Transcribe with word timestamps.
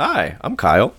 Hi, 0.00 0.36
I'm 0.42 0.56
Kyle. 0.56 0.94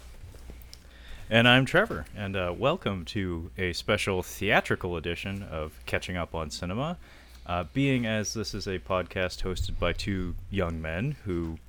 And 1.30 1.48
I'm 1.48 1.64
Trevor, 1.64 2.04
and 2.18 2.36
uh, 2.36 2.54
welcome 2.54 3.06
to 3.06 3.50
a 3.58 3.72
special 3.72 4.22
theatrical 4.22 4.98
edition 4.98 5.42
of 5.42 5.80
Catching 5.86 6.18
Up 6.18 6.36
on 6.36 6.50
Cinema. 6.50 6.98
Uh, 7.46 7.64
being 7.72 8.06
as 8.06 8.34
this 8.34 8.54
is 8.54 8.68
a 8.68 8.78
podcast 8.78 9.42
hosted 9.44 9.80
by 9.80 9.94
two 9.94 10.36
young 10.52 10.82
men 10.82 11.16
who 11.24 11.60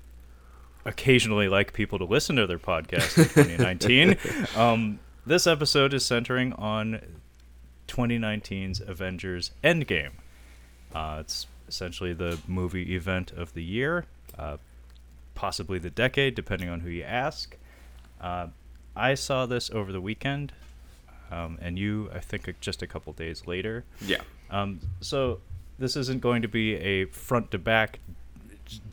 occasionally 0.85 1.47
like 1.47 1.73
people 1.73 2.01
to 2.01 2.05
listen 2.05 2.35
to 2.35 2.49
their 2.49 2.59
podcast 2.59 3.17
in 3.17 3.45
2019, 3.59 4.17
um, 4.61 4.99
this 5.25 5.47
episode 5.47 5.95
is 5.95 6.05
centering 6.05 6.53
on 6.55 7.01
2019's 7.87 8.81
Avengers 8.81 9.53
Endgame. 9.63 10.15
Uh, 10.93 11.19
it's 11.21 11.47
essentially 11.69 12.13
the 12.13 12.41
movie 12.49 12.97
event 12.97 13.31
of 13.31 13.55
the 13.55 13.63
year, 13.63 14.07
uh, 14.37 14.57
possibly 15.35 15.79
the 15.79 15.91
decade, 15.91 16.35
depending 16.35 16.69
on 16.69 16.81
who 16.81 16.91
you 16.91 17.03
ask. 17.03 17.57
Uh, 18.21 18.49
I 18.95 19.15
saw 19.15 19.47
this 19.47 19.71
over 19.71 19.93
the 19.93 20.01
weekend, 20.01 20.53
um, 21.31 21.59
and 21.61 21.79
you, 21.79 22.11
I 22.15 22.19
think, 22.19 22.49
just 22.61 22.83
a 22.83 22.87
couple 22.87 23.13
days 23.13 23.47
later. 23.47 23.85
Yeah. 24.01 24.21
Um, 24.51 24.81
so 25.01 25.41
this 25.79 25.97
isn't 25.97 26.21
going 26.21 26.43
to 26.43 26.49
be 26.49 26.75
a 26.75 27.07
front 27.07 27.51
to 27.53 27.59
back 27.59 28.01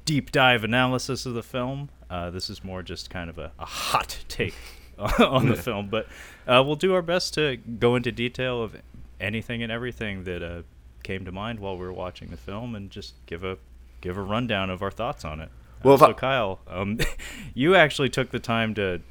deep 0.05 0.32
dive 0.32 0.63
analysis 0.63 1.26
of 1.26 1.34
the 1.34 1.44
film. 1.44 1.90
Uh, 2.10 2.30
this 2.30 2.49
is 2.49 2.63
more 2.63 2.82
just 2.82 3.10
kind 3.10 3.30
of 3.30 3.38
a, 3.38 3.52
a 3.60 3.66
hot 3.66 4.24
take 4.27 4.55
on 5.20 5.49
the 5.49 5.55
film, 5.55 5.90
but 5.90 6.08
uh, 6.48 6.63
we'll 6.66 6.76
do 6.76 6.94
our 6.94 7.02
best 7.02 7.34
to 7.35 7.58
go 7.58 7.96
into 7.96 8.12
detail 8.12 8.63
of 8.63 8.76
anything 9.20 9.62
and 9.62 9.72
everything 9.72 10.24
that 10.24 10.41
uh, 10.41 10.62
came 11.04 11.26
to 11.26 11.32
mind 11.32 11.60
while 11.60 11.77
we 11.77 11.85
were 11.85 11.94
watching 11.94 12.30
the 12.30 12.38
film, 12.38 12.76
and 12.76 12.90
just 12.90 13.13
give 13.26 13.44
a 13.44 13.58
give 14.02 14.18
a 14.18 14.22
rundown 14.22 14.70
of 14.70 14.82
our 14.82 14.91
thoughts 14.91 15.26
on 15.26 15.40
it. 15.40 15.49
Well, 15.84 15.98
so 15.98 16.08
I- 16.08 16.13
Kyle, 16.13 16.59
um, 16.67 16.99
you 17.54 17.76
actually 17.76 18.09
took 18.09 18.31
the 18.31 18.40
time 18.40 18.73
to 18.76 19.02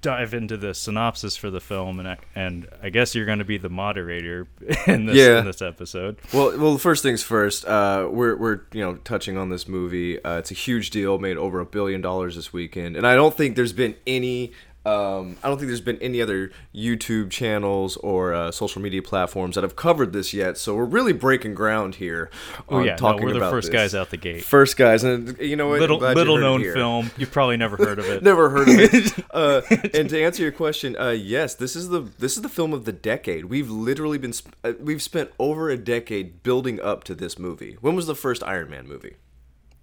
dive 0.00 0.34
into 0.34 0.56
the 0.58 0.74
synopsis 0.74 1.34
for 1.34 1.48
the 1.50 1.60
film, 1.60 1.98
and 1.98 2.06
I, 2.06 2.18
and 2.34 2.68
I 2.82 2.90
guess 2.90 3.14
you're 3.14 3.24
going 3.24 3.38
to 3.38 3.44
be 3.44 3.56
the 3.56 3.70
moderator 3.70 4.46
in 4.86 5.06
this 5.06 5.16
Yeah. 5.16 5.38
in 5.38 5.46
this 5.46 5.62
episode. 5.62 6.16
Well, 6.32 6.58
well, 6.58 6.76
first 6.78 7.02
things 7.02 7.22
first. 7.22 7.64
Uh, 7.64 8.08
we're 8.10 8.36
we're 8.36 8.60
you 8.72 8.82
know 8.82 8.96
touching 8.96 9.38
on 9.38 9.48
this 9.48 9.66
movie. 9.66 10.22
Uh, 10.22 10.38
it's 10.38 10.50
a 10.50 10.54
huge 10.54 10.90
deal. 10.90 11.18
Made 11.18 11.38
over 11.38 11.58
a 11.60 11.64
billion 11.64 12.00
dollars 12.02 12.36
this 12.36 12.52
weekend, 12.52 12.96
and 12.96 13.06
I 13.06 13.14
don't 13.14 13.34
think 13.34 13.56
there's 13.56 13.72
been 13.72 13.94
any. 14.06 14.52
Um, 14.86 15.36
I 15.42 15.48
don't 15.48 15.56
think 15.56 15.68
there's 15.68 15.80
been 15.80 15.98
any 16.02 16.20
other 16.20 16.50
YouTube 16.74 17.30
channels 17.30 17.96
or 17.98 18.34
uh, 18.34 18.50
social 18.50 18.82
media 18.82 19.02
platforms 19.02 19.54
that 19.54 19.64
have 19.64 19.76
covered 19.76 20.12
this 20.12 20.34
yet. 20.34 20.58
So 20.58 20.74
we're 20.74 20.84
really 20.84 21.12
breaking 21.12 21.54
ground 21.54 21.96
here. 21.96 22.30
Oh 22.68 22.82
yeah, 22.82 22.96
no, 23.00 23.16
we're 23.16 23.32
the 23.32 23.40
first 23.40 23.70
this. 23.70 23.72
guys 23.72 23.94
out 23.94 24.10
the 24.10 24.16
gate. 24.16 24.44
First 24.44 24.76
guys, 24.76 25.02
and 25.02 25.38
you 25.38 25.56
know 25.56 25.68
what? 25.68 25.80
Little 25.80 25.98
little 25.98 26.38
known 26.38 26.62
film. 26.62 27.10
You've 27.16 27.32
probably 27.32 27.56
never 27.56 27.76
heard 27.76 27.98
of 27.98 28.06
it. 28.06 28.22
Never 28.24 28.50
heard 28.50 28.68
of 28.68 28.78
it. 28.78 29.24
uh, 29.32 29.60
and 29.92 30.08
to 30.08 30.22
answer 30.22 30.42
your 30.42 30.52
question, 30.52 30.96
uh, 30.96 31.10
yes, 31.10 31.54
this 31.54 31.76
is 31.76 31.88
the 31.88 32.00
this 32.18 32.36
is 32.36 32.42
the 32.42 32.48
film 32.48 32.72
of 32.72 32.84
the 32.84 32.92
decade. 32.92 33.46
We've 33.46 33.70
literally 33.70 34.18
been 34.18 34.32
sp- 34.32 34.56
uh, 34.64 34.72
we've 34.80 35.02
spent 35.02 35.30
over 35.38 35.70
a 35.70 35.76
decade 35.76 36.42
building 36.42 36.80
up 36.80 37.04
to 37.04 37.14
this 37.14 37.38
movie. 37.38 37.76
When 37.80 37.94
was 37.94 38.06
the 38.06 38.14
first 38.14 38.42
Iron 38.42 38.70
Man 38.70 38.86
movie? 38.86 39.16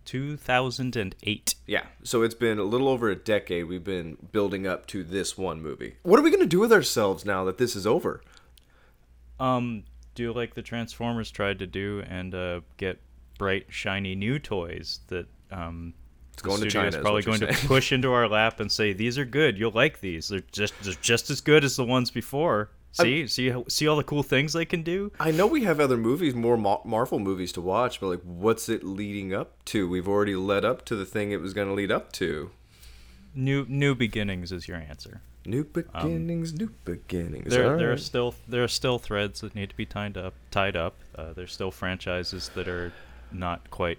2008. 0.06 1.56
Yeah, 1.68 1.84
so 2.04 2.22
it's 2.24 2.36
been 2.36 2.60
a 2.60 2.64
little 2.64 2.88
over 2.88 3.10
a 3.10 3.16
decade. 3.16 3.66
We've 3.66 3.84
been 3.84 4.18
building 4.32 4.68
up 4.68 4.88
to 4.88 5.04
this 5.04 5.38
one 5.38 5.62
movie. 5.62 5.96
What 6.04 6.20
are 6.20 6.24
we 6.24 6.32
gonna 6.32 6.46
do 6.46 6.60
with 6.60 6.72
ourselves 6.72 7.26
now 7.26 7.44
that 7.46 7.58
this 7.58 7.76
is 7.76 7.86
over? 7.88 8.22
Um, 9.40 9.84
do 10.16 10.34
like 10.34 10.54
the 10.54 10.62
Transformers 10.62 11.32
tried 11.32 11.60
to 11.60 11.68
do 11.68 12.04
and 12.08 12.36
uh, 12.36 12.62
get 12.78 13.00
bright, 13.38 13.66
shiny 13.70 14.16
new 14.16 14.40
toys 14.40 15.00
that 15.08 15.28
um. 15.52 15.94
It's 16.34 16.42
going 16.42 16.62
to 16.62 16.68
is 16.68 16.74
China, 16.74 16.88
is 16.88 16.96
probably 16.96 17.24
you're 17.26 17.38
going 17.38 17.54
to 17.54 17.68
push 17.68 17.92
into 17.92 18.14
our 18.14 18.28
lap 18.28 18.62
and 18.62 18.72
say 18.72 18.94
these 18.94 19.18
are 19.18 19.26
good. 19.26 19.58
You'll 19.58 19.72
like 19.72 20.00
these. 20.00 20.30
They're 20.30 20.40
just 20.52 20.74
they're 20.82 20.94
just 21.02 21.30
as 21.30 21.42
good 21.42 21.66
as 21.66 21.76
the 21.76 21.84
ones 21.84 22.10
before. 22.10 22.72
See, 22.92 23.28
see, 23.28 23.54
see 23.70 23.88
all 23.88 23.96
the 23.96 24.04
cool 24.04 24.24
things 24.24 24.54
they 24.54 24.66
can 24.66 24.84
do. 24.84 25.12
I 25.20 25.32
know 25.32 25.48
we 25.48 25.64
have 25.64 25.80
other 25.80 25.98
movies, 25.98 26.36
more 26.36 26.58
Marvel 26.58 27.20
movies 27.20 27.52
to 27.54 27.62
watch, 27.62 28.02
but 28.02 28.08
like, 28.08 28.22
what's 28.22 28.68
it 28.68 28.84
leading 28.84 29.34
up 29.34 29.64
to? 29.66 29.88
We've 29.88 30.08
already 30.08 30.36
led 30.36 30.66
up 30.66 30.84
to 30.86 30.96
the 30.96 31.06
thing 31.06 31.32
it 31.32 31.40
was 31.40 31.54
gonna 31.54 31.74
lead 31.74 31.92
up 31.92 32.12
to. 32.14 32.52
New 33.34 33.66
new 33.70 33.96
beginnings 33.96 34.52
is 34.52 34.68
your 34.68 34.78
answer. 34.78 35.22
New 35.46 35.64
beginnings, 35.64 36.54
new 36.54 36.72
beginnings. 36.86 37.50
There, 37.50 37.72
All 37.72 37.78
there 37.78 37.92
are 37.92 37.98
still 37.98 38.36
there 38.48 38.64
are 38.64 38.68
still 38.68 39.00
threads 39.00 39.42
that 39.42 39.56
need 39.56 39.70
to 39.70 39.76
be 39.76 39.86
tied 39.86 40.18
up. 40.18 40.34
Tied 40.52 40.76
up. 40.76 40.96
Uh, 41.16 41.34
there's 41.34 41.54
still 41.54 41.72
franchises 41.72 42.52
that 42.56 42.68
are 42.68 42.94
not 43.32 43.72
quite 43.72 43.98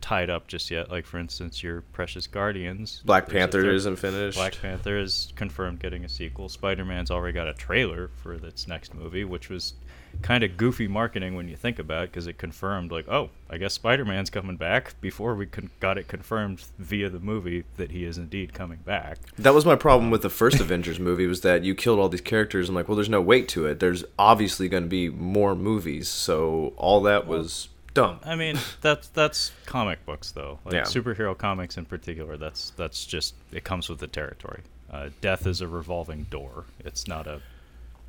tied 0.00 0.30
up 0.30 0.46
just 0.46 0.70
yet. 0.70 0.90
Like 0.90 1.06
for 1.06 1.18
instance, 1.18 1.62
your 1.62 1.82
Precious 1.92 2.26
Guardians. 2.26 3.02
Black 3.04 3.28
Panther 3.28 3.62
third- 3.62 3.74
isn't 3.74 3.96
finished. 3.96 4.36
Black 4.36 4.56
Panther 4.60 4.98
is 4.98 5.32
confirmed 5.36 5.80
getting 5.80 6.04
a 6.04 6.08
sequel. 6.08 6.48
Spider 6.48 6.84
Man's 6.84 7.10
already 7.10 7.34
got 7.34 7.48
a 7.48 7.54
trailer 7.54 8.10
for 8.16 8.34
its 8.34 8.66
next 8.66 8.94
movie, 8.94 9.24
which 9.24 9.48
was 9.48 9.74
kind 10.22 10.42
of 10.42 10.56
goofy 10.56 10.88
marketing 10.88 11.36
when 11.36 11.48
you 11.48 11.54
think 11.54 11.78
about 11.78 12.02
it, 12.02 12.10
because 12.10 12.26
it 12.26 12.36
confirmed 12.36 12.90
like, 12.90 13.08
oh, 13.08 13.30
I 13.48 13.58
guess 13.58 13.74
Spider 13.74 14.04
Man's 14.04 14.28
coming 14.28 14.56
back 14.56 15.00
before 15.00 15.36
we 15.36 15.46
con- 15.46 15.70
got 15.78 15.98
it 15.98 16.08
confirmed 16.08 16.64
via 16.80 17.08
the 17.08 17.20
movie 17.20 17.62
that 17.76 17.92
he 17.92 18.04
is 18.04 18.18
indeed 18.18 18.52
coming 18.52 18.80
back. 18.84 19.18
That 19.38 19.54
was 19.54 19.64
my 19.64 19.76
problem 19.76 20.10
with 20.10 20.22
the 20.22 20.28
first 20.28 20.58
Avengers 20.58 20.98
movie 20.98 21.28
was 21.28 21.42
that 21.42 21.62
you 21.62 21.76
killed 21.76 22.00
all 22.00 22.08
these 22.08 22.20
characters. 22.20 22.68
I'm 22.68 22.74
like, 22.74 22.88
well, 22.88 22.96
there's 22.96 23.08
no 23.08 23.20
weight 23.20 23.46
to 23.50 23.66
it. 23.66 23.78
There's 23.78 24.04
obviously 24.18 24.68
going 24.68 24.82
to 24.82 24.88
be 24.88 25.08
more 25.10 25.54
movies, 25.54 26.08
so 26.08 26.72
all 26.76 27.00
that 27.02 27.28
was 27.28 27.68
dumb. 27.94 28.20
I 28.24 28.36
mean, 28.36 28.58
that's 28.80 29.08
that's 29.08 29.52
comic 29.66 30.04
books 30.06 30.30
though. 30.32 30.58
Like 30.64 30.74
Yeah. 30.74 30.82
superhero 30.82 31.36
comics 31.36 31.76
in 31.76 31.84
particular. 31.84 32.36
That's 32.36 32.70
that's 32.70 33.04
just 33.06 33.34
it 33.52 33.64
comes 33.64 33.88
with 33.88 33.98
the 33.98 34.06
territory. 34.06 34.62
Uh, 34.90 35.10
death 35.20 35.46
is 35.46 35.60
a 35.60 35.68
revolving 35.68 36.24
door. 36.24 36.64
It's 36.84 37.06
not 37.06 37.26
a 37.26 37.40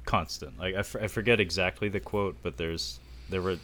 constant. 0.05 0.57
Like 0.59 0.75
I, 0.75 0.79
f- 0.79 0.95
I 0.99 1.07
forget 1.07 1.39
exactly 1.39 1.89
the 1.89 1.99
quote, 1.99 2.37
but 2.41 2.57
there's 2.57 2.99
there 3.29 3.41
were 3.41 3.57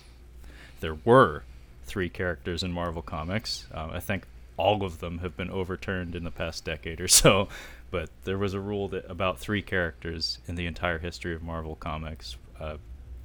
there 0.79 0.95
were 1.05 1.43
three 1.85 2.09
characters 2.09 2.63
in 2.63 2.71
Marvel 2.71 3.01
comics. 3.01 3.65
Um, 3.73 3.91
I 3.91 3.99
think 3.99 4.25
all 4.57 4.83
of 4.83 4.99
them 4.99 5.19
have 5.19 5.35
been 5.37 5.49
overturned 5.49 6.15
in 6.15 6.23
the 6.23 6.31
past 6.31 6.63
decade 6.65 7.01
or 7.01 7.07
so. 7.07 7.47
But 7.89 8.09
there 8.25 8.37
was 8.37 8.53
a 8.53 8.59
rule 8.59 8.89
that 8.89 9.09
about 9.09 9.39
three 9.39 9.61
characters 9.61 10.39
in 10.45 10.55
the 10.55 10.65
entire 10.65 10.97
history 10.97 11.33
of 11.33 11.41
Marvel 11.41 11.77
comics 11.77 12.35
uh, 12.59 12.75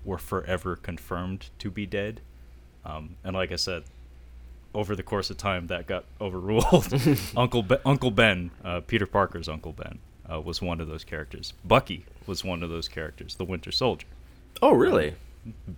were 0.05 0.19
forever 0.19 0.77
confirmed 0.77 1.49
to 1.59 1.69
be 1.69 1.85
dead. 1.85 2.21
Um, 2.85 3.17
and 3.25 3.35
like 3.35 3.53
I 3.53 3.57
said, 3.57 3.85
over 4.75 4.97
the 4.97 5.03
course 5.03 5.31
of 5.31 5.37
time, 5.37 5.67
that 5.69 5.87
got 5.87 6.05
overruled. 6.21 6.93
Uncle 7.37 7.63
Be- 7.63 7.77
Uncle 7.85 8.11
Ben, 8.11 8.51
uh, 8.65 8.81
Peter 8.81 9.07
Parker's 9.07 9.49
Uncle 9.49 9.73
Ben, 9.73 9.99
uh, 10.31 10.41
was 10.41 10.61
one 10.63 10.81
of 10.81 10.89
those 10.89 11.05
characters. 11.05 11.53
Bucky 11.65 12.05
was 12.27 12.45
one 12.45 12.63
of 12.63 12.71
those 12.71 12.89
characters, 12.89 13.35
the 13.37 13.45
Winter 13.45 13.73
Soldier. 13.73 14.07
Oh, 14.61 14.73
really? 14.73 15.15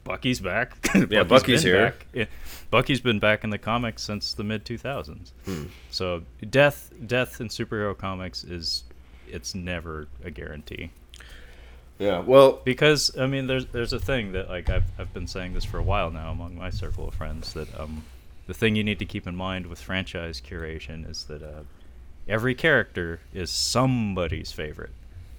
Bucky's 0.04 0.41
back. 0.41 0.76
Yeah, 1.10 1.25
Bucky's 1.25 1.62
here. 1.62 1.87
Back. 1.87 2.06
Yeah, 2.12 2.25
Bucky's 2.70 3.00
been 3.00 3.19
back 3.19 3.44
in 3.44 3.50
the 3.50 3.59
comics 3.59 4.03
since 4.03 4.34
the 4.34 4.44
mid 4.44 4.65
2000s. 4.65 5.32
Hmm. 5.44 5.65
So 5.91 6.22
death, 6.50 6.92
death 7.06 7.41
in 7.41 7.48
superhero 7.48 7.97
comics 7.97 8.44
is 8.44 8.84
it's 9.26 9.54
never 9.54 10.06
a 10.22 10.31
guarantee 10.31 10.91
Yeah. 11.99 12.21
Well, 12.21 12.60
because 12.65 13.16
I 13.16 13.27
mean, 13.27 13.47
there's 13.47 13.66
there's 13.66 13.93
a 13.93 13.99
thing 13.99 14.32
that 14.32 14.49
like 14.49 14.69
I've 14.69 14.84
I've 14.99 15.12
been 15.15 15.27
saying 15.27 15.55
this 15.55 15.65
for 15.65 15.78
a 15.78 15.82
while 15.82 16.10
now 16.10 16.31
among 16.31 16.56
my 16.56 16.71
circle 16.71 17.09
of 17.09 17.15
friends 17.15 17.53
that 17.53 17.78
um, 17.78 18.05
the 18.47 18.55
thing 18.55 18.77
you 18.77 18.84
need 18.84 18.99
to 18.99 19.06
keep 19.06 19.27
in 19.27 19.37
mind 19.37 19.66
with 19.66 19.81
franchise 19.81 20.41
curation 20.41 21.09
is 21.09 21.25
that 21.25 21.43
uh, 21.43 21.62
every 22.28 22.54
character 22.54 23.21
is 23.33 23.50
somebody's 23.50 24.50
favorite, 24.53 24.93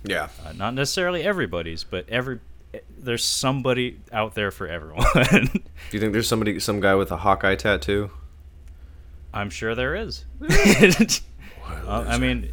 yeah. 0.03 0.29
uh, 0.45 0.53
not 0.53 0.73
necessarily 0.73 1.23
everybody's, 1.23 1.83
but 1.83 2.07
every 2.09 2.39
eh, 2.73 2.79
there's 2.97 3.23
somebody 3.23 3.99
out 4.13 4.35
there 4.35 4.51
for 4.51 4.67
everyone. 4.67 5.05
Do 5.23 5.61
you 5.91 5.99
think 5.99 6.13
there's 6.13 6.27
somebody, 6.27 6.59
some 6.59 6.79
guy 6.79 6.95
with 6.95 7.11
a 7.11 7.17
Hawkeye 7.17 7.55
tattoo? 7.55 8.11
I'm 9.33 9.49
sure 9.49 9.75
there 9.75 9.95
is. 9.95 10.25
Uh, 11.88 12.05
I 12.07 12.17
mean, 12.17 12.51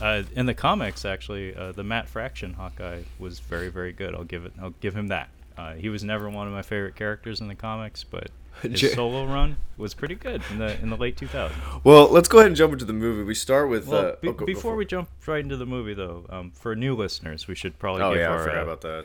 uh, 0.00 0.22
in 0.34 0.46
the 0.46 0.54
comics, 0.54 1.04
actually, 1.04 1.54
uh, 1.54 1.72
the 1.72 1.84
Matt 1.84 2.08
Fraction 2.08 2.54
Hawkeye 2.54 3.02
was 3.18 3.40
very, 3.40 3.68
very 3.68 3.92
good. 3.92 4.14
I'll 4.14 4.24
give 4.24 4.44
it. 4.44 4.52
I'll 4.60 4.74
give 4.80 4.94
him 4.96 5.08
that. 5.08 5.28
Uh, 5.56 5.74
he 5.74 5.88
was 5.88 6.02
never 6.04 6.28
one 6.30 6.46
of 6.46 6.52
my 6.52 6.62
favorite 6.62 6.96
characters 6.96 7.40
in 7.40 7.48
the 7.48 7.54
comics, 7.54 8.02
but 8.04 8.30
his 8.62 8.92
solo 8.92 9.26
run 9.26 9.56
was 9.76 9.94
pretty 9.94 10.14
good 10.14 10.42
in 10.50 10.58
the 10.58 10.78
in 10.80 10.90
the 10.90 10.96
late 10.96 11.16
2000s. 11.16 11.50
Well, 11.84 12.08
let's 12.08 12.28
go 12.28 12.38
ahead 12.38 12.48
and 12.48 12.56
jump 12.56 12.72
into 12.72 12.84
the 12.84 12.92
movie. 12.92 13.22
We 13.24 13.34
start 13.34 13.68
with. 13.68 13.86
Well, 13.86 14.06
uh, 14.06 14.16
be- 14.20 14.28
oh, 14.28 14.32
go- 14.32 14.38
go 14.38 14.46
before 14.46 14.72
for 14.72 14.76
we 14.76 14.84
jump 14.86 15.08
right 15.26 15.42
into 15.42 15.56
the 15.56 15.66
movie, 15.66 15.94
though, 15.94 16.24
um, 16.30 16.50
for 16.52 16.74
new 16.74 16.94
listeners, 16.96 17.46
we 17.46 17.54
should 17.54 17.78
probably 17.78 18.02
Oh 18.02 18.12
give 18.12 18.20
yeah, 18.22 18.34
I 18.34 18.38
forgot 18.38 18.56
uh, 18.58 18.62
about 18.62 18.80
that. 18.82 19.04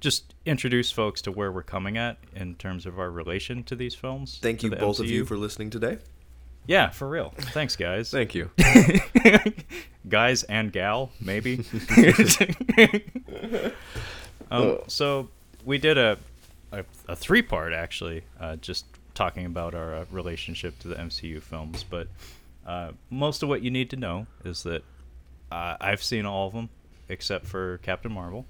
just 0.00 0.34
introduce 0.44 0.90
folks 0.90 1.22
to 1.22 1.32
where 1.32 1.50
we're 1.52 1.62
coming 1.62 1.96
at 1.96 2.18
in 2.34 2.54
terms 2.56 2.84
of 2.86 2.98
our 2.98 3.10
relation 3.10 3.62
to 3.64 3.74
these 3.76 3.94
films. 3.94 4.38
Thank 4.42 4.62
you 4.62 4.70
both 4.70 4.98
of 5.00 5.06
you 5.08 5.24
for 5.24 5.36
listening 5.36 5.70
today. 5.70 5.98
Yeah, 6.66 6.90
for 6.90 7.08
real. 7.08 7.32
Thanks, 7.36 7.76
guys. 7.76 8.10
Thank 8.10 8.34
you. 8.34 8.50
guys 10.08 10.44
and 10.44 10.72
gal 10.72 11.10
maybe 11.20 11.64
um, 14.52 14.78
so 14.86 15.28
we 15.64 15.78
did 15.78 15.98
a 15.98 16.16
a, 16.70 16.84
a 17.08 17.16
three 17.16 17.42
part 17.42 17.72
actually 17.72 18.22
uh, 18.38 18.54
just 18.56 18.86
talking 19.14 19.46
about 19.46 19.74
our 19.74 19.94
uh, 19.96 20.04
relationship 20.12 20.78
to 20.78 20.86
the 20.86 20.94
mcu 20.94 21.42
films 21.42 21.84
but 21.88 22.06
Uh, 22.66 22.90
most 23.10 23.42
of 23.44 23.48
what 23.48 23.62
you 23.62 23.70
need 23.70 23.88
to 23.90 23.96
know 23.96 24.26
is 24.44 24.62
that 24.64 24.82
uh, 25.52 25.76
I've 25.80 26.02
seen 26.02 26.26
all 26.26 26.48
of 26.48 26.52
them 26.52 26.68
except 27.08 27.46
for 27.46 27.78
Captain 27.78 28.10
Marvel. 28.12 28.44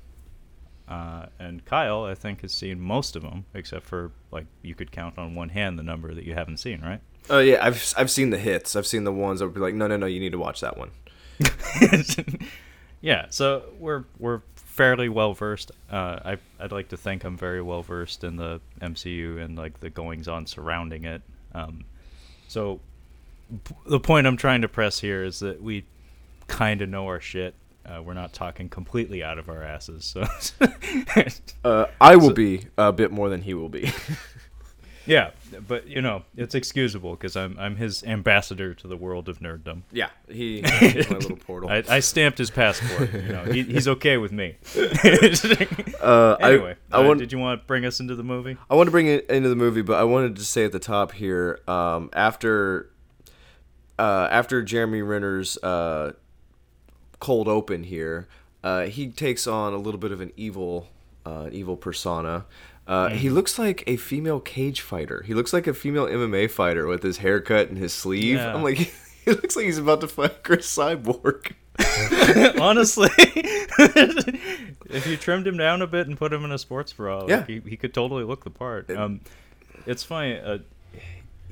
Uh, 0.88 1.26
and 1.38 1.62
Kyle, 1.66 2.04
I 2.04 2.14
think, 2.14 2.40
has 2.40 2.52
seen 2.54 2.80
most 2.80 3.14
of 3.16 3.22
them, 3.22 3.44
except 3.52 3.84
for 3.84 4.12
like 4.30 4.46
you 4.62 4.74
could 4.74 4.90
count 4.90 5.18
on 5.18 5.34
one 5.34 5.50
hand 5.50 5.78
the 5.78 5.82
number 5.82 6.14
that 6.14 6.24
you 6.24 6.32
haven't 6.32 6.56
seen, 6.58 6.80
right? 6.80 7.00
Oh 7.28 7.38
yeah, 7.40 7.58
I've 7.64 7.94
I've 7.96 8.10
seen 8.10 8.30
the 8.30 8.38
hits. 8.38 8.76
I've 8.76 8.86
seen 8.86 9.04
the 9.04 9.12
ones 9.12 9.40
that 9.40 9.46
would 9.46 9.54
be 9.54 9.60
like, 9.60 9.74
no, 9.74 9.86
no, 9.86 9.96
no, 9.96 10.06
you 10.06 10.20
need 10.20 10.32
to 10.32 10.38
watch 10.38 10.60
that 10.60 10.76
one. 10.76 10.90
yeah, 13.00 13.26
so 13.30 13.64
we're 13.78 14.04
we're 14.18 14.40
fairly 14.54 15.08
well 15.08 15.32
versed. 15.32 15.70
Uh, 15.90 16.18
I 16.24 16.38
I'd 16.60 16.72
like 16.72 16.88
to 16.88 16.96
think 16.96 17.24
I'm 17.24 17.36
very 17.36 17.62
well 17.62 17.82
versed 17.82 18.24
in 18.24 18.36
the 18.36 18.60
MCU 18.80 19.42
and 19.42 19.56
like 19.56 19.80
the 19.80 19.90
goings 19.90 20.28
on 20.28 20.46
surrounding 20.46 21.04
it. 21.04 21.22
Um, 21.54 21.84
so 22.48 22.80
p- 23.64 23.74
the 23.86 24.00
point 24.00 24.26
I'm 24.26 24.36
trying 24.36 24.62
to 24.62 24.68
press 24.68 25.00
here 25.00 25.24
is 25.24 25.40
that 25.40 25.62
we 25.62 25.84
kind 26.46 26.82
of 26.82 26.88
know 26.88 27.06
our 27.06 27.20
shit. 27.20 27.54
Uh, 27.84 28.02
we're 28.02 28.14
not 28.14 28.32
talking 28.32 28.68
completely 28.68 29.22
out 29.22 29.38
of 29.38 29.48
our 29.48 29.62
asses. 29.62 30.04
So 30.04 30.24
Uh, 31.64 31.86
I 32.00 32.16
will 32.16 32.32
be 32.32 32.66
a 32.76 32.92
bit 32.92 33.12
more 33.12 33.28
than 33.28 33.42
he 33.42 33.54
will 33.54 33.68
be. 33.68 33.92
yeah, 35.06 35.30
but 35.66 35.86
you 35.86 36.02
know 36.02 36.24
it's 36.36 36.54
excusable 36.54 37.12
because 37.12 37.36
I'm 37.36 37.56
I'm 37.58 37.76
his 37.76 38.02
ambassador 38.04 38.74
to 38.74 38.88
the 38.88 38.96
world 38.96 39.28
of 39.28 39.40
nerddom. 39.40 39.82
yeah, 39.92 40.10
he 40.28 40.62
he's 40.80 41.10
my 41.10 41.16
little 41.16 41.36
portal. 41.36 41.70
I, 41.70 41.82
I 41.88 42.00
stamped 42.00 42.38
his 42.38 42.50
passport. 42.50 43.12
You 43.12 43.32
know, 43.32 43.44
he, 43.44 43.62
he's 43.62 43.88
okay 43.88 44.16
with 44.16 44.32
me. 44.32 44.56
uh, 46.00 46.36
anyway, 46.40 46.76
I, 46.92 47.00
I 47.00 47.06
uh, 47.06 47.14
did 47.14 47.32
you 47.32 47.38
want 47.38 47.60
to 47.60 47.66
bring 47.66 47.84
us 47.84 48.00
into 48.00 48.14
the 48.14 48.24
movie? 48.24 48.56
I 48.68 48.74
want 48.74 48.88
to 48.88 48.90
bring 48.90 49.06
it 49.06 49.28
into 49.30 49.48
the 49.48 49.56
movie, 49.56 49.82
but 49.82 49.98
I 49.98 50.04
wanted 50.04 50.36
to 50.36 50.44
say 50.44 50.64
at 50.64 50.72
the 50.72 50.78
top 50.78 51.12
here, 51.12 51.60
um, 51.68 52.10
after 52.12 52.90
uh, 53.98 54.28
after 54.30 54.62
Jeremy 54.62 55.02
Renner's 55.02 55.56
uh, 55.58 56.12
cold 57.18 57.48
open 57.48 57.84
here, 57.84 58.28
uh, 58.62 58.82
he 58.86 59.08
takes 59.08 59.46
on 59.46 59.72
a 59.72 59.78
little 59.78 60.00
bit 60.00 60.12
of 60.12 60.20
an 60.20 60.32
evil, 60.36 60.88
uh, 61.24 61.48
evil 61.52 61.76
persona. 61.76 62.44
Uh, 62.86 63.08
He 63.10 63.30
looks 63.30 63.58
like 63.58 63.82
a 63.86 63.96
female 63.96 64.40
cage 64.40 64.80
fighter. 64.80 65.22
He 65.26 65.34
looks 65.34 65.52
like 65.52 65.66
a 65.66 65.74
female 65.74 66.06
MMA 66.06 66.50
fighter 66.50 66.86
with 66.86 67.02
his 67.02 67.18
haircut 67.18 67.68
and 67.68 67.78
his 67.78 67.92
sleeve. 67.92 68.36
Yeah. 68.36 68.54
I'm 68.54 68.62
like, 68.62 68.78
he 69.24 69.30
looks 69.30 69.56
like 69.56 69.64
he's 69.64 69.78
about 69.78 70.00
to 70.02 70.08
fight 70.08 70.42
Cris 70.44 70.66
Cyborg. 70.76 71.52
Honestly, 72.60 73.08
if 74.88 75.06
you 75.06 75.16
trimmed 75.16 75.46
him 75.46 75.56
down 75.56 75.82
a 75.82 75.86
bit 75.86 76.06
and 76.06 76.16
put 76.16 76.32
him 76.32 76.44
in 76.44 76.52
a 76.52 76.58
sports 76.58 76.92
bra, 76.92 77.18
like, 77.20 77.28
Yeah. 77.28 77.44
he, 77.46 77.60
he 77.68 77.76
could 77.76 77.92
totally 77.92 78.24
look 78.24 78.44
the 78.44 78.50
part. 78.50 78.90
Um, 78.90 79.20
it's 79.86 80.02
funny. 80.02 80.38
Uh, 80.38 80.58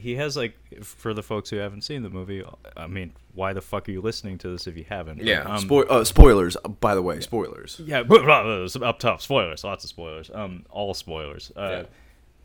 he 0.05 0.17
has 0.17 0.37
like 0.37 0.55
for 0.83 1.13
the 1.15 1.23
folks 1.23 1.51
who 1.51 1.57
haven't 1.57 1.83
seen 1.83 2.03
the 2.03 2.11
movie. 2.11 2.45
I 2.77 2.87
mean, 2.87 3.13
why 3.35 3.53
the 3.55 3.61
fuck 3.63 3.89
are 3.89 3.93
you 3.93 4.01
listening 4.03 4.39
to 4.39 4.49
this 4.51 4.67
if 4.67 4.77
you 4.77 4.85
haven't? 4.89 5.23
Yeah, 5.23 5.41
um, 5.43 5.63
Spo- 5.69 5.89
uh, 5.91 6.05
spoilers. 6.05 6.57
uh, 6.65 6.69
By 6.69 6.95
the 6.95 7.03
way, 7.03 7.21
spoilers. 7.21 7.81
Yeah, 7.85 8.03
blah, 8.03 8.23
blah, 8.23 8.43
blah, 8.43 8.67
some 8.69 8.83
up 8.83 8.99
top 8.99 9.21
spoilers, 9.23 9.65
lots 9.65 9.83
of 9.85 9.91
spoilers. 9.91 10.31
Um, 10.33 10.65
all 10.71 10.95
spoilers. 10.95 11.51
Uh, 11.57 11.69
Yeah. 11.71 11.83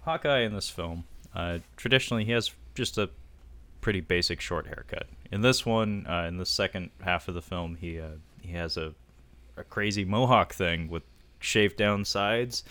Hawkeye 0.05 0.39
in 0.39 0.53
this 0.55 0.69
film, 0.69 1.03
uh, 1.35 1.59
traditionally 1.77 2.23
he 2.25 2.31
has 2.31 2.51
just 2.73 2.97
a 2.97 3.09
pretty 3.81 3.99
basic 4.01 4.39
short 4.41 4.65
haircut. 4.67 5.07
In 5.31 5.41
this 5.41 5.65
one, 5.65 6.05
uh, 6.07 6.23
in 6.27 6.37
the 6.37 6.45
second 6.45 6.89
half 7.01 7.27
of 7.27 7.35
the 7.35 7.41
film, 7.41 7.75
he 7.79 7.99
uh, 7.99 8.11
he 8.41 8.53
has 8.53 8.77
a 8.77 8.93
a 9.57 9.63
crazy 9.65 10.05
mohawk 10.05 10.53
thing 10.53 10.89
with 10.89 11.03
shaved 11.41 11.75
down 11.75 12.05
sides. 12.05 12.63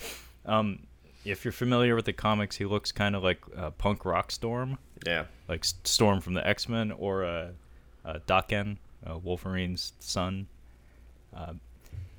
Um, 0.46 0.80
if 1.30 1.44
you're 1.44 1.52
familiar 1.52 1.94
with 1.94 2.04
the 2.06 2.12
comics, 2.12 2.56
he 2.56 2.64
looks 2.64 2.92
kind 2.92 3.14
of 3.16 3.22
like 3.22 3.38
uh, 3.56 3.70
punk 3.70 4.04
rock 4.04 4.30
Storm 4.30 4.78
Yeah. 5.06 5.24
like 5.48 5.64
Storm 5.64 6.20
from 6.20 6.34
the 6.34 6.46
X 6.46 6.68
Men 6.68 6.92
or 6.92 7.24
uh, 7.24 7.48
uh, 8.04 8.18
Daken, 8.26 8.76
uh, 9.08 9.18
Wolverine's 9.18 9.92
son. 10.00 10.46
Uh, 11.36 11.54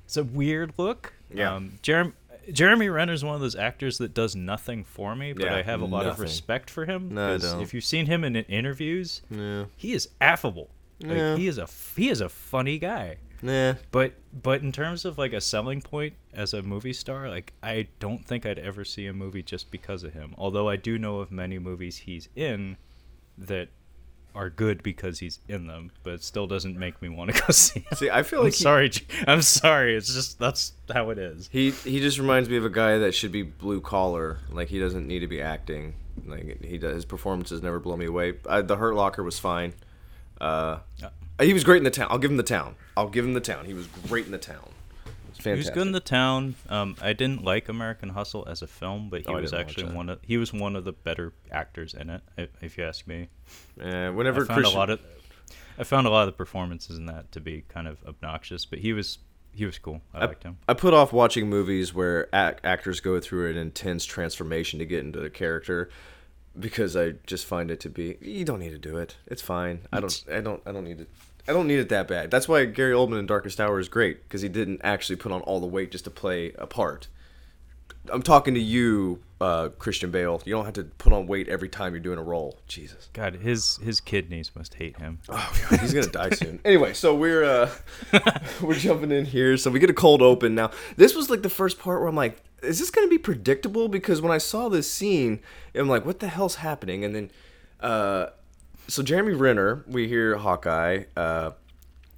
it's 0.04 0.16
a 0.16 0.24
weird 0.24 0.72
look. 0.76 1.12
Yeah. 1.32 1.54
Um, 1.54 1.78
Jeremy 1.82 2.12
Jeremy 2.52 2.88
Renner's 2.88 3.22
one 3.24 3.34
of 3.34 3.40
those 3.40 3.54
actors 3.54 3.98
that 3.98 4.12
does 4.14 4.34
nothing 4.34 4.82
for 4.82 5.14
me, 5.14 5.32
but 5.32 5.44
Yeah, 5.44 5.56
I 5.56 5.62
have 5.62 5.82
a 5.82 5.84
lot 5.84 6.06
of 6.06 6.18
respect 6.18 6.68
for 6.70 6.84
him. 6.86 7.14
No, 7.14 7.28
I 7.28 7.38
'cause 7.38 7.52
don't. 7.52 7.60
If 7.62 7.74
you've 7.74 7.84
seen 7.84 8.06
him 8.06 8.24
in 8.24 8.34
interviews, 8.34 9.22
Yeah. 9.30 9.66
he 9.76 9.92
is 9.92 10.08
affable. 10.20 10.68
Like, 11.02 11.16
Yeah. 11.16 11.36
He 11.36 11.46
is 11.46 11.58
a 11.58 11.62
f- 11.64 11.92
he 11.96 12.08
is 12.08 12.20
a 12.20 12.28
funny 12.28 12.78
guy. 12.78 13.18
Nah. 13.42 13.74
But 13.90 14.14
but 14.32 14.62
in 14.62 14.72
terms 14.72 15.04
of 15.04 15.18
like 15.18 15.32
a 15.32 15.40
selling 15.40 15.80
point 15.80 16.14
as 16.32 16.52
a 16.54 16.62
movie 16.62 16.92
star, 16.92 17.28
like 17.28 17.52
I 17.62 17.88
don't 17.98 18.24
think 18.26 18.44
I'd 18.46 18.58
ever 18.58 18.84
see 18.84 19.06
a 19.06 19.12
movie 19.12 19.42
just 19.42 19.70
because 19.70 20.02
of 20.04 20.12
him. 20.12 20.34
Although 20.38 20.68
I 20.68 20.76
do 20.76 20.98
know 20.98 21.20
of 21.20 21.30
many 21.30 21.58
movies 21.58 21.98
he's 21.98 22.28
in 22.36 22.76
that 23.38 23.68
are 24.32 24.48
good 24.50 24.82
because 24.82 25.18
he's 25.18 25.40
in 25.48 25.66
them, 25.66 25.90
but 26.04 26.12
it 26.14 26.22
still 26.22 26.46
doesn't 26.46 26.78
make 26.78 27.00
me 27.02 27.08
want 27.08 27.34
to 27.34 27.40
go 27.46 27.48
see 27.50 27.80
him. 27.80 27.96
See, 27.96 28.10
I 28.10 28.22
feel 28.22 28.40
I'm 28.40 28.44
like 28.46 28.54
he- 28.54 28.62
sorry, 28.62 28.92
I'm 29.26 29.42
sorry. 29.42 29.96
It's 29.96 30.12
just 30.14 30.38
that's 30.38 30.72
how 30.92 31.10
it 31.10 31.18
is. 31.18 31.48
He 31.50 31.70
he 31.70 32.00
just 32.00 32.18
reminds 32.18 32.48
me 32.48 32.56
of 32.56 32.64
a 32.64 32.70
guy 32.70 32.98
that 32.98 33.14
should 33.14 33.32
be 33.32 33.42
blue 33.42 33.80
collar. 33.80 34.38
Like 34.50 34.68
he 34.68 34.78
doesn't 34.78 35.06
need 35.06 35.20
to 35.20 35.26
be 35.28 35.40
acting. 35.40 35.94
Like 36.26 36.62
he 36.62 36.76
does, 36.78 36.94
his 36.94 37.04
performances 37.06 37.62
never 37.62 37.80
blow 37.80 37.96
me 37.96 38.04
away. 38.06 38.34
I, 38.48 38.60
the 38.60 38.76
Hurt 38.76 38.94
Locker 38.94 39.22
was 39.22 39.38
fine. 39.38 39.72
Uh, 40.40 40.78
he 41.40 41.52
was 41.52 41.64
great 41.64 41.78
in 41.78 41.84
the 41.84 41.90
town. 41.90 42.08
I'll 42.10 42.18
give 42.18 42.30
him 42.30 42.36
the 42.36 42.42
town. 42.42 42.76
I'll 42.96 43.08
give 43.08 43.24
him 43.24 43.34
the 43.34 43.40
town. 43.40 43.64
He 43.64 43.74
was 43.74 43.86
great 44.08 44.26
in 44.26 44.32
the 44.32 44.38
town. 44.38 44.68
He 45.42 45.50
was 45.52 45.70
good 45.70 45.86
in 45.86 45.92
the 45.92 46.00
town. 46.00 46.54
Um, 46.68 46.96
I 47.00 47.14
didn't 47.14 47.42
like 47.42 47.70
American 47.70 48.10
Hustle 48.10 48.44
as 48.46 48.60
a 48.60 48.66
film, 48.66 49.08
but 49.08 49.22
he 49.22 49.26
Oh, 49.28 49.40
was 49.40 49.54
actually 49.54 49.90
one 49.90 50.10
of 50.10 50.18
he 50.22 50.36
was 50.36 50.52
one 50.52 50.76
of 50.76 50.84
the 50.84 50.92
better 50.92 51.32
actors 51.50 51.94
in 51.94 52.10
it, 52.10 52.20
if, 52.36 52.50
if 52.60 52.76
you 52.76 52.84
ask 52.84 53.06
me. 53.06 53.28
Uh, 53.80 54.10
whenever 54.10 54.42
I 54.42 54.46
found 54.46 54.60
Christian, 54.60 54.76
a 54.76 54.78
lot 54.78 54.90
of 54.90 55.00
I 55.78 55.84
found 55.84 56.06
a 56.06 56.10
lot 56.10 56.22
of 56.22 56.26
the 56.26 56.32
performances 56.36 56.98
in 56.98 57.06
that 57.06 57.32
to 57.32 57.40
be 57.40 57.62
kind 57.68 57.88
of 57.88 57.96
obnoxious, 58.06 58.66
but 58.66 58.80
he 58.80 58.92
was 58.92 59.18
he 59.54 59.64
was 59.64 59.78
cool. 59.78 60.02
I, 60.12 60.26
liked 60.26 60.42
him. 60.42 60.58
I 60.68 60.74
put 60.74 60.92
off 60.92 61.10
watching 61.10 61.48
movies 61.48 61.94
where 61.94 62.28
ac- 62.34 62.58
actors 62.62 63.00
go 63.00 63.18
through 63.18 63.50
an 63.50 63.56
intense 63.56 64.04
transformation 64.04 64.78
to 64.78 64.84
get 64.84 65.00
into 65.00 65.20
the 65.20 65.30
character 65.30 65.88
because 66.58 66.96
I 66.96 67.12
just 67.26 67.46
find 67.46 67.70
it 67.70 67.80
to 67.80 67.88
be 67.88 68.18
you 68.20 68.44
don't 68.44 68.58
need 68.58 68.70
to 68.72 68.78
do 68.78 68.98
it. 68.98 69.16
It's 69.26 69.40
fine. 69.40 69.86
I 69.90 70.00
don't 70.00 70.24
I 70.30 70.40
don't 70.42 70.62
I 70.66 70.72
don't 70.72 70.84
need 70.84 71.00
it. 71.00 71.08
I 71.50 71.52
don't 71.52 71.66
need 71.66 71.80
it 71.80 71.88
that 71.88 72.06
bad. 72.06 72.30
That's 72.30 72.46
why 72.46 72.64
Gary 72.64 72.94
Oldman 72.94 73.18
in 73.18 73.26
Darkest 73.26 73.60
Hour 73.60 73.80
is 73.80 73.88
great 73.88 74.22
because 74.22 74.40
he 74.40 74.48
didn't 74.48 74.82
actually 74.84 75.16
put 75.16 75.32
on 75.32 75.40
all 75.40 75.58
the 75.58 75.66
weight 75.66 75.90
just 75.90 76.04
to 76.04 76.10
play 76.10 76.52
a 76.56 76.66
part. 76.66 77.08
I'm 78.08 78.22
talking 78.22 78.54
to 78.54 78.60
you, 78.60 79.20
uh, 79.40 79.70
Christian 79.70 80.12
Bale. 80.12 80.40
You 80.44 80.54
don't 80.54 80.64
have 80.64 80.74
to 80.74 80.84
put 80.84 81.12
on 81.12 81.26
weight 81.26 81.48
every 81.48 81.68
time 81.68 81.92
you're 81.92 81.98
doing 81.98 82.20
a 82.20 82.22
role. 82.22 82.60
Jesus. 82.68 83.08
God, 83.14 83.34
his 83.34 83.78
his 83.78 84.00
kidneys 84.00 84.52
must 84.54 84.74
hate 84.74 84.96
him. 84.98 85.18
Oh 85.28 85.52
god, 85.68 85.80
he's 85.80 85.92
gonna 85.92 86.06
die 86.06 86.30
soon. 86.30 86.60
Anyway, 86.64 86.92
so 86.94 87.16
we're 87.16 87.42
uh 87.42 87.68
we're 88.62 88.74
jumping 88.74 89.10
in 89.10 89.24
here. 89.24 89.56
So 89.56 89.72
we 89.72 89.80
get 89.80 89.90
a 89.90 89.94
cold 89.94 90.22
open 90.22 90.54
now. 90.54 90.70
This 90.96 91.16
was 91.16 91.30
like 91.30 91.42
the 91.42 91.50
first 91.50 91.80
part 91.80 91.98
where 91.98 92.08
I'm 92.08 92.14
like, 92.14 92.40
is 92.62 92.78
this 92.78 92.92
gonna 92.92 93.08
be 93.08 93.18
predictable? 93.18 93.88
Because 93.88 94.22
when 94.22 94.30
I 94.30 94.38
saw 94.38 94.68
this 94.68 94.88
scene, 94.88 95.40
I'm 95.74 95.88
like, 95.88 96.06
what 96.06 96.20
the 96.20 96.28
hell's 96.28 96.56
happening? 96.56 97.04
And 97.04 97.12
then 97.12 97.30
uh 97.80 98.26
so 98.90 99.02
Jeremy 99.02 99.32
Renner, 99.32 99.84
we 99.86 100.08
hear 100.08 100.36
Hawkeye, 100.36 101.04
uh 101.16 101.52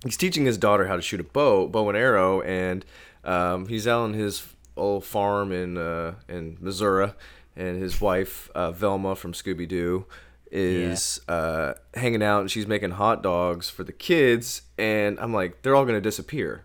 he's 0.05 0.17
teaching 0.17 0.45
his 0.45 0.59
daughter 0.59 0.87
how 0.87 0.97
to 0.97 1.03
shoot 1.03 1.21
a 1.21 1.25
bow, 1.25 1.69
bow 1.69 1.89
and 1.89 1.97
arrow, 1.97 2.41
and 2.43 2.85
um, 3.25 3.67
he's 3.69 3.87
out 3.87 4.03
on 4.03 4.15
his 4.15 4.47
old 4.77 5.05
farm 5.05 5.53
in 5.53 5.79
uh, 5.79 6.15
in 6.29 6.57
Missouri, 6.61 7.13
and 7.57 7.81
his 7.81 8.01
wife 8.01 8.51
uh, 8.55 8.73
Velma 8.73 9.15
from 9.15 9.33
Scooby 9.33 9.67
Doo 9.67 10.07
is 10.51 11.21
uh, 11.29 11.75
hanging 11.95 12.23
out, 12.23 12.41
and 12.41 12.51
she's 12.51 12.67
making 12.67 12.93
hot 12.93 13.23
dogs 13.23 13.71
for 13.71 13.85
the 13.85 13.93
kids, 13.93 14.63
and 14.77 15.19
I'm 15.19 15.33
like, 15.33 15.63
they're 15.63 15.75
all 15.75 15.87
gonna 15.87 16.01
disappear. 16.01 16.65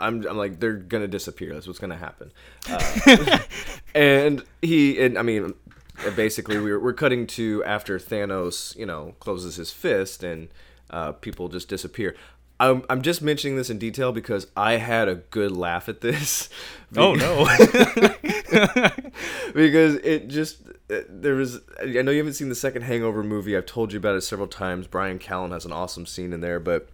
I'm, 0.00 0.26
I'm 0.26 0.36
like, 0.36 0.60
they're 0.60 0.74
gonna 0.74 1.08
disappear. 1.08 1.54
That's 1.54 1.66
what's 1.66 1.78
gonna 1.78 1.96
happen. 1.96 2.32
Uh, 2.68 3.38
and 3.94 4.42
he, 4.62 5.00
and 5.00 5.18
I 5.18 5.22
mean, 5.22 5.54
basically, 6.14 6.58
we're 6.58 6.78
we're 6.78 6.92
cutting 6.92 7.26
to 7.28 7.64
after 7.64 7.98
Thanos, 7.98 8.76
you 8.76 8.86
know, 8.86 9.14
closes 9.20 9.56
his 9.56 9.70
fist, 9.70 10.22
and 10.22 10.48
uh, 10.90 11.12
people 11.12 11.48
just 11.48 11.68
disappear. 11.68 12.14
I'm, 12.60 12.82
I'm 12.90 13.02
just 13.02 13.22
mentioning 13.22 13.56
this 13.56 13.70
in 13.70 13.78
detail 13.78 14.10
because 14.10 14.48
I 14.56 14.78
had 14.78 15.08
a 15.08 15.14
good 15.14 15.52
laugh 15.52 15.88
at 15.88 16.00
this. 16.00 16.48
Oh 16.96 17.14
no! 17.14 17.44
because 19.54 19.96
it 19.96 20.28
just 20.28 20.62
there 20.88 21.34
was 21.34 21.60
I 21.78 22.00
know 22.00 22.10
you 22.10 22.16
haven't 22.16 22.32
seen 22.32 22.48
the 22.48 22.54
second 22.54 22.80
Hangover 22.80 23.22
movie. 23.22 23.54
I've 23.54 23.66
told 23.66 23.92
you 23.92 23.98
about 23.98 24.16
it 24.16 24.22
several 24.22 24.48
times. 24.48 24.86
Bryan 24.86 25.18
Callen 25.18 25.50
has 25.50 25.66
an 25.66 25.72
awesome 25.72 26.06
scene 26.06 26.32
in 26.32 26.40
there, 26.40 26.58
but 26.58 26.88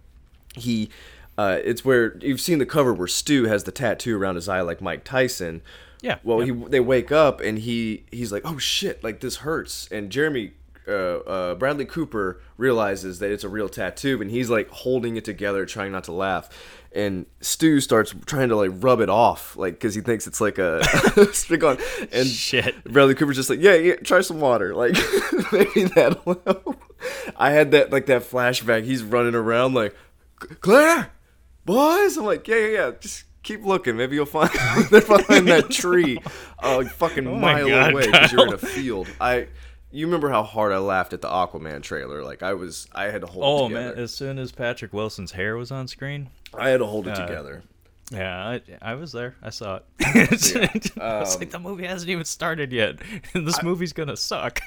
he 0.53 0.89
uh, 1.37 1.59
it's 1.63 1.85
where 1.85 2.17
you've 2.17 2.41
seen 2.41 2.59
the 2.59 2.65
cover 2.65 2.93
where 2.93 3.07
Stu 3.07 3.45
has 3.45 3.63
the 3.63 3.71
tattoo 3.71 4.17
around 4.17 4.35
his 4.35 4.49
eye 4.49 4.59
like 4.59 4.81
Mike 4.81 5.05
Tyson. 5.05 5.61
Yeah, 6.05 6.17
Well, 6.23 6.43
yeah. 6.43 6.53
he 6.53 6.63
they 6.69 6.79
wake 6.79 7.11
up 7.11 7.41
and 7.41 7.57
he 7.57 8.05
he's 8.11 8.31
like, 8.31 8.43
"Oh 8.45 8.57
shit, 8.59 9.03
like 9.03 9.19
this 9.21 9.37
hurts." 9.37 9.87
And 9.91 10.11
Jeremy 10.11 10.51
uh, 10.87 10.91
uh, 10.91 11.55
Bradley 11.55 11.85
Cooper 11.85 12.39
realizes 12.57 13.17
that 13.19 13.31
it's 13.31 13.43
a 13.43 13.49
real 13.49 13.67
tattoo, 13.69 14.21
and 14.21 14.29
he's 14.29 14.49
like 14.49 14.69
holding 14.69 15.17
it 15.17 15.25
together, 15.25 15.65
trying 15.65 15.91
not 15.91 16.03
to 16.03 16.11
laugh. 16.11 16.47
And 16.91 17.25
Stu 17.41 17.81
starts 17.81 18.13
trying 18.25 18.49
to 18.49 18.55
like 18.55 18.69
rub 18.75 19.01
it 19.01 19.09
off, 19.09 19.57
like 19.57 19.73
because 19.73 19.95
he 19.95 20.01
thinks 20.01 20.27
it's 20.27 20.39
like 20.39 20.59
a 20.59 20.83
stick 21.33 21.63
on. 21.63 21.77
And 22.11 22.27
Shit. 22.27 22.83
Bradley 22.85 23.15
Cooper's 23.15 23.35
just 23.35 23.49
like, 23.49 23.59
yeah, 23.59 23.73
yeah, 23.73 23.95
try 23.95 24.21
some 24.21 24.39
water, 24.39 24.75
like 24.75 24.95
maybe 25.51 25.85
that'll 25.85 26.39
help. 26.45 26.81
I 27.35 27.49
had 27.51 27.71
that 27.71 27.91
like 27.91 28.05
that 28.05 28.21
flashback. 28.21 28.83
He's 28.85 29.03
running 29.03 29.35
around 29.35 29.73
like, 29.73 29.93
Claire, 30.61 31.11
boys. 31.65 32.15
I'm 32.15 32.25
like, 32.25 32.47
yeah, 32.47 32.55
yeah, 32.57 32.67
yeah. 32.67 32.91
Just 32.99 33.24
keep 33.45 33.63
looking. 33.63 33.95
Maybe 33.95 34.15
you'll 34.15 34.25
find 34.25 34.49
they're 34.91 34.99
behind 35.01 35.47
that 35.47 35.69
tree, 35.71 36.19
uh, 36.61 36.77
like 36.77 36.89
fucking 36.89 37.25
Oh 37.27 37.35
mile 37.37 37.69
God, 37.69 37.91
away 37.93 38.05
because 38.07 38.31
you're 38.33 38.47
in 38.47 38.53
a 38.53 38.57
field. 38.57 39.07
I, 39.21 39.47
you 39.91 40.05
remember 40.07 40.29
how 40.29 40.43
hard 40.43 40.73
I 40.73 40.79
laughed 40.79 41.13
at 41.13 41.21
the 41.21 41.29
Aquaman 41.29 41.81
trailer? 41.81 42.21
Like 42.23 42.43
I 42.43 42.53
was, 42.55 42.87
I 42.93 43.05
had 43.05 43.21
to 43.21 43.27
hold 43.27 43.45
Oh 43.45 43.65
it 43.65 43.69
together. 43.69 43.95
man! 43.95 44.03
As 44.03 44.13
soon 44.13 44.37
as 44.39 44.51
Patrick 44.51 44.91
Wilson's 44.91 45.31
hair 45.31 45.55
was 45.55 45.71
on 45.71 45.87
screen, 45.87 46.29
I 46.53 46.67
had 46.69 46.79
to 46.79 46.85
hold 46.85 47.07
it 47.07 47.11
Uh, 47.17 47.25
together. 47.25 47.63
yeah, 48.11 48.47
I, 48.47 48.61
I 48.81 48.95
was 48.95 49.11
there. 49.13 49.35
I 49.41 49.49
saw 49.51 49.77
it. 49.77 49.83
I 50.05 50.27
was 51.21 51.35
um, 51.35 51.39
like, 51.39 51.49
the 51.51 51.59
movie 51.59 51.85
hasn't 51.85 52.09
even 52.09 52.25
started 52.25 52.71
yet. 52.73 52.97
and 53.33 53.47
this 53.47 53.63
movie's 53.63 53.93
gonna 53.93 54.17
suck. 54.17 54.59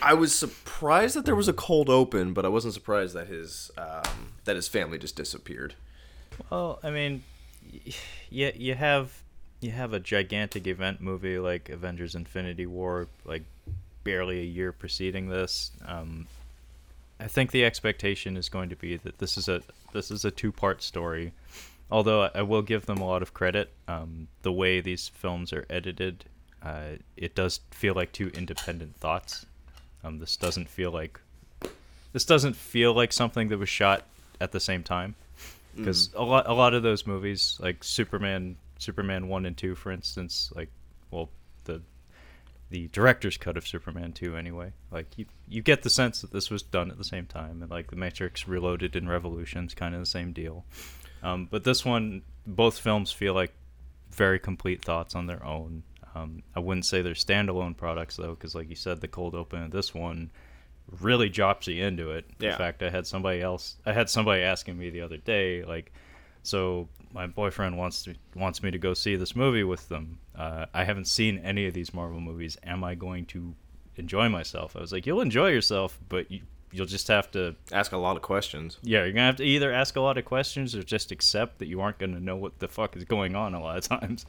I 0.00 0.14
was 0.14 0.34
surprised 0.34 1.16
that 1.16 1.24
there 1.26 1.36
was 1.36 1.48
a 1.48 1.52
cold 1.52 1.90
open, 1.90 2.32
but 2.32 2.44
I 2.46 2.48
wasn't 2.48 2.72
surprised 2.74 3.14
that 3.14 3.26
his 3.28 3.70
um, 3.76 4.32
that 4.44 4.56
his 4.56 4.68
family 4.68 4.98
just 4.98 5.16
disappeared. 5.16 5.74
well, 6.50 6.78
I 6.82 6.90
mean, 6.90 7.22
you 8.30 8.52
you 8.54 8.74
have 8.74 9.22
you 9.60 9.70
have 9.70 9.92
a 9.92 10.00
gigantic 10.00 10.66
event 10.66 11.00
movie 11.00 11.38
like 11.38 11.68
Avengers: 11.68 12.14
Infinity 12.14 12.66
War, 12.66 13.08
like 13.24 13.42
barely 14.04 14.40
a 14.40 14.44
year 14.44 14.72
preceding 14.72 15.28
this. 15.28 15.70
Um, 15.86 16.26
I 17.20 17.28
think 17.28 17.52
the 17.52 17.64
expectation 17.64 18.36
is 18.36 18.48
going 18.48 18.68
to 18.70 18.76
be 18.76 18.96
that 18.98 19.18
this 19.18 19.36
is 19.38 19.48
a 19.48 19.62
this 19.92 20.10
is 20.10 20.24
a 20.24 20.30
two 20.30 20.52
part 20.52 20.82
story. 20.82 21.32
Although 21.90 22.30
I 22.34 22.42
will 22.42 22.62
give 22.62 22.86
them 22.86 22.98
a 22.98 23.06
lot 23.06 23.22
of 23.22 23.34
credit, 23.34 23.70
um, 23.86 24.28
the 24.42 24.52
way 24.52 24.80
these 24.80 25.08
films 25.08 25.52
are 25.52 25.66
edited, 25.68 26.24
uh, 26.62 26.96
it 27.18 27.34
does 27.34 27.60
feel 27.70 27.94
like 27.94 28.12
two 28.12 28.30
independent 28.34 28.96
thoughts. 28.96 29.44
Um, 30.02 30.18
this 30.18 30.36
doesn't 30.36 30.68
feel 30.68 30.90
like 30.90 31.20
this 32.12 32.24
doesn't 32.24 32.56
feel 32.56 32.94
like 32.94 33.12
something 33.12 33.48
that 33.48 33.58
was 33.58 33.68
shot 33.68 34.04
at 34.40 34.52
the 34.52 34.60
same 34.60 34.82
time 34.82 35.14
because 35.76 36.10
a 36.14 36.22
lot 36.22 36.48
a 36.48 36.52
lot 36.52 36.74
of 36.74 36.82
those 36.82 37.06
movies 37.06 37.58
like 37.60 37.82
Superman 37.82 38.56
Superman 38.78 39.28
1 39.28 39.46
and 39.46 39.56
2 39.56 39.74
for 39.74 39.92
instance 39.92 40.52
like 40.54 40.68
well 41.10 41.30
the 41.64 41.82
the 42.72 42.88
director's 42.88 43.36
cut 43.36 43.58
of 43.58 43.68
Superman 43.68 44.12
2 44.12 44.34
anyway. 44.34 44.72
Like 44.90 45.06
you 45.16 45.26
you 45.46 45.62
get 45.62 45.82
the 45.82 45.90
sense 45.90 46.22
that 46.22 46.32
this 46.32 46.50
was 46.50 46.62
done 46.62 46.90
at 46.90 46.98
the 46.98 47.04
same 47.04 47.26
time 47.26 47.62
and 47.62 47.70
like 47.70 47.90
the 47.90 47.96
Matrix 47.96 48.48
Reloaded 48.48 48.96
and 48.96 49.08
Revolution's 49.08 49.74
kind 49.74 49.94
of 49.94 50.00
the 50.00 50.06
same 50.06 50.32
deal. 50.32 50.64
Um, 51.22 51.46
but 51.50 51.64
this 51.64 51.84
one 51.84 52.22
both 52.46 52.78
films 52.78 53.12
feel 53.12 53.34
like 53.34 53.52
very 54.10 54.38
complete 54.38 54.84
thoughts 54.84 55.14
on 55.14 55.26
their 55.26 55.44
own. 55.44 55.84
Um, 56.14 56.42
I 56.56 56.60
wouldn't 56.60 56.86
say 56.86 57.02
they're 57.02 57.14
standalone 57.14 57.76
products 57.76 58.16
though 58.16 58.34
because 58.34 58.54
like 58.54 58.68
you 58.68 58.76
said 58.76 59.00
the 59.00 59.08
cold 59.08 59.34
open 59.34 59.62
of 59.62 59.70
this 59.70 59.94
one 59.94 60.30
really 61.00 61.28
drops 61.28 61.66
you 61.66 61.84
into 61.84 62.10
it. 62.10 62.26
Yeah. 62.38 62.52
In 62.52 62.58
fact, 62.58 62.82
I 62.82 62.90
had 62.90 63.06
somebody 63.06 63.40
else. 63.40 63.76
I 63.86 63.92
had 63.92 64.10
somebody 64.10 64.42
asking 64.42 64.78
me 64.78 64.90
the 64.90 65.00
other 65.00 65.16
day, 65.16 65.64
like, 65.64 65.92
so 66.42 66.88
my 67.12 67.26
boyfriend 67.26 67.76
wants 67.78 68.02
to 68.04 68.14
wants 68.34 68.62
me 68.62 68.70
to 68.70 68.78
go 68.78 68.94
see 68.94 69.16
this 69.16 69.36
movie 69.36 69.64
with 69.64 69.88
them. 69.88 70.18
Uh, 70.36 70.66
I 70.74 70.84
haven't 70.84 71.06
seen 71.06 71.38
any 71.38 71.66
of 71.66 71.74
these 71.74 71.94
Marvel 71.94 72.20
movies. 72.20 72.56
Am 72.64 72.82
I 72.82 72.94
going 72.94 73.26
to 73.26 73.54
enjoy 73.96 74.28
myself? 74.28 74.74
I 74.76 74.80
was 74.80 74.92
like, 74.92 75.06
you'll 75.06 75.20
enjoy 75.20 75.48
yourself, 75.50 75.98
but 76.08 76.30
you, 76.30 76.40
you'll 76.72 76.86
just 76.86 77.08
have 77.08 77.30
to. 77.32 77.54
Ask 77.70 77.92
a 77.92 77.98
lot 77.98 78.16
of 78.16 78.22
questions. 78.22 78.78
Yeah, 78.82 79.04
you're 79.04 79.12
gonna 79.12 79.26
have 79.26 79.36
to 79.36 79.44
either 79.44 79.72
ask 79.72 79.96
a 79.96 80.00
lot 80.00 80.18
of 80.18 80.24
questions 80.24 80.74
or 80.74 80.82
just 80.82 81.12
accept 81.12 81.58
that 81.58 81.66
you 81.66 81.80
aren't 81.80 81.98
gonna 81.98 82.20
know 82.20 82.36
what 82.36 82.58
the 82.58 82.68
fuck 82.68 82.96
is 82.96 83.04
going 83.04 83.36
on 83.36 83.54
a 83.54 83.60
lot 83.60 83.78
of 83.78 83.84
times. 84.00 84.26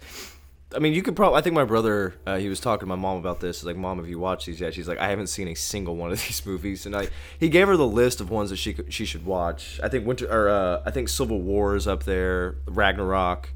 I 0.75 0.79
mean, 0.79 0.93
you 0.93 1.01
could 1.01 1.15
probably. 1.15 1.37
I 1.37 1.41
think 1.41 1.55
my 1.55 1.63
brother, 1.63 2.15
uh, 2.25 2.37
he 2.37 2.49
was 2.49 2.59
talking 2.59 2.81
to 2.81 2.85
my 2.85 2.95
mom 2.95 3.17
about 3.17 3.39
this. 3.39 3.59
He's 3.59 3.65
like, 3.65 3.77
"Mom, 3.77 3.97
have 3.97 4.07
you 4.07 4.19
watched 4.19 4.45
these 4.45 4.59
yet?" 4.59 4.73
She's 4.73 4.87
like, 4.87 4.99
"I 4.99 5.09
haven't 5.09 5.27
seen 5.27 5.47
a 5.47 5.53
single 5.55 5.95
one 5.95 6.11
of 6.11 6.19
these 6.27 6.45
movies." 6.45 6.85
And 6.85 6.95
I, 6.95 7.09
he 7.39 7.49
gave 7.49 7.67
her 7.67 7.77
the 7.77 7.87
list 7.87 8.21
of 8.21 8.29
ones 8.29 8.49
that 8.49 8.57
she 8.57 8.73
could, 8.73 8.93
she 8.93 9.05
should 9.05 9.25
watch. 9.25 9.79
I 9.83 9.89
think 9.89 10.05
Winter, 10.05 10.27
or 10.31 10.49
uh, 10.49 10.81
I 10.85 10.91
think 10.91 11.09
Civil 11.09 11.41
War 11.41 11.75
is 11.75 11.87
up 11.87 12.03
there. 12.03 12.57
Ragnarok. 12.65 13.49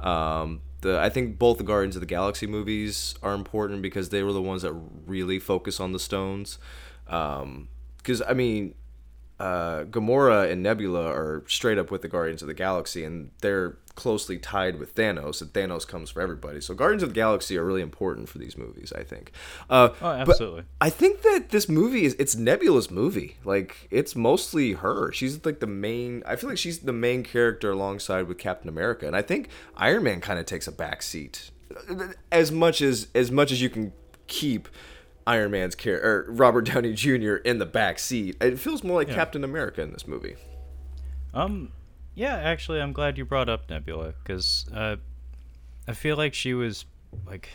Um, 0.00 0.62
the 0.80 0.98
I 0.98 1.08
think 1.10 1.38
both 1.38 1.58
the 1.58 1.64
Guardians 1.64 1.96
of 1.96 2.00
the 2.00 2.06
Galaxy 2.06 2.46
movies 2.46 3.14
are 3.22 3.34
important 3.34 3.82
because 3.82 4.08
they 4.08 4.22
were 4.22 4.32
the 4.32 4.42
ones 4.42 4.62
that 4.62 4.72
really 5.06 5.38
focus 5.38 5.80
on 5.80 5.92
the 5.92 5.98
stones. 5.98 6.58
Because 7.04 8.22
I 8.26 8.32
mean, 8.32 8.74
uh, 9.38 9.84
Gamora 9.84 10.50
and 10.50 10.62
Nebula 10.62 11.06
are 11.06 11.44
straight 11.48 11.78
up 11.78 11.90
with 11.90 12.02
the 12.02 12.08
Guardians 12.08 12.42
of 12.42 12.48
the 12.48 12.54
Galaxy, 12.54 13.04
and 13.04 13.30
they're 13.40 13.78
closely 14.00 14.38
tied 14.38 14.78
with 14.78 14.94
Thanos. 14.94 15.40
And 15.42 15.52
Thanos 15.52 15.86
comes 15.86 16.10
for 16.10 16.20
everybody, 16.22 16.60
so 16.60 16.74
Guardians 16.74 17.02
of 17.02 17.10
the 17.10 17.14
Galaxy 17.14 17.56
are 17.58 17.64
really 17.64 17.82
important 17.82 18.28
for 18.28 18.38
these 18.38 18.56
movies. 18.56 18.92
I 18.96 19.02
think. 19.04 19.32
Uh, 19.68 19.90
Oh, 20.00 20.06
absolutely. 20.10 20.64
I 20.80 20.88
think 20.90 21.22
that 21.22 21.50
this 21.50 21.68
movie 21.68 22.04
is 22.04 22.14
it's 22.18 22.34
Nebula's 22.34 22.90
movie. 22.90 23.36
Like 23.44 23.88
it's 23.90 24.16
mostly 24.16 24.72
her. 24.72 25.12
She's 25.12 25.44
like 25.44 25.60
the 25.60 25.66
main. 25.66 26.22
I 26.26 26.36
feel 26.36 26.48
like 26.50 26.58
she's 26.58 26.80
the 26.80 26.92
main 26.92 27.22
character 27.22 27.70
alongside 27.70 28.26
with 28.28 28.38
Captain 28.38 28.68
America, 28.68 29.06
and 29.06 29.14
I 29.14 29.22
think 29.22 29.48
Iron 29.76 30.02
Man 30.04 30.20
kind 30.20 30.38
of 30.40 30.46
takes 30.46 30.66
a 30.66 30.72
back 30.72 31.02
seat. 31.02 31.50
As 32.32 32.50
much 32.50 32.80
as 32.82 33.08
as 33.14 33.30
much 33.30 33.52
as 33.52 33.60
you 33.62 33.68
can 33.70 33.92
keep. 34.26 34.68
Iron 35.26 35.50
Man's 35.52 35.74
character, 35.76 36.26
or 36.28 36.32
Robert 36.32 36.62
Downey 36.62 36.92
Jr. 36.94 37.34
in 37.44 37.58
the 37.58 37.66
back 37.66 37.98
seat. 38.00 38.36
It 38.40 38.58
feels 38.58 38.82
more 38.82 38.96
like 38.96 39.08
Yeah. 39.08 39.14
Captain 39.14 39.44
America 39.44 39.80
in 39.82 39.92
this 39.92 40.08
movie. 40.08 40.34
Um, 41.34 41.70
yeah, 42.14 42.36
actually, 42.36 42.80
I'm 42.80 42.92
glad 42.92 43.18
you 43.18 43.24
brought 43.24 43.48
up 43.48 43.68
Nebula 43.70 44.14
because 44.22 44.66
uh, 44.74 44.96
I 45.86 45.92
feel 45.92 46.16
like 46.16 46.34
she 46.34 46.54
was 46.54 46.84
like 47.26 47.48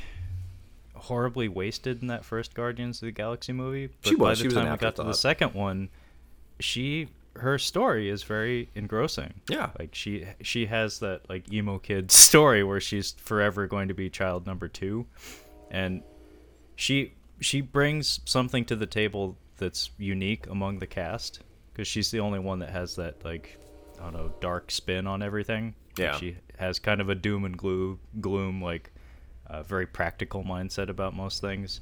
horribly 0.95 1.47
wasted 1.47 2.01
in 2.01 2.07
that 2.07 2.25
first 2.25 2.53
Guardians 2.53 3.01
of 3.01 3.07
the 3.07 3.11
Galaxy 3.11 3.53
movie. 3.53 3.87
But 3.87 4.09
She 4.09 4.15
by 4.15 4.29
was, 4.29 4.39
the 4.39 4.49
she 4.49 4.55
time 4.55 4.71
we 4.71 4.77
got 4.77 4.95
to 4.97 5.03
the 5.03 5.13
second 5.13 5.53
one, 5.53 5.89
she 6.59 7.09
her 7.37 7.59
story 7.59 8.09
is 8.09 8.23
very 8.23 8.69
engrossing. 8.75 9.33
Yeah. 9.49 9.69
like 9.77 9.93
she 9.93 10.25
she 10.41 10.67
has 10.67 10.99
that 10.99 11.29
like 11.29 11.51
emo 11.51 11.79
kid 11.79 12.11
story 12.29 12.63
where 12.63 12.79
she's 12.79 13.11
forever 13.11 13.67
going 13.67 13.89
to 13.89 13.93
be 13.93 14.09
child 14.09 14.45
number 14.45 14.67
two, 14.67 15.05
and 15.69 16.01
she 16.75 17.13
she 17.39 17.61
brings 17.61 18.21
something 18.25 18.65
to 18.65 18.75
the 18.75 18.85
table 18.85 19.37
that's 19.57 19.89
unique 19.97 20.47
among 20.47 20.79
the 20.79 20.87
cast 20.87 21.41
because 21.71 21.87
she's 21.87 22.11
the 22.11 22.19
only 22.19 22.39
one 22.39 22.59
that 22.59 22.69
has 22.69 22.95
that 22.95 23.23
like 23.23 23.57
I 24.05 24.11
don't 24.11 24.21
know 24.21 24.33
dark 24.39 24.71
spin 24.71 25.07
on 25.07 25.21
everything. 25.23 25.75
Yeah. 25.97 26.17
she 26.17 26.35
has 26.59 26.77
kind 26.79 26.99
of 27.01 27.09
a 27.09 27.15
doom 27.15 27.45
and 27.45 27.57
gloom 27.57 27.99
gloom 28.19 28.61
like 28.61 28.91
uh, 29.47 29.63
very 29.63 29.85
practical 29.87 30.43
mindset 30.43 30.89
about 30.89 31.15
most 31.15 31.41
things. 31.41 31.79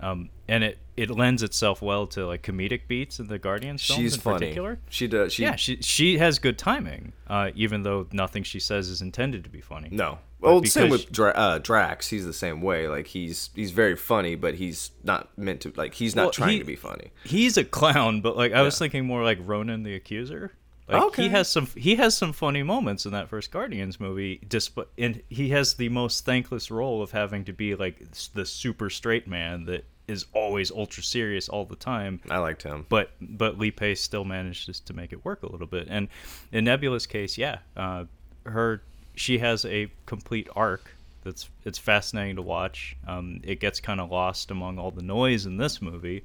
Um, 0.00 0.30
and 0.46 0.62
it, 0.62 0.78
it 0.96 1.10
lends 1.10 1.42
itself 1.42 1.82
well 1.82 2.06
to 2.08 2.24
like 2.24 2.42
comedic 2.44 2.82
beats 2.86 3.18
in 3.18 3.26
the 3.26 3.36
Guardians 3.38 3.84
films 3.84 4.00
She's 4.00 4.14
in 4.14 4.20
funny. 4.20 4.38
particular. 4.38 4.78
She 4.90 5.08
does. 5.08 5.32
She, 5.32 5.42
yeah, 5.42 5.56
she 5.56 5.82
she 5.82 6.18
has 6.18 6.38
good 6.38 6.56
timing, 6.56 7.12
uh, 7.26 7.50
even 7.56 7.82
though 7.82 8.06
nothing 8.12 8.44
she 8.44 8.60
says 8.60 8.88
is 8.90 9.02
intended 9.02 9.42
to 9.44 9.50
be 9.50 9.60
funny. 9.60 9.88
No. 9.90 10.18
But 10.40 10.52
Well, 10.52 10.64
same 10.66 10.88
with 10.90 11.10
Dra- 11.10 11.32
uh, 11.32 11.58
Drax. 11.58 12.06
He's 12.10 12.24
the 12.24 12.32
same 12.32 12.62
way. 12.62 12.86
Like 12.86 13.08
he's 13.08 13.50
he's 13.56 13.72
very 13.72 13.96
funny, 13.96 14.36
but 14.36 14.54
he's 14.54 14.92
not 15.02 15.36
meant 15.36 15.62
to. 15.62 15.72
Like 15.74 15.94
he's 15.94 16.14
not 16.14 16.26
Well, 16.26 16.30
trying 16.30 16.52
he- 16.52 16.58
to 16.60 16.64
be 16.64 16.76
funny. 16.76 17.10
he's 17.24 17.56
a 17.56 17.64
clown, 17.64 18.20
but 18.20 18.36
like 18.36 18.52
I 18.52 18.62
was 18.62 18.78
thinking 18.78 19.04
more 19.04 19.24
like 19.24 19.38
Ronan 19.42 19.82
the 19.82 19.96
Accuser. 19.96 20.52
Like 20.88 21.02
Okay. 21.02 21.24
he 21.24 21.28
has 21.30 21.48
some 21.48 21.66
he 21.76 21.96
has 21.96 22.16
some 22.16 22.32
funny 22.32 22.62
moments 22.62 23.04
in 23.06 23.12
that 23.12 23.28
first 23.28 23.50
Guardians 23.50 24.00
movie. 24.00 24.40
Despite 24.48 24.86
and 24.96 25.22
he 25.28 25.50
has 25.50 25.74
the 25.74 25.88
most 25.90 26.24
thankless 26.24 26.70
role 26.70 27.02
of 27.02 27.10
having 27.10 27.44
to 27.44 27.52
be 27.52 27.74
like 27.74 28.02
the 28.34 28.46
super 28.46 28.88
straight 28.90 29.26
man 29.28 29.64
that 29.66 29.84
is 30.06 30.24
always 30.32 30.70
ultra 30.70 31.02
serious 31.02 31.50
all 31.50 31.66
the 31.66 31.76
time. 31.76 32.20
I 32.30 32.38
liked 32.38 32.62
him. 32.62 32.86
But 32.88 33.10
but 33.20 33.58
Lee 33.58 33.70
Pace 33.70 34.00
still 34.00 34.24
manages 34.24 34.80
to 34.80 34.94
make 34.94 35.12
it 35.12 35.24
work 35.24 35.42
a 35.42 35.52
little 35.52 35.66
bit. 35.66 35.88
And 35.90 36.08
in 36.52 36.64
Nebula's 36.64 37.06
case, 37.06 37.36
yeah, 37.36 37.58
uh, 37.76 38.04
her 38.46 38.82
she 39.14 39.38
has 39.38 39.64
a 39.66 39.90
complete 40.06 40.48
arc 40.56 40.94
that's 41.24 41.50
it's 41.64 41.76
fascinating 41.78 42.36
to 42.36 42.42
watch. 42.42 42.96
Um, 43.06 43.40
it 43.42 43.60
gets 43.60 43.80
kind 43.80 44.00
of 44.00 44.10
lost 44.10 44.50
among 44.50 44.78
all 44.78 44.90
the 44.90 45.02
noise 45.02 45.44
in 45.44 45.58
this 45.58 45.82
movie. 45.82 46.24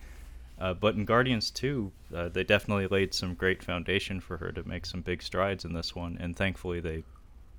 Uh, 0.64 0.74
but 0.74 0.96
in 0.96 1.04
Guardians 1.04 1.52
2, 1.52 1.92
uh, 2.16 2.30
they 2.30 2.46
definitely 2.46 2.88
laid 2.88 3.14
some 3.14 3.34
great 3.34 3.62
foundation 3.62 4.22
for 4.22 4.38
her 4.38 4.50
to 4.54 4.66
make 4.66 4.86
some 4.86 5.02
big 5.02 5.22
strides 5.22 5.66
in 5.66 5.74
this 5.74 5.94
one, 5.94 6.18
and 6.22 6.38
thankfully 6.38 6.80
they 6.80 7.04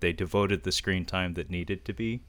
they 0.01 0.13
devoted 0.13 0.63
the 0.63 0.73
screen 0.73 1.05
time 1.05 1.35
that 1.35 1.51
needed 1.51 1.85
to 1.85 1.93
be. 1.93 2.21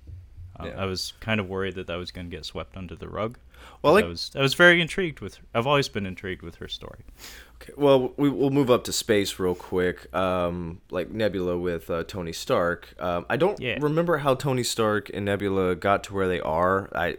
Uh, 0.59 0.65
Yeah. 0.67 0.81
I 0.83 0.85
was 0.85 1.13
kind 1.21 1.39
of 1.39 1.47
worried 1.49 1.75
that 1.75 1.87
that 1.87 1.95
was 1.95 2.11
going 2.11 2.29
to 2.29 2.35
get 2.37 2.45
swept 2.45 2.75
under 2.77 2.95
the 2.95 3.07
rug. 3.07 3.37
Well, 3.81 3.93
like- 3.93 4.05
I 4.05 4.07
was 4.09 4.31
I 4.35 4.41
was 4.41 4.53
very 4.53 4.81
intrigued 4.81 5.21
with. 5.21 5.39
I've 5.53 5.65
always 5.67 5.87
been 5.87 6.05
intrigued 6.05 6.41
with 6.41 6.55
her 6.55 6.67
story. 6.67 6.99
Okay, 7.55 7.73
well, 7.77 8.11
we, 8.17 8.27
we'll 8.29 8.49
move 8.59 8.69
up 8.69 8.83
to 8.83 8.91
space 8.93 9.39
real 9.39 9.55
quick. 9.55 10.13
Um, 10.13 10.81
like 10.91 11.09
Nebula 11.09 11.57
with 11.57 11.89
uh, 11.89 12.03
Tony 12.03 12.33
Stark. 12.33 12.93
Um, 12.99 13.25
I 13.29 13.37
don't 13.37 13.59
Yeah. 13.61 13.77
remember 13.81 14.17
how 14.17 14.35
Tony 14.35 14.63
Stark 14.63 15.09
and 15.13 15.23
Nebula 15.25 15.75
got 15.75 16.03
to 16.05 16.13
where 16.13 16.27
they 16.27 16.41
are. 16.41 16.89
I, 16.93 17.17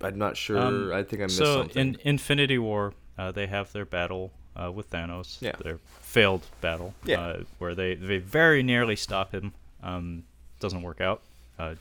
I'm 0.00 0.18
not 0.18 0.36
sure. 0.36 0.58
Um, 0.58 0.92
I 0.92 1.02
think 1.02 1.22
I 1.22 1.24
missed 1.24 1.38
so 1.38 1.62
something. 1.62 1.94
in 1.94 1.98
Infinity 2.04 2.58
War, 2.58 2.94
uh, 3.18 3.32
they 3.32 3.46
have 3.46 3.72
their 3.72 3.84
battle 3.84 4.32
uh, 4.56 4.70
with 4.70 4.90
Thanos. 4.90 5.40
Yeah. 5.40 5.52
Their 5.62 5.78
failed 6.00 6.42
battle. 6.60 6.94
Yeah. 7.04 7.20
Uh, 7.20 7.42
where 7.58 7.74
they, 7.74 7.94
they 7.94 8.18
very 8.18 8.62
nearly 8.62 8.96
stop 8.96 9.32
him. 9.32 9.52
Um, 9.82 10.24
doesn't 10.60 10.82
work 10.82 11.00
out. 11.00 11.22
Uh, 11.58 11.74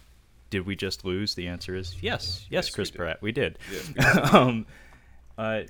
did 0.49 0.65
we 0.65 0.75
just 0.75 1.03
lose? 1.05 1.35
The 1.35 1.47
answer 1.47 1.75
is 1.75 1.95
yes. 1.95 2.01
Yes, 2.01 2.45
Yes, 2.49 2.69
Chris 2.69 2.89
did. 2.89 2.97
Pratt, 2.97 3.21
we 3.21 3.31
did. 3.31 3.57
Yes, 3.71 3.89
we 3.95 4.03
um, 4.39 4.65
uh, 5.37 5.61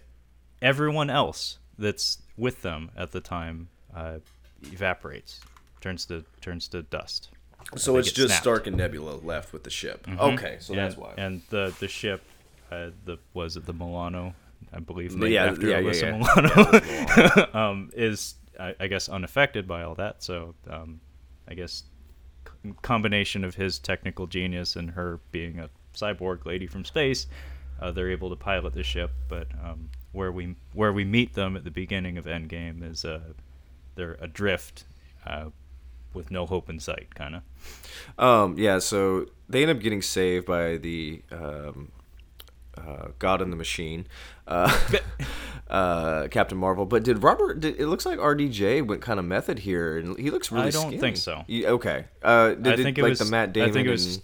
everyone 0.62 1.10
else 1.10 1.58
that's 1.80 2.20
with 2.38 2.62
them 2.62 2.92
at 2.96 3.12
the 3.12 3.20
time 3.20 3.70
uh, 3.96 4.18
evaporates, 4.72 5.39
turns 5.82 6.06
to 6.06 6.24
turns 6.42 6.68
to 6.70 6.84
dust. 6.84 7.30
So 7.75 7.98
it's 7.98 8.12
just 8.12 8.30
snapped. 8.30 8.44
Stark 8.44 8.68
and 8.68 8.77
Nebula 8.77 9.16
left 9.16 9.51
with 9.51 9.63
the 9.63 9.70
ship. 9.70 10.06
Mhm. 10.06 10.20
Okay, 10.34 10.58
so 10.60 10.74
and, 10.74 10.82
that's 10.82 10.96
why. 10.96 11.13
And 11.18 11.42
the 11.50 11.74
the 11.80 11.88
ship, 11.88 12.22
uh, 12.71 12.89
the 13.05 13.17
was 13.33 13.55
it 13.57 13.65
the 13.65 13.74
Milano, 13.74 14.33
I 14.74 14.79
believe, 14.79 15.12
Yeah, 15.13 15.17
named 15.19 15.33
yeah, 15.33 15.45
after 15.45 15.67
yeah, 15.67 15.81
Alyssa 15.81 16.01
yeah. 16.01 16.17
Milano, 16.17 17.45
Yeah, 17.53 17.67
um, 17.69 17.91
is 17.95 18.36
I, 18.59 18.75
I 18.79 18.88
guess 18.88 19.07
unaffected 19.09 19.67
by 19.67 19.83
all 19.83 19.95
that. 19.95 20.24
So 20.24 20.55
um, 20.69 21.00
I 21.47 21.53
guess 21.53 21.83
c- 22.63 22.74
combination 22.81 23.43
of 23.43 23.55
his 23.55 23.79
technical 23.79 24.27
genius 24.27 24.75
and 24.75 24.91
her 24.91 25.19
being 25.31 25.59
a 25.59 25.69
cyborg 25.93 26.45
lady 26.45 26.67
from 26.67 26.83
space, 26.86 27.27
uh, 27.81 27.91
they're 27.91 28.12
able 28.12 28.29
to 28.29 28.36
pilot 28.36 28.74
the 28.74 28.83
ship. 28.83 29.12
But 29.29 29.47
um, 29.63 29.89
where 30.12 30.31
we 30.31 30.55
where 30.74 30.91
we 30.93 31.05
meet 31.05 31.33
them 31.36 31.55
at 31.55 31.63
the 31.63 31.71
beginning 31.71 32.17
of 32.17 32.25
Endgame 32.25 32.83
is 32.89 33.05
uh, 33.05 33.19
they're 33.95 34.17
adrift. 34.21 34.86
Uh, 35.25 35.50
with 36.13 36.31
no 36.31 36.47
hope 36.47 36.67
in 36.69 36.79
sight, 36.79 37.13
kind 37.13 37.36
of. 37.36 37.43
Um, 38.17 38.57
yeah, 38.57 38.79
so 38.79 39.27
they 39.50 39.62
end 39.62 39.69
up 39.69 39.79
getting 39.79 40.01
saved 40.01 40.47
by 40.47 40.77
the 40.77 41.21
um, 41.31 41.91
uh, 42.77 43.07
God 43.19 43.41
in 43.41 43.50
the 43.50 43.55
Machine, 43.55 44.07
uh, 44.48 44.77
uh, 45.69 46.27
Captain 46.29 46.57
Marvel. 46.57 46.86
But 46.86 47.03
did 47.03 47.24
Robert? 47.24 47.60
Did, 47.60 47.79
it 47.79 47.88
looks 47.88 48.05
like 48.05 48.19
RDJ 48.19 48.86
went 48.86 49.01
kind 49.01 49.19
of 49.19 49.25
method 49.25 49.60
here, 49.60 49.98
and 49.98 50.17
he 50.17 50.29
looks 50.31 50.51
really. 50.51 50.67
I 50.67 50.72
don't 50.72 50.84
skinny. 50.88 50.98
think 51.00 51.17
so. 51.17 51.43
You- 51.48 51.67
okay. 51.67 52.05
Uh, 52.22 52.50
did 52.55 52.79
I 52.79 52.84
think 52.84 52.98
it 52.98 53.01
like 53.03 53.10
was 53.12 53.19
the 53.19 53.25
Matt 53.25 53.53
Damon? 53.53 53.69
I 53.69 53.74
think 53.74 53.88
it 53.88 53.91
was. 53.91 54.22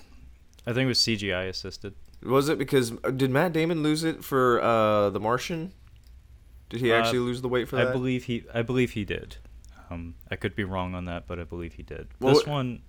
I 0.66 0.72
think 0.74 0.86
it 0.86 0.90
was 0.90 1.00
CGI 1.00 1.50
assisted. 1.50 1.94
was 2.24 2.48
it 2.50 2.58
because 2.58 2.94
uh, 3.04 3.12
did 3.12 3.32
Matt 3.32 3.52
Damon 3.54 3.84
lose 3.84 4.04
it 4.04 4.24
for 4.24 4.62
uh, 4.62 5.10
the 5.10 5.20
Martian? 5.20 5.74
Did 6.70 6.80
he 6.82 6.92
actually 6.92 7.20
lose 7.20 7.42
the 7.42 7.50
weight 7.50 7.68
for 7.68 7.76
that? 7.76 7.90
I 7.90 7.92
believe 7.92 8.24
he. 8.26 8.46
I 8.54 8.62
believe 8.62 8.92
he 8.92 9.04
did. 9.06 9.38
Um, 9.92 10.16
I 10.32 10.36
could 10.38 10.56
be 10.56 10.64
wrong 10.64 10.96
on 10.96 11.06
that, 11.06 11.28
but 11.28 11.38
I 11.40 11.44
believe 11.44 11.74
he 11.74 11.84
did. 11.84 12.08
Well, 12.20 12.34
this 12.34 12.48
one, 12.48 12.82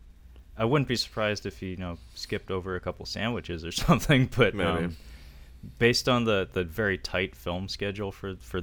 I 0.56 0.64
wouldn't 0.64 0.88
be 0.88 0.97
surprised 0.97 1.44
if 1.44 1.59
he, 1.59 1.71
you 1.71 1.76
know, 1.76 1.99
skipped 2.14 2.50
over 2.50 2.76
a 2.76 2.80
couple 2.80 3.04
sandwiches 3.04 3.64
or 3.64 3.73
something. 3.73 4.30
But 4.35 4.54
Maybe. 4.54 4.85
um, 4.85 4.97
based 5.78 6.09
on 6.09 6.25
the 6.25 6.49
the 6.52 6.64
very 6.64 6.99
tight 6.99 7.35
film 7.37 7.68
schedule 7.68 8.12
for 8.12 8.37
for, 8.37 8.62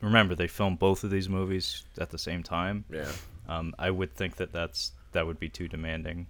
remember 0.00 0.34
they 0.34 0.46
filmed 0.48 0.78
both 0.78 1.04
of 1.04 1.10
these 1.10 1.28
movies 1.28 1.84
at 1.98 2.10
the 2.10 2.18
same 2.18 2.42
time. 2.42 2.84
Yeah. 2.90 3.10
Um, 3.48 3.74
I 3.78 3.90
would 3.90 4.14
think 4.14 4.36
that 4.36 4.52
that's 4.52 4.92
that 5.12 5.26
would 5.26 5.38
be 5.38 5.48
too 5.48 5.68
demanding, 5.68 6.26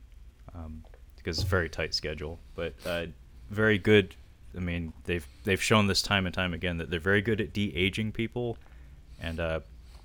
um, 0.55 0.85
because 1.17 1.39
it's 1.39 1.47
a 1.47 1.51
very 1.51 1.69
tight 1.69 1.95
schedule. 1.95 2.39
But 2.55 2.75
uh, 2.85 3.07
very 3.51 3.79
good. 3.79 4.15
I 4.57 4.61
mean, 4.61 4.93
they've 5.05 5.27
they've 5.45 5.63
shown 5.63 5.87
this 5.87 6.03
time 6.03 6.27
and 6.27 6.35
time 6.35 6.55
again 6.55 6.79
that 6.79 6.91
they're 6.91 7.01
very 7.01 7.23
good 7.23 7.41
at 7.41 7.53
de 7.53 7.75
aging 7.77 8.13
people, 8.13 8.59
and 9.21 9.39
uh, 9.41 9.61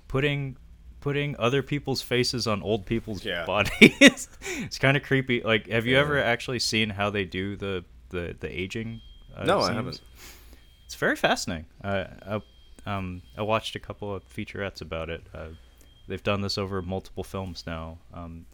putting 0.08 0.56
putting 1.00 1.34
other 1.38 1.62
people's 1.62 2.02
faces 2.02 2.46
on 2.46 2.62
old 2.62 2.84
people's 2.86 3.24
Yeah. 3.24 3.44
bodies. 3.46 4.28
it's 4.42 4.78
kind 4.78 4.96
of 4.96 5.02
creepy. 5.02 5.40
Like, 5.42 5.66
have 5.68 5.86
you 5.86 5.94
Yeah. 5.94 6.00
ever 6.02 6.18
actually 6.22 6.58
seen 6.58 6.90
how 6.90 7.10
they 7.10 7.24
do 7.24 7.56
the 7.56 7.84
the 8.10 8.36
the 8.38 8.48
aging? 8.48 9.00
Uh, 9.36 9.44
No, 9.44 9.60
I 9.60 9.72
haven't. 9.72 10.00
It's 10.86 10.94
very 10.94 11.16
fascinating. 11.16 11.66
Uh, 11.82 12.04
I, 12.26 12.42
um, 12.96 13.22
I 13.36 13.42
watched 13.42 13.76
a 13.76 13.80
couple 13.80 14.14
of 14.14 14.28
featurettes 14.28 14.80
about 14.80 15.08
it. 15.10 15.22
Uh, 15.34 15.48
they've 16.08 16.22
done 16.22 16.40
this 16.40 16.58
over 16.58 16.82
multiple 16.82 17.22
films 17.24 17.64
now. 17.66 17.98
Um, 18.12 18.46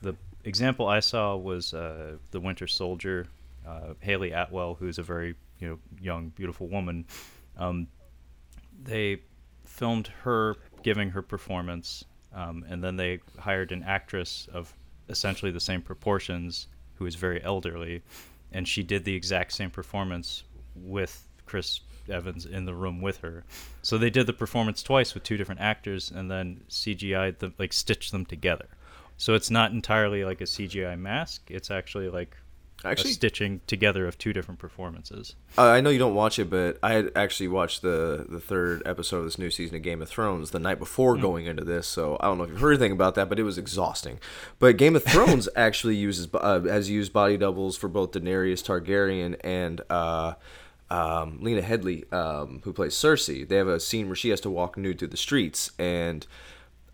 the 0.00 0.16
example 0.44 0.88
I 0.88 1.00
saw 1.00 1.36
was 1.36 1.72
uh, 1.72 2.16
the 2.32 2.40
Winter 2.40 2.66
Soldier, 2.66 3.28
uh, 3.66 3.94
Hayley 4.00 4.32
Atwell, 4.32 4.74
who's 4.74 4.98
a 4.98 5.02
very 5.02 5.34
you 5.60 5.68
know 5.68 5.78
young, 6.00 6.30
beautiful 6.30 6.66
woman. 6.66 7.04
Um, 7.56 7.86
they 8.82 9.20
filmed 9.64 10.08
her 10.24 10.56
giving 10.82 11.10
her 11.10 11.22
performance, 11.22 12.04
um, 12.34 12.64
and 12.68 12.82
then 12.82 12.96
they 12.96 13.20
hired 13.38 13.70
an 13.70 13.84
actress 13.84 14.48
of 14.52 14.72
essentially 15.08 15.52
the 15.52 15.60
same 15.60 15.80
proportions 15.82 16.66
who 16.96 17.06
is 17.06 17.14
very 17.14 17.42
elderly, 17.44 18.02
and 18.52 18.68
she 18.68 18.82
did 18.82 19.04
the 19.04 19.14
exact 19.14 19.52
same 19.52 19.70
performance 19.70 20.44
with 20.74 21.26
Chris 21.46 21.80
Evans 22.08 22.46
in 22.46 22.64
the 22.64 22.74
room 22.74 23.00
with 23.00 23.18
her. 23.18 23.44
So 23.82 23.98
they 23.98 24.10
did 24.10 24.26
the 24.26 24.32
performance 24.32 24.82
twice 24.82 25.14
with 25.14 25.22
two 25.22 25.36
different 25.36 25.60
actors, 25.60 26.10
and 26.10 26.30
then 26.30 26.62
CGI 26.68 27.38
them 27.38 27.54
like 27.58 27.72
stitched 27.72 28.12
them 28.12 28.26
together. 28.26 28.68
So 29.16 29.34
it's 29.34 29.50
not 29.50 29.72
entirely 29.72 30.24
like 30.24 30.40
a 30.40 30.44
CGI 30.44 30.98
mask; 30.98 31.50
it's 31.50 31.70
actually 31.70 32.08
like 32.08 32.36
Actually, 32.84 33.12
stitching 33.12 33.60
together 33.66 34.06
of 34.06 34.18
two 34.18 34.32
different 34.32 34.58
performances. 34.58 35.34
Uh, 35.56 35.68
I 35.68 35.80
know 35.80 35.90
you 35.90 35.98
don't 35.98 36.14
watch 36.14 36.38
it, 36.38 36.50
but 36.50 36.78
I 36.82 36.92
had 36.94 37.12
actually 37.14 37.48
watched 37.48 37.82
the 37.82 38.26
the 38.28 38.40
third 38.40 38.82
episode 38.84 39.18
of 39.18 39.24
this 39.24 39.38
new 39.38 39.50
season 39.50 39.76
of 39.76 39.82
Game 39.82 40.02
of 40.02 40.08
Thrones 40.08 40.50
the 40.50 40.58
night 40.58 40.78
before 40.78 41.16
going 41.16 41.46
into 41.46 41.64
this. 41.64 41.86
So 41.86 42.16
I 42.20 42.26
don't 42.26 42.38
know 42.38 42.44
if 42.44 42.50
you've 42.50 42.60
heard 42.60 42.72
anything 42.72 42.92
about 42.92 43.14
that, 43.14 43.28
but 43.28 43.38
it 43.38 43.44
was 43.44 43.58
exhausting. 43.58 44.18
But 44.58 44.76
Game 44.76 44.96
of 44.96 45.04
Thrones 45.04 45.48
actually 45.56 45.96
uses 45.96 46.28
uh, 46.34 46.60
has 46.60 46.90
used 46.90 47.12
body 47.12 47.36
doubles 47.36 47.76
for 47.76 47.88
both 47.88 48.12
Daenerys 48.12 48.62
Targaryen 48.62 49.36
and. 49.44 49.80
Uh, 49.88 50.34
um, 50.90 51.38
Lena 51.40 51.62
Headley, 51.62 52.04
um, 52.12 52.60
who 52.64 52.72
plays 52.74 52.94
Cersei, 52.94 53.48
they 53.48 53.56
have 53.56 53.66
a 53.66 53.80
scene 53.80 54.08
where 54.08 54.16
she 54.16 54.28
has 54.28 54.42
to 54.42 54.50
walk 54.50 54.76
nude 54.76 54.98
through 54.98 55.08
the 55.08 55.16
streets, 55.16 55.70
and 55.78 56.26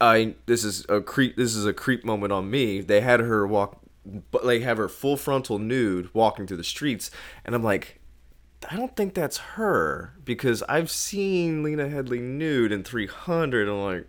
I 0.01 0.37
this 0.47 0.65
is 0.65 0.87
a 0.89 1.01
creep. 1.01 1.37
This 1.37 1.55
is 1.55 1.67
a 1.67 1.73
creep 1.73 2.05
moment 2.05 2.33
on 2.33 2.51
me. 2.51 2.81
They 2.81 3.01
had 3.01 3.21
her 3.21 3.47
walk, 3.47 3.81
but 4.31 4.45
they 4.47 4.61
have 4.61 4.77
her 4.79 4.89
full 4.89 5.17
frontal 5.17 5.59
nude 5.59 6.09
walking 6.15 6.47
through 6.47 6.57
the 6.59 6.65
streets, 6.65 7.11
and 7.45 7.55
I'm 7.55 7.63
like, 7.63 8.01
I 8.71 8.77
don't 8.77 8.97
think 8.97 9.15
that's 9.15 9.37
her 9.39 10.15
because 10.25 10.63
I've 10.69 10.91
seen 10.91 11.63
Lena 11.63 11.89
Headley 11.89 12.19
nude 12.19 12.73
in 12.73 12.83
300. 12.83 13.69
I'm 13.69 13.83
like, 13.83 14.07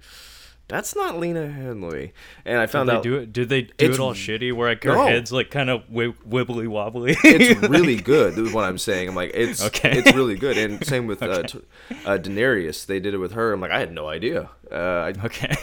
that's 0.68 0.96
not 0.96 1.18
Lena 1.20 1.50
Headley, 1.50 2.14
and 2.46 2.58
I 2.60 2.66
Did 2.66 2.72
found 2.72 2.90
they 2.90 3.02
do 3.02 3.16
it? 3.16 3.34
Did 3.34 3.50
they 3.50 3.64
do 3.64 3.92
it 3.92 4.00
all 4.00 4.14
shitty? 4.14 4.54
Where 4.54 4.70
like 4.70 4.84
her 4.84 4.94
No. 4.94 5.08
head's 5.08 5.32
like 5.32 5.50
kind 5.50 5.70
of 5.70 5.82
wi- 5.88 6.14
wibbly 6.28 6.68
wobbly. 6.68 7.16
it's 7.24 7.60
really 7.70 7.96
good. 7.96 8.34
This 8.36 8.48
Is 8.50 8.54
what 8.54 8.66
I'm 8.66 8.78
saying. 8.78 9.10
I'm 9.10 9.16
like, 9.16 9.32
it's 9.34 9.66
Okay. 9.66 9.98
it's 9.98 10.14
really 10.14 10.36
good. 10.36 10.58
And 10.60 10.86
same 10.86 11.08
with 11.08 11.24
uh, 11.24 11.26
Okay. 11.30 11.48
t- 11.48 11.60
uh, 12.06 12.18
Daenerys. 12.20 12.86
They 12.86 13.00
did 13.00 13.16
it 13.16 13.18
with 13.18 13.32
her. 13.32 13.52
I'm 13.52 13.62
like, 13.62 13.72
I 13.72 13.80
had 13.80 13.92
no 13.92 14.08
idea. 14.08 14.50
Uh, 14.72 14.76
I, 14.76 15.14
okay. 15.26 15.56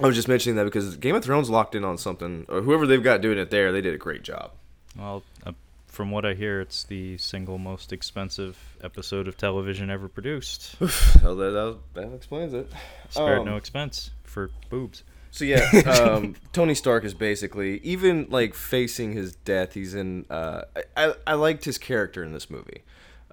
I 0.00 0.06
was 0.06 0.16
just 0.16 0.28
mentioning 0.28 0.56
that 0.56 0.64
because 0.64 0.96
Game 0.96 1.14
of 1.14 1.24
Thrones 1.24 1.50
locked 1.50 1.74
in 1.74 1.84
on 1.84 1.98
something, 1.98 2.46
or 2.48 2.62
whoever 2.62 2.86
they've 2.86 3.02
got 3.02 3.20
doing 3.20 3.38
it 3.38 3.50
there, 3.50 3.72
they 3.72 3.80
did 3.80 3.94
a 3.94 3.98
great 3.98 4.22
job. 4.22 4.52
Well, 4.96 5.22
uh, 5.44 5.52
from 5.86 6.10
what 6.10 6.24
I 6.24 6.32
hear, 6.34 6.60
it's 6.60 6.84
the 6.84 7.18
single 7.18 7.58
most 7.58 7.92
expensive 7.92 8.58
episode 8.82 9.28
of 9.28 9.36
television 9.36 9.90
ever 9.90 10.08
produced. 10.08 10.76
So 11.22 11.36
that, 11.36 11.78
that, 11.94 12.14
explains 12.14 12.52
it. 12.54 12.68
Spared 13.10 13.40
Um, 13.40 13.46
no 13.46 13.56
expense 13.56 14.10
for 14.24 14.50
boobs. 14.70 15.04
So 15.30 15.44
yeah, 15.44 15.68
um, 15.86 16.34
Tony 16.52 16.74
Stark 16.74 17.04
is 17.04 17.14
basically 17.14 17.78
even 17.78 18.26
like 18.28 18.54
facing 18.54 19.12
his 19.12 19.36
death. 19.36 19.74
He's 19.74 19.94
in. 19.94 20.26
Uh, 20.28 20.62
I, 20.76 20.82
I 20.96 21.14
I 21.28 21.34
liked 21.34 21.64
his 21.64 21.78
character 21.78 22.24
in 22.24 22.32
this 22.32 22.50
movie. 22.50 22.82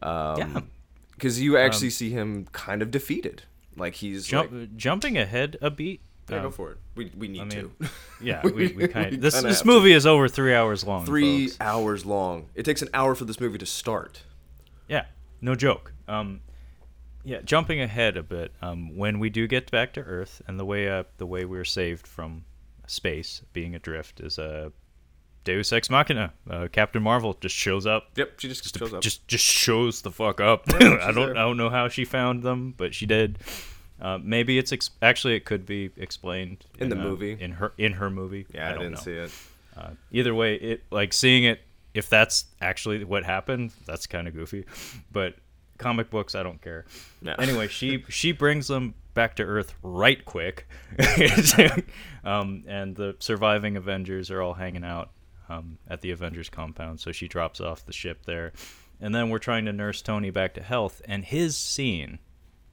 Um, 0.02 0.38
Yeah. 0.38 0.62
Because 1.12 1.42
you 1.42 1.58
actually 1.58 1.90
see 1.90 2.12
him 2.12 2.48
kind 2.54 2.82
of 2.82 2.92
defeated. 2.92 3.44
Like 3.76 3.96
he's 3.96 4.26
Jump, 4.26 4.52
like, 4.54 4.78
jumping 4.78 5.18
ahead 5.18 5.58
a 5.62 5.70
beat. 5.70 6.00
Yeah, 6.30 6.38
uh, 6.38 6.44
go 6.44 6.52
for 6.52 6.72
it. 6.72 6.78
We 6.96 7.12
we 7.18 7.28
need 7.28 7.42
I 7.42 7.46
mean, 7.46 7.72
to. 7.80 7.90
Yeah, 8.22 8.42
we, 8.44 8.68
we 8.74 8.88
kind 8.88 9.14
of. 9.14 9.22
This, 9.22 9.36
this 9.36 9.44
have 9.44 9.60
to. 9.60 9.66
movie 9.66 9.94
is 9.94 10.06
over 10.06 10.28
three 10.28 10.54
hours 10.54 10.84
long. 10.84 11.06
Three 11.06 11.48
folks. 11.48 11.58
hours 11.62 12.06
long. 12.06 12.48
It 12.56 12.64
takes 12.64 12.82
an 12.82 12.90
hour 12.94 13.16
for 13.16 13.26
this 13.26 13.40
movie 13.40 13.58
to 13.58 13.66
start. 13.66 14.24
Yeah, 14.90 15.06
no 15.42 15.56
joke. 15.56 15.94
Um, 16.08 16.42
yeah, 17.24 17.42
jumping 17.42 17.82
ahead 17.82 18.18
a 18.18 18.24
bit. 18.24 18.52
Um, 18.62 18.98
when 18.98 19.20
we 19.20 19.30
do 19.30 19.48
get 19.48 19.72
back 19.72 19.94
to 19.94 20.02
Earth, 20.02 20.42
and 20.48 20.60
the 20.60 20.66
way 20.66 20.90
uh, 20.90 21.04
the 21.18 21.26
way 21.26 21.46
we're 21.46 21.66
saved 21.66 22.08
from 22.08 22.44
space 22.88 23.42
being 23.54 23.76
adrift 23.76 24.20
is 24.20 24.38
a 24.38 24.66
uh, 24.66 24.70
Deus 25.44 25.72
Ex 25.72 25.90
Machina. 25.90 26.34
Uh, 26.50 26.68
Captain 26.72 27.02
Marvel 27.02 27.34
just 27.34 27.56
shows 27.56 27.86
up. 27.86 28.10
Yep, 28.16 28.40
she 28.40 28.48
just, 28.50 28.78
shows 28.78 28.94
up. 28.94 29.02
Just 29.02 29.28
just 29.28 29.44
shows 29.46 30.02
the 30.02 30.12
fuck 30.12 30.42
up. 30.42 30.64
I 30.74 30.80
don't 30.80 30.90
there. 30.90 31.38
I 31.38 31.42
don't 31.42 31.58
know 31.58 31.70
how 31.70 31.88
she 31.88 32.06
found 32.06 32.44
them, 32.44 32.74
but 32.78 32.94
she 32.94 33.06
did. 33.06 33.40
Uh, 34.02 34.18
maybe 34.24 34.58
it's 34.58 34.72
ex- 34.72 34.92
actually 35.02 35.36
it 35.36 35.44
could 35.46 35.66
be 35.66 35.90
explained 35.98 36.66
In 36.80 36.90
the 36.90 36.96
uh, 36.98 37.04
movie. 37.04 37.38
in 37.40 37.52
her 37.54 37.74
in 37.78 37.94
her 37.94 38.10
movie. 38.10 38.46
yeah, 38.54 38.70
I, 38.70 38.72
don't 38.74 38.80
didn't 38.84 38.94
know. 38.96 39.02
see 39.02 39.12
it. 39.14 39.32
Uh, 39.78 39.90
either 40.12 40.34
way, 40.36 40.56
it 40.56 40.84
like 40.92 41.14
seeing 41.14 41.44
it. 41.44 41.62
If 41.94 42.08
that's 42.10 42.46
actually 42.62 43.04
what 43.04 43.24
happened, 43.26 43.72
that's 43.86 44.06
kind 44.08 44.28
of 44.28 44.34
goofy. 44.34 44.66
But 45.12 45.36
comic 45.78 46.10
books, 46.10 46.36
I 46.36 46.44
don't 46.44 46.62
care. 46.62 46.86
No. 47.22 47.36
Anyway, 47.40 47.68
she 47.68 48.04
she 48.10 48.32
brings 48.32 48.68
them 48.68 48.94
back 49.16 49.36
to 49.38 49.44
Earth 49.44 49.74
right 49.84 50.24
quick, 50.24 50.68
um, 52.24 52.64
and 52.68 52.96
the 52.96 53.16
surviving 53.20 53.76
Avengers 53.78 54.32
are 54.32 54.42
all 54.42 54.54
hanging 54.54 54.84
out 54.84 55.10
um, 55.50 55.78
at 55.90 56.02
the 56.02 56.12
Avengers 56.12 56.50
compound. 56.50 57.00
So 57.00 57.12
she 57.12 57.28
drops 57.28 57.60
off 57.60 57.86
the 57.86 57.94
ship 57.94 58.26
there, 58.26 58.54
and 59.02 59.14
then 59.14 59.30
we're 59.30 59.40
trying 59.40 59.66
to 59.66 59.74
nurse 59.74 60.02
Tony 60.02 60.30
back 60.30 60.54
to 60.56 60.62
health. 60.62 61.02
And 61.06 61.26
his 61.26 61.58
scene 61.58 62.20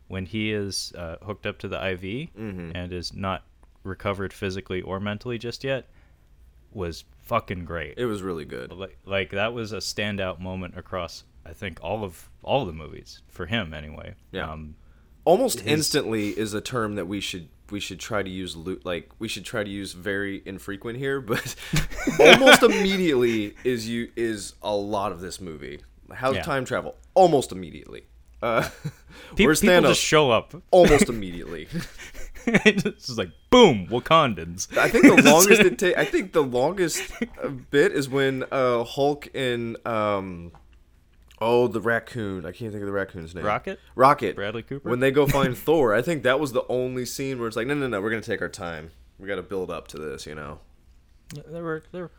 when 0.09 0.27
he 0.27 0.53
is 0.53 0.93
uh, 0.97 1.17
hooked 1.23 1.47
up 1.47 1.59
to 1.59 1.69
the 1.69 1.77
IV 1.93 2.01
Mm-hmm. 2.39 2.71
and 2.75 2.93
is 2.93 3.13
not 3.15 3.45
recovered 3.85 4.33
physically 4.33 4.83
or 4.83 4.99
mentally 5.01 5.39
just 5.39 5.63
yet 5.65 5.89
was 6.73 7.05
fucking 7.23 7.65
great. 7.65 7.95
It 7.97 8.07
was 8.07 8.23
really 8.23 8.45
good. 8.45 8.73
like 8.73 8.99
like 9.05 9.31
that 9.31 9.53
was 9.53 9.73
a 9.73 9.79
standout 9.79 10.41
moment 10.41 10.77
across 10.77 11.25
I 11.45 11.53
think 11.53 11.79
all 11.83 12.05
of 12.05 12.29
all 12.43 12.63
of 12.63 12.67
the 12.67 12.73
movies 12.73 13.23
for 13.29 13.47
him 13.47 13.73
anyway. 13.73 14.15
Yeah. 14.33 14.51
Um, 14.51 14.77
Almost 15.25 15.61
his- 15.61 15.73
instantly 15.73 16.31
is 16.31 16.55
a 16.55 16.61
term 16.61 16.95
that 16.97 17.07
we 17.07 17.21
should 17.21 17.49
we 17.71 17.81
should 17.81 17.99
try 17.99 18.23
to 18.23 18.31
use 18.31 18.55
lo- 18.57 18.79
like 18.85 19.11
we 19.19 19.27
should 19.29 19.45
try 19.45 19.65
to 19.65 19.71
use 19.71 19.93
very 19.93 20.43
infrequent 20.45 20.99
here, 20.99 21.21
but 21.21 21.55
almost 22.21 22.63
immediately 22.63 23.55
is 23.65 23.89
you 23.89 24.11
is 24.17 24.55
a 24.63 24.75
lot 24.75 25.11
of 25.13 25.21
this 25.21 25.41
movie. 25.41 25.81
How's 26.13 26.37
Yeah. 26.37 26.43
time 26.43 26.65
travel? 26.65 26.97
Almost 27.15 27.51
immediately. 27.51 28.07
Uh, 28.43 28.69
pe- 29.37 29.45
where's 29.45 29.61
people 29.61 29.77
Thanos? 29.77 29.89
just 29.89 30.01
show 30.03 30.31
up. 30.31 30.55
almost 30.71 31.09
immediately. 31.09 31.69
it's 32.47 32.83
just 33.07 33.19
like 33.19 33.31
boom, 33.51 33.87
Wakandans. 33.89 34.77
I 34.77 34.89
think 34.89 35.05
the 35.05 35.23
longest 35.31 35.83
it 35.83 35.97
I 35.99 36.05
think 36.05 36.33
the 36.33 36.43
longest 36.43 37.11
bit 37.71 37.93
is 37.93 38.09
when 38.09 38.45
uh, 38.53 38.85
Hulk 38.85 39.29
and 39.35 39.77
um, 39.87 40.53
oh 41.41 41.67
the 41.67 41.81
raccoon. 41.81 42.47
I 42.47 42.53
can't 42.53 42.71
think 42.71 42.83
of 42.83 42.87
the 42.87 42.93
raccoon's 42.93 43.35
name. 43.35 43.45
Rocket? 43.45 43.81
Rocket. 43.95 44.37
Bradley 44.37 44.63
Cooper? 44.63 44.89
When 44.89 45.01
they 45.01 45.11
go 45.11 45.27
find 45.27 45.57
Thor, 45.59 45.93
I 45.95 46.03
think 46.03 46.23
that 46.23 46.39
was 46.39 46.53
the 46.53 46.65
only 46.69 47.05
scene 47.05 47.39
where 47.39 47.49
it's 47.49 47.57
like, 47.57 47.67
no, 47.67 47.75
no, 47.75 47.89
no, 47.89 48.01
we're 48.01 48.11
gonna 48.11 48.23
take 48.23 48.43
our 48.43 48.49
time. 48.49 48.91
We 49.19 49.27
got 49.27 49.37
to 49.37 49.43
build 49.43 49.71
up 49.71 49.89
to 49.89 49.99
this, 49.99 50.27
you 50.27 50.35
know. 50.35 50.59
there 51.49 51.63
were 51.65 51.83
there 51.91 52.11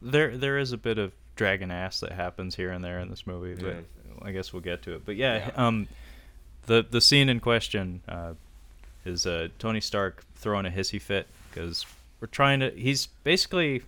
there 0.00 0.36
there 0.36 0.58
is 0.58 0.72
a 0.72 0.78
bit 0.78 0.98
of 0.98 1.12
dragon 1.36 1.70
ass 1.70 2.00
that 2.00 2.10
happens 2.12 2.56
here 2.56 2.70
and 2.72 2.82
there 2.82 2.98
in 2.98 3.10
this 3.10 3.26
movie, 3.26 3.54
but 3.54 3.74
Yeah. 3.74 3.80
I 4.22 4.32
guess 4.32 4.52
we'll 4.52 4.62
get 4.62 4.82
to 4.82 4.94
it. 4.94 5.04
But 5.04 5.16
yeah, 5.16 5.50
um, 5.56 5.88
the 6.66 6.86
the 6.88 7.00
scene 7.00 7.28
in 7.28 7.40
question 7.40 8.02
uh, 8.08 8.34
is 9.04 9.26
uh, 9.26 9.48
Tony 9.58 9.80
Stark 9.80 10.24
throwing 10.34 10.66
a 10.66 10.70
hissy 10.70 11.00
fit 11.00 11.26
because 11.50 11.86
we're 12.20 12.28
trying 12.28 12.60
to. 12.60 12.70
He's 12.70 13.06
basically, 13.24 13.82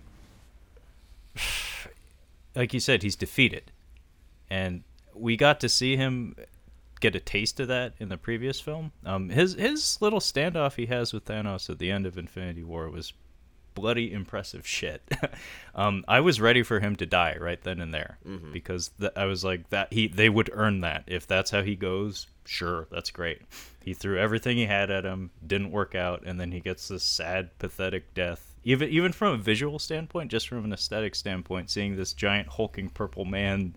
like 2.55 2.73
you 2.73 2.79
said, 2.79 3.03
he's 3.03 3.15
defeated, 3.15 3.71
and 4.49 4.83
we 5.13 5.37
got 5.37 5.59
to 5.61 5.69
see 5.69 5.95
him 5.95 6.35
get 6.99 7.15
a 7.15 7.19
taste 7.19 7.59
of 7.59 7.67
that 7.67 7.93
in 7.99 8.09
the 8.09 8.17
previous 8.17 8.59
film. 8.59 8.91
Um, 9.05 9.29
his 9.29 9.53
his 9.53 10.01
little 10.01 10.19
standoff 10.19 10.75
he 10.75 10.85
has 10.87 11.13
with 11.13 11.25
Thanos 11.25 11.69
at 11.69 11.79
the 11.79 11.91
end 11.91 12.05
of 12.05 12.17
Infinity 12.17 12.63
War 12.63 12.89
was 12.89 13.13
bloody 13.73 14.11
impressive 14.11 14.67
shit. 14.67 15.01
um, 15.75 16.03
I 16.07 16.19
was 16.19 16.41
ready 16.41 16.63
for 16.63 16.79
him 16.79 16.95
to 16.97 17.05
die 17.05 17.37
right 17.39 17.61
then 17.61 17.79
and 17.79 17.93
there 17.93 18.17
because 18.51 18.91
th- 18.99 19.13
I 19.15 19.25
was 19.25 19.43
like 19.43 19.69
that 19.69 19.91
he 19.93 20.07
they 20.07 20.29
would 20.29 20.49
earn 20.53 20.81
that 20.81 21.03
if 21.07 21.27
that's 21.27 21.51
how 21.51 21.61
he 21.61 21.75
goes. 21.75 22.27
Sure, 22.45 22.87
that's 22.91 23.11
great. 23.11 23.41
He 23.83 23.93
threw 23.93 24.19
everything 24.19 24.57
he 24.57 24.65
had 24.65 24.91
at 24.91 25.05
him, 25.05 25.31
didn't 25.45 25.71
work 25.71 25.95
out, 25.95 26.23
and 26.25 26.39
then 26.39 26.51
he 26.51 26.59
gets 26.59 26.87
this 26.87 27.03
sad, 27.03 27.57
pathetic 27.59 28.13
death. 28.13 28.55
Even 28.63 28.89
even 28.89 29.11
from 29.11 29.33
a 29.33 29.37
visual 29.37 29.79
standpoint, 29.79 30.31
just 30.31 30.47
from 30.47 30.65
an 30.65 30.73
aesthetic 30.73 31.15
standpoint, 31.15 31.69
seeing 31.69 31.95
this 31.95 32.13
giant 32.13 32.47
hulking 32.47 32.89
purple 32.89 33.25
man 33.25 33.75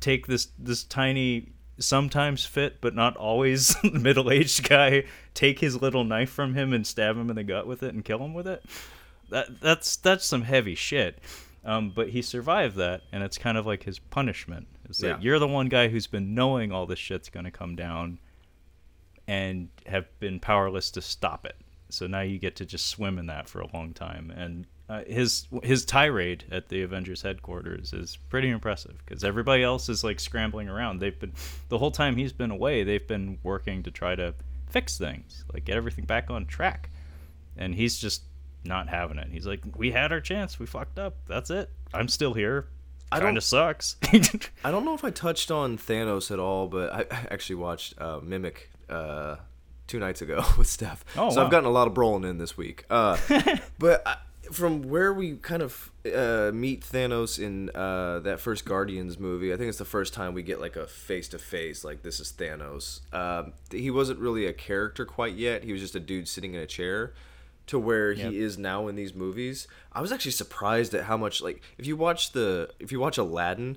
take 0.00 0.26
this 0.26 0.48
this 0.58 0.84
tiny 0.84 1.52
sometimes 1.78 2.44
fit 2.46 2.80
but 2.80 2.94
not 2.94 3.16
always 3.16 3.76
middle-aged 3.92 4.68
guy 4.68 5.04
take 5.34 5.58
his 5.60 5.80
little 5.80 6.04
knife 6.04 6.30
from 6.30 6.54
him 6.54 6.72
and 6.72 6.86
stab 6.86 7.16
him 7.16 7.28
in 7.30 7.36
the 7.36 7.44
gut 7.44 7.66
with 7.66 7.82
it 7.82 7.92
and 7.94 8.04
kill 8.04 8.18
him 8.24 8.34
with 8.34 8.46
it? 8.46 8.64
That 9.30 9.60
that's 9.60 9.96
that's 9.96 10.24
some 10.24 10.42
heavy 10.42 10.74
shit. 10.74 11.18
Um, 11.64 11.90
but 11.90 12.10
he 12.10 12.22
survived 12.22 12.76
that 12.76 13.02
and 13.12 13.22
it's 13.24 13.38
kind 13.38 13.58
of 13.58 13.66
like 13.66 13.82
his 13.82 13.98
punishment. 13.98 14.68
Is 14.88 14.98
that 14.98 15.06
Yeah. 15.08 15.18
you're 15.20 15.38
the 15.40 15.48
one 15.48 15.68
guy 15.68 15.88
who's 15.88 16.06
been 16.06 16.34
knowing 16.34 16.70
all 16.70 16.86
this 16.86 16.98
shit's 17.00 17.28
going 17.28 17.44
to 17.44 17.50
come 17.50 17.74
down 17.74 18.18
and 19.26 19.68
have 19.86 20.06
been 20.20 20.38
powerless 20.38 20.90
to 20.92 21.02
stop 21.02 21.44
it. 21.44 21.56
So 21.90 22.06
now 22.06 22.20
you 22.20 22.38
get 22.38 22.56
to 22.56 22.64
just 22.66 22.86
swim 22.86 23.18
in 23.18 23.26
that 23.26 23.48
for 23.48 23.60
a 23.60 23.68
long 23.74 23.92
time 23.92 24.30
and 24.30 24.66
uh, 24.88 25.02
his 25.06 25.46
his 25.62 25.84
tirade 25.84 26.44
at 26.50 26.68
the 26.68 26.82
Avengers 26.82 27.22
headquarters 27.22 27.92
is 27.92 28.16
pretty 28.28 28.48
impressive 28.50 28.96
because 29.04 29.24
everybody 29.24 29.62
else 29.62 29.88
is 29.88 30.04
like 30.04 30.20
scrambling 30.20 30.68
around. 30.68 31.00
They've 31.00 31.18
been 31.18 31.32
the 31.68 31.78
whole 31.78 31.90
time 31.90 32.16
he's 32.16 32.32
been 32.32 32.50
away. 32.50 32.84
They've 32.84 33.06
been 33.06 33.38
working 33.42 33.82
to 33.84 33.90
try 33.90 34.14
to 34.14 34.34
fix 34.70 34.96
things, 34.98 35.44
like 35.52 35.64
get 35.64 35.76
everything 35.76 36.04
back 36.04 36.30
on 36.30 36.46
track, 36.46 36.90
and 37.56 37.74
he's 37.74 37.98
just 37.98 38.22
not 38.64 38.88
having 38.88 39.18
it. 39.18 39.28
He's 39.30 39.46
like, 39.46 39.60
"We 39.76 39.90
had 39.90 40.12
our 40.12 40.20
chance. 40.20 40.58
We 40.58 40.66
fucked 40.66 40.98
up. 40.98 41.16
That's 41.26 41.50
it. 41.50 41.70
I'm 41.92 42.08
still 42.08 42.34
here. 42.34 42.66
I 43.10 43.16
Kind 43.16 43.28
don't- 43.30 43.36
of 43.38 43.44
sucks." 43.44 43.96
I 44.64 44.70
don't 44.70 44.84
know 44.84 44.94
if 44.94 45.04
I 45.04 45.10
touched 45.10 45.50
on 45.50 45.78
Thanos 45.78 46.30
at 46.30 46.38
all, 46.38 46.68
but 46.68 46.92
I 46.92 47.00
I 47.10 47.26
actually 47.30 47.56
watched 47.56 48.00
uh, 48.00 48.20
Mimic 48.22 48.70
uh, 48.88 49.36
two 49.88 49.98
nights 49.98 50.22
ago 50.22 50.44
with 50.58 50.68
Steph. 50.68 51.04
Oh, 51.16 51.30
so 51.30 51.36
wow. 51.40 51.44
I've 51.44 51.50
gotten 51.50 51.66
a 51.66 51.72
lot 51.72 51.88
of 51.88 51.94
Brolin 51.94 52.28
in 52.28 52.38
this 52.38 52.56
week. 52.56 52.84
Uh, 52.90 53.16
but 53.78 54.06
I, 54.06 54.16
from 54.52 54.82
where 54.82 55.12
we 55.12 55.36
kind 55.36 55.62
of 55.62 55.90
uh, 56.04 56.50
meet 56.52 56.82
Thanos 56.82 57.38
in 57.42 57.70
uh, 57.74 58.20
that 58.20 58.40
first 58.40 58.64
Guardians 58.64 59.18
movie, 59.18 59.52
I 59.52 59.56
think 59.56 59.68
it's 59.68 59.78
the 59.78 59.84
first 59.84 60.14
time 60.14 60.34
we 60.34 60.42
get 60.42 60.60
like 60.60 60.76
a 60.76 60.86
face 60.86 61.28
to 61.28 61.38
face, 61.38 61.84
like 61.84 62.02
this 62.02 62.20
is 62.20 62.32
Thanos. 62.32 63.00
Um, 63.14 63.52
he 63.70 63.90
wasn't 63.90 64.18
really 64.20 64.46
a 64.46 64.52
character 64.52 65.04
quite 65.04 65.34
yet. 65.34 65.64
He 65.64 65.72
was 65.72 65.80
just 65.80 65.94
a 65.94 66.00
dude 66.00 66.28
sitting 66.28 66.54
in 66.54 66.60
a 66.60 66.66
chair. 66.66 67.14
To 67.68 67.80
where 67.80 68.12
Yep. 68.12 68.30
he 68.30 68.38
is 68.38 68.56
now 68.56 68.86
in 68.86 68.94
these 68.94 69.12
movies, 69.12 69.66
I 69.92 70.00
was 70.00 70.12
actually 70.12 70.30
surprised 70.30 70.94
at 70.94 71.04
how 71.06 71.16
much 71.16 71.42
like 71.42 71.62
if 71.78 71.84
you 71.84 71.96
watch 71.96 72.30
the 72.30 72.70
if 72.78 72.92
you 72.92 73.00
watch 73.00 73.18
Aladdin, 73.18 73.76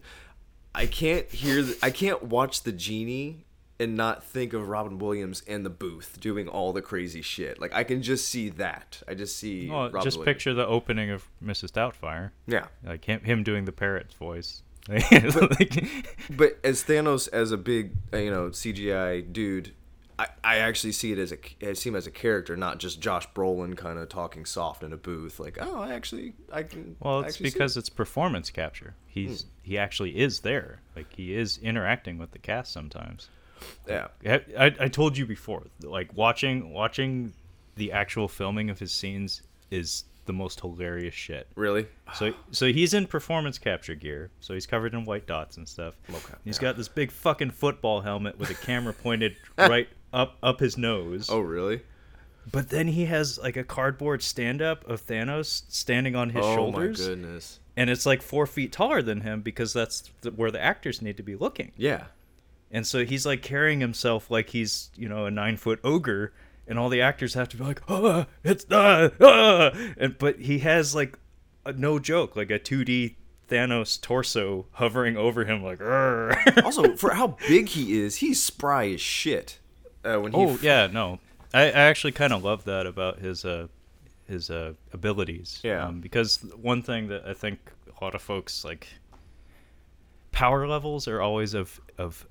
I 0.75 0.85
can't 0.85 1.25
hear 1.31 1.63
the, 1.63 1.75
I 1.81 1.89
can't 1.89 2.21
watch 2.21 2.61
the 2.61 2.71
genie 2.71 3.45
and 3.79 3.95
not 3.95 4.23
think 4.23 4.53
of 4.53 4.67
Robin 4.67 4.97
Williams 4.99 5.41
in 5.41 5.63
the 5.63 5.69
booth 5.69 6.17
doing 6.19 6.47
all 6.47 6.73
the 6.73 6.81
crazy 6.81 7.21
shit. 7.21 7.59
Like 7.61 7.73
I 7.73 7.83
can 7.83 8.01
just 8.01 8.27
see 8.27 8.49
that. 8.49 9.01
I 9.07 9.13
just 9.13 9.37
see 9.37 9.69
well, 9.69 9.85
Robin 9.85 10.01
just 10.01 10.17
Williams. 10.17 10.25
picture 10.35 10.53
the 10.53 10.67
opening 10.67 11.09
of 11.11 11.27
Mrs. 11.43 11.71
Doubtfire, 11.71 12.31
Yeah. 12.47 12.67
like 12.85 13.05
him 13.05 13.21
him 13.21 13.43
doing 13.43 13.65
the 13.65 13.71
parrot's 13.71 14.13
voice. 14.15 14.63
Like- 14.89 15.85
But 16.29 16.57
as 16.63 16.83
Thanos 16.83 17.29
as 17.31 17.51
a 17.51 17.57
big, 17.57 17.91
uh, 18.13 18.17
you 18.17 18.31
know, 18.31 18.49
CGI 18.49 19.31
dude, 19.31 19.73
I, 20.17 20.27
I 20.43 20.57
actually 20.57 20.91
see 20.93 21.11
it 21.11 21.17
as 21.19 21.31
a 21.31 21.37
I 21.65 21.73
see 21.73 21.89
him 21.89 21.95
as 21.95 22.07
a 22.07 22.11
character, 22.11 22.57
not 22.57 22.77
just 22.79 22.99
Josh 22.99 23.27
Brolin 23.33 23.77
kind 23.77 23.97
of 23.99 24.09
talking 24.09 24.45
soft 24.45 24.83
in 24.83 24.91
a 24.91 24.97
booth 24.97 25.39
like, 25.39 25.57
"Oh, 25.61 25.79
I 25.79 25.93
actually 25.93 26.33
I 26.51 26.63
can 26.63 26.95
Well, 26.99 27.21
it's 27.21 27.37
because 27.37 27.77
it." 27.77 27.81
it's 27.81 27.89
performance 27.89 28.49
capture. 28.49 28.95
He's 29.07 29.45
he 29.63 29.77
actually 29.77 30.17
is 30.19 30.41
there. 30.41 30.81
Like 30.95 31.13
he 31.13 31.33
is 31.35 31.57
interacting 31.59 32.17
with 32.17 32.31
the 32.31 32.39
cast 32.39 32.71
sometimes. 32.73 33.29
Yeah. 33.87 34.07
I, 34.57 34.73
I, 34.79 34.87
told 34.87 35.17
you 35.17 35.25
before, 35.25 35.63
like 35.81 36.15
watching 36.15 36.71
watching 36.71 37.33
the 37.75 37.91
actual 37.91 38.27
filming 38.27 38.69
of 38.69 38.79
his 38.79 38.91
scenes 38.91 39.41
is 39.71 40.03
the 40.25 40.33
most 40.33 40.59
hilarious 40.59 41.15
shit. 41.15 41.47
Really? 41.55 41.87
So 42.13 42.33
so 42.51 42.67
he's 42.71 42.93
in 42.93 43.07
performance 43.07 43.57
capture 43.57 43.95
gear. 43.95 44.29
So 44.41 44.53
he's 44.53 44.67
covered 44.67 44.93
in 44.93 45.05
white 45.05 45.25
dots 45.25 45.57
and 45.57 45.67
stuff. 45.67 45.95
Okay, 46.09 46.35
He's 46.45 46.57
yeah. 46.57 46.61
got 46.61 46.77
this 46.77 46.87
big 46.87 47.11
fucking 47.11 47.51
football 47.51 48.01
helmet 48.01 48.37
with 48.37 48.51
a 48.51 48.53
camera 48.53 48.93
pointed 49.03 49.35
right 49.57 49.89
up 50.13 50.37
up 50.43 50.59
his 50.59 50.77
nose. 50.77 51.29
Oh, 51.31 51.39
really? 51.39 51.81
But 52.51 52.69
then 52.69 52.87
he 52.87 53.05
has 53.05 53.39
like 53.39 53.57
a 53.57 53.63
cardboard 53.63 54.21
stand 54.21 54.61
up 54.61 54.87
of 54.87 55.05
Thanos 55.05 55.63
standing 55.69 56.15
on 56.15 56.29
his 56.29 56.45
oh 56.45 56.55
shoulders 56.55 57.01
Oh 57.01 57.03
my 57.03 57.09
goodness. 57.15 57.59
and 57.75 57.89
it's 57.89 58.05
like 58.05 58.21
four 58.21 58.45
feet 58.45 58.71
taller 58.71 59.01
than 59.01 59.21
him 59.21 59.41
because 59.41 59.73
that's 59.73 60.11
the, 60.21 60.31
where 60.31 60.51
the 60.51 60.61
actors 60.61 61.01
need 61.01 61.17
to 61.17 61.23
be 61.23 61.35
looking. 61.35 61.71
Yeah. 61.75 62.05
And 62.71 62.85
so 62.85 63.03
he's 63.05 63.25
like 63.25 63.41
carrying 63.41 63.79
himself 63.79 64.29
like 64.29 64.49
he's 64.49 64.91
you 64.95 65.09
know 65.09 65.25
a 65.25 65.31
nine 65.31 65.57
foot 65.57 65.79
ogre, 65.83 66.33
and 66.67 66.77
all 66.77 66.89
the 66.89 67.01
actors 67.01 67.33
have 67.33 67.49
to 67.49 67.57
be 67.57 67.63
like, 67.63 67.81
ah, 67.89 68.27
it's 68.43 68.65
ah, 68.71 69.09
ah. 69.21 69.71
and 69.97 70.17
but 70.17 70.39
he 70.39 70.59
has 70.59 70.93
like 70.93 71.17
a, 71.65 71.73
no 71.73 71.99
joke 71.99 72.35
like 72.35 72.51
a 72.51 72.59
two 72.59 72.85
D 72.85 73.15
Thanos 73.49 73.99
torso 73.99 74.67
hovering 74.73 75.17
over 75.17 75.45
him 75.45 75.63
like. 75.63 75.79
Also, 76.63 76.95
for 76.95 77.13
how 77.13 77.37
big 77.47 77.69
he 77.69 77.99
is, 77.99 78.17
he's 78.17 78.41
spry 78.41 78.89
as 78.89 79.01
shit. 79.01 79.59
Uh, 80.03 80.17
when 80.17 80.31
he 80.31 80.37
oh 80.37 80.49
f- 80.51 80.63
yeah, 80.63 80.87
no, 80.87 81.19
I, 81.53 81.63
I 81.63 81.71
actually 81.71 82.11
kind 82.11 82.31
of 82.31 82.43
love 82.43 82.65
that 82.65 82.85
about 82.85 83.19
his 83.19 83.43
uh 83.43 83.67
his 84.27 84.49
uh 84.49 84.73
abilities. 84.93 85.59
Yeah. 85.63 85.85
Um, 85.85 85.99
because 86.01 86.37
one 86.61 86.83
thing 86.83 87.07
that 87.07 87.27
I 87.27 87.33
think 87.33 87.59
a 87.99 88.03
lot 88.03 88.15
of 88.15 88.21
folks 88.21 88.63
like 88.63 88.87
power 90.31 90.67
levels 90.67 91.07
are 91.07 91.21
always 91.21 91.53
of 91.53 91.81
of 91.97 92.27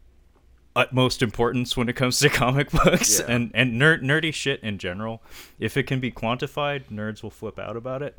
utmost 0.79 1.23
importance 1.23 1.77
when 1.77 1.89
it 1.89 1.97
comes 1.97 2.19
to 2.21 2.29
comic 2.45 2.71
books 2.71 3.19
Yeah. 3.21 3.27
and 3.35 3.51
and 3.53 3.75
nerd 3.81 4.03
nerdy 4.03 4.33
shit 4.33 4.61
in 4.63 4.79
general. 4.79 5.23
If 5.59 5.77
it 5.77 5.83
can 5.85 6.01
be 6.01 6.11
quantified, 6.13 6.85
nerds 6.91 7.23
will 7.23 7.31
flip 7.31 7.59
out 7.59 7.77
about 7.77 8.03
it. 8.03 8.17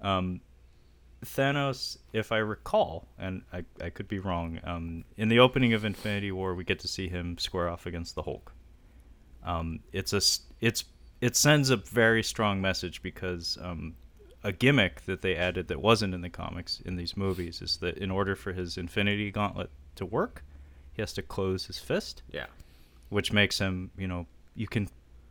Um, 0.00 0.40
Thanos, 1.24 1.98
if 2.12 2.30
I 2.30 2.36
recall, 2.38 3.08
and 3.18 3.42
I, 3.52 3.64
I 3.80 3.90
could 3.90 4.06
be 4.06 4.18
wrong, 4.18 4.60
um, 4.64 5.04
in 5.16 5.28
the 5.28 5.38
opening 5.40 5.72
of 5.72 5.84
Infinity 5.84 6.30
War, 6.30 6.54
we 6.54 6.62
get 6.62 6.78
to 6.80 6.88
see 6.88 7.08
him 7.08 7.38
square 7.38 7.68
off 7.68 7.86
against 7.86 8.14
the 8.14 8.22
Hulk. 8.22 8.52
Um, 9.42 9.80
it's 9.92 10.12
a 10.12 10.20
it's 10.60 10.84
it 11.20 11.34
sends 11.34 11.70
a 11.70 11.76
very 11.76 12.22
strong 12.22 12.60
message 12.60 13.02
because 13.02 13.56
um, 13.62 13.94
a 14.44 14.52
gimmick 14.52 15.00
that 15.06 15.22
they 15.22 15.34
added 15.34 15.68
that 15.68 15.80
wasn't 15.80 16.14
in 16.14 16.20
the 16.20 16.28
comics 16.30 16.80
in 16.84 16.96
these 16.96 17.16
movies 17.16 17.62
is 17.62 17.78
that 17.78 17.96
in 17.96 18.10
order 18.10 18.36
for 18.36 18.52
his 18.52 18.76
Infinity 18.76 19.30
Gauntlet 19.30 19.70
to 19.96 20.04
work, 20.04 20.44
he 20.96 21.02
has 21.02 21.12
to 21.12 21.22
close 21.22 21.66
his 21.66 21.78
fist. 21.78 22.22
yeah. 22.32 22.46
which 23.10 23.32
makes 23.32 23.58
him, 23.58 23.90
you 23.98 24.08
know, 24.08 24.26
you 24.54 24.66
can 24.66 24.88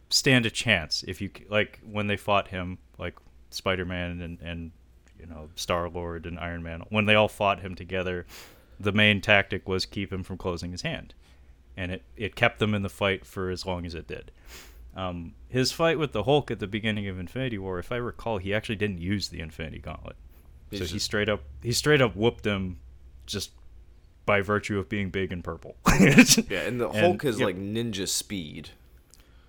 stand 0.10 0.46
a 0.46 0.52
chance 0.52 1.04
if 1.08 1.20
you 1.20 1.32
like 1.50 1.80
when 1.84 2.06
they 2.08 2.16
fought 2.16 2.50
him, 2.50 2.78
like 3.00 3.16
Spider-Man 3.50 4.22
and 4.22 4.40
and 4.42 4.72
you 5.20 5.26
know 5.26 5.50
Star 5.56 5.90
Lord 5.90 6.26
and 6.26 6.40
Iron 6.40 6.62
Man. 6.62 6.84
When 6.90 7.06
they 7.06 7.16
all 7.16 7.28
fought 7.28 7.62
him 7.62 7.74
together, 7.74 8.26
the 8.80 8.92
main 8.92 9.20
tactic 9.22 9.68
was 9.68 9.86
keep 9.86 10.14
him 10.14 10.24
from 10.24 10.38
closing 10.38 10.72
his 10.72 10.84
hand, 10.84 11.16
and 11.76 11.92
it 11.92 12.04
it 12.16 12.36
kept 12.36 12.60
them 12.60 12.76
in 12.76 12.84
the 12.84 12.90
fight 12.90 13.26
for 13.26 13.50
as 13.50 13.66
long 13.66 13.86
as 13.86 13.96
it 13.96 14.08
did. 14.08 14.32
Um, 14.96 15.34
his 15.50 15.72
fight 15.72 16.00
with 16.00 16.14
the 16.14 16.24
Hulk 16.24 16.52
at 16.52 16.60
the 16.60 16.68
beginning 16.68 17.08
of 17.08 17.20
Infinity 17.20 17.58
War, 17.58 17.80
if 17.80 17.92
I 17.92 17.98
recall, 17.98 18.38
he 18.38 18.54
actually 18.54 18.78
didn't 18.78 19.00
use 19.00 19.28
the 19.28 19.42
Infinity 19.42 19.80
Gauntlet. 19.80 20.16
He 20.70 20.78
so 20.78 20.86
he 20.86 21.00
straight 21.00 21.28
up 21.28 21.42
he 21.64 21.72
straight 21.72 22.02
up 22.02 22.16
whooped 22.16 22.46
him 22.46 22.80
just 23.26 23.52
by 24.26 24.42
virtue 24.42 24.80
of 24.80 24.90
being 24.90 25.10
big 25.10 25.32
and 25.32 25.44
purple. 25.44 25.76
Yeah, 26.00 26.62
and 26.62 26.80
the 26.82 26.90
And- 26.90 26.98
Hulk 27.00 27.26
is 27.26 27.40
yep. 27.40 27.46
like 27.48 27.58
ninja 27.58 28.08
speed. 28.08 28.70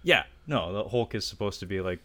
Yeah, 0.02 0.24
no, 0.46 0.72
the 0.72 0.88
Hulk 0.88 1.14
is 1.14 1.24
supposed 1.26 1.58
to 1.60 1.66
be 1.66 1.80
like 1.80 1.98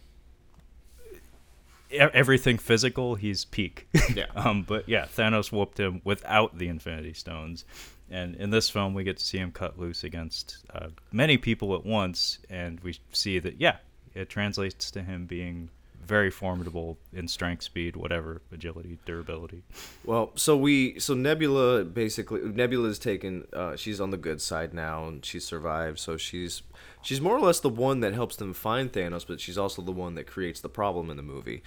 e- 1.92 1.98
everything 1.98 2.58
physical. 2.58 3.16
He's 3.16 3.46
peak. 3.46 3.88
Yeah. 4.16 4.26
um, 4.36 4.64
but 4.64 4.90
yeah, 4.90 5.06
Thanos 5.06 5.52
whooped 5.52 5.80
him 5.80 6.02
without 6.04 6.58
the 6.58 6.68
Infinity 6.68 7.14
Stones, 7.14 7.64
and 8.10 8.36
in 8.36 8.50
this 8.50 8.70
film 8.70 8.94
we 8.94 9.04
get 9.04 9.18
to 9.18 9.24
see 9.26 9.38
him 9.38 9.52
cut 9.52 9.80
loose 9.80 10.04
against 10.04 10.58
uh, 10.74 10.88
many 11.12 11.38
people 11.38 11.74
at 11.76 11.86
once, 11.86 12.40
and 12.50 12.80
we 12.82 12.98
see 13.12 13.40
that 13.40 13.60
yeah, 13.62 13.78
it 14.16 14.30
translates 14.30 14.92
to 14.92 15.02
him 15.04 15.26
being 15.28 15.70
very 16.12 16.30
formidable 16.30 16.98
in 17.14 17.26
strength, 17.26 17.64
speed, 17.64 17.96
whatever, 17.96 18.42
agility, 18.52 19.00
durability. 19.06 19.64
Well, 20.04 20.34
so 20.36 20.58
we 20.58 21.00
so 21.00 21.14
Nebula 21.14 21.86
basically 21.86 22.42
Nebula 22.42 22.90
is 22.90 23.00
taken. 23.00 23.48
Uh, 23.54 23.78
she's 23.78 24.02
on 24.02 24.10
the 24.10 24.18
good 24.18 24.42
side 24.42 24.74
now, 24.74 25.08
and 25.08 25.24
she 25.26 25.40
survived. 25.40 26.00
So 26.00 26.18
she's 26.18 26.64
she's 27.02 27.22
more 27.22 27.38
or 27.38 27.40
less 27.40 27.62
the 27.62 27.70
one 27.70 28.02
that 28.02 28.14
helps 28.14 28.36
them 28.36 28.54
find 28.54 28.92
Thanos, 28.92 29.26
but 29.26 29.40
she's 29.40 29.58
also 29.58 29.82
the 29.82 29.94
one 29.94 30.16
that 30.16 30.28
creates 30.28 30.60
the 30.60 30.68
problem 30.68 31.10
in 31.10 31.16
the 31.16 31.24
movie. 31.24 31.64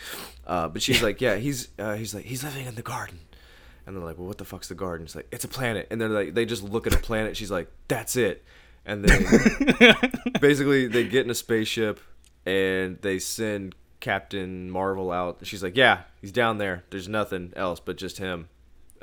Uh, 0.46 0.68
but 0.68 0.82
she's 0.82 1.02
like, 1.02 1.22
yeah, 1.22 1.36
he's 1.36 1.68
uh, 1.78 1.94
he's 1.94 2.14
like 2.14 2.26
he's 2.26 2.44
living 2.44 2.66
in 2.66 2.74
the 2.74 2.82
garden, 2.82 3.20
and 3.86 3.96
they're 3.96 4.04
like, 4.04 4.18
well, 4.18 4.26
what 4.26 4.36
the 4.36 4.44
fuck's 4.44 4.68
the 4.68 4.74
garden? 4.74 5.06
She's 5.06 5.16
like, 5.16 5.28
it's 5.32 5.44
a 5.44 5.48
planet, 5.48 5.86
and 5.90 5.98
they're 5.98 6.10
like, 6.10 6.34
they 6.34 6.44
just 6.44 6.62
look 6.62 6.86
at 6.86 6.94
a 6.94 6.98
planet. 6.98 7.34
She's 7.34 7.50
like, 7.50 7.68
that's 7.88 8.14
it, 8.14 8.44
and 8.84 9.06
then 9.06 9.96
basically 10.42 10.86
they 10.86 11.04
get 11.04 11.24
in 11.24 11.30
a 11.30 11.34
spaceship 11.34 11.98
and 12.46 12.98
they 13.00 13.18
send 13.18 13.74
Captain 14.04 14.70
Marvel 14.70 15.10
out. 15.10 15.38
She's 15.44 15.62
like, 15.62 15.76
yeah, 15.76 16.02
he's 16.20 16.30
down 16.32 16.58
there. 16.58 16.84
There's 16.90 17.08
nothing 17.08 17.52
else 17.56 17.80
but 17.80 17.96
just 17.96 18.18
him. 18.18 18.48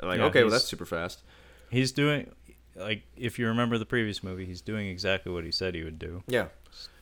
I'm 0.00 0.08
like, 0.08 0.18
Yeah, 0.18 0.26
okay, 0.26 0.42
well 0.42 0.50
that's 0.52 0.64
super 0.64 0.86
fast. 0.86 1.22
He's 1.70 1.90
doing 1.90 2.30
like 2.76 3.02
if 3.16 3.38
you 3.38 3.48
remember 3.48 3.78
the 3.78 3.84
previous 3.84 4.22
movie, 4.22 4.46
he's 4.46 4.60
doing 4.60 4.86
exactly 4.88 5.32
what 5.32 5.42
he 5.44 5.50
said 5.50 5.74
he 5.74 5.82
would 5.82 5.98
do. 5.98 6.22
Yeah, 6.28 6.46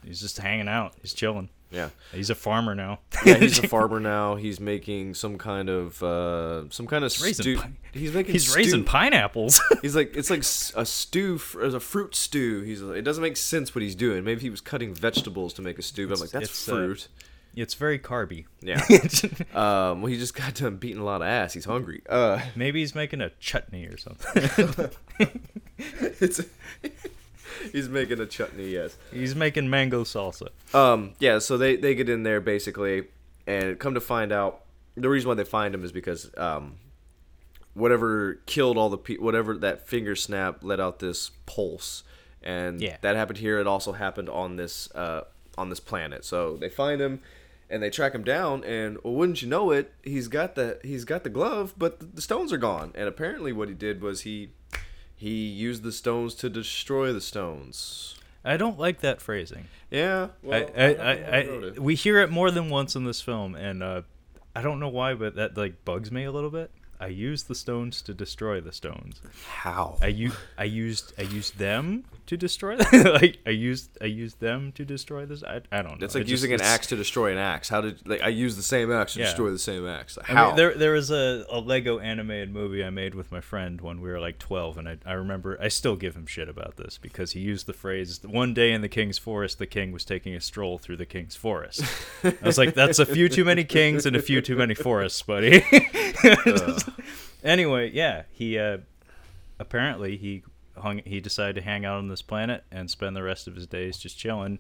He's 0.05 0.21
just 0.21 0.39
hanging 0.39 0.67
out. 0.69 0.95
He's 1.03 1.13
chilling. 1.13 1.51
yeah, 1.71 1.91
He's 2.13 2.31
a 2.31 2.35
farmer 2.35 2.75
now. 2.75 3.01
yeah. 3.25 3.37
He's 3.37 3.59
a 3.59 3.69
farmer 3.77 4.01
now. 4.01 4.35
He's 4.37 4.59
making 4.59 5.15
some 5.15 5.37
kind 5.39 5.69
of 5.69 6.03
uh, 6.03 6.69
some 6.71 6.87
kind 6.87 7.05
of 7.05 7.13
raising 7.23 7.43
stew. 7.45 7.57
pi- 7.59 7.71
He's 7.93 8.13
making. 8.15 8.33
He's 8.33 8.49
stew. 8.49 8.57
raising 8.59 8.85
pineapples. 8.85 9.61
He's 9.83 9.95
like 9.95 10.17
it's 10.17 10.31
like 10.31 10.41
a 10.41 10.87
stew, 10.87 11.39
as 11.63 11.75
a 11.75 11.81
fruit 11.81 12.15
stew. 12.15 12.63
He's 12.63 12.81
it 12.83 13.03
doesn't 13.03 13.23
make 13.23 13.37
sense 13.37 13.75
what 13.75 13.83
he's 13.83 13.95
doing. 13.95 14.25
Maybe 14.25 14.41
he 14.41 14.51
was 14.51 14.61
cutting 14.61 14.95
vegetables 14.95 15.53
to 15.55 15.63
make 15.63 15.79
a 15.79 15.83
stew. 15.83 16.09
But 16.09 16.15
I'm 16.15 16.21
like, 16.23 16.31
that's 16.31 16.69
uh, 16.69 16.73
fruit. 16.73 17.09
It's 17.57 17.75
very 17.75 17.99
carby. 17.99 18.47
yeah. 18.61 18.81
Um. 19.55 20.03
Well, 20.03 20.07
he 20.13 20.17
just 20.19 20.35
got 20.35 20.55
done 20.55 20.77
beating 20.77 21.01
a 21.01 21.05
lot 21.05 21.23
of 21.23 21.29
ass. 21.29 21.53
He's 21.55 21.65
hungry. 21.65 22.03
Uh. 22.09 22.41
Maybe 22.57 22.81
he's 22.81 22.95
making 22.95 23.21
a 23.21 23.31
chutney 23.41 23.87
or 23.87 23.97
something. 23.97 24.91
It's. 25.79 26.41
he's 27.73 27.89
making 27.89 28.21
a 28.21 28.27
chutney. 28.27 28.69
Yes. 28.69 28.97
he's 29.13 29.35
making 29.35 29.69
mango 29.71 30.05
salsa. 30.05 30.49
Um, 30.75 31.15
yeah, 31.19 31.39
so 31.39 31.57
they, 31.57 31.77
they 31.77 31.95
get 31.95 32.09
in 32.09 32.23
there 32.23 32.41
basically, 32.41 33.05
and 33.47 33.79
come 33.79 33.95
to 33.95 34.01
find 34.01 34.33
out, 34.33 34.63
the 34.97 35.09
reason 35.09 35.29
why 35.29 35.35
they 35.35 35.45
find 35.45 35.75
him 35.75 35.83
is 35.85 35.93
because 35.93 36.31
um, 36.37 36.75
whatever 37.75 38.41
killed 38.47 38.77
all 38.77 38.89
the 38.91 38.99
people, 38.99 39.25
whatever 39.25 39.57
that 39.59 39.87
finger 39.89 40.15
snap 40.15 40.59
let 40.63 40.81
out 40.81 40.99
this 40.99 41.31
pulse, 41.47 42.03
and 42.43 42.81
Yeah. 42.81 42.97
that 43.03 43.17
happened 43.17 43.39
here. 43.39 43.59
It 43.59 43.67
also 43.67 43.93
happened 43.93 44.29
on 44.29 44.57
this 44.57 44.91
uh, 44.95 45.23
on 45.57 45.71
this 45.71 45.81
planet. 45.81 46.25
So 46.25 46.57
they 46.57 46.69
find 46.69 47.01
him, 47.01 47.21
and 47.71 47.83
they 47.83 47.91
track 47.91 48.15
him 48.15 48.25
down, 48.25 48.65
and 48.65 48.99
well, 49.03 49.15
wouldn't 49.15 49.43
you 49.43 49.49
know 49.49 49.71
it, 49.71 49.93
he's 50.03 50.29
got 50.29 50.55
the 50.55 50.79
he's 50.83 51.05
got 51.05 51.25
the 51.25 51.31
glove, 51.31 51.75
but 51.79 52.01
the, 52.01 52.07
the 52.07 52.23
stones 52.23 52.53
are 52.53 52.59
gone. 52.59 52.93
And 52.95 53.09
apparently, 53.09 53.53
what 53.53 53.69
he 53.69 53.75
did 53.75 54.03
was 54.03 54.23
he 54.23 54.51
he 55.17 55.47
used 55.47 55.83
the 55.83 55.93
stones 55.93 56.35
to 56.37 56.49
destroy 56.51 57.13
the 57.13 57.21
stones. 57.21 58.17
I 58.45 58.57
don't 58.57 58.79
like 58.79 59.01
that 59.01 59.21
phrasing. 59.21 59.67
Yeah, 59.91 60.29
well, 60.43 60.67
I, 60.75 60.83
I, 60.83 60.95
I, 60.95 61.39
I 61.41 61.79
we 61.79 61.95
hear 61.95 62.21
it 62.21 62.31
more 62.31 62.51
than 62.51 62.71
once 62.71 62.97
in 62.97 63.05
this 63.05 63.21
film, 63.21 63.55
and 63.55 63.83
uh, 63.83 64.03
I 64.57 64.63
don't 64.63 64.81
know 64.81 64.89
why, 64.89 65.15
but 65.15 65.35
that 65.37 65.57
like 65.57 65.85
bugs 65.85 66.11
me 66.11 66.25
a 66.25 66.33
little 66.33 66.51
bit. 66.51 66.71
I 66.99 67.07
used 67.07 67.49
the 67.49 67.55
stones 67.55 68.03
to 68.03 68.13
destroy 68.15 68.61
the 68.61 68.73
stones. 68.73 69.23
how 69.47 69.97
I 70.03 70.09
u- 70.09 70.33
I 70.59 70.65
used 70.65 71.13
I 71.19 71.23
used 71.23 71.59
them 71.59 72.05
to 72.31 72.37
destroy 72.37 72.77
them. 72.77 73.05
like 73.13 73.39
I 73.47 73.51
used 73.51 73.97
I 74.01 74.07
used 74.07 74.41
them 74.41 74.73
to 74.73 74.85
destroy 74.85 75.27
this. 75.27 75.45
I, 75.45 75.61
I 75.71 75.83
don't 75.83 76.01
know. 76.01 76.05
It's 76.05 76.15
like 76.15 76.23
It 76.23 76.25
just- 76.25 76.43
using 76.43 76.51
an 76.53 76.57
it's- 76.57 76.69
axe 76.75 76.87
to 76.89 76.97
destroy 76.97 77.31
an 77.33 77.39
axe. 77.39 77.69
How 77.69 77.81
did 77.83 78.09
like 78.09 78.23
I 78.23 78.29
use 78.29 78.57
the 78.57 78.63
same 78.63 78.91
axe 78.91 79.13
to 79.15 79.21
Yeah. 79.21 79.27
destroy 79.27 79.51
the 79.51 79.59
same 79.59 79.87
axe? 79.87 80.17
I 80.19 80.33
How? 80.33 80.47
mean, 80.49 80.57
there 80.57 80.75
there 80.75 80.93
was 80.93 81.11
a, 81.11 81.45
a 81.51 81.61
Lego 81.61 81.99
animated 81.99 82.53
movie 82.53 82.83
I 82.83 82.91
made 82.91 83.15
with 83.15 83.31
my 83.31 83.41
friend 83.41 83.81
when 83.81 84.01
we 84.01 84.09
were 84.09 84.19
like 84.21 84.39
12, 84.39 84.79
and 84.79 84.89
I, 84.89 84.97
I 85.05 85.13
remember 85.13 85.59
I 85.61 85.69
still 85.69 85.97
give 85.97 86.15
him 86.17 86.27
shit 86.27 86.49
about 86.49 86.77
this 86.77 86.99
because 86.99 87.33
he 87.33 87.41
used 87.41 87.67
the 87.67 87.73
phrase 87.73 88.21
"One 88.25 88.55
day 88.55 88.73
in 88.73 88.81
the 88.81 88.89
king's 88.89 89.19
forest, 89.19 89.59
the 89.59 89.67
king 89.67 89.93
was 89.93 90.05
taking 90.05 90.35
a 90.35 90.41
stroll 90.41 90.79
through 90.79 90.97
the 90.97 91.07
king's 91.07 91.37
forest." 91.37 91.83
I 92.25 92.35
was 92.43 92.57
like, 92.59 92.75
"That's 92.75 92.99
a 92.99 93.07
few 93.07 93.29
too 93.29 93.45
many 93.45 93.65
kings 93.65 94.07
and 94.07 94.17
a 94.17 94.23
few 94.23 94.41
too 94.41 94.57
many 94.57 94.75
forests, 94.75 95.21
buddy." 95.23 95.65
anyway, 97.45 97.91
yeah, 97.93 98.23
he 98.33 98.59
uh, 98.59 98.79
apparently 99.59 100.17
he 100.17 100.43
hung 100.81 101.01
he 101.05 101.21
decided 101.21 101.57
to 101.57 101.63
hang 101.63 101.85
out 101.85 101.99
on 101.99 102.09
this 102.09 102.23
planet 102.23 102.65
and 102.71 102.91
spend 102.91 103.17
the 103.17 103.23
rest 103.23 103.47
of 103.47 103.55
his 103.55 103.67
days 103.67 103.99
just 103.99 104.19
chilling, 104.19 104.59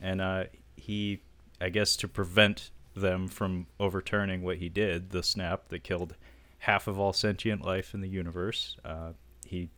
and 0.00 0.20
uh, 0.20 0.44
he 0.76 1.20
I 1.60 1.68
guess 1.68 1.96
to 1.96 2.08
prevent 2.08 2.70
them 2.94 3.28
from 3.28 3.66
overturning 3.78 4.42
what 4.42 4.56
he 4.56 4.68
did, 4.68 5.10
the 5.10 5.22
snap 5.22 5.68
that 5.68 5.84
killed 5.84 6.16
half 6.60 6.86
of 6.86 6.98
all 6.98 7.12
sentient 7.12 7.64
life 7.64 7.94
in 7.94 8.00
the 8.00 8.08
universe. 8.08 8.76
Uh, 8.84 9.12
he 9.46 9.70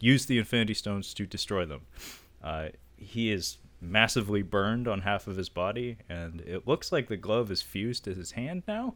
used 0.00 0.28
the 0.28 0.38
Infinity 0.38 0.74
Stones 0.74 1.12
to 1.14 1.26
destroy 1.26 1.64
them. 1.64 1.82
Uh, 2.42 2.68
he 2.96 3.30
is 3.30 3.58
massively 3.80 4.42
burned 4.42 4.86
on 4.86 5.00
half 5.00 5.26
of 5.26 5.36
his 5.36 5.48
body, 5.48 5.98
and 6.08 6.40
it 6.42 6.66
looks 6.66 6.92
like 6.92 7.08
the 7.08 7.16
glove 7.16 7.50
is 7.50 7.60
fused 7.62 8.04
to 8.04 8.14
his 8.14 8.32
hand 8.32 8.62
now. 8.66 8.94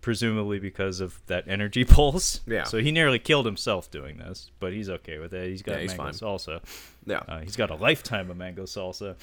Presumably 0.00 0.58
because 0.58 1.00
of 1.00 1.20
that 1.26 1.46
energy 1.46 1.84
pulse. 1.96 2.40
Yeah. 2.46 2.64
So 2.64 2.78
he 2.78 2.90
nearly 2.90 3.18
killed 3.18 3.44
himself 3.44 3.90
doing 3.90 4.16
this, 4.18 4.50
but 4.58 4.72
he's 4.72 4.88
okay 4.88 5.18
with 5.18 5.34
it. 5.34 5.48
He's 5.50 5.62
got 5.62 5.72
Yeah, 5.76 5.80
he's 5.82 5.90
mango 5.90 6.04
fine. 6.04 6.12
salsa. 6.14 6.60
yeah. 7.04 7.18
Uh, 7.28 7.40
he's 7.40 7.56
got 7.56 7.70
a 7.70 7.74
lifetime 7.74 8.30
of 8.30 8.36
mango 8.38 8.62
salsa. 8.64 9.16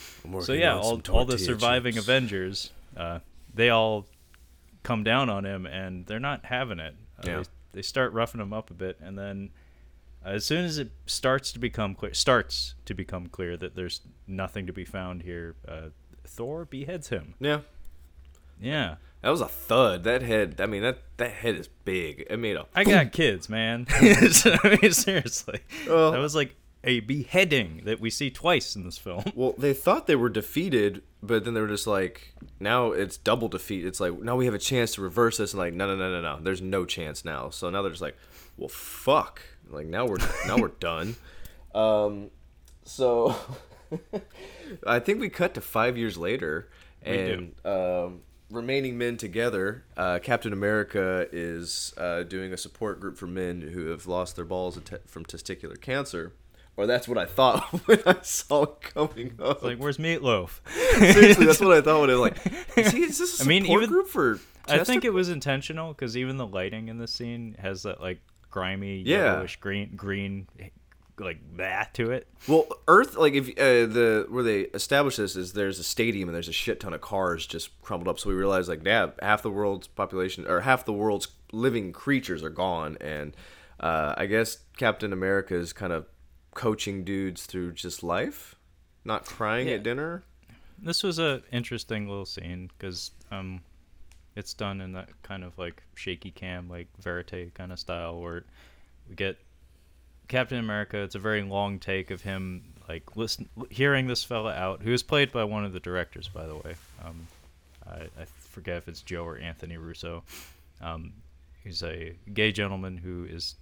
So 0.43 0.53
yeah, 0.53 0.77
all, 0.77 1.01
all 1.09 1.25
the 1.25 1.39
surviving 1.39 1.93
chips. 1.93 2.05
Avengers, 2.05 2.71
uh, 2.95 3.19
they 3.53 3.69
all 3.71 4.05
come 4.83 5.03
down 5.03 5.29
on 5.29 5.45
him, 5.45 5.65
and 5.65 6.05
they're 6.05 6.19
not 6.19 6.45
having 6.45 6.79
it. 6.79 6.93
Uh, 7.19 7.23
Yeah. 7.25 7.37
they, 7.37 7.43
they 7.73 7.81
start 7.81 8.13
roughing 8.13 8.39
him 8.39 8.53
up 8.53 8.69
a 8.69 8.73
bit, 8.75 8.97
and 9.01 9.17
then 9.17 9.49
uh, 10.23 10.29
as 10.29 10.45
soon 10.45 10.63
as 10.63 10.77
it 10.77 10.91
starts 11.07 11.51
to 11.53 11.59
become 11.59 11.95
clear, 11.95 12.13
starts 12.13 12.75
to 12.85 12.93
become 12.93 13.27
clear 13.27 13.57
that 13.57 13.75
there's 13.75 14.01
nothing 14.27 14.67
to 14.67 14.73
be 14.73 14.85
found 14.85 15.23
here, 15.23 15.55
uh, 15.67 15.89
Thor 16.23 16.65
beheads 16.65 17.09
him. 17.09 17.33
yeah. 17.39 17.61
Yeah, 18.59 18.95
That 19.21 19.30
was 19.30 19.41
a 19.41 19.47
thud. 19.47 20.03
That 20.03 20.21
head. 20.21 20.60
I 20.62 20.65
mean, 20.67 20.84
that 20.84 20.99
that 21.17 21.32
head 21.32 21.56
is 21.56 21.67
big. 21.67 22.25
It 22.30 22.38
made 22.38 22.56
a. 22.56 22.65
I 22.75 22.84
got 22.84 23.12
kids, 23.12 23.49
man. 23.49 23.88
I 23.91 24.77
mean, 24.82 24.91
seriously, 24.91 25.60
Well- 25.88 26.12
that 26.12 26.19
was 26.19 26.36
like 26.36 26.56
a 26.84 26.99
beheading 27.01 27.82
that 27.86 27.99
we 27.99 28.10
see 28.10 28.30
twice 28.30 28.75
in 28.75 28.86
this 28.86 28.97
film. 28.97 29.23
Well, 29.36 29.53
they 29.58 29.73
thought 29.73 30.08
they 30.08 30.15
were 30.15 30.30
defeated, 30.30 31.01
but 31.21 31.43
then 31.43 31.53
they 31.53 31.60
were 31.60 31.67
just 31.67 31.88
like, 31.88 32.34
now 32.60 32.91
it's 32.91 33.17
double 33.17 33.47
defeat. 33.49 33.86
It's 33.86 33.99
like 33.99 34.13
now 34.21 34.36
we 34.36 34.45
have 34.45 34.53
a 34.53 34.60
chance 34.60 34.93
to 34.95 35.01
reverse 35.01 35.38
this, 35.38 35.53
and 35.53 35.60
like, 35.60 35.73
no, 35.73 35.88
no, 35.88 35.95
no, 35.95 36.10
no, 36.10 36.21
no. 36.21 36.39
There's 36.41 36.62
no 36.62 36.86
chance 36.86 37.25
now. 37.25 37.49
So 37.49 37.69
now 37.69 37.82
they're 37.82 37.91
just 37.91 38.01
like, 38.01 38.17
well, 38.58 38.69
fuck. 38.69 39.41
Like 39.69 39.88
now 39.88 40.06
we're 40.06 40.17
now 40.47 40.58
we're 40.58 40.69
done. 40.69 41.15
Um, 41.75 42.30
so 42.86 43.36
I 44.86 44.99
think 44.99 45.19
we 45.19 45.30
cut 45.30 45.53
to 45.56 45.62
five 45.62 45.97
years 45.97 46.17
later, 46.17 46.69
and 47.01 47.53
um, 47.65 48.21
remaining 48.49 48.97
men 48.97 49.17
together. 49.17 49.83
Uh, 49.95 50.19
Captain 50.21 50.53
America 50.53 51.27
is 51.31 51.93
uh, 51.97 52.23
doing 52.23 52.53
a 52.53 52.57
support 52.57 52.99
group 52.99 53.17
for 53.17 53.27
men 53.27 53.62
who 53.62 53.88
have 53.88 54.07
lost 54.07 54.36
their 54.36 54.45
balls 54.45 54.79
te- 54.83 54.95
from 55.05 55.25
testicular 55.25 55.79
cancer. 55.79 56.33
Or 56.75 56.86
that's 56.86 57.07
what 57.07 57.17
I 57.17 57.25
thought 57.25 57.62
when 57.88 57.99
I 58.05 58.17
saw 58.21 58.63
it 58.63 58.81
coming 58.81 59.33
up. 59.41 59.63
Like, 59.63 59.77
where's 59.79 59.97
Meatloaf? 59.97 60.60
Seriously, 61.13 61.45
that's 61.47 61.60
what 61.60 61.75
I 61.75 61.81
thought 61.81 62.01
when 62.01 62.10
it 62.12 62.13
was 62.13 62.21
like. 62.21 62.77
Is, 62.77 62.91
he, 62.91 63.03
is 63.03 63.17
this 63.17 63.39
a 63.39 63.43
I 63.45 63.47
mean, 63.47 63.63
support 63.63 63.83
even- 63.83 63.93
group 63.93 64.07
for? 64.07 64.39
I 64.69 64.83
think 64.83 65.05
it 65.05 65.13
was 65.13 65.29
intentional 65.29 65.93
because 65.93 66.15
even 66.17 66.38
the 66.38 66.45
lighting 66.45 66.89
in 66.89 66.97
the 66.97 67.07
scene 67.07 67.55
has 67.57 67.83
that 67.83 68.01
like 68.01 68.19
grimy, 68.51 68.97
Yeah. 69.05 69.31
yellowish 69.33 69.55
green, 69.62 69.95
green 69.95 70.47
like 71.19 71.39
that 71.58 71.93
to 71.95 72.12
it. 72.12 72.27
Well, 72.47 72.67
Earth, 72.88 73.15
like 73.15 73.34
if 73.34 73.49
uh, 73.49 73.91
the 73.91 74.25
where 74.30 74.43
they 74.43 74.62
establish 74.73 75.15
this 75.17 75.36
is 75.36 75.53
there's 75.53 75.80
a 75.80 75.84
stadium 75.84 76.30
and 76.30 76.36
there's 76.36 76.47
a 76.47 76.53
shit 76.53 76.80
ton 76.80 76.93
of 76.93 77.01
cars 77.01 77.45
just 77.47 77.80
crumbled 77.82 78.08
up. 78.08 78.19
So 78.19 78.30
we 78.30 78.36
realize 78.36 78.69
like, 78.69 78.86
yeah, 78.86 79.12
half 79.21 79.41
the 79.41 79.49
world's 79.51 79.88
population 79.88 80.45
or 80.47 80.62
half 80.62 80.86
the 80.86 80.93
world's 80.93 81.27
living 81.51 81.91
creatures 81.93 82.43
are 82.43 82.49
gone, 82.49 82.97
and 83.01 83.36
uh, 83.80 84.13
I 84.17 84.25
guess 84.27 84.60
Captain 84.77 85.12
America 85.13 85.56
is 85.56 85.73
kind 85.73 85.93
of 85.93 86.06
coaching 86.53 87.03
dudes 87.03 87.45
through 87.45 87.73
just 87.73 88.03
life, 88.03 88.56
not 89.06 89.25
crying 89.25 89.67
Yeah. 89.67 89.75
at 89.75 89.84
dinner. 89.84 90.23
This 90.80 91.01
was 91.03 91.17
a 91.19 91.41
interesting 91.51 92.08
little 92.08 92.25
scene 92.25 92.69
because 92.77 93.12
um, 93.32 93.62
it's 94.36 94.53
done 94.53 94.82
in 94.82 94.91
that 94.93 95.10
kind 95.23 95.43
of 95.43 95.58
like 95.58 95.82
shaky 95.95 96.30
cam, 96.32 96.69
like 96.69 96.88
verite 96.99 97.53
kind 97.56 97.71
of 97.71 97.80
style, 97.80 98.19
where 98.19 98.45
we 99.10 99.15
get 99.15 99.38
Captain 100.27 100.59
America. 100.59 100.97
It's 100.97 101.15
a 101.15 101.19
very 101.19 101.41
long 101.43 101.79
take 101.79 102.11
of 102.11 102.21
him 102.21 102.73
like 102.87 103.15
listen, 103.15 103.49
hearing 103.69 104.07
this 104.07 104.23
fella 104.23 104.53
out, 104.53 104.81
who 104.81 104.93
is 104.93 105.03
played 105.03 105.31
by 105.31 105.43
one 105.43 105.65
of 105.65 105.73
the 105.73 105.79
directors, 105.79 106.27
by 106.27 106.45
the 106.45 106.55
way. 106.55 106.75
Um, 107.03 107.27
I, 107.89 108.21
I 108.21 108.25
forget 108.39 108.77
if 108.77 108.87
it's 108.87 109.01
Joe 109.01 109.25
or 109.25 109.37
Anthony 109.37 109.77
Russo. 109.77 110.23
Um, 110.81 111.13
he's 111.63 111.83
a 111.83 112.15
gay 112.33 112.51
gentleman 112.51 112.97
who 112.97 113.25
is 113.25 113.55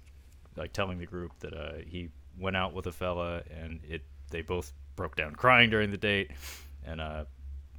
like 0.56 0.74
telling 0.74 1.00
the 1.00 1.06
group 1.06 1.32
that 1.40 1.54
uh, 1.54 1.74
he 1.86 2.10
went 2.40 2.56
out 2.56 2.74
with 2.74 2.88
a 2.88 2.92
fella 2.92 3.42
and 3.50 3.80
it 3.88 4.02
they 4.30 4.42
both 4.42 4.74
broke 4.96 5.16
down 5.16 5.34
crying 5.36 5.70
during 5.70 5.92
the 5.92 5.98
date 5.98 6.32
and 6.86 7.00
uh, 7.00 7.24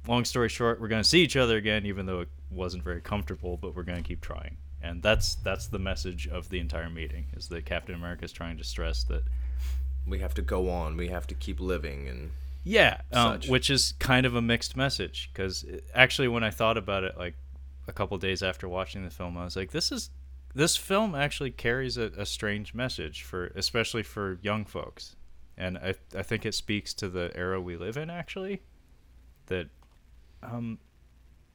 long 0.07 0.25
story 0.25 0.49
short 0.49 0.79
we're 0.81 0.87
going 0.87 1.01
to 1.01 1.07
see 1.07 1.21
each 1.21 1.35
other 1.35 1.57
again 1.57 1.85
even 1.85 2.05
though 2.05 2.21
it 2.21 2.29
wasn't 2.49 2.83
very 2.83 3.01
comfortable 3.01 3.57
but 3.57 3.75
we're 3.75 3.83
going 3.83 4.01
to 4.01 4.07
keep 4.07 4.21
trying 4.21 4.57
and 4.87 5.03
that's 5.03 5.35
that's 5.35 5.67
the 5.67 5.79
message 5.79 6.27
of 6.27 6.49
the 6.49 6.59
entire 6.59 6.89
meeting 6.89 7.25
is 7.35 7.47
that 7.49 7.65
captain 7.65 7.95
america 7.95 8.23
is 8.25 8.31
trying 8.31 8.57
to 8.57 8.63
stress 8.63 9.03
that 9.03 9.23
We 10.07 10.19
have 10.19 10.33
to 10.35 10.41
go 10.41 10.69
on. 10.69 10.95
We 10.95 11.09
have 11.09 11.27
to 11.27 11.35
keep 11.35 11.59
living, 11.59 12.07
and 12.07 12.31
yeah 12.63 13.01
um, 13.11 13.39
which 13.47 13.69
is 13.69 13.93
kind 13.99 14.25
of 14.25 14.35
a 14.35 14.41
mixed 14.41 14.75
message 14.75 15.29
because 15.31 15.65
actually 15.93 16.27
when 16.27 16.43
i 16.43 16.49
thought 16.49 16.77
about 16.77 17.03
it 17.03 17.17
like 17.17 17.35
a 17.87 17.93
couple 17.93 18.17
days 18.17 18.41
after 18.43 18.67
watching 18.67 19.03
the 19.03 19.09
film 19.09 19.37
i 19.37 19.45
was 19.45 19.55
like 19.55 19.71
this 19.71 19.91
is 19.91 20.09
this 20.53 20.75
film 20.75 21.15
actually 21.15 21.51
carries 21.51 21.97
a, 21.97 22.11
a 22.17 22.25
strange 22.25 22.73
message 22.73 23.23
for 23.23 23.47
especially 23.55 24.03
for 24.03 24.39
young 24.41 24.65
folks 24.65 25.15
and 25.57 25.77
I, 25.77 25.95
I 26.15 26.23
think 26.23 26.45
it 26.45 26.53
speaks 26.53 26.93
to 26.95 27.07
the 27.09 27.31
era 27.35 27.59
we 27.61 27.77
live 27.77 27.97
in 27.97 28.09
actually 28.09 28.61
that 29.47 29.67
um 30.43 30.79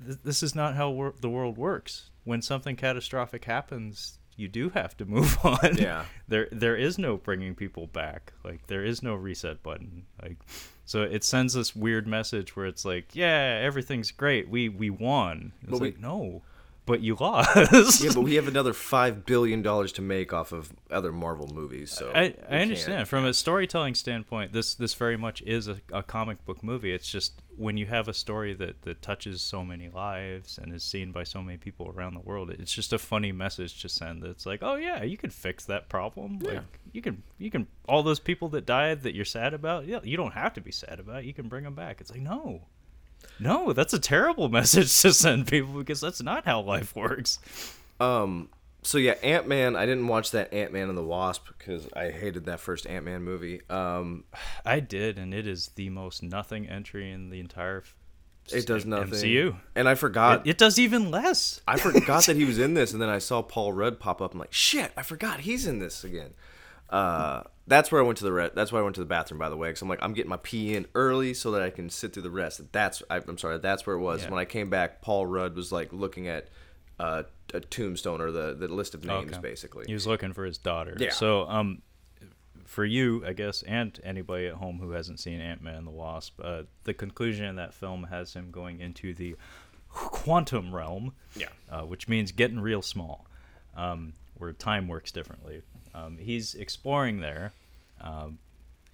th- 0.05 0.19
this 0.25 0.43
is 0.43 0.55
not 0.55 0.75
how 0.75 0.91
wor- 0.91 1.15
the 1.21 1.29
world 1.31 1.57
works. 1.59 2.11
When 2.25 2.43
something 2.43 2.77
catastrophic 2.77 3.45
happens 3.45 4.19
you 4.35 4.49
do 4.49 4.71
have 4.71 4.97
to 4.97 5.05
move 5.17 5.37
on. 5.45 5.77
Yeah. 5.77 6.05
there 6.29 6.49
there 6.53 6.77
is 6.77 6.99
no 6.99 7.17
bringing 7.17 7.55
people 7.55 7.87
back. 7.87 8.33
Like 8.45 8.67
there 8.67 8.85
is 8.85 9.03
no 9.03 9.15
reset 9.15 9.63
button. 9.63 10.07
Like 10.23 10.39
so 10.85 11.03
it 11.03 11.23
sends 11.25 11.55
this 11.55 11.77
weird 11.77 12.07
message 12.07 12.57
where 12.57 12.67
it's 12.67 12.85
like 12.85 13.15
yeah 13.15 13.61
everything's 13.63 14.11
great. 14.11 14.49
We 14.49 14.69
we 14.69 14.91
won. 14.91 15.53
It's 15.63 15.71
But 15.71 15.81
we- 15.81 15.97
no 16.01 16.43
but 16.85 17.01
you 17.01 17.15
lost 17.15 18.03
yeah, 18.03 18.11
but 18.13 18.23
we 18.23 18.35
have 18.35 18.49
another 18.49 18.73
five 18.73 19.25
billion 19.25 19.63
dollars 19.63 19.93
to 19.93 20.03
make 20.03 20.33
off 20.33 20.53
of 20.53 20.73
other 20.91 21.13
Marvel 21.13 21.49
movies. 21.55 21.91
So 21.93 22.11
I, 22.15 22.21
I 22.23 22.31
can't- 22.31 22.45
understand 22.63 23.09
from 23.09 23.25
a 23.25 23.33
storytelling 23.35 23.95
standpoint 23.95 24.53
this 24.53 24.75
this 24.75 24.95
very 24.95 25.17
much 25.17 25.43
is 25.43 25.69
a, 25.69 25.81
a 25.93 26.03
comic 26.03 26.45
book 26.45 26.63
movie 26.65 26.93
it's 26.93 27.09
just 27.09 27.41
when 27.57 27.77
you 27.77 27.87
have 27.87 28.09
a 28.09 28.15
story 28.15 28.55
that 28.55 28.83
that 28.83 29.01
touches 29.03 29.41
so 29.43 29.63
many 29.65 29.89
lives 29.91 30.59
and 30.59 30.73
is 30.75 30.83
seen 30.83 31.13
by 31.13 31.23
so 31.23 31.43
many 31.43 31.59
people 31.59 31.93
around 31.95 32.15
the 32.15 32.21
world 32.21 32.51
it's 32.51 32.73
just 32.73 32.93
a 32.93 32.99
funny 32.99 33.31
message 33.31 33.81
to 33.83 33.89
send 33.89 34.25
it's 34.25 34.47
like 34.47 34.61
oh 34.63 34.75
yeah 34.77 35.03
you 35.03 35.17
can 35.17 35.31
fix 35.31 35.65
that 35.67 35.89
problem 35.89 36.39
Yeah. 36.43 36.53
like 36.55 36.81
you 36.93 37.03
can 37.03 37.23
you 37.39 37.51
can 37.51 37.67
all 37.87 38.03
those 38.03 38.19
people 38.21 38.49
that 38.51 38.65
died 38.67 39.03
that 39.03 39.15
you're 39.15 39.25
sad 39.27 39.53
about 39.55 39.87
yeah 39.87 40.01
you 40.03 40.17
don't 40.17 40.33
have 40.33 40.55
to 40.55 40.61
be 40.61 40.73
sad 40.73 40.99
about 40.99 41.21
it. 41.21 41.27
you 41.27 41.35
can 41.35 41.47
bring 41.49 41.63
them 41.65 41.75
back 41.75 42.01
it's 42.01 42.11
like 42.11 42.21
no 42.23 42.63
no 43.39 43.73
that's 43.73 43.93
a 43.93 43.99
terrible 43.99 44.49
message 44.61 45.01
to 45.01 45.13
send 45.13 45.47
people 45.47 45.73
because 45.75 46.01
that's 46.01 46.23
not 46.23 46.45
how 46.45 46.61
life 46.61 46.95
works 46.97 47.39
Um. 48.01 48.49
So 48.85 48.99
yeah, 48.99 49.13
Ant 49.23 49.47
Man. 49.47 49.77
I 49.77 49.87
didn't 49.87 50.09
watch 50.09 50.33
that 50.33 50.53
Ant 50.53 50.73
Man 50.73 50.89
and 50.89 50.99
the 50.99 51.05
Wasp 51.05 51.47
because 51.57 51.87
I 51.95 52.11
hated 52.11 52.47
that 52.47 52.59
first 52.59 52.85
Ant 52.87 53.05
Man 53.05 53.23
movie. 53.23 53.61
Um. 53.71 54.25
I 54.67 54.81
did, 54.81 55.19
and 55.19 55.33
it 55.33 55.47
is 55.47 55.69
the 55.77 55.89
most 55.91 56.23
nothing 56.23 56.69
entry 56.69 57.13
in 57.13 57.31
the 57.31 57.39
entire. 57.39 57.85
It 58.53 58.67
does 58.67 58.85
nothing. 58.85 59.11
MCU. 59.11 59.55
And 59.77 59.89
I 59.89 59.95
forgot. 59.95 60.45
It, 60.45 60.51
it 60.51 60.59
does 60.59 60.81
even 60.81 61.13
less. 61.13 61.61
I 61.69 61.79
forgot 61.79 62.27
that 62.27 62.35
he 62.35 62.45
was 62.53 62.59
in 62.59 62.75
this, 62.75 62.93
and 62.93 63.01
then 63.01 63.09
I 63.09 63.19
saw 63.19 63.41
Paul 63.41 63.73
Rudd 63.73 64.01
pop 64.01 64.21
up. 64.21 64.33
I'm 64.33 64.41
like, 64.41 64.53
shit! 64.53 64.91
I 64.97 65.03
forgot 65.03 65.41
he's 65.41 65.65
in 65.65 65.79
this 65.79 66.03
again. 66.03 66.35
Uh, 66.93 67.43
that's 67.67 67.91
where 67.91 68.01
I 68.03 68.05
went 68.05 68.19
to 68.19 68.25
the 68.25 68.33
re- 68.33 68.51
that's 68.55 68.71
why 68.71 68.81
I 68.81 68.83
went 68.83 68.97
to 68.97 69.01
the 69.01 69.07
bathroom 69.07 69.39
by 69.39 69.49
the 69.49 69.57
way, 69.57 69.69
because 69.69 69.83
I'm 69.83 69.89
like 69.89 70.03
I'm 70.03 70.13
getting 70.13 70.29
my 70.29 70.37
pee 70.37 70.75
in 70.75 70.87
early 70.95 71.33
so 71.33 71.51
that 71.53 71.63
I 71.63 71.71
can 71.71 71.89
sit 71.91 72.13
through 72.13 72.25
the 72.25 72.31
rest. 72.31 72.61
That's 72.73 73.03
I, 73.09 73.17
I'm 73.17 73.39
sorry, 73.39 73.59
that's 73.59 73.87
where 73.87 73.97
it 73.97 74.01
was. 74.01 74.23
Yeah. 74.23 74.31
When 74.31 74.39
I 74.39 74.45
came 74.45 74.69
back, 74.69 75.01
Paul 75.01 75.27
Rudd 75.27 75.55
was 75.57 75.73
like 75.73 75.93
looking 75.93 76.29
at 76.29 76.49
uh, 77.01 77.23
a 77.55 77.61
tombstone 77.61 78.21
or 78.21 78.31
the 78.31 78.55
the 78.55 78.69
list 78.69 78.95
of 78.95 79.05
names 79.05 79.33
Okay. 79.33 79.41
basically. 79.41 79.85
He 79.87 79.95
was 79.95 80.07
looking 80.07 80.33
for 80.33 80.45
his 80.45 80.59
daughter. 80.59 80.97
Yeah. 80.99 81.11
So, 81.11 81.49
um, 81.49 81.83
for 82.67 82.85
you, 82.85 83.25
I 83.27 83.33
guess, 83.33 83.63
and 83.63 83.99
anybody 84.05 84.47
at 84.47 84.55
home 84.55 84.79
who 84.79 84.91
hasn't 84.91 85.21
seen 85.21 85.41
Ant 85.41 85.63
Man 85.63 85.77
and 85.77 85.87
the 85.87 85.91
Wasp, 85.91 86.41
uh, 86.43 86.63
the 86.85 86.95
conclusion 86.95 87.47
in 87.47 87.57
that 87.57 87.73
film 87.75 88.05
has 88.05 88.35
him 88.35 88.51
going 88.51 88.81
into 88.81 89.15
the 89.15 89.37
quantum 89.89 90.75
realm. 90.75 91.13
Yeah. 91.37 91.49
Uh, 91.71 91.83
which 91.83 92.09
means 92.09 92.33
getting 92.33 92.61
real 92.61 92.83
small, 92.83 93.27
um, 93.77 94.15
where 94.37 94.53
time 94.53 94.89
works 94.89 95.13
differently. 95.13 95.63
Um, 95.95 96.17
he's 96.19 96.55
exploring 96.55 97.21
there. 97.21 97.53
Um, 98.01 98.39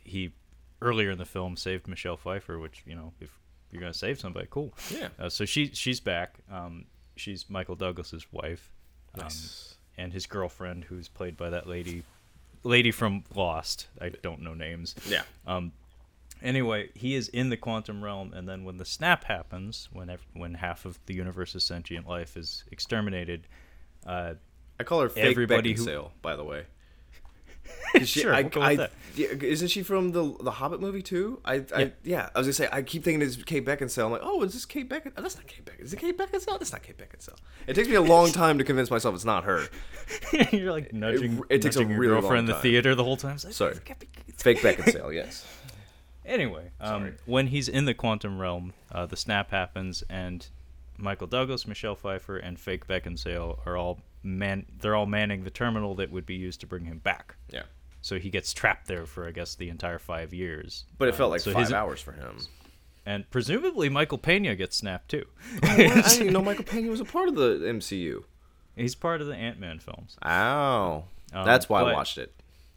he 0.05 0.33
earlier 0.81 1.11
in 1.11 1.19
the 1.19 1.25
film 1.25 1.57
saved 1.57 1.89
Michelle 1.89 2.17
Pfeiffer, 2.17 2.59
which 2.59 2.83
you 2.87 2.95
know, 2.95 3.13
if 3.21 3.31
you're 3.71 3.81
gonna 3.81 3.95
save 3.95 4.19
somebody, 4.21 4.47
cool. 4.51 4.73
Yeah. 4.91 5.09
Uh, 5.19 5.29
so 5.29 5.45
she 5.45 5.71
she's 5.75 6.01
back. 6.01 6.35
Um, 6.51 6.85
she's 7.17 7.49
Michael 7.49 7.77
Douglas's 7.77 8.27
wife. 8.33 8.71
Um, 9.15 9.23
Nice. 9.25 9.75
and 9.97 10.13
his 10.13 10.27
girlfriend, 10.27 10.85
who's 10.85 11.09
played 11.09 11.37
by 11.37 11.51
that 11.51 11.67
lady, 11.67 12.05
lady 12.63 12.91
from 12.91 13.25
Lost. 13.35 13.89
I 14.01 14.11
don't 14.11 14.43
know 14.43 14.55
names. 14.55 14.95
Yeah. 15.07 15.23
Um. 15.47 15.73
Anyway, 16.41 16.89
he 16.95 17.17
is 17.17 17.29
in 17.31 17.49
the 17.51 17.57
quantum 17.57 18.05
realm, 18.05 18.33
and 18.33 18.49
then 18.49 18.63
when 18.65 18.77
the 18.77 18.85
snap 18.85 19.25
happens, 19.25 19.89
when 19.93 20.09
ev- 20.09 20.25
when 20.35 20.55
half 20.55 20.85
of 20.85 20.97
the 21.07 21.15
universe's 21.15 21.65
sentient 21.65 22.07
life 22.09 22.37
is 22.37 22.63
exterminated, 22.71 23.49
uh, 24.07 24.35
I 24.79 24.85
call 24.85 25.01
her 25.01 25.09
fake 25.09 25.25
Everybody 25.25 25.73
who- 25.75 26.11
by 26.23 26.37
the 26.37 26.45
way. 26.45 26.67
she- 28.05 28.21
Sure, 28.21 28.35
I, 28.35 28.43
we'll 28.43 28.63
I- 28.63 28.89
isn't 29.17 29.69
she 29.69 29.83
from 29.83 30.13
the 30.13 30.37
the 30.43 30.51
Hobbit 30.53 30.81
movie 30.81 31.03
too? 31.03 31.41
I, 31.45 31.55
I 31.75 31.81
Yeah. 31.81 31.89
yeah. 32.05 32.29
I 32.35 32.39
was 32.39 32.47
gonna 32.47 32.53
say 32.53 32.69
I 32.71 32.83
keep 32.83 33.03
thinking 33.03 33.21
it's 33.21 33.37
Kate 33.43 33.65
Beckinsale. 33.67 34.07
I'm 34.07 34.13
like, 34.13 34.21
oh, 34.23 34.43
is 34.43 34.53
this 34.53 34.65
Kate 34.65 34.89
Beckinsale? 34.89 35.13
Oh, 35.17 35.23
that's 35.23 35.35
not 35.37 35.47
Kate 35.49 35.65
Beckinsale. 35.65 35.85
Is 35.85 35.93
it 35.93 35.99
Kate 35.99 36.17
Beckinsale? 36.17 36.59
That's 36.59 36.71
not 36.73 36.83
Kate 36.85 36.97
Beckinsale. 36.97 37.35
It 37.67 37.75
takes 37.75 37.89
me 37.89 37.97
a 37.97 38.01
long 38.01 38.31
time 38.31 38.59
to 38.59 38.65
convince 38.65 38.91
myself 38.93 39.15
it's 39.17 39.25
not 39.25 39.43
her. 39.45 39.67
you're 40.53 40.71
like 40.71 40.93
nudging, 40.93 41.43
it 41.51 41.63
takes 41.63 41.75
a 41.77 41.81
nudging 41.81 41.91
your 41.91 41.99
really 42.01 42.21
girlfriend 42.21 42.49
in 42.49 42.55
the 42.55 42.61
theater 42.61 42.95
the 42.95 43.03
whole 43.03 43.17
time. 43.17 43.39
Like, 43.43 43.53
Sorry. 43.55 43.73
"It's 43.73 43.81
gotta 43.81 44.01
be- 44.01 44.09
it's 44.29 44.43
Fake 44.43 44.59
Beckinsale, 44.59 45.13
yes. 45.15 45.45
Anyway, 46.25 46.71
um, 46.79 47.15
when 47.25 47.47
he's 47.47 47.69
in 47.71 47.87
the 47.87 47.95
quantum 47.95 48.39
realm, 48.39 48.75
uh, 48.93 49.07
the 49.07 49.17
snap 49.17 49.51
happens, 49.51 50.05
and 50.11 50.47
Michael 50.99 51.27
Douglas, 51.27 51.67
Michelle 51.67 51.95
Pfeiffer, 51.95 52.37
and 52.37 52.61
fake 52.61 52.87
Beckinsale 52.87 53.59
are 53.67 53.79
all 53.79 54.01
man. 54.23 54.67
They're 54.81 54.95
all 54.97 55.07
manning 55.07 55.45
the 55.45 55.51
terminal 55.51 55.95
that 55.97 56.11
would 56.11 56.27
be 56.27 56.35
used 56.35 56.61
to 56.61 56.67
bring 56.67 56.85
him 56.85 56.99
back. 56.99 57.37
Yeah, 57.53 57.63
So 58.01 58.19
he 58.19 58.31
gets 58.31 58.53
trapped 58.53 58.87
there 58.89 59.07
for, 59.07 59.27
I 59.27 59.31
guess, 59.33 59.55
the 59.55 59.69
entire 59.69 59.99
five 59.99 60.33
years. 60.35 60.85
but 60.99 61.09
it 61.09 61.15
felt 61.15 61.29
Um, 61.29 61.33
like 61.33 61.41
so 61.41 61.53
five 61.53 61.65
his- 61.65 61.73
hours 61.73 62.01
for 62.01 62.13
him. 62.13 62.39
And 63.07 63.29
presumably 63.31 63.89
Michael 63.89 64.19
Pena 64.19 64.55
gets 64.55 64.77
snapped 64.77 65.09
too. 65.11 65.25
I 65.63 65.77
didn't 65.77 66.15
even 66.21 66.33
know 66.35 66.43
Michael 66.43 66.65
Pena 66.65 66.91
was 66.91 67.01
a 67.01 67.07
part 67.07 67.29
of 67.29 67.37
the 67.37 67.59
MCU. 67.65 68.25
He's 68.77 68.95
part 68.95 69.21
of 69.23 69.27
the 69.27 69.35
Ant 69.35 69.59
Man 69.59 69.79
films. 69.79 70.17
Ow, 70.25 71.05
Um, 71.33 71.45
that's 71.47 71.69
why 71.69 71.81
I 71.81 71.93
watched 71.95 72.19
it. 72.19 72.35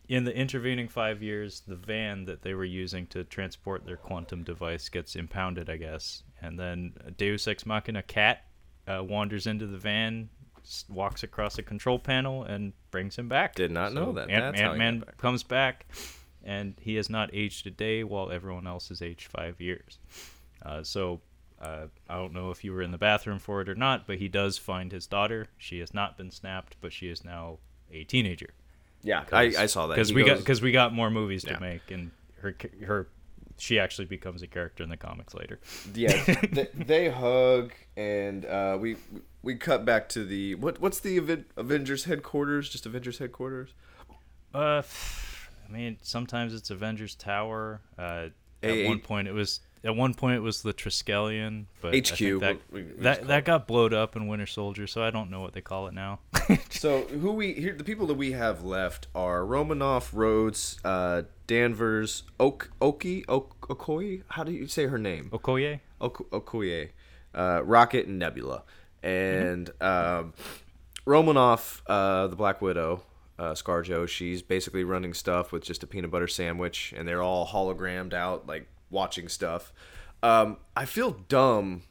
In 0.07 0.23
the 0.25 0.35
intervening 0.35 0.87
five 0.89 1.21
years, 1.21 1.61
the 1.67 1.75
van 1.75 2.25
that 2.25 2.41
they 2.41 2.53
were 2.53 2.65
using 2.65 3.07
to 3.07 3.23
transport 3.23 3.85
their 3.85 3.95
quantum 3.97 4.43
device 4.43 4.89
gets 4.89 5.15
impounded, 5.15 5.69
I 5.69 5.77
guess. 5.77 6.23
And 6.41 6.57
then 6.59 6.93
Deus 7.17 7.47
Ex 7.47 7.65
Machina 7.65 8.01
cat 8.01 8.45
uh, 8.87 9.03
wanders 9.03 9.47
into 9.47 9.67
the 9.67 9.77
van, 9.77 10.29
walks 10.89 11.23
across 11.23 11.57
a 11.57 11.63
control 11.63 11.99
panel, 11.99 12.43
and 12.43 12.73
brings 12.91 13.17
him 13.17 13.27
back. 13.27 13.55
Did 13.55 13.71
not 13.71 13.93
know 13.93 14.11
that. 14.13 14.29
Ant- 14.29 14.55
That's 14.55 14.61
Ant-Man 14.61 14.99
back. 15.01 15.17
comes 15.17 15.43
back, 15.43 15.85
and 16.43 16.75
he 16.79 16.95
has 16.95 17.09
not 17.09 17.29
aged 17.33 17.65
a 17.67 17.71
day, 17.71 18.03
while 18.03 18.31
everyone 18.31 18.67
else 18.67 18.89
has 18.89 19.01
aged 19.01 19.27
five 19.27 19.59
years. 19.61 19.97
Uh, 20.63 20.83
so 20.83 21.21
uh, 21.61 21.87
I 22.09 22.15
don't 22.17 22.33
know 22.33 22.51
if 22.51 22.63
you 22.63 22.73
were 22.73 22.81
in 22.81 22.91
the 22.91 22.97
bathroom 22.97 23.39
for 23.39 23.61
it 23.61 23.69
or 23.69 23.75
not, 23.75 24.05
but 24.07 24.17
he 24.17 24.27
does 24.27 24.57
find 24.57 24.91
his 24.91 25.07
daughter. 25.07 25.47
She 25.57 25.79
has 25.79 25.93
not 25.93 26.17
been 26.17 26.31
snapped, 26.31 26.75
but 26.81 26.91
she 26.93 27.07
is 27.09 27.23
now 27.23 27.57
a 27.91 28.03
teenager 28.05 28.51
Yeah, 29.03 29.23
I, 29.31 29.53
I 29.57 29.65
saw 29.65 29.87
that 29.87 29.95
because 29.95 30.13
we 30.13 30.23
got 30.23 30.37
because 30.37 30.61
we 30.61 30.71
got 30.71 30.93
more 30.93 31.09
movies 31.11 31.43
to 31.43 31.51
Yeah. 31.51 31.59
make, 31.59 31.91
and 31.91 32.11
her 32.41 32.55
her 32.85 33.07
she 33.57 33.77
actually 33.79 34.05
becomes 34.05 34.41
a 34.41 34.47
character 34.47 34.81
in 34.83 34.89
the 34.89 34.97
comics 34.97 35.33
later. 35.35 35.59
yeah, 35.93 36.23
they, 36.51 36.67
they 36.73 37.09
hug, 37.09 37.73
and 37.97 38.45
uh, 38.45 38.77
we 38.79 38.95
we 39.43 39.55
cut 39.55 39.85
back 39.85 40.07
to 40.09 40.23
the 40.23 40.55
what 40.55 40.79
what's 40.81 40.99
the 40.99 41.17
Aven- 41.17 41.45
Avengers 41.57 42.05
headquarters? 42.05 42.69
Just 42.69 42.85
Avengers 42.85 43.17
headquarters. 43.19 43.69
Uh, 44.53 44.81
I 45.67 45.71
mean, 45.71 45.97
sometimes 46.01 46.53
it's 46.53 46.69
Avengers 46.69 47.15
Tower. 47.15 47.81
Uh, 47.97 48.27
at 48.63 48.69
A- 48.69 48.87
one 48.87 48.99
point, 48.99 49.27
it 49.27 49.31
was 49.33 49.61
at 49.83 49.95
one 49.95 50.13
point 50.13 50.35
it 50.35 50.41
was 50.41 50.61
the 50.61 50.73
Triskelion, 50.73 51.65
but 51.81 51.95
HQ, 51.95 52.39
that 52.41 52.57
we- 52.71 52.83
we 52.83 52.91
that, 53.03 53.25
that 53.27 53.45
got 53.45 53.65
blowed 53.67 53.93
up 53.93 54.15
in 54.15 54.27
Winter 54.27 54.45
Soldier, 54.45 54.85
so 54.85 55.01
I 55.01 55.09
don't 55.09 55.31
know 55.31 55.39
what 55.41 55.53
they 55.53 55.61
call 55.61 55.87
it 55.87 55.93
now. 55.93 56.19
So 56.69 57.03
who 57.03 57.31
we 57.33 57.53
here 57.53 57.73
the 57.75 57.83
people 57.83 58.07
that 58.07 58.15
we 58.15 58.31
have 58.33 58.63
left 58.63 59.07
are 59.15 59.45
Romanoff, 59.45 60.11
Rhodes, 60.13 60.79
uh, 60.83 61.23
Danvers, 61.47 62.23
Oak, 62.39 62.71
Oki, 62.81 63.23
ok, 63.29 63.55
Okoye. 63.69 64.23
How 64.29 64.43
do 64.43 64.51
you 64.51 64.67
say 64.67 64.87
her 64.87 64.97
name? 64.97 65.29
Okoye. 65.31 65.79
Ok, 66.01 66.25
Okoye, 66.31 66.89
uh, 67.35 67.61
Rocket, 67.63 68.07
and 68.07 68.17
Nebula, 68.19 68.63
and 69.03 69.69
um, 69.81 70.33
Romanoff, 71.05 71.81
uh, 71.87 72.27
the 72.27 72.35
Black 72.35 72.61
Widow. 72.61 73.03
Uh, 73.39 73.53
ScarJo, 73.53 74.07
she's 74.07 74.43
basically 74.43 74.83
running 74.83 75.15
stuff 75.15 75.51
with 75.51 75.63
just 75.63 75.81
a 75.81 75.87
peanut 75.87 76.11
butter 76.11 76.27
sandwich, 76.27 76.93
and 76.95 77.07
they're 77.07 77.23
all 77.23 77.47
hologrammed 77.47 78.13
out, 78.13 78.45
like 78.45 78.67
watching 78.91 79.27
stuff. 79.27 79.73
Um, 80.21 80.57
I 80.75 80.85
feel 80.85 81.11
dumb 81.27 81.81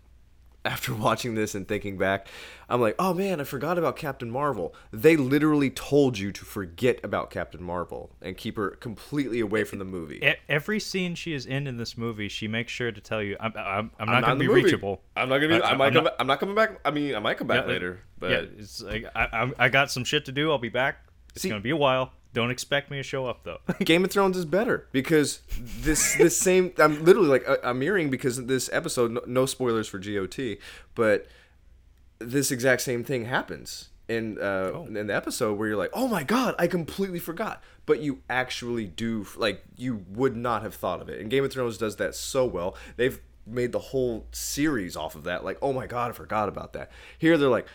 after 0.65 0.95
watching 1.07 1.35
this 1.35 1.55
and 1.55 1.67
thinking 1.67 1.97
back, 1.99 2.27
I'm 2.69 2.81
like, 2.81 2.95
oh 2.99 3.15
man, 3.15 3.41
I 3.41 3.45
forgot 3.45 3.79
about 3.79 3.97
Captain 3.97 4.31
Marvel. 4.31 4.75
They 4.93 5.17
literally 5.17 5.71
told 5.71 6.19
you 6.19 6.33
to 6.33 6.45
forget 6.45 7.01
about 7.03 7.31
Captain 7.31 7.63
Marvel 7.63 8.11
and 8.21 8.37
keep 8.37 8.57
her 8.57 8.71
completely 8.71 9.41
away 9.41 9.65
from 9.65 9.79
the 9.79 9.85
movie. 9.85 10.23
Every 10.49 10.79
scene 10.81 11.15
she 11.15 11.33
is 11.33 11.47
in 11.47 11.67
in 11.67 11.77
this 11.77 11.97
movie, 11.97 12.29
she 12.29 12.47
makes 12.49 12.73
sure 12.73 12.93
to 12.93 13.01
tell 13.01 13.23
you, 13.23 13.37
"I'm 13.41 13.53
I'm, 13.57 13.91
I'm 13.99 14.09
I'm 14.09 14.09
not 14.09 14.21
going 14.25 14.33
in 14.33 14.39
to 14.39 14.43
be 14.45 14.49
movie. 14.49 14.63
reachable. 14.65 15.03
I'm 15.17 15.29
not 15.29 15.39
gonna 15.39 15.57
be. 15.59 15.63
I, 15.63 15.71
I- 15.71 15.77
might 15.77 15.87
I'm 15.89 15.93
come. 15.95 16.05
not-. 16.05 16.15
I'm 16.19 16.27
not 16.27 16.41
coming 16.41 16.55
back. 16.55 16.79
I 16.85 16.91
mean, 16.91 17.15
I 17.15 17.19
might 17.19 17.39
come 17.39 17.47
back 17.47 17.65
Yeah, 17.67 17.73
later, 17.73 18.01
but 18.19 18.31
yeah, 18.31 18.45
it's 18.59 18.83
like 18.83 19.07
I, 19.15 19.51
I 19.59 19.69
got 19.69 19.91
some 19.91 20.05
shit 20.05 20.25
to 20.27 20.33
do. 20.33 20.51
I'll 20.51 20.59
be 20.59 20.69
back. 20.69 20.99
It's 21.35 21.43
See- 21.43 21.51
to 21.51 21.61
be 21.61 21.71
a 21.71 21.77
while. 21.77 22.13
Don't 22.33 22.51
expect 22.51 22.91
me 22.91 22.97
to 22.99 23.03
show 23.03 23.27
up 23.27 23.45
though. 23.45 23.59
Game 23.85 24.05
of 24.05 24.11
Thrones 24.11 24.37
is 24.37 24.45
better 24.45 24.87
because 24.93 25.41
this 25.59 26.17
this 26.17 26.39
same. 26.39 26.73
I'm 26.79 27.05
literally 27.05 27.29
like 27.29 27.47
I'm 27.65 27.79
mirroring 27.79 28.11
because 28.11 28.47
this 28.47 28.71
episode. 28.73 29.11
No, 29.11 29.21
no 29.27 29.47
spoilers 29.47 29.89
for 29.89 29.99
GOT, 29.99 30.59
but 30.95 31.27
this 32.21 32.51
exact 32.51 32.83
same 32.83 33.03
thing 33.03 33.25
happens 33.25 33.89
in 34.09 34.39
uh, 34.41 34.85
in 34.87 35.07
the 35.07 35.15
episode 35.15 35.59
where 35.59 35.69
you're 35.69 35.77
like, 35.77 35.91
oh 35.93 36.09
my 36.09 36.23
god, 36.23 36.55
I 36.59 36.67
completely 36.67 37.19
forgot, 37.19 37.63
but 37.87 38.01
you 38.01 38.21
actually 38.29 38.87
do 38.87 39.27
like 39.37 39.63
you 39.77 40.05
would 40.11 40.37
not 40.37 40.63
have 40.63 40.75
thought 40.75 41.01
of 41.01 41.09
it. 41.09 41.21
And 41.21 41.31
Game 41.31 41.45
of 41.45 41.53
Thrones 41.53 41.79
does 41.79 41.97
that 41.97 42.15
so 42.15 42.45
well. 42.45 42.77
They've 42.97 43.21
made 43.47 43.73
the 43.73 43.79
whole 43.79 44.27
series 44.33 44.97
off 44.97 45.15
of 45.15 45.25
that. 45.25 45.45
Like, 45.45 45.59
oh 45.63 45.73
my 45.73 45.87
god, 45.87 46.11
I 46.11 46.13
forgot 46.13 46.49
about 46.49 46.73
that. 46.75 46.91
Here 47.19 47.39
they're 47.39 47.49
like, 47.49 47.67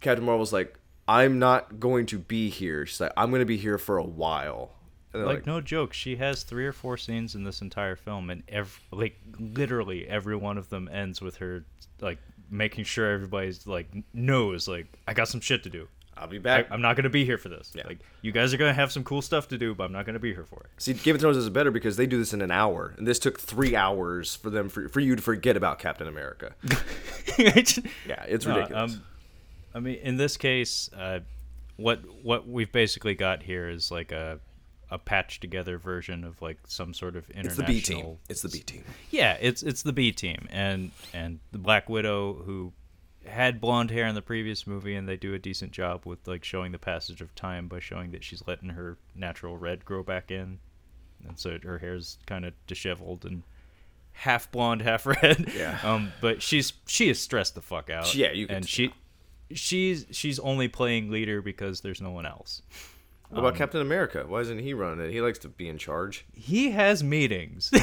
Captain 0.00 0.24
Marvel's 0.24 0.52
like, 0.52 0.78
I'm 1.06 1.38
not 1.38 1.78
going 1.80 2.06
to 2.06 2.18
be 2.18 2.48
here. 2.48 2.86
She's 2.86 3.00
like, 3.00 3.12
I'm 3.16 3.30
going 3.30 3.40
to 3.40 3.46
be 3.46 3.56
here 3.58 3.78
for 3.78 3.98
a 3.98 4.04
while. 4.04 4.70
They're 5.12 5.26
like, 5.26 5.46
no 5.46 5.60
joke, 5.60 5.92
she 5.92 6.16
has 6.16 6.42
three 6.42 6.66
or 6.66 6.72
four 6.72 6.96
scenes 6.96 7.36
in 7.36 7.44
this 7.44 7.60
entire 7.62 7.94
film, 7.94 8.30
and 8.30 8.42
every 8.48 8.80
like 8.90 9.16
literally 9.38 10.08
every 10.08 10.34
one 10.34 10.58
of 10.58 10.70
them 10.70 10.88
ends 10.92 11.20
with 11.20 11.36
her 11.36 11.64
like 12.00 12.18
making 12.50 12.82
sure 12.84 13.12
everybody's 13.12 13.64
like 13.64 13.86
knows 14.12 14.66
like 14.66 14.86
I 15.06 15.14
got 15.14 15.28
some 15.28 15.40
shit 15.40 15.62
to 15.62 15.70
do. 15.70 15.86
I'll 16.16 16.26
be 16.26 16.38
back. 16.38 16.66
I'm 16.72 16.80
not 16.82 16.96
gonna 16.96 17.10
be 17.10 17.24
here 17.24 17.38
for 17.38 17.48
this. 17.48 17.72
Yeah. 17.76 17.86
Like 17.86 17.98
you 18.22 18.32
guys 18.32 18.52
are 18.52 18.56
gonna 18.56 18.72
have 18.72 18.90
some 18.90 19.04
cool 19.04 19.22
stuff 19.22 19.46
to 19.48 19.58
do, 19.58 19.72
but 19.72 19.84
I'm 19.84 19.92
not 19.92 20.04
gonna 20.04 20.18
be 20.18 20.34
here 20.34 20.44
for 20.46 20.64
it. 20.64 20.82
See, 20.82 20.94
Game 20.94 21.14
of 21.14 21.20
Thrones 21.20 21.36
is 21.36 21.48
better 21.48 21.70
because 21.70 21.96
they 21.96 22.06
do 22.06 22.18
this 22.18 22.32
in 22.34 22.40
an 22.42 22.50
hour, 22.50 22.92
and 22.98 23.06
this 23.06 23.20
took 23.20 23.38
three 23.38 23.76
hours 23.76 24.34
for 24.34 24.50
them 24.50 24.68
for, 24.68 24.88
for 24.88 24.98
you 24.98 25.14
to 25.14 25.22
forget 25.22 25.56
about 25.56 25.78
Captain 25.78 26.08
America. 26.08 26.54
Yeah, 27.38 27.52
it's 28.28 28.46
No, 28.46 28.56
ridiculous. 28.56 28.94
um, 28.94 29.02
I 29.74 29.80
mean, 29.80 29.96
in 29.96 30.16
this 30.16 30.36
case, 30.36 30.88
uh, 30.96 31.20
what 31.76 32.00
what 32.22 32.48
we've 32.48 32.70
basically 32.70 33.14
got 33.14 33.42
here 33.42 33.68
is 33.68 33.90
like 33.90 34.12
a 34.12 34.40
a 34.90 34.98
patched 34.98 35.40
together 35.40 35.78
version 35.78 36.24
of 36.24 36.40
like 36.40 36.58
some 36.66 36.94
sort 36.94 37.16
of 37.16 37.28
it's 37.34 37.56
the 37.56 37.64
B 37.64 37.80
team. 37.80 38.18
It's 38.28 38.42
the 38.42 38.48
B 38.48 38.60
team. 38.60 38.84
Yeah, 39.10 39.36
it's 39.40 39.62
it's 39.62 39.82
the 39.82 39.92
B 39.92 40.12
team, 40.12 40.46
and 40.50 40.92
and 41.12 41.40
the 41.52 41.58
Black 41.58 41.88
Widow 41.88 42.34
who 42.34 42.72
had 43.26 43.60
blonde 43.60 43.90
hair 43.90 44.06
in 44.06 44.14
the 44.14 44.22
previous 44.22 44.66
movie, 44.66 44.94
and 44.94 45.08
they 45.08 45.16
do 45.16 45.34
a 45.34 45.38
decent 45.38 45.72
job 45.72 46.02
with 46.04 46.26
like 46.28 46.44
showing 46.44 46.72
the 46.72 46.78
passage 46.78 47.20
of 47.20 47.34
time 47.34 47.68
by 47.68 47.80
showing 47.80 48.12
that 48.12 48.22
she's 48.22 48.42
letting 48.46 48.70
her 48.70 48.98
natural 49.14 49.56
red 49.56 49.84
grow 49.84 50.02
back 50.02 50.30
in, 50.30 50.58
and 51.26 51.38
so 51.38 51.58
her 51.62 51.78
hair's 51.78 52.18
kind 52.26 52.44
of 52.44 52.52
disheveled 52.66 53.24
and 53.24 53.42
half 54.12 54.50
blonde, 54.52 54.82
half 54.82 55.06
red. 55.22 55.52
Yeah. 55.56 55.78
Um, 55.82 56.12
but 56.20 56.42
she's 56.42 56.72
she 56.86 57.08
is 57.08 57.20
stressed 57.20 57.54
the 57.54 57.62
fuck 57.62 57.90
out. 57.90 58.14
Yeah, 58.14 58.32
you 58.32 58.46
can 58.46 58.56
and 58.56 58.68
she 58.68 58.92
she's 59.54 60.06
she's 60.10 60.38
only 60.38 60.68
playing 60.68 61.10
leader 61.10 61.42
because 61.42 61.80
there's 61.80 62.00
no 62.00 62.10
one 62.10 62.26
else. 62.26 62.62
What 63.30 63.40
about 63.40 63.52
um, 63.52 63.58
Captain 63.58 63.80
America? 63.80 64.24
Why 64.26 64.40
isn't 64.40 64.58
he 64.60 64.74
running 64.74 65.04
it? 65.04 65.10
He 65.10 65.20
likes 65.20 65.38
to 65.40 65.48
be 65.48 65.68
in 65.68 65.78
charge. 65.78 66.26
He 66.32 66.70
has 66.70 67.02
meetings. 67.02 67.70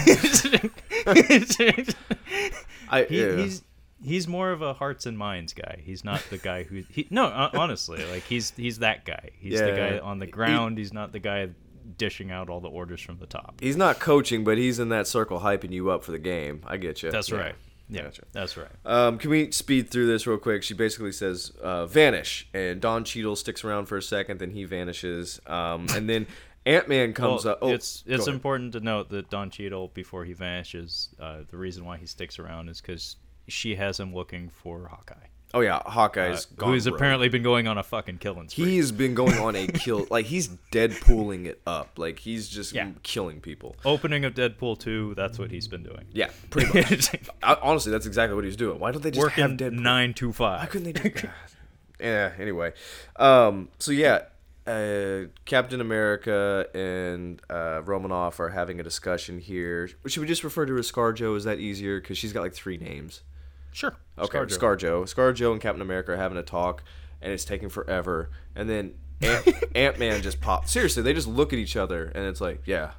I 2.90 3.06
he, 3.10 3.22
yeah. 3.22 3.36
he's 3.36 3.64
he's 4.04 4.28
more 4.28 4.52
of 4.52 4.62
a 4.62 4.74
hearts 4.74 5.06
and 5.06 5.18
minds 5.18 5.54
guy. 5.54 5.82
He's 5.84 6.04
not 6.04 6.24
the 6.30 6.38
guy 6.38 6.64
who 6.64 6.84
he 6.90 7.08
no 7.10 7.26
honestly 7.54 8.06
like 8.06 8.24
he's 8.24 8.52
he's 8.52 8.80
that 8.80 9.06
guy. 9.06 9.32
He's 9.40 9.60
the 9.60 9.72
guy 9.72 10.00
on 10.00 10.20
the 10.20 10.28
ground. 10.28 10.78
he's 10.78 10.94
not 10.94 11.12
the 11.12 11.20
guy 11.20 11.50
dishing 11.98 12.32
out 12.32 12.50
all 12.50 12.62
the 12.62 12.70
orders 12.70 13.02
from 13.02 13.18
the 13.18 13.26
top. 13.26 13.56
he's 13.60 13.76
not 13.76 14.00
coaching, 14.00 14.44
but 14.44 14.58
he's 14.58 14.80
in 14.80 14.90
that 14.90 15.08
circle 15.08 15.40
hyping 15.40 15.72
you 15.72 15.90
up 15.90 16.04
for 16.04 16.12
the 16.12 16.20
game. 16.20 16.62
I 16.66 16.78
get 16.78 17.04
you. 17.04 17.12
That's 17.12 17.32
right. 17.32 17.56
Yeah, 17.94 18.04
Gotcha. 18.04 18.24
that's 18.32 18.56
right. 18.56 18.70
Um, 18.86 19.18
can 19.18 19.30
we 19.30 19.52
speed 19.52 19.90
through 19.90 20.08
this 20.08 20.26
real 20.26 20.38
quick? 20.38 20.64
She 20.64 20.74
basically 20.74 21.12
says, 21.12 21.52
uh, 21.62 21.86
"Vanish," 21.88 22.48
and 22.54 22.80
Don 22.80 23.04
Cheadle 23.04 23.36
sticks 23.36 23.64
around 23.66 23.86
for 23.88 23.98
a 23.98 24.02
second, 24.02 24.40
then 24.40 24.52
he 24.52 24.64
vanishes, 24.64 25.42
um, 25.46 25.88
and 25.94 26.10
then 26.10 26.26
Ant 26.66 26.88
Man 26.88 27.12
comes 27.14 27.44
Well, 27.44 27.54
up. 27.54 27.60
Oh, 27.62 27.70
it's 27.74 28.04
it's 28.08 28.28
important 28.28 28.72
to 28.74 28.80
note 28.80 29.10
that 29.10 29.30
Don 29.30 29.50
Cheadle, 29.50 29.90
before 29.94 30.24
he 30.26 30.34
vanishes, 30.34 31.10
uh, 31.20 31.40
the 31.50 31.58
reason 31.58 31.84
why 31.86 31.98
he 31.98 32.06
sticks 32.06 32.40
around 32.40 32.70
is 32.70 32.80
because 32.80 33.18
she 33.50 33.76
has 33.76 34.00
him 34.00 34.14
looking 34.16 34.48
for 34.50 34.88
Hawkeye, 34.88 35.28
Oh 35.54 35.60
yeah, 35.62 35.78
uh, 35.78 35.90
Hawkeye's 35.90 36.46
gone 36.46 36.72
who's 36.74 36.86
rogue. 36.88 36.96
apparently 36.96 37.28
been 37.30 37.44
going 37.44 37.68
on 37.68 37.78
a 37.78 37.84
fucking 37.84 38.20
killing 38.20 38.48
spree. 38.50 38.66
He's 38.66 38.92
been 38.92 39.14
going 39.14 39.38
on 39.38 39.56
a 39.56 39.68
kill, 39.68 40.08
like 40.12 40.26
he's 40.28 40.48
Deadpooling 40.72 41.46
it 41.46 41.62
up, 41.68 41.98
like 42.00 42.20
he's 42.20 42.48
just 42.48 42.74
Yeah. 42.74 42.92
killing 43.04 43.42
people. 43.42 43.76
Opening 43.84 44.24
of 44.26 44.34
Deadpool 44.34 44.80
two. 44.80 45.14
That's 45.16 45.38
what 45.38 45.52
he's 45.52 45.68
been 45.68 45.84
doing. 45.84 46.06
Yeah, 46.14 46.30
pretty 46.50 46.74
much. 46.80 47.10
I, 47.44 47.58
honestly, 47.62 47.92
that's 47.92 48.06
exactly 48.06 48.36
what 48.36 48.46
he's 48.46 48.56
doing. 48.56 48.80
Why 48.80 48.92
don't 48.92 49.02
they 49.02 49.12
just 49.12 49.28
have 49.32 49.52
Working 49.52 49.58
Deadpool? 49.72 49.80
nine 49.82 50.14
to 50.16 50.32
five. 50.32 50.60
Why 50.62 50.66
couldn't 50.68 50.94
they 50.94 51.10
do 51.10 51.10
that? 51.22 51.30
yeah. 52.00 52.32
Anyway, 52.40 52.74
um, 53.18 53.68
so 53.78 53.92
yeah, 53.92 54.22
uh, 54.68 55.28
Captain 55.46 55.82
America 55.82 56.68
and 56.74 57.42
uh, 57.50 57.82
Romanoff 57.84 58.40
are 58.40 58.50
having 58.50 58.80
a 58.80 58.84
discussion 58.84 59.40
here. 59.40 59.90
Should 60.06 60.22
we 60.22 60.28
just 60.28 60.44
refer 60.44 60.66
to 60.66 60.74
her 60.74 60.80
as 60.80 60.92
ScarJo? 60.92 61.36
Is 61.36 61.44
that 61.44 61.60
easier? 61.60 62.00
Because 62.00 62.18
she's 62.18 62.32
got 62.32 62.42
like 62.42 62.54
three 62.54 62.78
names. 62.78 63.22
Sure. 63.72 63.96
Okay, 64.20 64.38
ScarJo. 64.40 65.04
ScarJo. 65.04 65.52
And 65.54 65.62
Captain 65.62 65.82
America 65.82 66.12
are 66.14 66.18
having 66.18 66.38
a 66.38 66.44
talk, 66.44 66.84
and 67.22 67.32
it's 67.32 67.46
taking 67.46 67.70
forever. 67.70 68.30
And 68.56 68.70
then 68.70 68.94
Ant 69.76 70.00
Man 70.00 70.22
just 70.22 70.42
pops. 70.42 70.72
Seriously, 70.72 71.04
they 71.04 71.14
just 71.14 71.28
look 71.28 71.54
at 71.54 71.60
each 71.60 71.76
other, 71.76 72.06
and 72.16 72.26
it's 72.26 72.42
like, 72.42 72.62
yeah, 72.66 72.92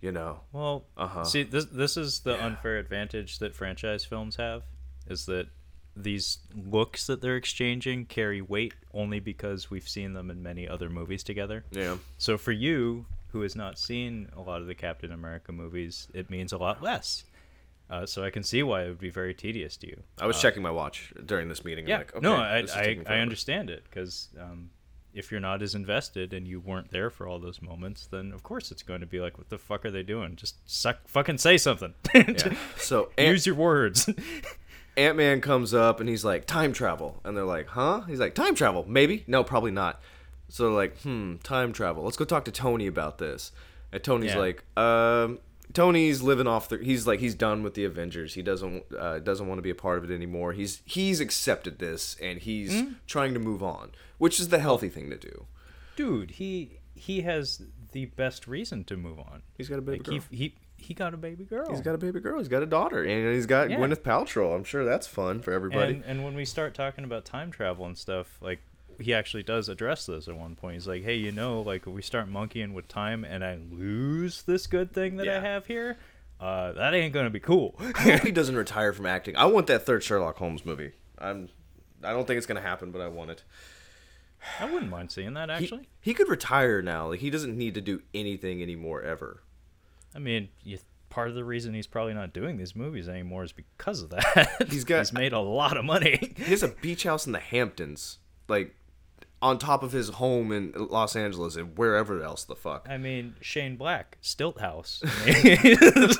you 0.00 0.12
know, 0.12 0.40
Well, 0.52 0.84
Uh-huh. 0.96 1.24
see, 1.24 1.42
this 1.42 1.66
this 1.66 1.96
is 1.96 2.20
the 2.20 2.42
unfair 2.42 2.78
advantage 2.78 3.38
that 3.38 3.54
franchise 3.54 4.04
films 4.04 4.36
have, 4.36 4.62
is 5.08 5.26
that 5.26 5.48
these 5.96 6.38
looks 6.54 7.06
that 7.08 7.20
they're 7.20 7.36
exchanging 7.36 8.06
carry 8.06 8.40
weight 8.40 8.74
only 8.94 9.20
because 9.20 9.70
we've 9.70 9.88
seen 9.88 10.12
them 10.14 10.30
in 10.30 10.42
many 10.42 10.66
other 10.68 10.88
movies 10.88 11.22
together. 11.22 11.64
yeah. 11.72 11.96
So 12.16 12.38
for 12.38 12.52
you, 12.52 13.06
who 13.32 13.42
has 13.42 13.54
not 13.54 13.78
seen 13.78 14.28
a 14.36 14.40
lot 14.40 14.60
of 14.60 14.66
the 14.66 14.74
Captain 14.74 15.12
America 15.12 15.52
movies, 15.52 16.08
it 16.14 16.30
means 16.30 16.52
a 16.52 16.58
lot 16.58 16.82
less. 16.82 17.24
Uh, 17.90 18.06
so 18.06 18.22
I 18.22 18.30
can 18.30 18.44
see 18.44 18.62
why 18.62 18.84
it 18.84 18.88
would 18.88 19.00
be 19.00 19.10
very 19.10 19.34
tedious 19.34 19.76
to 19.78 19.88
you. 19.88 20.02
I 20.20 20.26
was 20.26 20.40
checking 20.40 20.62
my 20.62 20.70
watch 20.70 21.12
during 21.26 21.48
this 21.48 21.64
meeting. 21.64 21.88
Yeah, 21.88 21.98
like, 21.98 22.14
okay, 22.14 22.22
no, 22.22 22.36
I 22.36 22.64
I, 22.72 22.98
I 23.06 23.18
understand 23.18 23.68
it 23.68 23.82
because 23.90 24.28
um, 24.40 24.70
if 25.12 25.32
you're 25.32 25.40
not 25.40 25.60
as 25.60 25.74
invested 25.74 26.32
and 26.32 26.46
you 26.46 26.60
weren't 26.60 26.92
there 26.92 27.10
for 27.10 27.26
all 27.26 27.40
those 27.40 27.60
moments, 27.60 28.06
then 28.06 28.30
of 28.32 28.44
course 28.44 28.70
it's 28.70 28.84
going 28.84 29.00
to 29.00 29.06
be 29.06 29.18
like, 29.18 29.38
what 29.38 29.48
the 29.48 29.58
fuck 29.58 29.84
are 29.84 29.90
they 29.90 30.04
doing? 30.04 30.36
Just 30.36 30.56
suck, 30.70 31.08
fucking 31.08 31.38
say 31.38 31.58
something. 31.58 31.94
Yeah. 32.14 32.54
So 32.76 33.10
Ant- 33.18 33.28
Use 33.32 33.46
your 33.46 33.56
words. 33.56 34.08
Ant 34.96 35.16
Man 35.16 35.40
comes 35.40 35.72
up 35.74 35.98
and 36.00 36.08
he's 36.08 36.24
like, 36.24 36.46
time 36.46 36.72
travel. 36.72 37.20
And 37.24 37.36
they're 37.36 37.44
like, 37.44 37.68
huh? 37.68 38.02
He's 38.02 38.20
like, 38.20 38.34
time 38.34 38.54
travel? 38.54 38.84
Maybe? 38.88 39.24
No, 39.26 39.42
probably 39.42 39.70
not. 39.72 40.00
So 40.48 40.64
they're 40.64 40.72
like, 40.72 41.00
hmm, 41.00 41.36
time 41.42 41.72
travel. 41.72 42.04
Let's 42.04 42.16
go 42.16 42.24
talk 42.24 42.44
to 42.44 42.52
Tony 42.52 42.86
about 42.86 43.18
this. 43.18 43.50
And 43.92 44.02
Tony's 44.02 44.32
Yeah. 44.34 44.38
like, 44.38 44.64
um, 44.76 45.38
Tony's 45.72 46.22
living 46.22 46.46
off 46.46 46.68
the. 46.68 46.78
He's 46.78 47.06
like, 47.06 47.20
he's 47.20 47.34
done 47.34 47.62
with 47.62 47.74
the 47.74 47.84
Avengers. 47.84 48.34
He 48.34 48.42
doesn't 48.42 48.84
uh, 48.98 49.18
doesn't 49.20 49.46
want 49.46 49.58
to 49.58 49.62
be 49.62 49.70
a 49.70 49.74
part 49.74 49.98
of 49.98 50.10
it 50.10 50.14
anymore. 50.14 50.52
He's 50.52 50.82
he's 50.84 51.20
accepted 51.20 51.78
this 51.78 52.16
and 52.20 52.38
he's 52.40 52.80
Hmm? 52.80 52.92
trying 53.06 53.34
to 53.34 53.40
move 53.40 53.62
on, 53.62 53.90
which 54.18 54.40
is 54.40 54.48
the 54.48 54.58
healthy 54.58 54.88
thing 54.88 55.10
to 55.10 55.16
do. 55.16 55.46
Dude, 55.96 56.32
he 56.32 56.78
he 56.94 57.22
has 57.22 57.62
the 57.92 58.06
best 58.06 58.46
reason 58.46 58.84
to 58.84 58.96
move 58.96 59.18
on. 59.18 59.42
He's 59.56 59.68
got 59.68 59.78
a 59.78 59.82
baby 59.82 59.98
Like 59.98 60.06
girl. 60.06 60.18
he 60.30 60.36
he 60.36 60.54
he 60.76 60.94
got 60.94 61.12
a 61.12 61.16
baby 61.18 61.44
girl. 61.44 61.68
He's 61.70 61.82
got 61.82 61.94
a 61.94 61.98
baby 61.98 62.20
girl. 62.20 62.38
He's 62.38 62.48
got 62.48 62.62
a 62.62 62.66
daughter, 62.66 63.02
and 63.04 63.34
he's 63.34 63.46
got 63.46 63.68
Yeah. 63.70 63.76
Gwyneth 63.78 64.00
Paltrow. 64.02 64.54
I'm 64.56 64.64
sure 64.64 64.84
that's 64.84 65.06
fun 65.06 65.40
for 65.40 65.52
everybody. 65.52 65.94
and 65.94 66.04
and 66.04 66.24
when 66.24 66.34
we 66.34 66.44
start 66.44 66.74
talking 66.74 67.04
about 67.04 67.24
time 67.24 67.50
travel 67.50 67.84
and 67.86 67.98
stuff, 67.98 68.38
like 68.40 68.60
he 69.00 69.12
actually 69.14 69.42
does 69.42 69.68
address 69.68 70.06
this 70.06 70.28
at 70.28 70.36
one 70.36 70.54
point. 70.56 70.74
He's 70.74 70.86
like, 70.88 71.02
"Hey, 71.02 71.16
you 71.16 71.32
know, 71.32 71.60
like 71.62 71.86
if 71.86 71.92
we 71.92 72.02
start 72.02 72.28
monkeying 72.28 72.74
with 72.74 72.88
time 72.88 73.24
and 73.24 73.44
I 73.44 73.58
lose 73.70 74.42
this 74.42 74.66
good 74.66 74.92
thing 74.92 75.16
that 75.16 75.28
I 75.28 75.40
have 75.40 75.66
here, 75.66 75.96
uh, 76.40 76.72
that 76.72 76.94
ain't 76.94 77.12
gonna 77.14 77.30
be 77.30 77.40
cool." 77.40 77.78
He 78.22 78.30
doesn't 78.30 78.56
retire 78.56 78.92
from 78.92 79.06
acting. 79.06 79.36
I 79.36 79.46
want 79.46 79.66
that 79.68 79.84
third 79.86 80.02
Sherlock 80.02 80.36
Holmes 80.36 80.64
movie. 80.64 80.92
I'm. 81.18 81.48
I 82.02 82.12
don't 82.12 82.26
think 82.26 82.38
it's 82.38 82.46
gonna 82.46 82.60
happen, 82.60 82.90
but 82.92 83.00
I 83.00 83.08
want 83.08 83.30
it. 83.30 83.44
I 84.58 84.64
wouldn't 84.64 84.90
mind 84.90 85.10
seeing 85.12 85.34
that 85.34 85.50
He, 85.50 85.54
actually. 85.54 85.88
he 86.00 86.14
could 86.14 86.28
retire 86.28 86.80
now. 86.80 87.08
Like 87.08 87.20
he 87.20 87.28
doesn't 87.30 87.56
need 87.58 87.74
to 87.74 87.80
do 87.82 88.02
anything 88.14 88.62
anymore 88.62 89.02
ever. 89.02 89.42
I 90.14 90.18
mean, 90.18 90.48
you, 90.64 90.78
part 91.10 91.28
of 91.28 91.34
the 91.34 91.44
reason 91.44 91.74
he's 91.74 91.86
probably 91.86 92.14
not 92.14 92.32
doing 92.32 92.56
these 92.56 92.74
movies 92.74 93.06
anymore 93.08 93.44
is 93.44 93.52
because 93.52 94.00
of 94.02 94.10
that. 94.10 94.66
He's 94.70 94.84
got- 94.84 94.98
he's 95.00 95.12
made 95.12 95.32
a 95.34 95.38
lot 95.40 95.76
of 95.76 95.84
money. 95.84 96.32
He 96.36 96.44
has 96.44 96.62
a 96.62 96.68
beach 96.68 97.02
house 97.02 97.26
in 97.26 97.32
the 97.32 97.38
Hamptons, 97.38 98.18
like 98.48 98.74
on 99.42 99.58
top 99.58 99.82
of 99.82 99.92
his 99.92 100.10
home 100.10 100.52
in 100.52 100.72
Los 100.76 101.16
Angeles 101.16 101.56
and 101.56 101.76
wherever 101.76 102.22
else 102.22 102.44
the 102.44 102.54
fuck. 102.54 102.86
I 102.90 102.98
mean, 102.98 103.36
Shane 103.40 103.76
Black, 103.76 104.18
Stilt 104.20 104.60
House. 104.60 105.02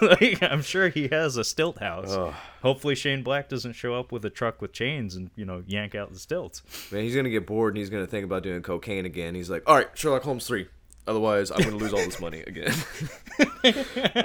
Like, 0.01 0.43
I'm 0.43 0.63
sure 0.63 0.89
he 0.89 1.09
has 1.09 1.37
a 1.37 1.45
Stilt 1.45 1.79
House. 1.79 2.11
Ugh. 2.11 2.35
Hopefully, 2.63 2.95
Shane 2.95 3.23
Black 3.23 3.49
doesn't 3.49 3.75
show 3.75 3.95
up 3.95 4.13
with 4.13 4.25
a 4.25 4.31
truck 4.31 4.63
with 4.63 4.73
chains 4.73 5.15
and 5.15 5.31
you 5.37 5.45
know 5.45 5.63
yank 5.67 5.95
out 5.95 6.13
the 6.13 6.19
stilts. 6.19 6.63
Man, 6.91 7.03
he's 7.03 7.15
gonna 7.15 7.31
get 7.31 7.47
bored 7.47 7.75
and 7.75 7.79
he's 7.79 7.91
gonna 7.91 8.07
think 8.07 8.25
about 8.25 8.43
doing 8.43 8.63
cocaine 8.63 9.05
again. 9.07 9.35
He's 9.35 9.51
like, 9.51 9.63
all 9.67 9.75
right, 9.75 9.89
Sherlock 9.95 10.23
Holmes 10.23 10.47
three. 10.47 10.69
Otherwise, 11.07 11.51
I'm 11.51 11.63
gonna 11.63 11.77
lose 11.77 11.93
all 11.93 12.01
this 12.01 12.21
money 12.21 12.43
again. 12.47 12.73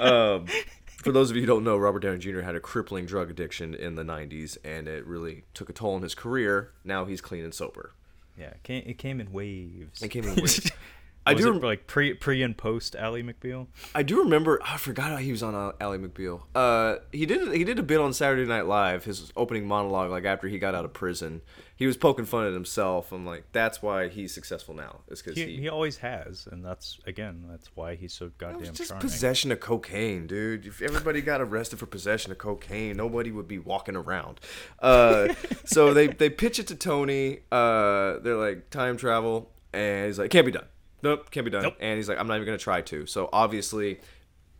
um, 0.00 0.46
for 0.86 1.12
those 1.12 1.30
of 1.30 1.36
you 1.36 1.42
who 1.42 1.46
don't 1.46 1.64
know, 1.64 1.76
Robert 1.76 2.00
Downey 2.00 2.18
Jr. 2.18 2.40
had 2.40 2.54
a 2.54 2.60
crippling 2.60 3.06
drug 3.06 3.30
addiction 3.30 3.74
in 3.74 3.94
the 3.94 4.02
'90s, 4.02 4.56
and 4.64 4.88
it 4.88 5.06
really 5.06 5.44
took 5.54 5.68
a 5.68 5.72
toll 5.72 5.94
on 5.94 6.02
his 6.02 6.14
career. 6.14 6.72
Now 6.84 7.04
he's 7.04 7.20
clean 7.20 7.44
and 7.44 7.54
sober. 7.54 7.92
Yeah, 8.36 8.46
it 8.48 8.62
came, 8.62 8.82
it 8.86 8.98
came 8.98 9.20
in 9.20 9.32
waves. 9.32 10.02
It 10.02 10.08
came 10.08 10.24
in 10.24 10.34
waves. 10.36 10.70
I 11.26 11.34
do 11.34 11.54
it 11.54 11.62
like 11.62 11.86
pre 11.86 12.14
pre 12.14 12.42
and 12.42 12.56
post 12.56 12.94
Ally 12.94 13.22
McBeal. 13.22 13.66
I 13.94 14.02
do 14.02 14.20
remember. 14.20 14.60
I 14.64 14.76
forgot 14.76 15.10
how 15.10 15.16
he 15.16 15.32
was 15.32 15.42
on 15.42 15.54
uh, 15.54 15.72
Ally 15.80 15.96
McBeal. 15.98 16.42
Uh, 16.54 16.96
he 17.12 17.26
did 17.26 17.52
he 17.52 17.64
did 17.64 17.78
a 17.78 17.82
bit 17.82 18.00
on 18.00 18.12
Saturday 18.12 18.46
Night 18.46 18.66
Live. 18.66 19.04
His 19.04 19.32
opening 19.36 19.66
monologue, 19.66 20.10
like 20.10 20.24
after 20.24 20.46
he 20.48 20.58
got 20.58 20.74
out 20.74 20.84
of 20.84 20.92
prison, 20.92 21.42
he 21.74 21.86
was 21.86 21.96
poking 21.96 22.24
fun 22.26 22.46
at 22.46 22.52
himself. 22.52 23.10
I'm 23.12 23.26
like, 23.26 23.44
that's 23.52 23.82
why 23.82 24.08
he's 24.08 24.32
successful 24.32 24.74
now. 24.74 25.00
Is 25.08 25.20
because 25.20 25.36
He, 25.36 25.46
he, 25.46 25.56
he 25.62 25.68
always 25.68 25.96
has, 25.98 26.46
and 26.50 26.64
that's 26.64 26.98
again 27.06 27.44
that's 27.50 27.70
why 27.74 27.96
he's 27.96 28.12
so 28.12 28.30
goddamn. 28.38 28.56
It 28.56 28.60
was 28.60 28.70
just 28.70 28.90
charming. 28.90 29.02
possession 29.02 29.50
of 29.52 29.58
cocaine, 29.60 30.26
dude. 30.26 30.64
If 30.66 30.80
everybody 30.80 31.20
got 31.22 31.40
arrested 31.40 31.78
for 31.80 31.86
possession 31.86 32.30
of 32.30 32.38
cocaine, 32.38 32.96
nobody 32.96 33.32
would 33.32 33.48
be 33.48 33.58
walking 33.58 33.96
around. 33.96 34.38
Uh, 34.80 35.34
so 35.64 35.92
they 35.92 36.06
they 36.06 36.30
pitch 36.30 36.58
it 36.60 36.68
to 36.68 36.76
Tony. 36.76 37.40
Uh, 37.50 38.18
they're 38.20 38.36
like 38.36 38.70
time 38.70 38.96
travel, 38.96 39.50
and 39.72 40.06
he's 40.06 40.18
like, 40.18 40.30
can't 40.30 40.46
be 40.46 40.52
done. 40.52 40.66
Nope, 41.10 41.30
can't 41.30 41.44
be 41.44 41.50
done. 41.50 41.62
Nope. 41.62 41.76
And 41.80 41.96
he's 41.96 42.08
like, 42.08 42.18
I'm 42.18 42.26
not 42.26 42.34
even 42.36 42.46
gonna 42.46 42.58
try 42.58 42.80
to. 42.82 43.06
So 43.06 43.28
obviously, 43.32 44.00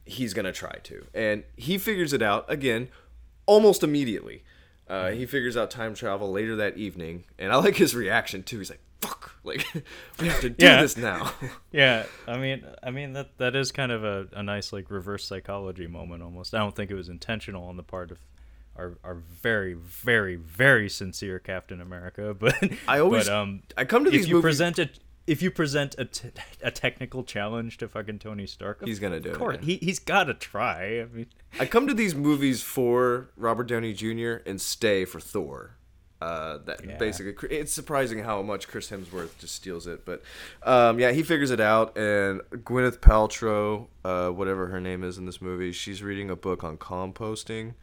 he's 0.05 0.35
gonna 0.35 0.53
try 0.53 0.79
to, 0.85 1.05
and 1.15 1.45
he 1.57 1.79
figures 1.79 2.13
it 2.13 2.23
out 2.23 2.45
again, 2.51 2.89
almost 3.47 3.83
immediately. 3.83 4.45
Uh, 4.89 5.11
he 5.11 5.27
figures 5.27 5.57
out 5.57 5.71
time 5.71 5.95
travel 5.95 6.31
later 6.31 6.55
that 6.57 6.77
evening, 6.77 7.25
and 7.39 7.53
I 7.53 7.57
like 7.57 7.75
his 7.77 7.95
reaction 7.95 8.43
too. 8.45 8.59
He's 8.59 8.71
like, 8.71 8.81
"Fuck! 9.01 9.35
Like, 9.43 9.67
we 10.21 10.29
have 10.29 10.41
to 10.43 10.51
do 10.51 10.65
Yeah. 10.65 10.81
this 10.83 10.97
now." 10.97 11.33
Yeah, 11.73 12.07
I 12.29 12.37
mean, 12.39 12.65
I 12.83 12.91
mean 12.91 13.13
that 13.15 13.37
that 13.39 13.57
is 13.57 13.73
kind 13.73 13.91
of 13.91 14.05
a, 14.05 14.29
a 14.33 14.43
nice 14.45 14.73
like 14.73 14.89
reverse 14.91 15.27
psychology 15.27 15.87
moment 15.89 16.23
almost. 16.23 16.55
I 16.55 16.59
don't 16.59 16.75
think 16.77 16.91
it 16.93 16.95
was 16.95 17.09
intentional 17.09 17.65
on 17.67 17.77
the 17.77 17.83
part 17.83 18.13
of 18.13 18.19
our 18.77 18.97
our 19.03 19.15
very 19.17 19.75
very 19.75 20.37
very 20.37 20.89
sincere 20.89 21.41
Captain 21.41 21.81
America, 21.81 22.33
but 22.39 22.55
I 22.87 23.01
always- 23.01 23.27
but, 23.27 23.35
um 23.35 23.63
I 23.77 23.85
come 23.87 24.05
to 24.05 24.11
if 24.11 24.13
these 24.19 24.29
you 24.29 24.37
movies- 24.37 24.45
present 24.45 24.79
a 24.79 24.89
if 25.27 25.43
you 25.43 25.51
present 25.51 25.95
a, 25.99 26.05
t- 26.05 26.31
a 26.63 26.71
technical 26.71 27.25
challenge 27.25 27.79
to 27.79 27.89
fucking 27.89 28.19
Tony 28.21 28.47
Stark, 28.47 28.85
He's 28.85 28.99
gonna 28.99 29.21
do 29.21 29.31
it, 29.31 29.39
course, 29.39 29.57
yeah. 29.61 29.65
He 29.65 29.77
he's 29.77 29.99
got 29.99 30.25
to 30.25 30.35
try. 30.35 31.01
I 31.01 31.07
mean, 31.07 31.27
I 31.61 31.67
come 31.67 31.87
to 31.87 31.95
these 31.95 32.15
movies 32.15 32.63
for 32.63 33.31
Robert 33.37 33.65
Downey 33.69 33.93
Jr. 33.93 34.37
and 34.47 34.61
stay 34.61 35.05
for 35.05 35.21
Thor. 35.21 35.73
Uh, 36.19 36.57
that 36.65 36.83
Yeah. 36.83 36.97
basically, 36.97 37.35
it's 37.55 37.71
surprising 37.73 38.21
how 38.21 38.41
much 38.41 38.69
Chris 38.69 38.89
Hemsworth 38.91 39.37
just 39.39 39.55
steals 39.55 39.87
it. 39.87 40.07
But 40.07 40.23
um, 40.63 40.99
yeah, 40.99 41.13
he 41.13 41.23
figures 41.23 41.51
it 41.51 41.61
out, 41.61 41.97
and 41.99 42.41
Gwyneth 42.51 43.01
Paltrow, 43.01 43.89
uh, 44.03 44.31
whatever 44.31 44.69
her 44.69 44.81
name 44.81 45.05
is 45.05 45.19
in 45.19 45.27
this 45.27 45.43
movie, 45.43 45.73
she's 45.73 46.03
reading 46.03 46.31
a 46.31 46.37
book 46.37 46.65
on 46.65 46.79
composting. 46.79 47.75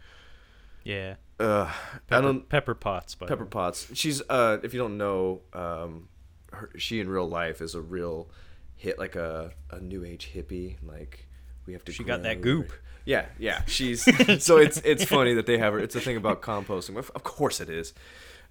yeah. 0.84 1.16
Uh, 1.40 1.66
I 1.70 2.00
Pepper, 2.08 2.22
don't 2.22 2.48
Pepper 2.50 2.74
Potts, 2.76 3.16
by 3.16 3.26
the 3.26 3.30
Pepper 3.32 3.44
way. 3.44 3.50
Potts. 3.50 3.88
She's 3.94 4.22
uh, 4.30 4.58
if 4.64 4.74
you 4.74 4.80
don't 4.80 4.98
know, 4.98 5.42
um, 5.54 6.08
her, 6.54 6.70
she 6.78 7.00
in 7.00 7.10
real 7.10 7.28
life 7.28 7.62
is 7.62 7.76
a 7.76 7.82
real 7.82 8.30
hit, 8.76 8.98
like 9.00 9.16
a 9.16 9.52
a 9.72 9.80
new 9.80 10.04
age 10.06 10.32
hippie. 10.34 10.76
Like 10.84 11.28
we 11.66 11.74
have 11.74 11.84
to. 11.86 11.92
She 11.92 12.04
got 12.04 12.24
that 12.24 12.42
goop. 12.42 12.72
Yeah, 13.06 13.26
yeah. 13.38 13.64
She's 13.68 14.04
so 14.44 14.58
it's 14.58 14.78
it's 14.86 15.04
funny 15.06 15.34
that 15.34 15.46
they 15.46 15.58
have 15.58 15.74
her. 15.74 15.80
It's 15.80 15.96
a 15.96 16.00
thing 16.02 16.18
about 16.18 16.42
composting. 16.42 16.96
Of 16.98 17.24
course 17.24 17.60
it 17.62 17.70
is. 17.70 17.94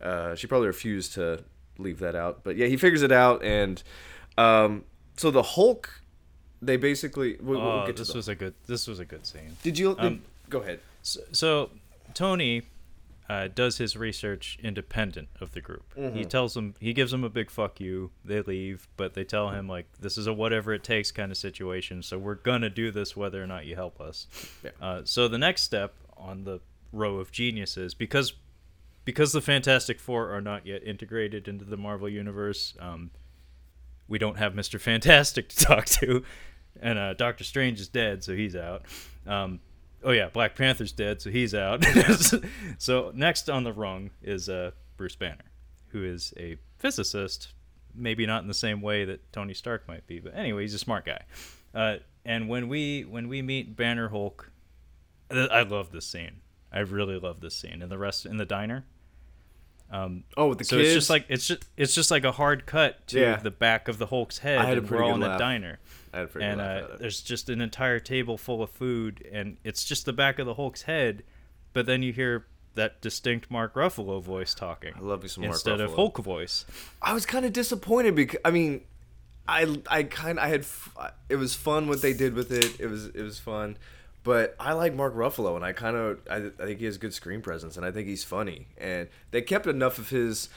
Uh, 0.00 0.34
she 0.34 0.46
probably 0.46 0.66
refused 0.66 1.14
to 1.14 1.42
leave 1.78 2.00
that 2.00 2.14
out, 2.14 2.42
but 2.44 2.56
yeah, 2.56 2.66
he 2.66 2.76
figures 2.76 3.02
it 3.02 3.12
out, 3.12 3.42
and 3.44 3.82
um, 4.38 4.84
so 5.16 5.30
the 5.30 5.42
Hulk. 5.42 6.00
They 6.64 6.76
basically. 6.76 7.38
We'll, 7.40 7.60
we'll 7.60 7.68
Oh, 7.70 7.86
get 7.86 7.96
to 7.96 8.02
this 8.04 8.14
was 8.14 8.28
a 8.28 8.34
good 8.36 8.54
this 8.66 8.86
was 8.86 9.00
a 9.00 9.04
good 9.04 9.26
scene. 9.26 9.56
Did 9.64 9.76
you? 9.78 9.96
um, 9.98 10.22
go 10.48 10.60
ahead. 10.60 10.78
So, 11.02 11.20
so 11.32 11.70
Tony 12.14 12.62
uh, 13.32 13.48
does 13.48 13.78
his 13.78 13.96
research 13.96 14.58
independent 14.62 15.26
of 15.40 15.52
the 15.52 15.60
group. 15.62 15.94
Mm-hmm. 15.96 16.14
He 16.14 16.24
tells 16.26 16.52
them 16.52 16.74
he 16.80 16.92
gives 16.92 17.12
them 17.12 17.24
a 17.24 17.30
big 17.30 17.50
fuck 17.50 17.80
you. 17.80 18.10
They 18.22 18.42
leave, 18.42 18.88
but 18.98 19.14
they 19.14 19.24
tell 19.24 19.48
him 19.48 19.66
like 19.66 19.86
this 19.98 20.18
is 20.18 20.26
a 20.26 20.34
whatever 20.34 20.74
it 20.74 20.84
takes 20.84 21.10
kind 21.10 21.32
of 21.32 21.38
situation. 21.38 22.02
So 22.02 22.18
we're 22.18 22.34
gonna 22.34 22.68
do 22.68 22.90
this 22.90 23.16
whether 23.16 23.42
or 23.42 23.46
not 23.46 23.64
you 23.64 23.74
help 23.74 24.02
us. 24.02 24.26
Yeah. 24.62 24.70
Uh, 24.82 25.00
so 25.04 25.28
the 25.28 25.38
next 25.38 25.62
step 25.62 25.94
on 26.14 26.44
the 26.44 26.60
row 26.92 27.16
of 27.16 27.32
geniuses 27.32 27.94
because 27.94 28.34
because 29.06 29.32
the 29.32 29.40
Fantastic 29.40 29.98
Four 29.98 30.28
are 30.28 30.42
not 30.42 30.66
yet 30.66 30.84
integrated 30.84 31.48
into 31.48 31.64
the 31.64 31.78
Marvel 31.78 32.10
universe. 32.10 32.74
Um, 32.78 33.12
we 34.08 34.18
don't 34.18 34.36
have 34.36 34.54
Mister 34.54 34.78
Fantastic 34.78 35.48
to 35.54 35.56
talk 35.56 35.86
to, 35.86 36.22
and 36.82 36.98
uh, 36.98 37.14
Doctor 37.14 37.44
Strange 37.44 37.80
is 37.80 37.88
dead, 37.88 38.24
so 38.24 38.34
he's 38.34 38.54
out. 38.54 38.82
Um, 39.26 39.60
oh 40.04 40.10
yeah, 40.10 40.28
Black 40.28 40.56
Panther's 40.56 40.92
dead, 40.92 41.22
so 41.22 41.30
he's 41.30 41.54
out. 41.54 41.84
so 42.78 43.12
next 43.14 43.48
on 43.48 43.64
the 43.64 43.72
rung 43.72 44.10
is 44.22 44.48
uh, 44.48 44.72
Bruce 44.96 45.16
Banner, 45.16 45.44
who 45.88 46.04
is 46.04 46.32
a 46.36 46.56
physicist, 46.78 47.52
maybe 47.94 48.26
not 48.26 48.42
in 48.42 48.48
the 48.48 48.54
same 48.54 48.80
way 48.80 49.04
that 49.04 49.32
Tony 49.32 49.54
Stark 49.54 49.86
might 49.88 50.06
be, 50.06 50.20
but 50.20 50.34
anyway, 50.34 50.62
he's 50.62 50.74
a 50.74 50.78
smart 50.78 51.04
guy. 51.04 51.22
Uh, 51.74 51.96
and 52.24 52.48
when 52.48 52.68
we 52.68 53.02
when 53.02 53.28
we 53.28 53.42
meet 53.42 53.76
Banner 53.76 54.08
Hulk, 54.08 54.50
I 55.30 55.62
love 55.62 55.92
this 55.92 56.06
scene. 56.06 56.40
I 56.72 56.80
really 56.80 57.18
love 57.18 57.40
this 57.40 57.54
scene, 57.54 57.82
in 57.82 57.88
the 57.88 57.98
rest 57.98 58.26
in 58.26 58.36
the 58.36 58.44
diner. 58.44 58.84
Um, 59.92 60.24
Oh, 60.38 60.48
with 60.48 60.58
the 60.58 60.64
so 60.64 60.76
kids. 60.78 60.88
it's 60.88 60.94
just 60.94 61.10
like 61.10 61.26
it's 61.28 61.46
just 61.46 61.64
it's 61.76 61.94
just 61.94 62.10
like 62.10 62.24
a 62.24 62.32
hard 62.32 62.64
cut 62.66 63.06
to 63.08 63.20
Yeah. 63.20 63.36
the 63.36 63.50
back 63.50 63.88
of 63.88 63.98
the 63.98 64.06
Hulk's 64.06 64.38
head, 64.38 64.58
I 64.58 64.64
had 64.64 64.78
a 64.78 64.80
and 64.80 64.88
pretty 64.88 65.02
we're 65.04 65.08
all 65.10 65.14
in 65.16 65.22
a 65.22 65.28
laugh. 65.28 65.38
diner, 65.38 65.78
I 66.14 66.16
had 66.18 66.24
a 66.24 66.28
pretty 66.28 66.46
and 66.46 66.60
uh, 66.60 66.86
there's 66.98 67.20
just 67.20 67.48
an 67.50 67.60
entire 67.60 68.00
table 68.00 68.38
full 68.38 68.62
of 68.62 68.70
food, 68.70 69.26
and 69.30 69.58
it's 69.64 69.84
just 69.84 70.06
the 70.06 70.12
back 70.14 70.38
of 70.38 70.46
the 70.46 70.54
Hulk's 70.54 70.82
head, 70.82 71.22
but 71.74 71.84
then 71.86 72.02
you 72.02 72.12
hear 72.12 72.46
that 72.74 73.02
distinct 73.02 73.50
Mark 73.50 73.74
Ruffalo 73.74 74.22
voice 74.22 74.54
talking 74.54 74.94
I 74.96 75.00
love 75.00 75.22
you 75.24 75.28
some 75.28 75.42
Mark 75.42 75.52
instead 75.56 75.78
of 75.80 75.90
Ruffalo. 75.90 75.96
Hulk 75.96 76.18
voice. 76.18 76.64
I 77.02 77.12
was 77.12 77.26
kind 77.26 77.44
of 77.44 77.52
disappointed 77.52 78.14
because 78.14 78.40
I 78.46 78.50
mean, 78.50 78.80
I 79.46 79.76
I 79.90 80.04
kind 80.04 80.40
I 80.40 80.48
had 80.48 80.60
f- 80.60 80.88
it 81.28 81.36
was 81.36 81.54
fun 81.54 81.86
what 81.86 82.00
they 82.00 82.14
did 82.14 82.32
with 82.32 82.50
it. 82.50 82.80
It 82.80 82.86
was 82.86 83.06
it 83.08 83.20
was 83.22 83.38
fun, 83.38 83.76
but 84.24 84.54
I 84.60 84.72
like 84.72 84.94
Mark 84.94 85.14
Ruffalo 85.14 85.56
and 85.56 85.64
I 85.64 85.72
kind 85.72 85.96
of 85.96 86.20
I, 86.30 86.36
I 86.62 86.66
think 86.66 86.78
he 86.80 86.84
has 86.86 86.98
good 86.98 87.14
screen 87.14 87.40
presence 87.42 87.76
and 87.76 87.84
I 87.86 87.90
think 87.90 88.08
he's 88.08 88.24
funny 88.24 88.68
and 88.78 89.08
they 89.30 89.42
kept 89.42 89.66
enough 89.66 89.98
of 89.98 90.10
his 90.10 90.48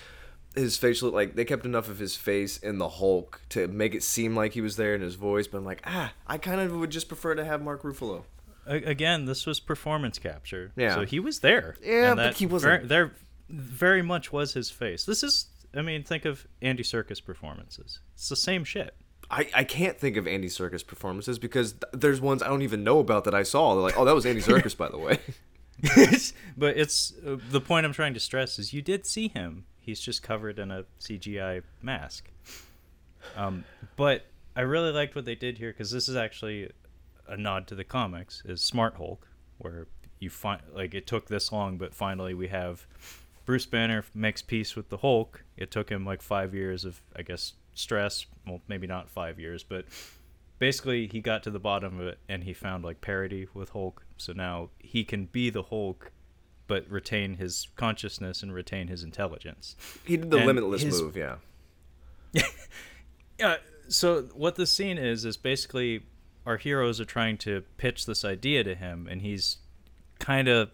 his 0.56 0.78
facial 0.78 1.10
like 1.12 1.36
they 1.36 1.46
kept 1.46 1.66
enough 1.66 1.90
of 1.90 2.00
his 2.00 2.16
face 2.16 2.58
in 2.58 2.78
the 2.78 2.88
Hulk 2.88 3.42
to 3.50 3.68
make 3.68 3.94
it 3.94 4.04
seem 4.04 4.36
like 4.36 4.54
he 4.54 4.62
was 4.62 4.78
there 4.78 4.96
in 4.96 5.02
his 5.02 5.16
voice. 5.16 5.48
But 5.48 5.58
I'm 5.60 5.66
like 5.66 5.82
ah, 5.86 6.14
I 6.28 6.38
kind 6.38 6.62
of 6.62 6.72
would 6.78 6.92
just 6.92 7.08
prefer 7.08 7.36
to 7.36 7.44
have 7.44 7.62
Mark 7.62 7.84
Ruffalo. 7.84 8.24
Again, 8.68 9.26
this 9.26 9.46
was 9.46 9.60
performance 9.60 10.18
capture. 10.18 10.72
Yeah. 10.76 10.96
So 10.96 11.06
he 11.06 11.20
was 11.20 11.42
there. 11.42 11.76
Yeah, 11.84 12.08
and 12.12 12.16
but 12.16 12.36
he 12.38 12.48
wasn't- 12.48 12.86
Very, 12.86 12.88
there, 12.88 13.12
very 13.48 14.02
much 14.02 14.32
was 14.32 14.54
his 14.54 14.72
face. 14.72 15.06
This 15.06 15.22
is, 15.22 15.50
I 15.76 15.84
mean, 15.84 16.04
think 16.04 16.26
of 16.26 16.48
Andy 16.64 16.82
Serkis 16.82 17.24
performances. 17.24 18.00
It's 18.16 18.28
the 18.28 18.36
same 18.36 18.64
shit. 18.64 18.96
I, 19.30 19.50
I 19.54 19.64
can't 19.64 19.98
think 19.98 20.18
of 20.18 20.28
Andy 20.28 20.48
Serkis 20.48 20.86
performances 20.86 21.40
because 21.40 21.74
th- 21.74 21.84
there's 21.94 22.22
ones 22.22 22.44
I 22.44 22.48
don't 22.48 22.62
even 22.62 22.84
know 22.84 23.00
about 23.00 23.24
that 23.24 23.34
I 23.34 23.44
saw. 23.44 23.74
They're 23.74 23.84
like, 23.84 23.98
oh, 23.98 24.06
that 24.06 24.16
was 24.16 24.26
Andy 24.26 24.42
Serkis, 24.42 24.78
by 24.78 24.90
the 24.90 24.98
way. 24.98 25.20
but 26.58 26.78
it's 26.78 27.14
uh, 27.26 27.38
the 27.52 27.60
point 27.60 27.86
I'm 27.86 27.94
trying 27.94 28.14
to 28.14 28.20
stress 28.20 28.58
is 28.60 28.74
you 28.74 28.82
did 28.82 29.06
see 29.06 29.28
him. 29.28 29.66
He's 29.80 30.00
just 30.00 30.24
covered 30.24 30.58
in 30.58 30.72
a 30.72 30.86
CGI 31.00 31.64
mask. 31.82 32.30
Um, 33.36 33.66
but 33.96 34.26
I 34.56 34.62
really 34.62 34.92
liked 34.92 35.16
what 35.16 35.26
they 35.26 35.36
did 35.36 35.58
here 35.58 35.72
because 35.72 35.92
this 35.92 36.08
is 36.08 36.16
actually 36.16 36.72
a 37.28 37.36
nod 37.36 37.68
to 37.68 37.76
the 37.76 37.84
comics. 37.84 38.42
Is 38.46 38.62
Smart 38.62 38.96
Hulk, 38.96 39.28
where 39.58 39.88
you 40.20 40.30
find 40.30 40.62
like 40.74 40.94
it 40.94 41.08
took 41.08 41.28
this 41.28 41.52
long, 41.52 41.78
but 41.78 41.94
finally 41.94 42.34
we 42.34 42.48
have 42.48 42.88
Bruce 43.46 43.66
Banner 43.66 44.04
makes 44.14 44.42
peace 44.42 44.76
with 44.76 44.90
the 44.90 44.98
Hulk. 44.98 45.44
It 45.58 45.72
took 45.72 45.90
him 45.90 46.06
like 46.06 46.22
five 46.22 46.54
years 46.54 46.86
of, 46.86 47.02
I 47.16 47.22
guess, 47.22 47.54
stress. 47.76 48.26
Well, 48.48 48.62
maybe 48.68 48.88
not 48.88 49.10
five 49.10 49.40
years, 49.40 49.64
but 49.64 49.86
basically 50.58 51.08
he 51.08 51.22
got 51.22 51.44
to 51.44 51.52
the 51.52 51.60
bottom 51.60 52.00
of 52.00 52.08
it 52.08 52.18
and 52.28 52.44
he 52.44 52.54
found 52.54 52.84
like 52.84 53.02
parity 53.02 53.48
with 53.54 53.70
Hulk. 53.70 54.04
So 54.18 54.34
now 54.34 54.70
he 54.80 55.04
can 55.04 55.26
be 55.26 55.50
the 55.52 55.64
Hulk, 55.64 56.12
but 56.68 56.90
retain 56.90 57.36
his 57.36 57.68
consciousness 57.76 58.42
and 58.42 58.54
retain 58.54 58.88
his 58.88 59.04
intelligence. 59.04 59.76
He 60.06 60.18
did 60.18 60.32
the 60.32 60.38
And 60.38 60.48
limitless 60.48 60.82
his- 60.82 61.02
move, 61.02 61.16
yeah. 61.16 61.36
Yeah. 63.38 63.58
So 63.88 64.24
what 64.34 64.56
the 64.56 64.66
scene 64.66 64.98
is 64.98 65.26
is 65.26 65.38
basically 65.38 66.04
our 66.46 66.58
heroes 66.58 67.00
are 67.02 67.06
trying 67.06 67.38
to 67.40 67.64
pitch 67.78 68.06
this 68.06 68.24
idea 68.24 68.64
to 68.64 68.76
him, 68.76 69.08
and 69.10 69.22
he's 69.22 69.58
kind 70.20 70.48
of 70.48 70.70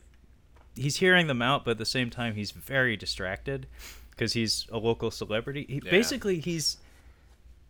he's 0.76 0.98
hearing 0.98 1.28
them 1.28 1.42
out, 1.42 1.66
but 1.66 1.72
at 1.72 1.78
the 1.78 1.86
same 1.86 2.10
time 2.10 2.36
he's 2.36 2.52
very 2.52 2.96
distracted 2.96 3.68
because 4.12 4.34
he's 4.34 4.68
a 4.72 4.78
local 4.78 5.10
celebrity. 5.12 5.66
He, 5.68 5.82
Yeah. 5.84 5.92
Basically, 5.92 6.40
he's. 6.40 6.78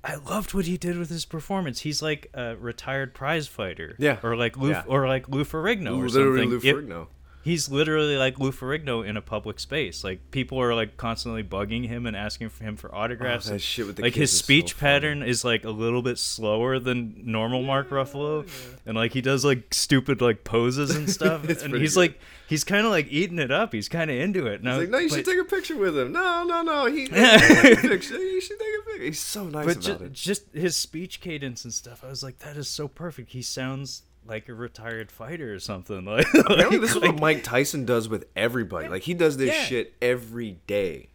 I 0.04 0.16
loved 0.16 0.54
what 0.54 0.66
he 0.66 0.78
did 0.78 0.97
with 0.97 1.10
his 1.10 1.26
performance. 1.26 1.82
He's 1.82 2.02
like 2.02 2.30
a 2.34 2.56
retired 2.56 3.14
prize 3.14 3.47
fighter, 3.47 3.95
Yeah. 3.99 4.18
or 4.24 4.36
like 4.36 4.58
Lou, 4.58 4.70
Yeah. 4.72 4.84
or 4.88 5.08
like 5.08 5.30
Lou 5.30 5.43
Ferrigno, 5.45 5.97
or 6.04 6.10
something. 6.10 6.49
Lou 6.49 6.58
It- 6.58 6.64
Ferrigno. 6.64 7.08
He's 7.44 7.70
literally 7.70 8.18
like 8.18 8.39
Lou 8.39 8.52
Ferrigno 8.52 9.06
in 9.06 9.18
a 9.18 9.22
public 9.22 9.60
space. 9.60 10.04
Like 10.04 10.32
people 10.32 10.60
are 10.60 10.74
like 10.74 10.98
constantly 10.98 11.44
bugging 11.44 11.88
him 11.88 12.06
and 12.06 12.16
asking 12.16 12.50
for 12.50 12.64
him 12.64 12.78
for 12.78 12.94
oh, 12.94 13.00
autographs. 13.00 13.48
Oh, 13.48 13.50
that 13.50 13.54
and, 13.56 13.62
shit 13.62 13.88
with 13.88 13.96
the 13.98 14.04
like 14.04 14.16
his 14.16 14.32
is 14.32 14.39
so 14.39 14.44
speech 14.44 14.78
pattern 14.78 15.24
is 15.24 15.44
like 15.44 15.64
a 15.64 15.70
little 15.70 16.02
bit 16.02 16.18
slower 16.18 16.80
than 16.80 17.22
normal 17.26 17.64
Mark 17.64 17.89
Ruffalo, 17.89 18.48
and 18.86 18.96
like 18.96 19.14
he 19.14 19.22
does 19.22 19.44
like 19.44 19.74
stupid 19.74 20.22
like 20.22 20.44
poses 20.44 20.96
and 20.96 21.10
stuff. 21.10 21.48
And 21.48 21.76
he's 21.76 21.96
good. 21.96 22.00
like 22.00 22.20
he's 22.48 22.64
kind 22.64 22.86
of 22.86 22.92
like 22.92 23.08
eating 23.10 23.39
it 23.39 23.52
up. 23.52 23.74
He's 23.74 23.89
kind 23.89 24.12
of 24.12 24.18
into 24.18 24.46
it. 24.48 24.62
He's 24.62 24.78
like, 24.78 24.89
no, 24.89 24.98
you 25.00 25.10
should 25.10 25.26
take 25.26 25.39
a 25.39 25.46
picture 25.46 25.78
with 25.78 25.98
him. 25.98 26.12
No, 26.12 26.44
no, 26.44 26.62
no. 26.62 26.86
He, 26.86 27.08
picture. 27.08 28.18
You 28.18 28.42
should 28.42 28.60
take 28.60 28.68
a 28.80 28.86
picture. 28.86 29.04
He's 29.04 29.20
so 29.20 29.46
nice 29.46 29.66
but 29.66 29.86
about 29.86 30.00
ju- 30.00 30.06
it. 30.06 30.14
just 30.14 30.54
his 30.54 30.76
speech 30.76 31.22
cadence 31.22 31.64
and 31.64 31.74
stuff. 31.74 32.04
I 32.04 32.10
was 32.10 32.24
like, 32.24 32.39
that 32.39 32.58
is 32.58 32.68
so 32.68 32.88
perfect. 32.88 33.32
He 33.32 33.42
sounds 33.42 34.04
like 34.26 34.47
a 34.49 34.53
retired 34.53 35.11
fighter 35.11 35.53
or 35.53 35.59
something. 35.59 36.05
Like, 36.05 36.28
Apparently, 36.34 36.78
this 36.78 36.91
is 36.91 36.95
like- 36.97 37.11
what 37.13 37.19
Mike 37.22 37.43
Tyson 37.43 37.86
does 37.86 38.07
with 38.09 38.26
everybody. 38.36 38.88
Like 38.88 39.03
he 39.03 39.13
does 39.13 39.38
this 39.38 39.53
Yeah. 39.55 39.63
shit 39.63 39.93
every 40.01 40.59
day. 40.67 41.09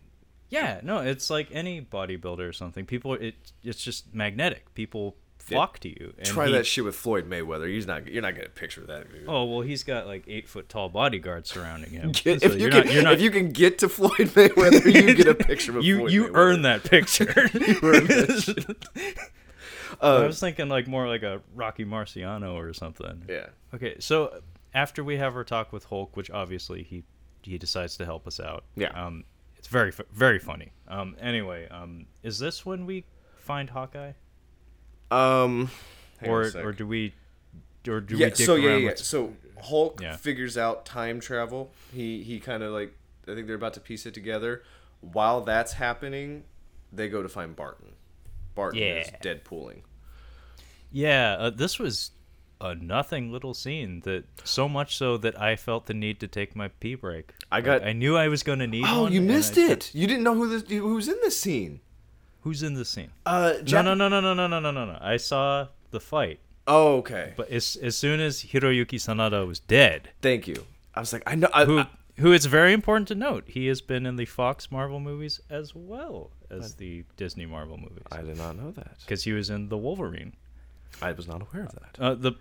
Yeah, 0.48 0.80
no, 0.82 0.98
it's 0.98 1.28
like 1.28 1.48
any 1.52 1.80
bodybuilder 1.80 2.48
or 2.48 2.52
something. 2.52 2.86
People, 2.86 3.14
it 3.14 3.34
it's 3.64 3.82
just 3.82 4.14
magnetic. 4.14 4.72
People 4.74 5.16
flock 5.38 5.78
to 5.80 5.88
you. 5.88 6.12
And 6.18 6.26
Try 6.26 6.46
he- 6.46 6.52
that 6.52 6.66
shit 6.66 6.84
with 6.84 6.94
Floyd 6.96 7.28
Mayweather. 7.28 7.68
He's 7.68 7.86
not. 7.86 8.06
You're 8.08 8.22
not 8.22 8.34
getting 8.34 8.50
a 8.50 8.52
picture 8.52 8.80
of 8.80 8.86
that 8.88 9.10
dude. 9.12 9.24
Oh 9.28 9.44
well, 9.44 9.60
he's 9.62 9.82
got 9.84 10.06
like 10.06 10.24
eight 10.28 10.48
foot 10.48 10.68
tall 10.68 10.88
bodyguards 10.88 11.50
surrounding 11.50 11.90
him. 11.90 12.12
Get- 12.12 12.40
So 12.42 12.48
if 12.48 12.60
you 12.60 12.68
can, 12.70 12.86
not, 12.86 13.02
not, 13.04 13.12
if 13.14 13.20
you 13.20 13.30
can 13.30 13.50
get 13.50 13.78
to 13.80 13.88
Floyd 13.88 14.12
Mayweather, 14.34 14.84
you 14.92 15.14
get 15.14 15.26
a 15.28 15.34
picture 15.34 15.76
of 15.78 15.84
you 15.84 15.98
Floyd 15.98 16.12
you 16.12 16.24
Mayweather. 16.26 16.30
earn 16.34 16.62
that 16.62 16.84
picture. 16.84 17.26
earn 17.82 18.76
that 20.00 20.22
I 20.22 20.26
was 20.26 20.40
thinking 20.40 20.68
like 20.68 20.86
more 20.86 21.06
like 21.08 21.22
a 21.22 21.40
Rocky 21.54 21.84
Marciano 21.84 22.54
or 22.54 22.72
something. 22.72 23.24
Yeah. 23.28 23.46
Okay, 23.74 23.96
so 24.00 24.40
after 24.74 25.02
we 25.04 25.16
have 25.18 25.36
our 25.36 25.44
talk 25.44 25.72
with 25.72 25.84
Hulk, 25.84 26.16
which 26.16 26.30
obviously 26.30 26.82
he 26.82 27.04
he 27.42 27.58
decides 27.58 27.96
to 27.98 28.04
help 28.04 28.26
us 28.26 28.40
out. 28.40 28.64
Yeah. 28.76 28.88
Um, 28.90 29.24
it's 29.56 29.68
very 29.68 29.92
very 30.12 30.38
funny. 30.38 30.72
Um, 30.88 31.16
anyway, 31.20 31.68
um, 31.68 32.06
is 32.22 32.38
this 32.38 32.64
when 32.66 32.86
we 32.86 33.04
find 33.36 33.70
Hawkeye, 33.70 34.12
Um. 35.10 35.70
hang 36.20 36.30
on 36.30 36.44
a 36.54 36.58
or 36.60 36.68
or 36.68 36.72
do 36.72 36.86
we, 36.86 37.14
or 37.88 38.00
do 38.00 38.16
yeah. 38.16 38.28
we 38.28 38.34
So 38.34 38.54
yeah, 38.56 38.76
yeah. 38.76 38.92
So 38.96 39.34
Hulk 39.62 40.00
Yeah. 40.02 40.16
figures 40.16 40.56
out 40.58 40.84
time 40.84 41.20
travel. 41.20 41.70
He 41.92 42.22
he 42.22 42.40
kind 42.40 42.62
of 42.62 42.72
like 42.72 42.94
I 43.28 43.34
think 43.34 43.46
they're 43.46 43.56
about 43.56 43.74
to 43.74 43.80
piece 43.80 44.06
it 44.06 44.14
together. 44.14 44.62
While 45.00 45.42
that's 45.42 45.74
happening, 45.74 46.44
they 46.92 47.08
go 47.08 47.22
to 47.22 47.28
find 47.28 47.54
Barton. 47.54 47.92
Barton 48.56 48.82
is 48.82 49.06
Deadpooling. 49.22 49.82
Yeah, 50.90 51.36
uh, 51.38 51.50
this 51.50 51.78
was 51.78 52.10
a 52.60 52.74
nothing 52.74 53.30
little 53.30 53.52
scene 53.54 54.00
that 54.00 54.24
so 54.44 54.68
much 54.68 54.96
so 54.96 55.16
that 55.18 55.38
I 55.40 55.56
felt 55.56 55.86
the 55.86 55.94
need 55.94 56.18
to 56.20 56.26
take 56.28 56.56
my 56.56 56.68
pee 56.68 56.94
break. 56.94 57.32
I 57.52 57.60
got- 57.60 57.84
I 57.84 57.92
knew 57.92 58.16
I 58.16 58.28
was 58.28 58.42
going 58.42 58.60
to 58.60 58.66
need 58.66 58.84
Oh, 58.88 59.06
you 59.08 59.20
missed 59.20 59.58
it. 59.58 59.94
You 59.94 60.06
didn't 60.06 60.22
know 60.24 60.34
who 60.34 60.48
this 60.48 60.68
who 60.68 60.94
was 60.94 61.06
in 61.08 61.16
this 61.22 61.38
scene. 61.38 61.80
Who's 62.40 62.62
in 62.62 62.74
this 62.74 62.88
scene? 62.88 63.10
Uh, 63.26 63.54
No, 63.70 63.82
no, 63.82 63.94
no, 63.94 64.08
no, 64.08 64.20
no, 64.20 64.32
no, 64.34 64.46
no, 64.48 64.58
no, 64.60 64.70
no, 64.70 64.84
no. 64.86 64.98
I 65.00 65.16
saw 65.18 65.68
the 65.90 66.00
fight, 66.00 66.38
Oh, 66.66 66.96
okay. 66.98 67.34
but 67.36 67.50
as 67.50 67.76
as 67.76 67.96
soon 67.96 68.20
as 68.20 68.42
Hiroyuki 68.44 68.98
Sanada 68.98 69.46
was 69.46 69.58
dead, 69.60 70.10
Thank 70.22 70.48
you. 70.48 70.64
I 70.94 71.00
was 71.00 71.12
like, 71.12 71.24
I 71.26 71.34
know. 71.34 71.50
I, 71.52 71.64
who 71.66 71.80
I- 71.80 71.88
who 72.18 72.32
it's 72.32 72.46
very 72.46 72.72
important 72.72 73.08
to 73.08 73.14
note, 73.14 73.44
he 73.48 73.66
has 73.66 73.82
been 73.82 74.06
in 74.06 74.16
the 74.16 74.24
Fox 74.24 74.72
Marvel 74.72 74.98
movies 75.00 75.40
as 75.50 75.74
well 75.74 76.30
as 76.50 76.74
the 76.74 77.04
Disney 77.16 77.46
Marvel 77.46 77.76
movies 77.76 78.02
I 78.12 78.22
did 78.22 78.36
not 78.38 78.56
know 78.56 78.70
that. 78.72 78.98
because 79.00 79.24
he 79.24 79.32
was 79.32 79.50
in 79.50 79.68
the 79.68 79.76
Wolverine. 79.78 80.34
I 81.02 81.12
was 81.12 81.26
not 81.28 81.42
aware 81.42 81.64
of 81.64 81.72
that. 81.72 81.98
Uh, 82.00 82.14
the 82.14 82.32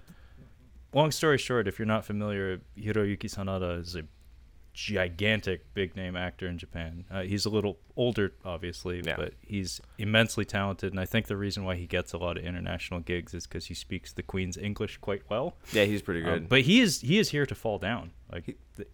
long 0.93 1.11
story 1.11 1.37
short, 1.37 1.67
if 1.67 1.77
you're 1.79 1.85
not 1.85 2.05
familiar, 2.05 2.61
Hiroyuki 2.77 3.25
Sanada 3.33 3.81
is 3.81 3.95
a 3.95 4.03
gigantic 4.73 5.73
big 5.73 5.95
name 5.95 6.15
actor 6.17 6.47
in 6.47 6.57
Japan. 6.57 7.05
Uh, 7.09 7.21
he's 7.21 7.45
a 7.45 7.49
little 7.49 7.77
older, 7.95 8.33
obviously, 8.43 9.01
Yeah. 9.05 9.15
but 9.15 9.33
he's 9.41 9.79
immensely 9.97 10.43
talented. 10.45 10.91
And 10.91 10.99
I 10.99 11.05
think 11.05 11.27
the 11.27 11.37
reason 11.37 11.63
why 11.63 11.75
he 11.75 11.87
gets 11.87 12.11
a 12.13 12.17
lot 12.17 12.37
of 12.37 12.43
international 12.43 12.99
gigs 12.99 13.33
is 13.33 13.47
because 13.47 13.67
he 13.67 13.73
speaks 13.73 14.11
the 14.11 14.21
Queen's 14.23 14.57
English 14.57 14.97
quite 14.97 15.23
well. 15.29 15.55
Yeah, 15.71 15.85
he's 15.85 16.01
pretty 16.01 16.23
Um, 16.23 16.29
good. 16.39 16.49
but 16.49 16.61
he 16.61 16.81
is 16.81 17.01
he 17.01 17.19
is 17.19 17.29
here 17.29 17.45
to 17.45 17.55
fall 17.55 17.79
down. 17.79 18.11
Like, 18.31 18.45
th- 18.75 18.89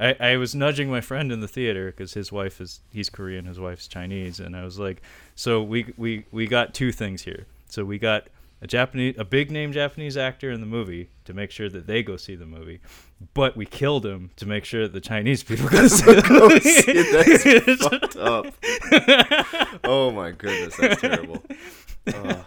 I, 0.00 0.16
I 0.18 0.36
was 0.38 0.54
nudging 0.54 0.90
my 0.90 1.02
friend 1.02 1.30
in 1.30 1.40
the 1.40 1.48
theater 1.48 1.86
because 1.90 2.14
his 2.14 2.32
wife 2.32 2.60
is 2.60 2.80
he's 2.90 3.10
Korean, 3.10 3.44
his 3.44 3.60
wife's 3.60 3.86
Chinese, 3.86 4.40
and 4.40 4.56
I 4.56 4.64
was 4.64 4.78
like, 4.78 5.02
so 5.34 5.62
we 5.62 5.92
we 5.96 6.24
we 6.32 6.46
got 6.46 6.72
two 6.72 6.90
things 6.90 7.22
here. 7.22 7.46
So 7.68 7.84
we 7.84 7.98
got 7.98 8.28
a 8.62 8.66
Japanese, 8.66 9.14
a 9.18 9.24
big 9.24 9.50
name 9.50 9.72
Japanese 9.72 10.16
actor 10.16 10.50
in 10.50 10.60
the 10.60 10.66
movie 10.66 11.10
to 11.24 11.34
make 11.34 11.50
sure 11.50 11.68
that 11.68 11.86
they 11.86 12.02
go 12.02 12.16
see 12.16 12.34
the 12.34 12.46
movie, 12.46 12.80
but 13.34 13.56
we 13.56 13.66
killed 13.66 14.04
him 14.04 14.30
to 14.36 14.46
make 14.46 14.64
sure 14.64 14.82
that 14.82 14.92
the 14.92 15.00
Chinese 15.00 15.42
people 15.42 15.68
go 15.68 15.86
see 15.86 16.04
the 16.04 16.22
oh, 16.30 16.48
movie. 16.48 17.60
That's 17.60 17.82
fucked 17.82 18.16
up. 18.16 19.80
oh 19.84 20.10
my 20.10 20.30
goodness, 20.32 20.76
that's 20.76 21.00
terrible. 21.00 21.42
Oh. 22.14 22.44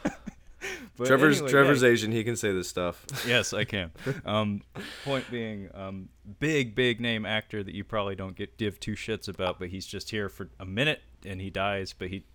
But 0.98 1.08
Trevor's 1.08 1.38
anyway, 1.38 1.52
Trevor's 1.52 1.82
yeah. 1.82 1.89
Asian. 1.89 2.12
He 2.12 2.24
can 2.24 2.36
say 2.36 2.52
this 2.52 2.70
stuff. 2.70 3.06
yes, 3.28 3.54
I 3.54 3.64
can. 3.64 3.91
Um, 4.26 4.62
point 5.04 5.30
being, 5.32 5.70
um, 5.74 6.10
big, 6.39 6.76
big 6.76 7.02
name 7.02 7.26
actor 7.26 7.64
that 7.64 7.74
you 7.74 7.84
probably 7.84 8.16
don't 8.16 8.36
get 8.36 8.58
give 8.58 8.80
two 8.80 8.94
shits 8.94 9.28
about, 9.28 9.60
but 9.60 9.70
he's 9.70 9.86
just 9.86 10.12
here 10.12 10.30
for 10.30 10.50
a 10.60 10.66
minute 10.66 11.02
and 11.26 11.41
he 11.41 11.50
dies. 11.50 11.94
But 11.98 12.10
he, 12.10 12.26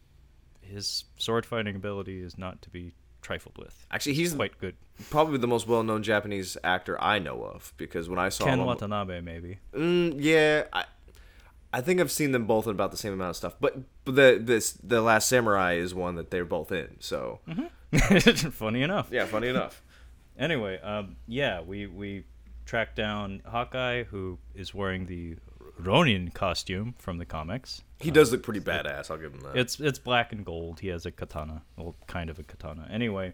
his 0.61 1.05
sword 1.19 1.47
fighting 1.47 1.77
ability 1.77 2.21
is 2.21 2.37
not 2.37 2.61
to 2.63 2.71
be 2.71 2.95
trifled 3.23 3.59
with. 3.59 3.87
Actually, 3.91 4.15
he's 4.15 4.35
Quite 4.35 4.59
good. 4.59 4.75
probably 5.11 5.39
the 5.39 5.47
most 5.47 5.67
well-known 5.67 6.03
Japanese 6.03 6.57
actor 6.65 7.01
I 7.03 7.19
know 7.19 7.43
of 7.43 7.73
because 7.77 8.09
when 8.09 8.19
I 8.19 8.29
saw 8.29 8.45
Ken 8.45 8.61
him, 8.61 8.67
Watanabe, 8.67 9.21
maybe. 9.21 9.59
Mm, 9.73 10.17
yeah, 10.19 10.65
I, 10.73 10.85
I 11.73 11.81
think 11.81 12.01
I've 12.01 12.11
seen 12.11 12.33
them 12.33 12.47
both 12.47 12.67
in 12.67 12.71
about 12.73 12.91
the 12.91 12.97
same 12.97 13.13
amount 13.13 13.31
of 13.31 13.37
stuff. 13.37 13.55
But, 13.61 13.79
but 14.05 14.15
the 14.15 14.39
this 14.43 14.73
the 14.73 15.03
Last 15.03 15.29
Samurai 15.29 15.75
is 15.75 15.95
one 15.95 16.15
that 16.17 16.31
they're 16.31 16.45
both 16.45 16.73
in. 16.73 16.97
So 17.01 17.41
Funny 18.53 18.83
enough. 18.83 19.09
yeah, 19.11 19.27
funny 19.27 19.49
enough. 19.49 19.83
Anyway, 20.39 20.79
um, 20.81 21.17
yeah, 21.27 21.61
we 21.61 21.87
we 21.87 22.25
tracked 22.65 22.97
down 22.97 23.43
Hawkeye, 23.47 24.05
who 24.05 24.39
is 24.55 24.75
wearing 24.75 25.07
the 25.07 25.37
Ronin 25.79 26.31
costume 26.31 26.95
from 26.99 27.19
the 27.19 27.25
comics. 27.25 27.83
He 28.01 28.11
does 28.11 28.31
look 28.31 28.43
pretty 28.43 28.61
badass. 28.61 29.11
I'll 29.11 29.19
give 29.19 29.33
him 29.33 29.41
that. 29.41 29.57
It's 29.57 29.81
it's 29.81 29.99
black 29.99 30.33
and 30.33 30.45
gold. 30.45 30.81
He 30.81 30.89
has 30.89 31.07
a 31.07 31.11
katana, 31.11 31.63
well, 31.77 31.97
kind 32.07 32.31
of 32.31 32.39
a 32.39 32.43
katana. 32.43 32.87
Anyway, 32.91 33.33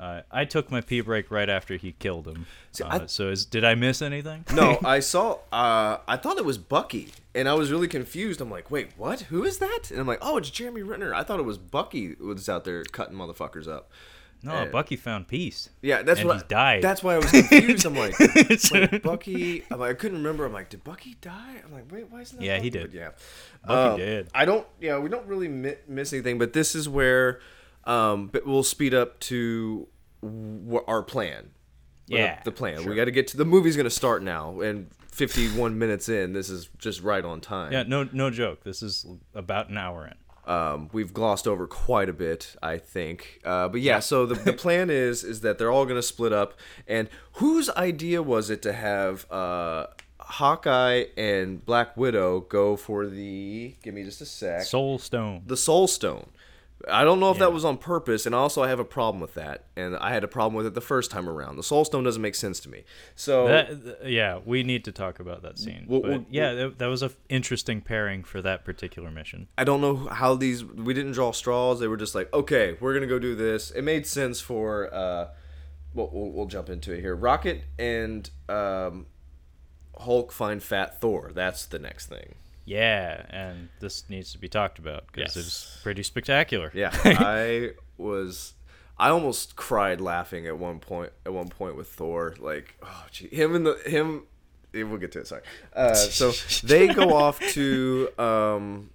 uh, 0.00 0.22
I 0.30 0.44
took 0.46 0.70
my 0.70 0.80
pee 0.80 1.00
break 1.02 1.30
right 1.30 1.48
after 1.48 1.76
he 1.76 1.92
killed 1.92 2.26
him. 2.26 2.46
See, 2.72 2.82
uh, 2.84 3.02
I- 3.02 3.06
so 3.06 3.28
is 3.28 3.44
did 3.44 3.64
I 3.64 3.74
miss 3.74 4.00
anything? 4.02 4.44
no, 4.54 4.78
I 4.84 5.00
saw. 5.00 5.38
Uh, 5.52 5.98
I 6.08 6.16
thought 6.16 6.38
it 6.38 6.44
was 6.44 6.58
Bucky, 6.58 7.08
and 7.34 7.48
I 7.48 7.54
was 7.54 7.70
really 7.70 7.88
confused. 7.88 8.40
I'm 8.40 8.50
like, 8.50 8.70
wait, 8.70 8.90
what? 8.96 9.20
Who 9.22 9.44
is 9.44 9.58
that? 9.58 9.90
And 9.90 10.00
I'm 10.00 10.06
like, 10.06 10.20
oh, 10.22 10.36
it's 10.38 10.50
Jeremy 10.50 10.82
Renner. 10.82 11.14
I 11.14 11.22
thought 11.22 11.38
it 11.38 11.44
was 11.44 11.58
Bucky 11.58 12.14
who 12.18 12.28
was 12.28 12.48
out 12.48 12.64
there 12.64 12.82
cutting 12.84 13.16
motherfuckers 13.16 13.68
up. 13.68 13.90
No, 14.42 14.52
Uh, 14.52 14.64
Bucky 14.64 14.96
found 14.96 15.28
peace. 15.28 15.68
Yeah, 15.82 16.00
that's 16.02 16.20
And 16.20 16.28
what. 16.30 16.36
he's 16.36 16.44
died. 16.44 16.80
That's 16.80 17.02
why 17.02 17.16
I 17.16 17.18
was 17.18 17.30
confused. 17.30 17.84
I'm 17.84 17.94
like, 17.94 18.18
wait, 18.72 19.02
Bucky. 19.02 19.64
I'm 19.70 19.78
like, 19.80 19.90
I 19.90 19.92
couldn't 19.92 20.16
remember. 20.16 20.46
I'm 20.46 20.52
like, 20.54 20.70
did 20.70 20.82
Bucky 20.82 21.16
die? 21.20 21.56
I'm 21.62 21.70
like, 21.74 21.92
wait, 21.92 22.10
why 22.10 22.22
isn't 22.22 22.38
that? 22.38 22.44
Yeah, 22.46 22.58
he 22.58 22.70
Bucky? 22.70 22.84
did. 22.84 22.94
Yeah, 22.94 23.10
Bucky 23.66 23.90
Um, 23.92 23.98
did. 23.98 24.28
I 24.34 24.46
don't. 24.46 24.66
Yeah, 24.80 24.98
we 24.98 25.10
don't 25.10 25.26
really 25.26 25.48
mi- 25.48 25.74
miss 25.86 26.14
anything, 26.14 26.38
but 26.38 26.54
this 26.54 26.74
is 26.74 26.88
where, 26.88 27.40
um, 27.84 28.28
but 28.28 28.46
we'll 28.46 28.62
speed 28.62 28.94
up 28.94 29.18
to 29.20 29.88
w- 30.22 30.84
our 30.86 31.02
plan. 31.02 31.50
Yeah, 32.06 32.40
the 32.44 32.50
plan. 32.52 32.80
sure. 32.82 32.90
We 32.90 32.96
got 32.96 33.04
to 33.04 33.12
get 33.12 33.28
to 33.28 33.36
the 33.36 33.44
movie's 33.44 33.76
gonna 33.76 33.88
start 33.88 34.22
now, 34.22 34.60
and 34.60 34.90
51 35.12 35.78
minutes 35.78 36.08
in, 36.08 36.32
this 36.32 36.50
is 36.50 36.68
just 36.78 37.02
right 37.02 37.24
on 37.24 37.40
time. 37.40 37.72
Yeah, 37.72 37.84
no 37.84 38.08
no 38.12 38.30
joke. 38.30 38.64
This 38.64 38.82
is 38.82 39.06
about 39.34 39.68
an 39.68 39.78
hour 39.78 40.06
in. 40.06 40.14
Um, 40.52 40.88
we've 40.92 41.12
glossed 41.12 41.46
over 41.46 41.68
quite 41.68 42.08
a 42.08 42.12
bit, 42.12 42.56
I 42.60 42.78
think. 42.78 43.40
Uh, 43.44 43.68
but 43.68 43.80
yeah, 43.82 44.00
so 44.00 44.26
the, 44.26 44.34
the 44.34 44.52
plan 44.52 44.90
is 44.90 45.22
is 45.22 45.42
that 45.42 45.58
they're 45.58 45.70
all 45.70 45.86
gonna 45.86 46.02
split 46.02 46.32
up. 46.32 46.54
And 46.88 47.08
whose 47.34 47.70
idea 47.70 48.22
was 48.24 48.50
it 48.50 48.60
to 48.62 48.72
have 48.72 49.30
uh, 49.30 49.86
Hawkeye 50.18 51.04
and 51.16 51.64
Black 51.64 51.96
Widow 51.96 52.40
go 52.40 52.74
for 52.76 53.06
the. 53.06 53.76
Give 53.82 53.94
me 53.94 54.02
just 54.02 54.20
a 54.20 54.26
sec. 54.26 54.62
Soul 54.62 54.98
Stone. 54.98 55.42
the 55.46 55.56
Soul 55.56 55.86
Stone. 55.86 56.30
I 56.88 57.04
don't 57.04 57.20
know 57.20 57.30
if 57.30 57.36
Yeah. 57.36 57.46
that 57.46 57.52
was 57.52 57.64
on 57.64 57.76
purpose, 57.76 58.24
and 58.26 58.34
also 58.34 58.62
I 58.62 58.68
have 58.68 58.78
a 58.80 58.84
problem 58.84 59.20
with 59.20 59.34
that, 59.34 59.66
and 59.76 59.96
I 59.96 60.12
had 60.12 60.24
a 60.24 60.28
problem 60.28 60.54
with 60.54 60.66
it 60.66 60.74
the 60.74 60.80
first 60.80 61.10
time 61.10 61.28
around. 61.28 61.56
The 61.56 61.62
Soul 61.62 61.84
Stone 61.84 62.04
doesn't 62.04 62.22
make 62.22 62.34
sense 62.34 62.58
to 62.60 62.70
me. 62.70 62.84
So 63.14 63.48
That, 63.48 64.06
yeah, 64.06 64.40
we 64.44 64.62
need 64.62 64.84
to 64.84 64.92
talk 64.92 65.20
about 65.20 65.42
that 65.42 65.58
scene. 65.58 65.84
Well, 65.88 66.00
but 66.00 66.10
well, 66.10 66.24
yeah, 66.30 66.54
that, 66.54 66.78
that 66.78 66.86
was 66.86 67.02
an 67.02 67.10
interesting 67.28 67.80
pairing 67.82 68.24
for 68.24 68.40
that 68.42 68.64
particular 68.64 69.10
mission. 69.10 69.48
I 69.58 69.64
don't 69.64 69.80
know 69.80 69.96
how 70.08 70.34
these. 70.34 70.64
We 70.64 70.94
didn't 70.94 71.12
draw 71.12 71.32
straws. 71.32 71.80
They 71.80 71.88
were 71.88 71.98
just 71.98 72.14
like, 72.14 72.32
okay, 72.32 72.76
we're 72.80 72.94
gonna 72.94 73.06
go 73.06 73.18
do 73.18 73.34
this. 73.34 73.70
It 73.70 73.82
made 73.82 74.06
sense 74.06 74.40
for. 74.40 74.92
Uh, 74.92 75.28
well, 75.92 76.08
we'll, 76.12 76.30
we'll 76.30 76.46
jump 76.46 76.70
into 76.70 76.92
it 76.92 77.00
here. 77.00 77.16
Rocket 77.16 77.62
and 77.78 78.30
um, 78.48 79.06
Hulk 79.98 80.30
find 80.32 80.62
Fat 80.62 81.00
Thor. 81.00 81.32
That's 81.34 81.66
the 81.66 81.78
next 81.80 82.06
thing. 82.06 82.36
Yeah, 82.70 83.26
and 83.30 83.68
this 83.80 84.08
needs 84.08 84.30
to 84.32 84.38
be 84.38 84.48
talked 84.48 84.78
about 84.78 85.06
because 85.12 85.34
it 85.36 85.40
Yes. 85.40 85.44
was 85.44 85.78
pretty 85.82 86.04
spectacular. 86.04 86.70
Yeah, 86.72 86.90
I 87.04 87.72
was. 87.98 88.54
I 88.96 89.08
almost 89.08 89.56
cried 89.56 90.00
laughing 90.00 90.46
at 90.46 90.56
one 90.56 90.78
point. 90.78 91.10
At 91.26 91.32
one 91.32 91.48
point 91.48 91.74
with 91.76 91.88
Thor, 91.88 92.36
like, 92.38 92.76
oh, 92.82 93.06
gee, 93.10 93.26
him 93.28 93.56
and 93.56 93.66
the 93.66 93.74
him. 93.84 94.22
We'll 94.72 94.98
get 94.98 95.10
to 95.12 95.18
it. 95.20 95.26
Sorry. 95.26 95.42
Uh, 95.74 95.94
so 95.94 96.30
they 96.66 96.86
go 96.86 97.12
off 97.14 97.40
to. 97.54 98.08
Um, 98.18 98.90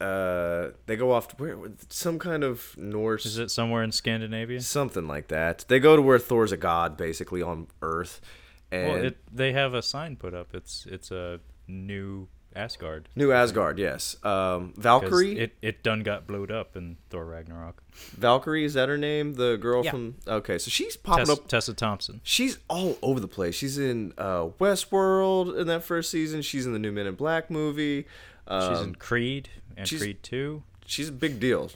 uh, 0.00 0.70
they 0.86 0.96
go 0.96 1.12
off 1.12 1.28
to 1.28 1.36
where 1.36 1.56
some 1.88 2.18
kind 2.18 2.42
of 2.42 2.74
Norse. 2.76 3.24
Is 3.24 3.38
it 3.38 3.52
somewhere 3.52 3.84
in 3.84 3.92
Scandinavia? 3.92 4.60
something 4.62 5.06
like 5.06 5.28
that? 5.28 5.64
They 5.68 5.78
go 5.78 5.94
to 5.94 6.02
where 6.02 6.18
Thor's 6.18 6.50
a 6.50 6.56
god, 6.56 6.96
basically 6.96 7.40
on 7.40 7.68
Earth, 7.82 8.20
and 8.72 8.92
Well, 8.92 9.04
it, 9.04 9.16
they 9.32 9.52
have 9.52 9.74
a 9.74 9.82
sign 9.82 10.16
put 10.16 10.34
up. 10.34 10.54
It's 10.54 10.86
it's 10.90 11.12
a 11.12 11.38
new 11.68 12.26
Asgard. 12.56 13.08
New 13.14 13.30
Asgard. 13.32 13.78
Yes, 13.78 14.16
um, 14.24 14.72
'Cause 14.72 14.82
Valkyrie. 14.82 15.38
It 15.38 15.56
it 15.62 15.82
done 15.82 16.02
got 16.02 16.26
blowed 16.26 16.50
up 16.50 16.76
in 16.76 16.96
Thor 17.10 17.24
Ragnarok. 17.26 17.82
Valkyrie 18.16 18.64
is 18.64 18.74
that 18.74 18.88
her 18.88 18.98
name? 18.98 19.34
The 19.34 19.56
girl 19.56 19.84
Yeah. 19.84 19.90
from. 19.92 20.14
Okay, 20.26 20.58
so 20.58 20.70
she's 20.70 20.96
popping 20.96 21.26
Tessa, 21.26 21.40
up. 21.40 21.48
Tessa 21.48 21.74
Thompson. 21.74 22.20
She's 22.24 22.58
all 22.68 22.98
over 23.02 23.20
the 23.20 23.28
place. 23.28 23.54
She's 23.54 23.78
in 23.78 24.12
uh, 24.18 24.48
Westworld 24.60 25.58
in 25.58 25.66
that 25.68 25.84
first 25.84 26.10
season. 26.10 26.42
She's 26.42 26.66
in 26.66 26.72
the 26.72 26.78
new 26.78 26.92
Men 26.92 27.06
in 27.06 27.14
Black 27.14 27.50
movie. 27.50 28.06
Um, 28.48 28.74
She's 28.74 28.84
in 28.86 28.94
Creed 28.94 29.48
and 29.76 29.86
she's- 29.88 30.00
Creed 30.02 30.22
Two. 30.22 30.62
she's 30.86 31.08
a 31.08 31.12
big 31.12 31.38
deal. 31.40 31.70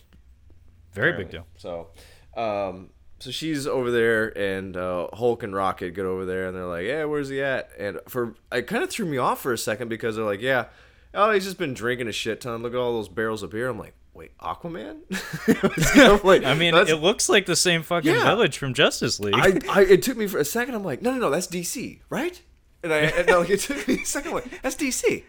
Very 0.92 1.12
big 1.16 1.30
deal. 1.30 1.46
So, 1.56 1.88
um, 2.36 2.90
so 3.20 3.30
she's 3.30 3.66
over 3.66 3.90
there, 3.90 4.36
and 4.36 4.76
uh, 4.76 5.06
Hulk 5.12 5.42
and 5.42 5.54
Rocket 5.54 5.94
get 5.94 6.04
over 6.06 6.24
there, 6.24 6.48
and 6.48 6.56
they're 6.56 6.66
like, 6.66 6.86
"Yeah, 6.86 7.04
where's 7.04 7.28
he 7.28 7.40
at?" 7.42 7.70
And 7.78 8.00
for 8.08 8.34
it 8.50 8.66
kind 8.66 8.82
of 8.82 8.90
threw 8.90 9.06
me 9.06 9.18
off 9.18 9.40
for 9.40 9.52
a 9.52 9.58
second 9.58 9.88
because 9.88 10.16
they're 10.16 10.24
like, 10.24 10.40
"Yeah, 10.40 10.66
oh, 11.14 11.30
he's 11.30 11.44
just 11.44 11.58
been 11.58 11.74
drinking 11.74 12.08
a 12.08 12.12
shit 12.12 12.40
ton. 12.40 12.62
Look 12.62 12.72
at 12.74 12.78
all 12.78 12.92
those 12.94 13.08
barrels 13.08 13.42
of 13.42 13.50
beer." 13.50 13.68
I'm 13.68 13.78
like, 13.78 13.94
"Wait, 14.14 14.36
Aquaman?" 14.38 15.00
Like, 16.24 16.44
I 16.44 16.54
mean, 16.54 16.74
it 16.74 17.00
looks 17.00 17.28
like 17.28 17.46
the 17.46 17.56
same 17.56 17.82
fucking 17.82 18.12
Yeah. 18.12 18.24
village 18.24 18.58
from 18.58 18.74
Justice 18.74 19.20
League. 19.20 19.34
I, 19.36 19.58
I 19.80 19.82
it 19.84 20.02
took 20.02 20.16
me 20.16 20.26
for 20.26 20.38
a 20.38 20.44
second. 20.44 20.74
I'm 20.74 20.84
like, 20.84 21.02
no, 21.02 21.12
no, 21.12 21.18
no, 21.18 21.30
that's 21.30 21.46
DC, 21.46 22.00
right? 22.10 22.40
And 22.82 22.92
I 22.92 22.98
and 23.00 23.28
like, 23.28 23.50
it 23.50 23.60
took 23.60 23.86
me 23.86 24.00
a 24.02 24.06
second. 24.06 24.30
I'm 24.30 24.34
like, 24.36 24.62
that's 24.62 24.76
DC. 24.76 25.24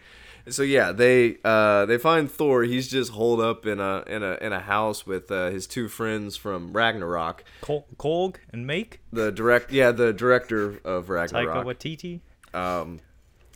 So 0.48 0.62
yeah, 0.62 0.92
they 0.92 1.38
uh, 1.44 1.86
they 1.86 1.98
find 1.98 2.30
Thor. 2.30 2.64
He's 2.64 2.88
just 2.88 3.12
holed 3.12 3.40
up 3.40 3.64
in 3.66 3.78
a 3.80 4.02
in 4.06 4.22
a 4.22 4.32
in 4.40 4.52
a 4.52 4.60
house 4.60 5.06
with 5.06 5.30
uh, 5.30 5.50
his 5.50 5.66
two 5.66 5.88
friends 5.88 6.36
from 6.36 6.72
Ragnarok. 6.72 7.44
Kol- 7.60 7.86
Korg 7.96 8.36
and 8.52 8.66
Make 8.66 9.00
The 9.12 9.30
direct, 9.30 9.72
yeah, 9.72 9.92
the 9.92 10.12
director 10.12 10.80
of 10.84 11.06
Taika 11.06 11.32
Ragnarok. 11.32 11.66
Waititi. 11.66 12.20
Um, 12.52 13.00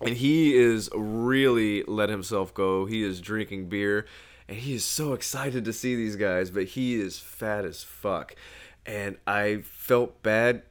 and 0.00 0.16
he 0.16 0.56
is 0.56 0.88
really 0.94 1.82
let 1.84 2.08
himself 2.08 2.54
go. 2.54 2.86
He 2.86 3.02
is 3.02 3.20
drinking 3.20 3.68
beer, 3.68 4.06
and 4.48 4.56
he 4.58 4.74
is 4.74 4.84
so 4.84 5.12
excited 5.12 5.64
to 5.64 5.72
see 5.72 5.96
these 5.96 6.16
guys. 6.16 6.50
But 6.50 6.64
he 6.64 7.00
is 7.00 7.18
fat 7.18 7.64
as 7.64 7.82
fuck, 7.82 8.36
and 8.84 9.16
I 9.26 9.62
felt 9.64 10.22
bad 10.22 10.62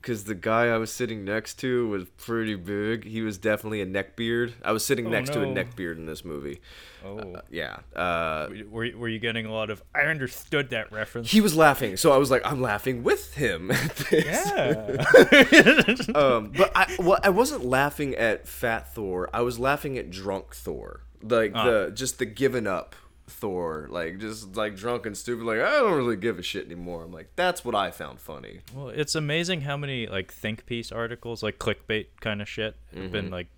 because 0.00 0.24
the 0.24 0.34
guy 0.34 0.66
I 0.68 0.76
was 0.78 0.90
sitting 0.92 1.24
next 1.24 1.58
to 1.60 1.88
was 1.88 2.04
pretty 2.16 2.54
big. 2.54 3.04
He 3.04 3.22
was 3.22 3.38
definitely 3.38 3.80
a 3.82 3.86
neckbeard. 3.86 4.52
I 4.62 4.72
was 4.72 4.84
sitting 4.84 5.06
Oh, 5.06 5.10
next 5.10 5.32
to 5.34 5.42
a 5.42 5.46
no. 5.46 5.54
neckbeard 5.62 5.96
in 5.96 6.06
this 6.06 6.24
movie. 6.24 6.60
Oh, 7.04 7.36
Yeah. 7.50 7.78
Uh, 7.94 8.48
were 8.68 8.88
were 8.96 9.08
you 9.08 9.18
getting 9.18 9.46
a 9.46 9.52
lot 9.52 9.70
of? 9.70 9.82
I 9.94 10.02
understood 10.02 10.70
that 10.70 10.90
reference. 10.92 11.30
he 11.30 11.40
was 11.40 11.54
laughing, 11.56 11.96
so 11.96 12.12
I 12.12 12.16
was 12.18 12.30
like, 12.30 12.42
I'm 12.44 12.60
laughing 12.60 13.02
with 13.02 13.34
him. 13.34 13.70
at 13.70 13.96
this. 13.96 14.24
yeah. 14.26 16.14
um, 16.14 16.52
but 16.56 16.70
I 16.74 16.96
well, 16.98 17.18
I 17.22 17.30
wasn't 17.30 17.64
laughing 17.64 18.14
at 18.14 18.46
Fat 18.46 18.94
Thor. 18.94 19.28
I 19.32 19.40
was 19.42 19.58
laughing 19.58 19.96
at 19.98 20.10
drunk 20.10 20.54
Thor, 20.54 21.02
like 21.22 21.52
Ah. 21.54 21.64
the 21.64 21.90
just 21.94 22.18
the 22.18 22.26
given 22.26 22.66
up 22.66 22.94
Thor, 23.30 23.86
like 23.90 24.18
just 24.18 24.56
like 24.56 24.76
drunk 24.76 25.06
and 25.06 25.16
stupid. 25.16 25.44
Like 25.44 25.60
I 25.60 25.78
don't 25.78 25.96
really 25.96 26.16
give 26.16 26.38
a 26.38 26.42
shit 26.42 26.66
anymore. 26.66 27.04
I'm 27.04 27.12
like 27.12 27.30
that's 27.36 27.64
what 27.64 27.74
I 27.74 27.90
found 27.90 28.20
funny. 28.20 28.60
well, 28.74 28.88
it's 28.88 29.14
amazing 29.14 29.62
how 29.62 29.76
many 29.76 30.06
like 30.06 30.32
think 30.32 30.66
piece 30.66 30.90
articles, 30.92 31.42
like 31.42 31.58
clickbait 31.58 32.06
kind 32.20 32.42
of 32.42 32.48
shit, 32.48 32.76
have 32.94 32.98
Mm-hmm. 33.04 33.12
been 33.12 33.30
like 33.30 33.48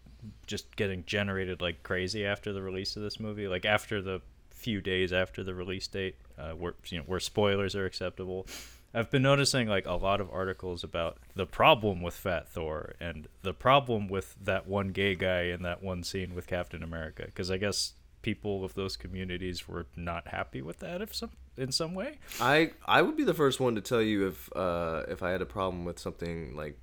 just 0.46 0.76
getting 0.76 1.04
generated 1.04 1.60
like 1.60 1.82
crazy 1.82 2.24
after 2.24 2.52
the 2.52 2.62
release 2.62 2.96
of 2.96 3.02
this 3.02 3.18
movie. 3.18 3.48
Like 3.48 3.64
after 3.64 4.00
the 4.00 4.20
few 4.50 4.80
days 4.80 5.12
after 5.12 5.42
the 5.42 5.54
release 5.54 5.88
date, 5.88 6.14
uh, 6.38 6.52
where 6.52 6.74
you 6.86 6.98
know 6.98 7.04
where 7.06 7.18
spoilers 7.20 7.74
are 7.74 7.86
acceptable. 7.86 8.46
I've 8.94 9.10
been 9.10 9.22
noticing 9.22 9.68
like 9.68 9.86
a 9.86 9.94
lot 9.94 10.20
of 10.20 10.28
articles 10.30 10.84
about 10.84 11.16
the 11.34 11.46
problem 11.46 12.02
with 12.02 12.12
Fat 12.12 12.46
Thor 12.50 12.92
and 13.00 13.26
the 13.42 13.54
problem 13.54 14.06
with 14.06 14.36
that 14.44 14.66
one 14.68 14.88
gay 14.88 15.14
guy 15.14 15.44
in 15.44 15.62
that 15.62 15.82
one 15.82 16.02
scene 16.04 16.34
with 16.34 16.46
Captain 16.46 16.82
America. 16.82 17.22
Because 17.24 17.50
I 17.50 17.56
guess 17.56 17.94
people 18.22 18.64
of 18.64 18.74
those 18.74 18.96
communities 18.96 19.68
were 19.68 19.86
not 19.96 20.28
happy 20.28 20.62
with 20.62 20.78
that 20.78 21.02
if 21.02 21.14
some 21.14 21.30
in 21.56 21.70
some 21.72 21.94
way. 21.94 22.18
I 22.40 22.70
I 22.86 23.02
would 23.02 23.16
be 23.16 23.24
the 23.24 23.34
first 23.34 23.60
one 23.60 23.74
to 23.74 23.80
tell 23.80 24.00
you 24.02 24.26
if 24.28 24.48
uh 24.56 25.04
if 25.08 25.22
I 25.22 25.30
had 25.30 25.42
a 25.42 25.46
problem 25.46 25.84
with 25.84 25.98
something 25.98 26.54
like 26.56 26.78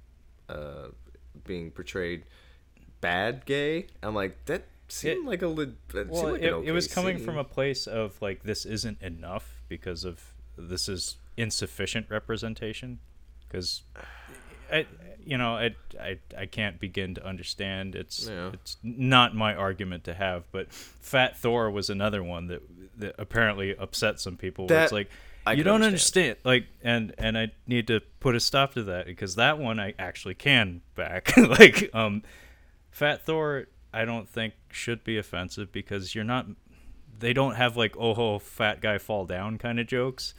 uh 0.50 0.90
being 1.46 1.72
portrayed 1.72 2.24
bad 3.02 3.46
gay. 3.46 3.88
I'm 4.04 4.14
like 4.16 4.46
that 4.46 4.64
seemed 4.90 5.26
It- 5.26 5.30
like 5.30 5.42
a. 5.42 5.50
It, 5.62 6.10
well, 6.10 6.22
seemed 6.22 6.32
like 6.34 6.42
it, 6.42 6.54
okay 6.54 6.68
it 6.68 6.72
was 6.72 6.88
coming 6.88 7.18
scene. 7.18 7.26
from 7.26 7.38
a 7.38 7.44
place 7.44 7.88
of 7.88 8.22
like 8.22 8.44
this 8.44 8.66
isn't 8.66 9.02
enough 9.02 9.62
because 9.70 10.04
of 10.04 10.34
this 10.58 10.90
is 10.90 11.16
insufficient 11.38 12.08
representation 12.10 13.00
because 13.48 13.84
I 14.72 14.86
you 15.30 15.38
know 15.38 15.56
I, 15.56 15.76
I 16.00 16.20
I 16.38 16.46
can't 16.48 16.80
begin 16.80 17.16
to 17.16 17.26
understand 17.26 17.96
it's 17.96 18.28
Yeah. 18.28 18.50
it's 18.54 18.78
not 18.84 19.36
my 19.36 19.54
argument 19.56 20.04
to 20.06 20.14
have 20.14 20.44
but 20.52 20.72
Fat 20.74 21.38
Thor 21.38 21.70
was 21.70 21.90
another 21.90 22.24
one 22.24 22.48
that 22.48 22.62
that 22.98 23.16
apparently 23.18 23.76
upset 23.78 24.20
some 24.20 24.36
people 24.38 24.66
where 24.68 24.84
it's 24.84 24.92
like 24.92 25.10
I 25.46 25.54
you 25.54 25.64
don't 25.64 25.84
understand. 25.84 26.38
understand 26.44 26.46
like 26.46 26.66
and 26.84 27.14
and 27.18 27.38
I 27.38 27.52
need 27.68 27.88
to 27.88 28.02
put 28.20 28.36
a 28.36 28.40
stop 28.40 28.74
to 28.74 28.84
that 28.84 29.06
because 29.06 29.36
that 29.36 29.60
one 29.60 29.80
I 29.80 29.94
actually 30.00 30.36
can 30.36 30.82
back 30.96 31.36
like 31.38 31.90
um 31.94 32.24
Fat 32.92 33.24
Thor, 33.26 33.68
I 33.94 34.04
don't 34.04 34.28
think 34.28 34.56
should 34.72 35.04
be 35.04 35.18
offensive 35.18 35.72
because 35.72 36.16
you're 36.16 36.24
not. 36.24 36.48
They 37.20 37.34
don't 37.34 37.56
have 37.56 37.78
like 37.78 37.96
oh 37.98 38.14
ho 38.16 38.40
fat 38.40 38.82
guy 38.82 38.98
fall 38.98 39.26
down 39.26 39.58
kind 39.60 39.80
of 39.80 39.88
jokes. 39.88 40.34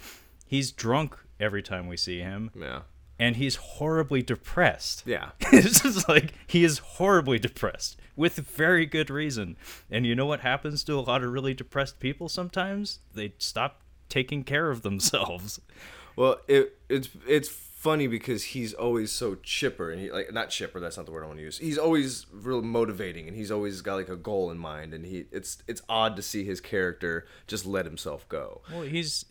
He's 0.47 0.73
drunk 0.73 1.17
every 1.39 1.63
time 1.63 1.87
we 1.87 1.97
see 1.97 2.19
him, 2.19 2.51
yeah 2.55 2.81
and 3.21 3.37
he's 3.37 3.57
horribly 3.57 4.23
depressed. 4.23 5.03
yeah. 5.07 5.31
it's 5.53 5.83
just 5.83 6.09
like 6.09 6.33
he 6.47 6.65
is 6.65 6.79
horribly 6.79 7.39
depressed 7.39 7.97
with 8.17 8.37
very 8.37 8.87
good 8.87 9.11
reason. 9.11 9.57
And 9.91 10.07
you 10.07 10.15
know 10.15 10.27
what 10.27 10.41
happens 10.41 10.83
to 10.85 10.95
a 10.99 11.01
lot 11.01 11.23
of 11.23 11.31
really 11.33 11.55
depressed 11.55 12.01
people 12.01 12.29
sometimes? 12.29 12.99
They 13.15 13.35
stop 13.39 13.83
taking 14.09 14.43
care 14.43 14.71
of 14.71 14.83
themselves. 14.83 15.61
Well, 16.17 16.39
it 16.49 16.77
it's 16.91 17.09
it's 17.27 17.49
funny 17.49 18.07
because 18.07 18.43
he's 18.43 18.75
always 18.75 19.11
so 19.11 19.37
chipper 19.37 19.91
and 19.91 19.99
he 19.99 20.11
like 20.11 20.31
not 20.35 20.51
chipper. 20.51 20.81
That's 20.81 20.99
not 20.99 21.07
the 21.07 21.13
word 21.13 21.23
I 21.23 21.29
want 21.29 21.39
to 21.39 21.45
use. 21.45 21.57
He's 21.57 21.79
always 21.79 22.27
real 22.31 22.61
motivating 22.61 23.27
and 23.27 23.35
he's 23.35 23.51
always 23.51 23.81
got 23.81 23.95
like 23.95 24.11
a 24.11 24.17
goal 24.17 24.51
in 24.51 24.59
mind. 24.59 24.93
And 24.93 25.07
he 25.07 25.27
it's 25.31 25.63
it's 25.67 25.81
odd 25.89 26.17
to 26.17 26.23
see 26.23 26.45
his 26.45 26.61
character 26.61 27.27
just 27.47 27.65
let 27.65 27.87
himself 27.87 28.29
go. 28.29 28.61
Well, 28.71 28.83
he's 28.83 29.25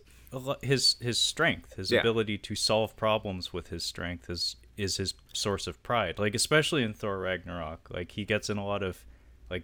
his 0.61 0.95
his 1.01 1.17
strength, 1.19 1.75
his 1.75 1.91
Yeah. 1.91 1.99
ability 2.01 2.37
to 2.39 2.55
solve 2.55 2.95
problems 2.95 3.51
with 3.53 3.67
his 3.69 3.83
strength 3.83 4.29
is 4.29 4.55
is 4.77 4.97
his 4.97 5.13
source 5.33 5.67
of 5.67 5.81
pride. 5.83 6.19
Like 6.19 6.35
especially 6.35 6.83
in 6.83 6.93
Thor 6.93 7.19
Ragnarok, 7.19 7.89
like 7.91 8.11
he 8.11 8.25
gets 8.25 8.49
in 8.49 8.57
a 8.57 8.65
lot 8.65 8.81
of 8.83 9.05
like 9.49 9.63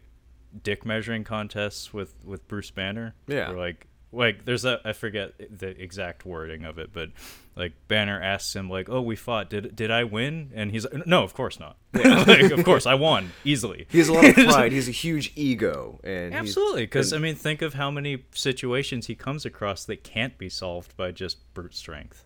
dick 0.64 0.86
measuring 0.86 1.24
contests 1.24 1.94
with 1.94 2.16
with 2.24 2.48
Bruce 2.48 2.72
Banner. 2.72 3.16
Yeah. 3.28 3.50
where, 3.50 3.58
like 3.58 3.88
like 4.16 4.46
there's 4.46 4.66
a 4.66 4.80
I 4.84 4.94
forget 4.94 5.34
the 5.38 5.70
exact 5.70 6.26
wording 6.26 6.64
of 6.64 6.80
it, 6.80 6.92
but 6.94 7.10
like 7.56 7.74
Banner 7.88 8.22
asks 8.22 8.56
him 8.56 8.70
like, 8.70 8.90
"Oh, 8.90 9.02
we 9.02 9.16
fought. 9.16 9.50
Did 9.50 9.76
did 9.76 9.92
I 9.92 10.04
win?" 10.04 10.52
And 10.56 10.72
he's 10.72 10.86
like, 10.92 11.06
"No, 11.06 11.24
of 11.24 11.34
course 11.34 11.60
not. 11.60 11.78
like, 11.94 12.52
of 12.52 12.64
course 12.64 12.86
I 12.86 12.96
won 12.96 13.32
easily." 13.44 13.88
He 13.90 13.98
has 14.00 14.08
a 14.08 14.14
lot 14.14 14.26
of 14.26 14.36
pride. 14.36 14.72
he 14.72 14.78
has 14.78 14.88
a 14.88 14.92
huge 14.92 15.34
ego 15.36 16.00
and 16.04 16.34
Absolutely, 16.34 16.84
because 16.84 17.14
I 17.14 17.18
mean, 17.18 17.36
think 17.36 17.62
of 17.62 17.74
how 17.76 17.92
many 17.92 18.26
situations 18.34 19.08
he 19.08 19.16
comes 19.16 19.46
across 19.46 19.86
that 19.86 20.04
can't 20.04 20.38
be 20.38 20.50
solved 20.50 20.96
by 20.98 21.12
just 21.12 21.54
brute 21.54 21.76
strength. 21.76 22.26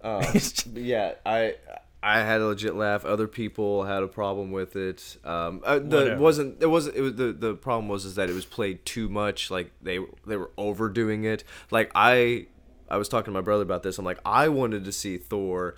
Uh, 0.00 0.24
yeah, 0.74 1.14
I 1.24 1.54
I 2.02 2.20
had 2.20 2.40
a 2.40 2.46
legit 2.46 2.74
laugh. 2.74 3.04
Other 3.04 3.28
people 3.28 3.84
had 3.84 4.02
a 4.02 4.08
problem 4.08 4.50
with 4.50 4.74
it. 4.74 5.18
Um, 5.24 5.60
uh, 5.64 5.78
the 5.78 5.96
Whatever. 5.96 6.20
wasn't 6.20 6.62
it 6.62 6.66
wasn't 6.66 6.96
it 6.96 7.00
was 7.00 7.14
the 7.14 7.32
the 7.32 7.54
problem 7.54 7.88
was 7.88 8.04
is 8.04 8.16
that 8.16 8.28
it 8.28 8.34
was 8.34 8.44
played 8.44 8.84
too 8.84 9.08
much. 9.08 9.50
Like 9.50 9.70
they 9.80 9.98
they 10.26 10.36
were 10.36 10.50
overdoing 10.58 11.24
it. 11.24 11.44
Like 11.70 11.92
I 11.94 12.46
I 12.88 12.96
was 12.96 13.08
talking 13.08 13.26
to 13.26 13.30
my 13.30 13.40
brother 13.40 13.62
about 13.62 13.82
this. 13.84 13.98
I'm 13.98 14.04
like 14.04 14.18
I 14.24 14.48
wanted 14.48 14.84
to 14.84 14.92
see 14.92 15.16
Thor 15.16 15.76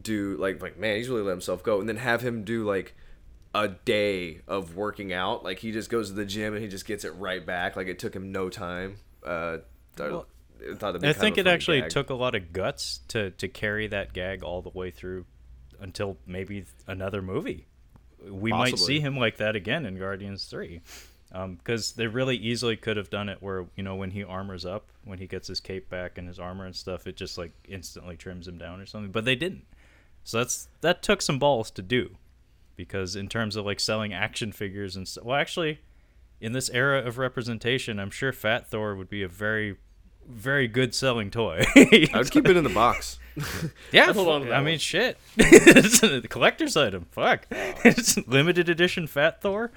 do 0.00 0.36
like 0.38 0.62
like 0.62 0.78
man 0.78 0.96
he's 0.96 1.08
really 1.08 1.22
let 1.22 1.30
himself 1.32 1.62
go 1.62 1.78
and 1.80 1.88
then 1.88 1.96
have 1.96 2.20
him 2.20 2.44
do 2.44 2.64
like 2.64 2.94
a 3.54 3.68
day 3.68 4.42
of 4.46 4.76
working 4.76 5.12
out. 5.12 5.42
Like 5.44 5.58
he 5.58 5.72
just 5.72 5.90
goes 5.90 6.08
to 6.10 6.14
the 6.14 6.24
gym 6.24 6.54
and 6.54 6.62
he 6.62 6.68
just 6.68 6.86
gets 6.86 7.04
it 7.04 7.10
right 7.16 7.44
back. 7.44 7.74
Like 7.76 7.88
it 7.88 7.98
took 7.98 8.14
him 8.14 8.30
no 8.32 8.48
time. 8.48 8.96
Uh, 9.24 9.58
I 9.98 10.02
Well, 10.08 10.26
thought 10.76 11.00
be 11.00 11.08
I 11.08 11.12
think 11.12 11.36
it 11.38 11.46
actually 11.46 11.80
gag. 11.82 11.90
took 11.90 12.10
a 12.10 12.14
lot 12.14 12.34
of 12.34 12.52
guts 12.52 13.00
to 13.08 13.30
to 13.32 13.48
carry 13.48 13.86
that 13.88 14.12
gag 14.12 14.42
all 14.44 14.62
the 14.62 14.70
way 14.70 14.90
through 14.90 15.26
until 15.84 16.16
maybe 16.26 16.64
another 16.88 17.22
movie. 17.22 17.66
We 18.28 18.50
might 18.50 18.78
see 18.78 19.00
him 19.00 19.18
like 19.18 19.36
that 19.36 19.54
again 19.54 19.84
in 19.84 19.98
Guardians 19.98 20.46
Three, 20.46 20.80
um, 21.30 21.56
because 21.56 21.92
they 21.92 22.06
really 22.06 22.36
easily 22.36 22.74
could 22.74 22.96
have 22.96 23.10
done 23.10 23.28
it 23.28 23.42
where 23.42 23.66
you 23.76 23.82
know 23.82 23.94
when 23.94 24.10
he 24.10 24.24
armors 24.24 24.64
up, 24.64 24.86
when 25.04 25.18
he 25.18 25.26
gets 25.26 25.46
his 25.46 25.60
cape 25.60 25.90
back 25.90 26.16
and 26.16 26.26
his 26.26 26.38
armor 26.38 26.64
and 26.64 26.74
stuff, 26.74 27.06
it 27.06 27.16
just 27.16 27.36
like 27.36 27.52
instantly 27.68 28.16
trims 28.16 28.48
him 28.48 28.56
down 28.56 28.80
or 28.80 28.86
something. 28.86 29.12
But 29.12 29.26
they 29.26 29.36
didn't. 29.36 29.66
So 30.24 30.38
that's 30.38 30.68
that 30.80 31.02
took 31.02 31.20
some 31.20 31.38
balls 31.38 31.70
to 31.72 31.82
do, 31.82 32.16
because 32.76 33.14
in 33.14 33.28
terms 33.28 33.56
of 33.56 33.66
like 33.66 33.78
selling 33.78 34.14
action 34.14 34.52
figures 34.52 34.96
and 34.96 35.06
stuff, 35.06 35.24
well, 35.24 35.38
actually, 35.38 35.80
in 36.40 36.52
this 36.52 36.70
era 36.70 37.06
of 37.06 37.18
representation, 37.18 38.00
I'm 38.00 38.10
sure 38.10 38.32
Fat 38.32 38.66
Thor 38.66 38.96
would 38.96 39.10
be 39.10 39.22
a 39.22 39.28
very, 39.28 39.76
very 40.28 40.68
good 40.68 40.94
selling 40.94 41.30
toy. 41.30 41.64
I 41.76 42.10
would 42.14 42.30
keep 42.30 42.48
it 42.48 42.56
in 42.56 42.64
the 42.64 42.70
box. 42.70 43.18
yeah, 43.92 44.12
hold 44.12 44.28
on 44.28 44.42
that 44.42 44.52
I 44.52 44.56
one. 44.58 44.64
mean, 44.66 44.78
shit. 44.78 45.18
it's 45.36 46.02
a 46.02 46.22
collector's 46.22 46.76
item. 46.76 47.06
Fuck. 47.10 47.46
It's 47.50 48.16
limited 48.26 48.68
edition 48.68 49.06
Fat 49.06 49.40
Thor. 49.40 49.72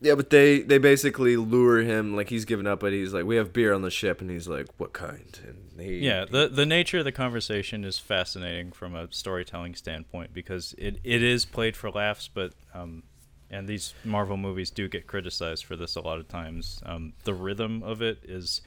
Yeah, 0.00 0.14
but 0.16 0.30
they 0.30 0.60
they 0.60 0.78
basically 0.78 1.36
lure 1.36 1.80
him 1.82 2.14
like 2.16 2.28
he's 2.28 2.44
giving 2.44 2.66
up, 2.66 2.80
but 2.80 2.92
he's 2.92 3.14
like, 3.14 3.24
"We 3.24 3.36
have 3.36 3.52
beer 3.52 3.72
on 3.72 3.82
the 3.82 3.90
ship," 3.90 4.20
and 4.20 4.30
he's 4.30 4.46
like, 4.48 4.66
"What 4.76 4.92
kind?" 4.92 5.38
And 5.46 5.80
he 5.80 5.98
Yeah, 5.98 6.24
the 6.30 6.48
the 6.48 6.66
nature 6.66 6.98
of 6.98 7.04
the 7.04 7.12
conversation 7.12 7.84
is 7.84 7.98
fascinating 7.98 8.72
from 8.72 8.94
a 8.94 9.10
storytelling 9.10 9.74
standpoint 9.74 10.34
because 10.34 10.74
it, 10.76 10.98
it 11.04 11.22
is 11.22 11.44
played 11.46 11.76
for 11.76 11.90
laughs, 11.90 12.28
but 12.28 12.52
um, 12.74 13.04
and 13.50 13.66
these 13.68 13.94
Marvel 14.04 14.36
movies 14.36 14.70
do 14.70 14.88
get 14.88 15.06
criticized 15.06 15.64
for 15.64 15.76
this 15.76 15.94
a 15.96 16.00
lot 16.00 16.18
of 16.18 16.28
times. 16.28 16.82
Um, 16.84 17.12
the 17.24 17.34
rhythm 17.34 17.82
of 17.82 18.02
it 18.02 18.18
is. 18.24 18.60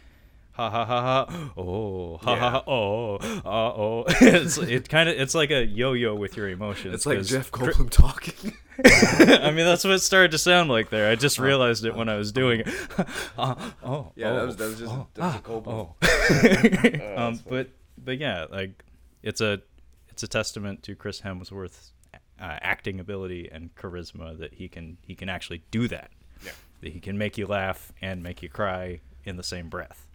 Ha 0.57 0.71
ha 0.71 0.85
ha 0.85 1.01
ha! 1.01 1.51
Oh, 1.55 2.17
ha 2.17 2.35
ha 2.35 2.49
ha! 2.49 2.63
Oh, 2.65 3.17
uh 3.17 3.45
oh! 3.45 4.05
it's 4.21 4.57
it 4.57 4.89
kind 4.89 5.07
of 5.07 5.15
it's 5.15 5.35
like 5.35 5.51
a 5.51 5.63
yo-yo 5.63 6.15
with 6.15 6.35
your 6.35 6.49
emotions. 6.49 6.95
it's 6.95 7.05
like 7.05 7.21
Jeff 7.21 7.51
Goldblum 7.51 7.91
talking. 7.91 8.53
I 8.83 9.51
mean, 9.51 9.67
that's 9.67 9.83
what 9.83 9.93
it 9.93 9.99
started 9.99 10.31
to 10.31 10.39
sound 10.39 10.71
like 10.71 10.89
there. 10.89 11.11
I 11.11 11.15
just 11.15 11.37
realized 11.37 11.85
it 11.85 11.95
when 11.95 12.09
I 12.09 12.15
was 12.15 12.31
doing 12.31 12.61
it. 12.61 12.67
Uh, 13.37 13.53
oh, 13.83 14.11
Yeah, 14.15 14.31
oh, 14.31 14.35
that 14.35 14.45
was 14.47 14.55
that 14.55 14.65
was 14.65 14.79
just 14.79 14.91
oh, 14.91 15.07
that 15.13 15.23
was 15.23 15.35
ah, 15.35 15.41
Goldblum. 15.43 17.13
oh. 17.15 17.21
um, 17.23 17.39
but 17.47 17.69
but 18.03 18.17
yeah, 18.17 18.47
like 18.49 18.83
it's 19.21 19.41
a 19.41 19.61
it's 20.09 20.23
a 20.23 20.27
testament 20.27 20.81
to 20.83 20.95
Chris 20.95 21.21
Hemsworth's 21.21 21.93
uh, 22.41 22.57
acting 22.61 22.99
ability 22.99 23.47
and 23.51 23.75
charisma 23.75 24.35
that 24.39 24.55
he 24.55 24.67
can 24.67 24.97
he 25.03 25.13
can 25.13 25.29
actually 25.29 25.61
do 25.69 25.87
that. 25.87 26.09
Yeah. 26.43 26.51
That 26.81 26.93
he 26.93 26.99
can 26.99 27.15
make 27.15 27.37
you 27.37 27.45
laugh 27.45 27.91
and 28.01 28.23
make 28.23 28.41
you 28.41 28.49
cry 28.49 29.01
in 29.23 29.37
the 29.37 29.43
same 29.43 29.69
breath. 29.69 30.06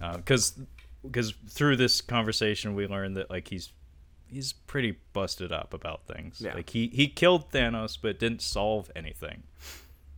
Because 0.00 0.58
because 1.02 1.34
through 1.48 1.76
this 1.76 2.00
conversation 2.00 2.74
we 2.74 2.86
learned 2.86 3.16
that 3.16 3.30
like 3.30 3.48
he's 3.48 3.72
he's 4.26 4.52
pretty 4.52 4.96
busted 5.12 5.52
up 5.52 5.74
about 5.74 6.06
things. 6.06 6.40
Yeah. 6.40 6.54
Like 6.54 6.70
he 6.70 6.88
he 6.88 7.08
killed 7.08 7.50
Thanos 7.52 7.98
but 8.00 8.18
didn't 8.18 8.42
solve 8.42 8.90
anything. 8.96 9.42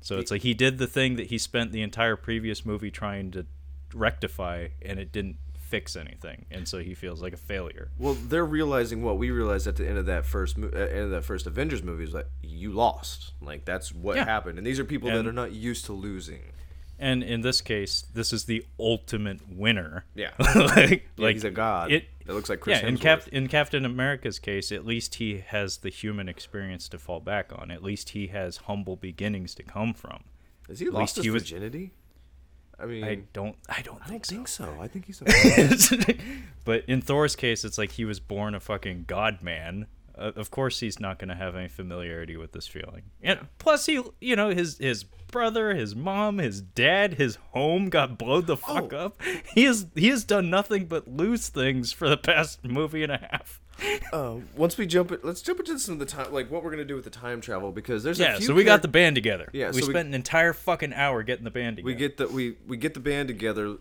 So 0.01 0.19
it's 0.19 0.31
like 0.31 0.43
he 0.43 0.55
did 0.55 0.79
the 0.79 0.87
thing 0.87 1.17
that 1.17 1.27
he 1.27 1.39
spent 1.39 1.73
the 1.73 1.83
entire 1.83 2.15
previous 2.17 2.65
movie 2.65 2.93
trying 2.93 3.33
to 3.33 3.45
rectify 3.93 4.69
and 4.81 5.01
it 5.01 5.11
didn't 5.11 5.37
fix 5.59 5.97
anything. 5.97 6.47
And 6.53 6.69
so 6.69 6.79
he 6.79 6.95
feels 6.95 7.21
like 7.21 7.33
a 7.33 7.37
failure. 7.37 7.91
Well, 7.99 8.15
they're 8.15 8.45
realizing 8.47 9.03
what 9.03 9.19
we 9.19 9.33
realized 9.33 9.67
at 9.67 9.75
the 9.75 9.89
end 9.89 9.99
of 9.99 10.07
that 10.07 10.25
first 10.25 10.57
mo- 10.57 10.71
uh, 10.73 10.77
end 10.79 11.01
of 11.07 11.11
that 11.11 11.25
first 11.25 11.49
Avengers 11.49 11.83
movie 11.83 12.05
is 12.05 12.13
that 12.13 12.29
you 12.41 12.71
lost. 12.71 13.33
Like 13.43 13.65
that's 13.65 13.93
what 13.93 14.15
Yeah. 14.17 14.25
happened, 14.27 14.59
and 14.59 14.67
these 14.67 14.79
are 14.79 14.85
people 14.85 15.11
that 15.11 15.27
are 15.27 15.33
not 15.33 15.51
used 15.51 15.85
to 15.87 15.93
losing. 15.93 16.41
And 16.99 17.23
in 17.23 17.43
this 17.43 17.61
case, 17.61 18.05
this 18.15 18.33
is 18.33 18.45
the 18.45 18.65
ultimate 18.81 19.41
winner. 19.49 20.07
Yeah. 20.15 20.31
like, 20.39 21.09
Like 21.19 21.35
he's 21.35 21.45
a 21.45 21.51
god. 21.51 21.93
It, 21.93 22.05
It 22.27 22.33
looks 22.33 22.49
like 22.49 22.61
Chris 22.61 22.81
yeah, 22.81 22.89
in, 22.89 22.97
Hemsworth. 22.97 23.01
Cap- 23.01 23.29
in 23.29 23.49
Captain 23.49 23.85
America's 23.85 24.39
case, 24.39 24.73
at 24.73 24.87
least 24.87 25.17
he 25.17 25.39
has 25.47 25.79
the 25.79 25.91
human 25.91 26.29
experience 26.29 26.89
to 26.89 26.99
fall 26.99 27.21
back 27.21 27.53
on. 27.55 27.71
At 27.71 27.83
least 27.83 28.11
he 28.11 28.29
has 28.29 28.57
humble 28.59 28.97
beginnings 28.97 29.55
to 29.57 29.63
come 29.63 29.93
from. 29.93 30.25
Has 30.69 30.81
he 30.81 30.87
at 30.87 30.93
lost 30.95 31.17
his 31.17 31.25
he 31.27 31.31
was- 31.31 31.43
virginity? 31.43 31.93
I 32.79 32.85
mean, 32.85 33.05
I 33.05 33.15
don't. 33.33 33.57
I 33.71 33.81
don't 33.81 34.03
I 34.03 34.09
think 34.09 34.27
don't 34.27 34.47
so. 34.49 34.65
think 34.67 34.77
so. 34.77 34.83
I 34.83 34.87
think 34.89 35.07
he's. 35.07 35.23
A- 35.23 36.17
but 36.67 36.85
in 36.87 37.01
Thor's 37.01 37.35
case, 37.35 37.65
it's 37.65 37.79
like 37.79 37.93
he 37.93 38.05
was 38.05 38.21
born 38.21 38.55
a 38.55 38.61
fucking 38.61 39.05
god 39.07 39.41
man. 39.41 39.87
Uh, 40.19 40.33
of 40.37 40.51
course, 40.51 40.81
he's 40.81 40.99
not 40.99 41.19
going 41.19 41.29
to 41.29 41.35
have 41.35 41.55
any 41.57 41.69
familiarity 41.69 42.37
with 42.37 42.53
this 42.53 42.67
feeling. 42.67 43.03
And 43.23 43.49
plus, 43.59 43.87
he, 43.87 44.03
you 44.21 44.35
know, 44.37 44.51
his 44.51 44.79
his 44.79 45.05
brother, 45.05 45.75
his 45.75 45.95
mom, 45.95 46.39
his 46.39 46.61
dad, 46.63 47.15
his 47.15 47.37
home 47.51 47.91
got 47.91 48.17
blowed 48.17 48.47
the 48.47 48.57
fuck 48.57 48.93
Oh. 48.93 48.97
up. 49.07 49.21
He 49.55 49.65
has 49.65 49.87
he 49.95 50.09
has 50.09 50.25
done 50.25 50.49
nothing 50.51 50.87
but 50.87 51.07
lose 51.09 51.49
things 51.49 51.93
for 51.93 52.09
the 52.09 52.17
past 52.17 52.65
movie 52.65 53.03
and 53.03 53.13
a 53.13 53.19
half. 53.31 53.61
uh, 54.11 54.37
once 54.57 54.79
we 54.79 54.87
jump 54.87 55.13
it, 55.13 55.23
let's 55.23 55.43
jump 55.43 55.59
into 55.61 55.79
some 55.79 55.95
of 55.95 55.99
the 55.99 56.07
time, 56.07 56.33
like 56.33 56.51
what 56.51 56.65
we're 56.65 56.71
gonna 56.71 56.85
do 56.85 56.95
with 56.95 57.05
the 57.05 57.11
time 57.11 57.43
travel, 57.43 57.73
because 57.73 58.03
there's 58.03 58.19
Yeah, 58.19 58.37
a 58.37 58.39
few 58.39 58.47
so 58.47 58.55
we 58.55 58.65
got 58.65 58.81
the 58.81 58.89
band 58.89 59.17
together. 59.17 59.51
Yeah, 59.53 59.67
we 59.71 59.81
so 59.83 59.87
we- 59.89 59.93
spent 59.93 60.09
an 60.09 60.15
entire 60.15 60.55
fucking 60.55 60.95
hour 60.95 61.23
getting 61.23 61.45
the 61.45 61.51
band 61.51 61.77
together. 61.77 61.87
we 61.87 61.95
get 61.95 62.17
the 62.17 62.29
we 62.29 62.57
we 62.67 62.79
get 62.79 62.95
the 62.95 63.01
band 63.01 63.29
together, 63.29 63.77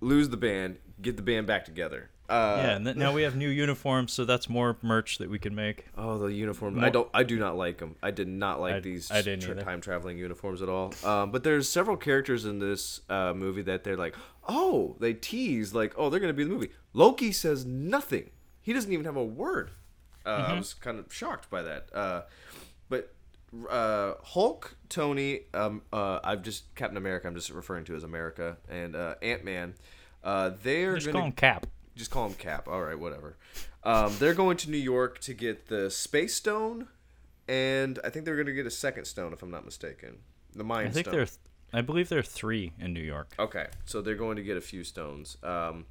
lose 0.00 0.30
the 0.30 0.36
band, 0.36 0.78
get 1.00 1.16
the 1.16 1.22
band 1.22 1.46
back 1.46 1.64
together. 1.64 2.10
Uh, 2.30 2.60
yeah, 2.62 2.76
and 2.76 2.86
then, 2.86 2.96
now 2.98 3.12
we 3.12 3.22
have 3.22 3.34
new 3.34 3.48
uniforms, 3.48 4.12
so 4.12 4.24
that's 4.24 4.48
more 4.48 4.76
merch 4.82 5.18
that 5.18 5.28
we 5.28 5.38
can 5.38 5.54
make. 5.54 5.86
Oh, 5.98 6.16
the 6.16 6.26
uniform. 6.32 6.76
Mo- 6.76 6.86
I 6.86 6.90
don't. 6.90 7.08
I 7.12 7.24
do 7.24 7.38
not 7.38 7.56
like 7.56 7.78
them. 7.78 7.96
I 8.02 8.12
did 8.12 8.28
not 8.28 8.60
like 8.60 8.74
I- 8.76 8.80
these 8.80 9.10
I 9.10 9.20
didn't 9.22 9.40
tra- 9.42 9.62
time 9.62 9.80
traveling 9.80 10.16
uniforms 10.16 10.62
at 10.62 10.68
all. 10.68 10.94
Um, 11.04 11.32
but 11.32 11.42
there's 11.42 11.68
several 11.68 11.96
characters 11.96 12.44
in 12.44 12.60
this 12.60 13.00
uh, 13.10 13.32
movie 13.34 13.62
that 13.62 13.82
they're 13.82 13.96
like, 13.96 14.14
oh, 14.48 14.96
they 15.00 15.12
tease 15.12 15.74
like, 15.74 15.92
oh, 15.96 16.08
they're 16.08 16.20
gonna 16.20 16.32
be 16.32 16.42
in 16.42 16.48
the 16.48 16.54
movie. 16.54 16.70
Loki 16.92 17.32
says 17.32 17.66
nothing. 17.66 18.30
He 18.62 18.72
doesn't 18.72 18.92
even 18.92 19.04
have 19.06 19.16
a 19.16 19.24
word. 19.24 19.72
Uh, 20.24 20.38
Mm-hmm. 20.42 20.52
I 20.52 20.54
was 20.58 20.74
kind 20.74 20.98
of 21.00 21.12
shocked 21.12 21.50
by 21.50 21.62
that. 21.62 21.88
Uh, 21.92 22.22
but 22.88 23.12
uh, 23.68 24.12
Hulk, 24.22 24.76
Tony, 24.88 25.40
um, 25.54 25.82
uh, 25.92 26.20
I've 26.22 26.42
just 26.42 26.72
Captain 26.76 26.96
America. 26.96 27.26
I'm 27.26 27.34
just 27.34 27.50
referring 27.50 27.84
to 27.86 27.96
as 27.96 28.04
America 28.04 28.56
and 28.68 28.94
uh, 28.94 29.14
Ant 29.22 29.44
Man. 29.44 29.74
Uh, 30.22 30.50
they're 30.62 30.94
Just 30.94 31.06
gonna 31.06 31.18
call 31.18 31.26
him 31.26 31.32
Cap. 31.32 31.66
Just 32.00 32.10
call 32.10 32.26
him 32.26 32.34
Cap. 32.34 32.66
All 32.68 32.82
right, 32.82 32.98
whatever. 32.98 33.36
Um, 33.84 34.14
they're 34.18 34.34
going 34.34 34.56
to 34.58 34.70
New 34.70 34.76
York 34.78 35.20
to 35.20 35.32
get 35.34 35.68
the 35.68 35.90
Space 35.90 36.34
Stone, 36.34 36.88
and 37.48 37.98
I 38.04 38.10
think 38.10 38.24
they're 38.24 38.34
going 38.36 38.46
to 38.46 38.52
get 38.52 38.66
a 38.66 38.70
second 38.70 39.04
stone, 39.06 39.32
if 39.32 39.42
I'm 39.42 39.50
not 39.50 39.64
mistaken. 39.64 40.18
The 40.54 40.64
Mind 40.64 40.88
I 40.88 40.90
think 40.90 41.04
Stone. 41.06 41.12
there, 41.14 41.22
are 41.22 41.26
th- 41.26 41.38
I 41.72 41.80
believe 41.80 42.08
there 42.08 42.18
are 42.18 42.22
three 42.22 42.72
in 42.80 42.92
New 42.92 43.00
York. 43.02 43.34
Okay, 43.38 43.66
so 43.84 44.02
they're 44.02 44.14
going 44.16 44.36
to 44.36 44.42
get 44.42 44.56
a 44.56 44.60
few 44.60 44.82
stones. 44.84 45.36
Um, 45.42 45.86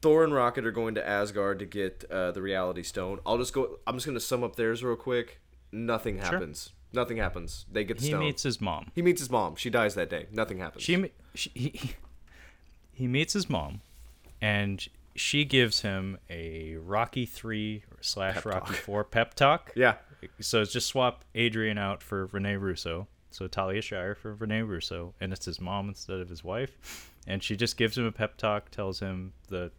Thor 0.00 0.24
and 0.24 0.32
Rocket 0.34 0.64
are 0.66 0.70
going 0.72 0.94
to 0.96 1.06
Asgard 1.08 1.58
to 1.60 1.66
get 1.66 2.04
uh, 2.10 2.30
the 2.32 2.42
Reality 2.42 2.82
Stone. 2.82 3.20
I'll 3.26 3.38
just 3.38 3.52
go. 3.52 3.78
I'm 3.86 3.94
just 3.96 4.06
going 4.06 4.16
to 4.16 4.20
sum 4.20 4.42
up 4.44 4.56
theirs 4.56 4.82
real 4.82 4.96
quick. 4.96 5.40
Nothing 5.70 6.18
happens. 6.18 6.70
Nothing 6.92 7.16
happens. 7.16 7.64
They 7.72 7.84
get 7.84 7.98
the 7.98 8.04
He 8.04 8.10
stone. 8.10 8.20
meets 8.20 8.42
his 8.42 8.60
mom. 8.60 8.90
he 8.94 9.00
meets 9.02 9.20
his 9.20 9.30
mom. 9.30 9.56
She 9.56 9.70
dies 9.70 9.94
that 9.94 10.10
day. 10.10 10.26
Nothing 10.30 10.58
happens. 10.58 10.82
She, 10.84 11.10
she 11.34 11.50
he, 11.54 11.92
he 12.92 13.06
meets 13.06 13.32
his 13.32 13.48
mom, 13.48 13.80
and 14.40 14.86
she 15.14 15.44
gives 15.44 15.82
him 15.82 16.18
a 16.30 16.76
Rocky 16.76 17.26
three 17.26 17.84
slash 18.00 18.44
Rocky 18.44 18.74
four 18.74 19.04
pep 19.04 19.34
talk. 19.34 19.72
yeah. 19.76 19.96
So 20.40 20.62
it's 20.62 20.72
just 20.72 20.86
swap 20.86 21.24
Adrian 21.34 21.78
out 21.78 22.02
for 22.02 22.26
Rene 22.26 22.56
Russo. 22.56 23.08
So 23.30 23.48
Talia 23.48 23.80
Shire 23.80 24.14
for 24.14 24.34
Rene 24.34 24.62
Russo, 24.62 25.14
and 25.20 25.32
it's 25.32 25.46
his 25.46 25.60
mom 25.60 25.88
instead 25.88 26.20
of 26.20 26.28
his 26.28 26.44
wife. 26.44 27.10
And 27.26 27.42
she 27.42 27.56
just 27.56 27.76
gives 27.76 27.96
him 27.96 28.04
a 28.04 28.12
pep 28.12 28.36
talk, 28.36 28.70
tells 28.70 29.00
him 29.00 29.32
the 29.48 29.70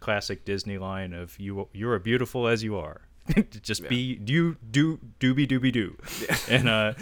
classic 0.00 0.44
Disney 0.44 0.78
line 0.78 1.12
of 1.12 1.38
"You 1.38 1.68
you 1.72 1.90
are 1.90 1.98
beautiful 1.98 2.48
as 2.48 2.62
you 2.62 2.76
are." 2.76 3.02
just 3.62 3.88
be 3.88 4.16
do 4.16 4.56
do 4.70 4.98
dooby 5.20 5.46
dooby 5.46 5.72
doo, 5.72 5.96
and 6.48 6.68
uh, 6.68 6.92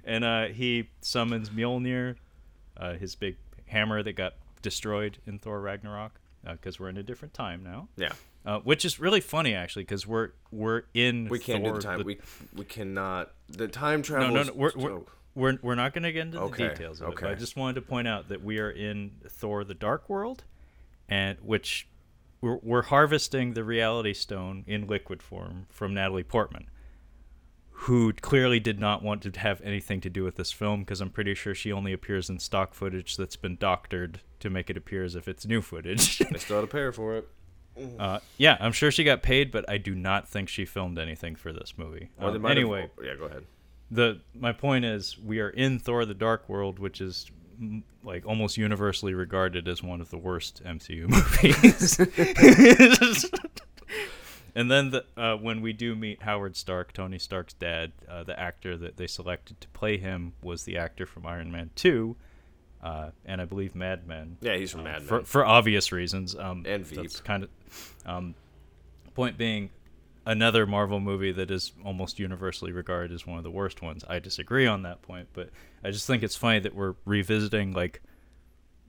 and 0.04 0.24
uh, 0.24 0.46
he 0.46 0.88
summons 1.00 1.50
Mjolnir, 1.50 2.16
uh, 2.76 2.94
his 2.94 3.14
big 3.14 3.36
hammer 3.66 4.02
that 4.02 4.14
got 4.14 4.34
destroyed 4.62 5.18
in 5.26 5.38
Thor 5.38 5.60
Ragnarok, 5.60 6.20
because 6.44 6.78
we're 6.80 6.88
in 6.88 6.96
a 6.96 7.02
different 7.02 7.34
time 7.34 7.62
now. 7.62 7.88
Yeah. 7.96 8.12
Uh, 8.46 8.58
which 8.60 8.86
is 8.86 8.98
really 8.98 9.20
funny 9.20 9.54
actually 9.54 9.82
because 9.82 10.06
we're 10.06 10.30
we're 10.50 10.84
in 10.94 11.28
We 11.28 11.38
can't 11.38 11.62
Thor, 11.62 11.72
do 11.74 11.78
the 11.78 11.82
time. 11.82 11.98
the- 11.98 12.04
we 12.04 12.18
we 12.56 12.64
cannot. 12.64 13.32
The 13.48 13.68
time 13.68 14.00
no 14.00 14.04
travel. 14.04 14.34
no 14.34 14.40
is 14.40 14.46
no 14.46 14.52
we're 14.54 14.72
we're, 14.76 15.00
we're, 15.34 15.58
we're 15.62 15.74
not 15.74 15.92
going 15.92 16.04
to 16.04 16.12
get 16.12 16.22
into 16.22 16.40
Okay, 16.40 16.64
the 16.64 16.68
details 16.70 17.00
of 17.02 17.10
it. 17.10 17.20
But 17.20 17.30
I 17.30 17.34
just 17.34 17.56
wanted 17.56 17.74
to 17.74 17.82
point 17.82 18.08
out 18.08 18.28
that 18.28 18.42
we 18.42 18.58
are 18.58 18.70
in 18.70 19.12
Thor: 19.28 19.62
The 19.64 19.74
Dark 19.74 20.08
World, 20.08 20.44
and 21.08 21.36
which 21.42 21.86
we're, 22.40 22.58
we're 22.62 22.82
harvesting 22.82 23.52
the 23.52 23.62
reality 23.62 24.14
stone 24.14 24.64
in 24.66 24.86
liquid 24.86 25.22
form 25.22 25.66
from 25.68 25.92
Natalie 25.92 26.22
Portman, 26.24 26.68
who 27.84 28.12
clearly 28.12 28.60
did 28.60 28.78
not 28.78 29.02
want 29.02 29.22
to 29.22 29.40
have 29.40 29.60
anything 29.62 30.00
to 30.02 30.10
do 30.10 30.22
with 30.24 30.36
this 30.36 30.52
film 30.52 30.80
because 30.80 31.00
I'm 31.00 31.10
pretty 31.10 31.34
sure 31.34 31.54
she 31.54 31.72
only 31.72 31.92
appears 31.92 32.28
in 32.28 32.38
stock 32.38 32.74
footage 32.74 33.16
that's 33.16 33.36
been 33.36 33.56
doctored 33.56 34.20
to 34.40 34.50
make 34.50 34.68
it 34.68 34.76
appear 34.76 35.04
as 35.04 35.14
if 35.16 35.28
it's 35.28 35.46
new 35.46 35.62
footage. 35.62 36.18
They 36.30 36.38
still 36.38 36.56
had 36.56 36.62
to 36.62 36.66
pay 36.66 36.80
her 36.80 36.92
for 36.92 37.16
it. 37.16 37.28
uh, 37.98 38.18
yeah, 38.36 38.58
I'm 38.60 38.72
sure 38.72 38.90
she 38.90 39.04
got 39.04 39.22
paid, 39.22 39.50
but 39.50 39.64
I 39.68 39.78
do 39.78 39.94
not 39.94 40.28
think 40.28 40.48
she 40.50 40.66
filmed 40.66 40.98
anything 40.98 41.36
for 41.36 41.52
this 41.52 41.74
movie. 41.78 42.10
They 42.18 42.26
Um, 42.26 42.42
might 42.42 42.50
have- 42.50 42.56
anyway, 42.58 42.90
yeah, 43.02 43.14
go 43.14 43.24
ahead. 43.24 43.44
the 43.90 44.20
my 44.34 44.52
point 44.52 44.84
is 44.84 45.18
we 45.18 45.40
are 45.40 45.50
in 45.50 45.78
Thor: 45.78 46.04
The 46.04 46.14
Dark 46.14 46.48
World, 46.48 46.78
which 46.78 47.00
is 47.00 47.30
like 48.04 48.26
almost 48.26 48.56
universally 48.58 49.14
regarded 49.14 49.68
as 49.68 49.82
one 49.82 50.00
of 50.00 50.10
the 50.10 50.18
worst 50.18 50.62
MCU 50.64 51.08
movies. 51.16 51.98
and 54.54 54.70
then 54.70 54.90
the, 54.90 55.04
uh, 55.16 55.36
when 55.36 55.60
we 55.60 55.72
do 55.72 55.94
meet 55.94 56.22
Howard 56.22 56.56
Stark, 56.56 56.92
Tony 56.92 57.18
Stark's 57.18 57.54
dad, 57.54 57.92
uh, 58.08 58.24
the 58.24 58.38
actor 58.38 58.76
that 58.76 58.96
they 58.96 59.06
selected 59.06 59.60
to 59.60 59.68
play 59.68 59.96
him 59.98 60.32
was 60.42 60.64
the 60.64 60.76
actor 60.76 61.06
from 61.06 61.26
Iron 61.26 61.50
Man 61.50 61.70
Two, 61.74 62.16
uh, 62.82 63.10
and 63.24 63.40
I 63.40 63.44
believe 63.44 63.74
Mad 63.74 64.06
Men. 64.06 64.36
Yeah, 64.40 64.56
he's 64.56 64.70
from 64.72 64.80
Uh, 64.80 64.84
Mad 64.84 64.98
Men. 65.00 65.06
for 65.08 65.22
for 65.24 65.44
obvious 65.46 65.92
reasons. 65.92 66.34
Um, 66.36 66.64
And 66.66 66.86
Veep. 66.86 66.98
That's 67.02 67.20
kind 67.20 67.44
of. 67.44 67.50
Um, 68.06 68.34
point 69.14 69.36
being, 69.36 69.70
another 70.26 70.66
Marvel 70.66 71.00
movie 71.00 71.32
that 71.32 71.50
is 71.50 71.72
almost 71.84 72.18
universally 72.18 72.72
regarded 72.72 73.12
as 73.12 73.26
one 73.26 73.38
of 73.38 73.44
the 73.44 73.50
worst 73.50 73.82
ones. 73.82 74.04
I 74.08 74.18
disagree 74.18 74.66
on 74.66 74.82
that 74.82 75.02
point, 75.02 75.28
but 75.32 75.50
I 75.82 75.90
just 75.90 76.06
think 76.06 76.22
it's 76.22 76.36
funny 76.36 76.60
that 76.60 76.74
we're 76.74 76.94
revisiting 77.04 77.72
like 77.72 78.02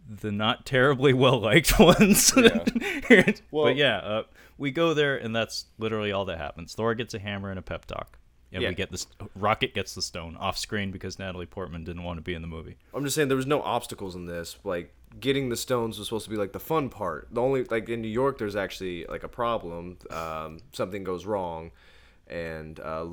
the 0.10 0.32
not 0.32 0.66
terribly 0.66 1.14
well 1.14 1.40
liked 1.40 1.80
ones. 1.80 2.34
Well- 3.52 3.66
but 3.66 3.76
yeah, 3.76 3.98
uh, 3.98 4.24
we 4.58 4.72
go 4.72 4.94
there, 4.94 5.18
and 5.18 5.36
that's 5.36 5.66
literally 5.78 6.12
all 6.12 6.26
that 6.26 6.38
happens. 6.38 6.74
Thor 6.74 6.94
gets 6.96 7.14
a 7.14 7.20
hammer 7.20 7.50
and 7.50 7.60
a 7.60 7.62
pep 7.62 7.86
talk. 7.86 8.18
And 8.54 8.62
Yeah. 8.62 8.70
we 8.70 8.76
get 8.76 8.92
this. 8.92 9.08
Rocket 9.36 9.74
gets 9.74 9.96
the 9.96 10.02
stone 10.02 10.36
off 10.36 10.58
screen 10.58 10.92
because 10.92 11.18
Natalie 11.18 11.46
Portman 11.46 11.86
didn't 11.86 12.04
want 12.04 12.18
to 12.18 12.22
be 12.22 12.34
in 12.34 12.42
the 12.42 12.50
movie. 12.50 12.76
I'm 12.94 13.04
just 13.06 13.16
saying 13.16 13.30
there 13.30 13.38
was 13.38 13.48
no 13.48 13.62
obstacles 13.62 14.14
in 14.14 14.26
this. 14.26 14.58
Like 14.66 14.94
getting 15.20 15.48
the 15.50 15.56
stones 15.56 15.98
was 15.98 16.08
supposed 16.10 16.26
to 16.26 16.30
be 16.32 16.36
like 16.36 16.52
the 16.52 16.60
fun 16.60 16.90
part. 16.90 17.30
The 17.32 17.42
only 17.42 17.64
like 17.64 17.88
in 17.88 18.02
New 18.02 18.10
York, 18.10 18.38
there's 18.40 18.58
actually 18.58 19.06
like 19.06 19.24
a 19.24 19.30
problem. 19.30 20.00
Um, 20.10 20.60
something 20.74 21.06
goes 21.06 21.26
wrong, 21.26 21.72
and 22.28 22.78
uh, 22.82 23.06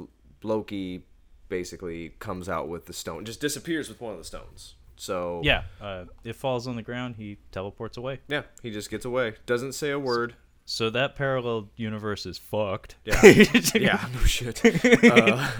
Loki 0.43 1.05
basically 1.49 2.11
comes 2.19 2.49
out 2.49 2.69
with 2.69 2.87
the 2.87 2.93
stone, 2.93 3.25
just 3.25 3.41
disappears 3.41 3.89
with 3.89 4.01
one 4.01 4.13
of 4.13 4.19
the 4.19 4.25
stones. 4.25 4.75
So 4.99 5.41
Yeah, 5.45 5.63
uh, 5.81 6.05
it 6.25 6.37
falls 6.37 6.67
on 6.67 6.77
the 6.77 6.83
ground. 6.83 7.17
He 7.17 7.39
teleports 7.53 7.97
away. 7.97 8.21
yeah, 8.29 8.43
he 8.63 8.71
just 8.71 8.91
gets 8.91 9.05
away. 9.05 9.35
Doesn't 9.47 9.73
say 9.73 9.91
a 9.91 9.99
word. 9.99 10.35
So 10.67 10.91
that 10.91 11.17
parallel 11.17 11.71
universe 11.77 12.27
is 12.27 12.37
fucked. 12.37 12.97
Yeah. 13.07 13.25
yeah, 13.75 14.07
no 14.13 14.21
shit. 14.21 14.61
Uh, 15.03 15.51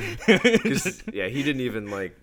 yeah, 1.13 1.29
he 1.29 1.43
didn't 1.43 1.63
even 1.63 1.91
like. 1.91 2.19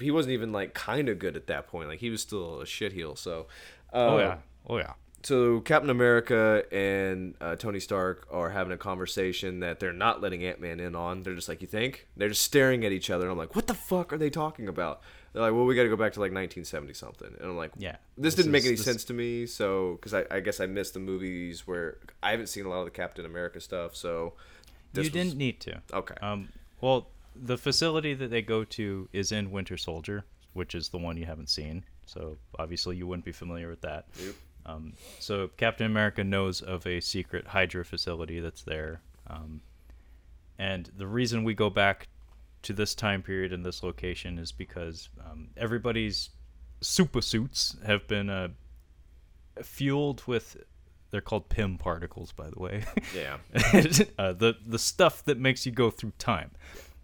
He 0.00 0.10
wasn't 0.10 0.32
even 0.32 0.52
like 0.52 0.74
kind 0.74 1.08
of 1.08 1.18
good 1.18 1.36
at 1.36 1.46
that 1.46 1.68
point. 1.68 1.88
Like 1.88 2.00
he 2.00 2.10
was 2.10 2.20
still 2.20 2.60
a 2.60 2.64
shitheel. 2.64 3.16
So. 3.16 3.46
Uh, 3.92 3.96
Oh 3.96 4.18
yeah. 4.18 4.36
Oh 4.68 4.78
yeah. 4.78 4.92
so 5.22 5.60
Captain 5.60 5.90
America 5.90 6.64
and 6.72 7.34
uh, 7.40 7.54
Tony 7.56 7.78
Stark 7.80 8.26
are 8.30 8.50
having 8.50 8.72
a 8.72 8.76
conversation 8.76 9.60
that 9.60 9.78
they're 9.80 9.92
not 9.92 10.20
letting 10.20 10.42
Ant 10.44 10.60
Man 10.60 10.80
in 10.80 10.94
on. 10.96 11.22
They're 11.22 11.34
just 11.36 11.48
like, 11.48 11.60
"You 11.62 11.68
think?" 11.68 12.08
They're 12.16 12.28
just 12.30 12.42
staring 12.42 12.84
at 12.84 12.92
each 12.92 13.08
other. 13.08 13.24
And 13.24 13.32
I'm 13.32 13.38
like, 13.38 13.54
"What 13.54 13.68
the 13.68 13.74
fuck 13.74 14.12
are 14.12 14.18
they 14.18 14.30
talking 14.30 14.66
about?" 14.68 15.00
They're 15.36 15.42
like, 15.44 15.52
"Well, 15.52 15.66
we 15.66 15.74
got 15.74 15.82
to 15.82 15.90
go 15.90 15.96
back 15.96 16.14
to 16.14 16.20
like 16.20 16.32
1970 16.32 16.94
something." 16.94 17.28
And 17.38 17.50
I'm 17.50 17.56
like, 17.58 17.72
Yeah. 17.76 17.96
this, 18.16 18.34
This 18.34 18.36
didn't 18.36 18.52
make 18.52 18.64
any 18.64 18.76
this- 18.76 18.86
sense 18.86 19.04
to 19.04 19.12
me." 19.12 19.44
So, 19.44 19.96
because 20.00 20.14
I, 20.14 20.24
I 20.30 20.40
guess 20.40 20.60
I 20.60 20.66
missed 20.66 20.94
the 20.94 21.00
movies 21.00 21.66
where 21.66 21.98
I 22.22 22.30
haven't 22.30 22.46
seen 22.46 22.64
a 22.64 22.70
lot 22.70 22.78
of 22.78 22.86
the 22.86 22.90
Captain 22.90 23.26
America 23.26 23.60
stuff. 23.60 23.94
So, 23.94 24.32
You 24.94 25.00
was- 25.02 25.10
didn't 25.10 25.36
need 25.36 25.60
to. 25.60 25.82
Okay. 25.92 26.14
Um. 26.22 26.48
Well, 26.80 27.10
the 27.34 27.58
facility 27.58 28.14
that 28.14 28.30
they 28.30 28.40
go 28.40 28.64
to 28.64 29.10
is 29.12 29.30
in 29.30 29.50
Winter 29.50 29.76
Soldier, 29.76 30.24
which 30.54 30.74
is 30.74 30.88
the 30.88 30.96
one 30.98 31.18
you 31.18 31.26
haven't 31.26 31.50
seen. 31.50 31.84
So 32.06 32.38
obviously 32.58 32.96
you 32.96 33.06
wouldn't 33.06 33.26
be 33.26 33.32
familiar 33.32 33.68
with 33.68 33.82
that. 33.82 34.06
Yep. 34.18 34.34
Um, 34.64 34.92
so 35.20 35.48
Captain 35.58 35.84
America 35.86 36.24
knows 36.24 36.62
of 36.62 36.86
a 36.86 37.00
secret 37.00 37.48
Hydra 37.48 37.84
facility 37.84 38.40
that's 38.40 38.62
there. 38.62 39.00
Um, 39.26 39.60
and 40.58 40.90
the 40.96 41.06
reason 41.06 41.44
we 41.44 41.52
go 41.54 41.68
back 41.68 42.08
to 42.66 42.72
this 42.72 42.94
time 42.94 43.22
period 43.22 43.52
and 43.52 43.64
this 43.64 43.82
location 43.82 44.38
is 44.38 44.52
because 44.52 45.08
um, 45.24 45.48
everybody's 45.56 46.30
super 46.80 47.20
suits 47.22 47.76
have 47.86 48.06
been 48.08 48.28
uh, 48.30 48.48
fueled 49.62 50.22
with. 50.26 50.56
They're 51.10 51.20
called 51.20 51.48
Pym 51.48 51.78
particles, 51.78 52.32
by 52.32 52.50
the 52.50 52.58
way. 52.58 52.84
yeah, 53.14 53.36
uh, 54.18 54.32
the 54.32 54.56
the 54.66 54.78
stuff 54.78 55.24
that 55.24 55.38
makes 55.38 55.64
you 55.64 55.72
go 55.72 55.90
through 55.90 56.12
time, 56.18 56.50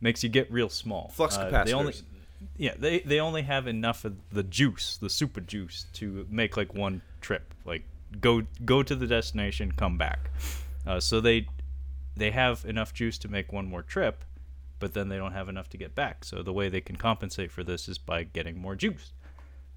makes 0.01 0.23
you 0.23 0.29
get 0.29 0.51
real 0.53 0.69
small. 0.69 1.11
Flux 1.15 1.37
Uh, 1.37 1.63
They 1.65 1.73
only, 1.73 1.93
capacitors. 1.93 2.03
yeah, 2.57 2.75
they 2.79 2.99
they 3.01 3.21
only 3.21 3.43
have 3.43 3.67
enough 3.69 4.05
of 4.05 4.17
the 4.31 4.43
juice, 4.43 4.97
the 4.97 5.09
super 5.09 5.41
juice, 5.41 5.87
to 5.95 6.27
make 6.29 6.57
like 6.57 6.75
one 6.75 7.01
trip. 7.21 7.55
Like 7.65 7.85
go 8.21 8.43
go 8.65 8.83
to 8.83 8.95
the 8.97 9.07
destination, 9.07 9.73
come 9.73 9.97
back. 9.97 10.31
Uh, 10.85 10.99
so 10.99 11.21
they 11.21 11.47
they 12.17 12.33
have 12.33 12.65
enough 12.67 12.93
juice 12.93 13.17
to 13.19 13.29
make 13.29 13.53
one 13.53 13.67
more 13.67 13.83
trip, 13.83 14.25
but 14.83 14.93
then 14.95 15.09
they 15.09 15.17
don't 15.17 15.33
have 15.33 15.49
enough 15.49 15.71
to 15.71 15.79
get 15.79 15.95
back. 15.95 16.25
So 16.25 16.43
the 16.43 16.53
way 16.53 16.69
they 16.69 16.81
can 16.83 16.97
compensate 16.97 17.51
for 17.51 17.63
this 17.65 17.89
is 17.89 17.97
by 17.99 18.25
getting 18.25 18.59
more 18.59 18.75
juice, 18.75 19.13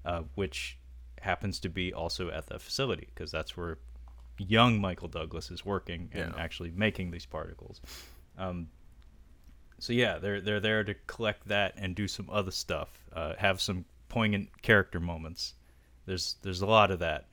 uh, 0.04 0.22
which 0.34 0.78
happens 1.22 1.58
to 1.60 1.68
be 1.70 1.94
also 1.94 2.28
at 2.30 2.46
the 2.46 2.58
facility 2.58 3.08
because 3.14 3.30
that's 3.30 3.56
where 3.56 3.78
young 4.38 4.80
Michael 4.80 5.08
Douglas 5.08 5.50
is 5.50 5.64
working 5.64 6.10
and 6.12 6.32
Yeah. 6.34 6.42
actually 6.42 6.70
making 6.72 7.10
these 7.12 7.24
particles. 7.24 7.80
Um, 8.36 8.68
so 9.78 9.92
yeah, 9.92 10.18
they're 10.18 10.40
they're 10.40 10.60
there 10.60 10.84
to 10.84 10.94
collect 11.06 11.48
that 11.48 11.74
and 11.76 11.94
do 11.94 12.08
some 12.08 12.28
other 12.30 12.50
stuff. 12.50 12.88
Uh, 13.12 13.34
have 13.38 13.60
some 13.60 13.84
poignant 14.08 14.62
character 14.62 15.00
moments. 15.00 15.54
There's 16.06 16.36
there's 16.42 16.62
a 16.62 16.66
lot 16.66 16.90
of 16.90 16.98
that. 16.98 17.28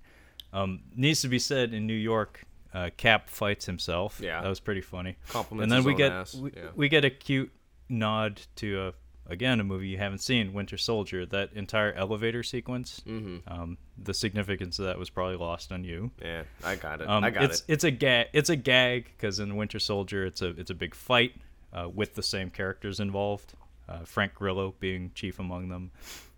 Um, 0.54 0.84
needs 0.96 1.22
to 1.22 1.28
be 1.28 1.40
said 1.40 1.74
in 1.74 1.88
New 1.88 1.94
York, 1.96 2.44
uh, 2.74 2.90
Cap 2.98 3.30
fights 3.30 3.66
himself. 3.66 4.20
Yeah. 4.22 4.42
that 4.42 4.48
was 4.50 4.60
pretty 4.60 4.82
funny. 4.82 5.16
Compliments 5.30 5.64
and 5.64 5.72
then 5.72 5.78
his 5.80 5.86
we 5.86 5.96
get 5.96 6.34
we, 6.36 6.52
Yeah. 6.62 6.70
we 6.76 6.90
get 6.90 7.06
a 7.06 7.10
cute 7.10 7.52
nod 7.90 8.42
to 8.58 8.88
a 8.88 8.94
again 9.32 9.60
a 9.60 9.64
movie 9.64 9.88
you 9.88 9.98
haven't 9.98 10.20
seen, 10.20 10.54
Winter 10.54 10.78
Soldier. 10.78 11.26
That 11.26 11.54
entire 11.54 11.94
elevator 11.94 12.44
sequence. 12.44 13.02
Mhm. 13.08 13.42
Um, 13.48 13.78
the 13.98 14.14
significance 14.14 14.80
of 14.80 14.86
that 14.86 15.00
was 15.00 15.10
probably 15.10 15.38
lost 15.38 15.72
on 15.72 15.84
you. 15.84 16.12
yeah, 16.22 16.44
I 16.64 16.76
got 16.76 17.02
it. 17.02 17.08
Um, 17.10 17.24
I 17.24 17.30
got 17.30 17.44
it's 17.44 17.60
it. 17.62 17.66
it's 17.74 17.84
a 17.84 17.92
gag. 17.92 18.28
It's 18.34 18.50
a 18.50 18.56
gag 18.56 19.06
because 19.16 19.40
in 19.40 19.56
Winter 19.56 19.80
Soldier, 19.80 20.26
it's 20.26 20.42
a 20.42 20.50
it's 20.50 20.70
a 20.72 20.76
big 20.76 20.94
fight 20.96 21.36
uh, 21.72 21.90
with 21.94 22.16
the 22.16 22.24
same 22.24 22.50
characters 22.50 23.00
involved. 23.00 23.54
Uh, 23.88 24.00
Frank 24.06 24.34
Grillo 24.34 24.74
being 24.80 25.12
chief 25.14 25.40
among 25.40 25.68
them, 25.70 25.92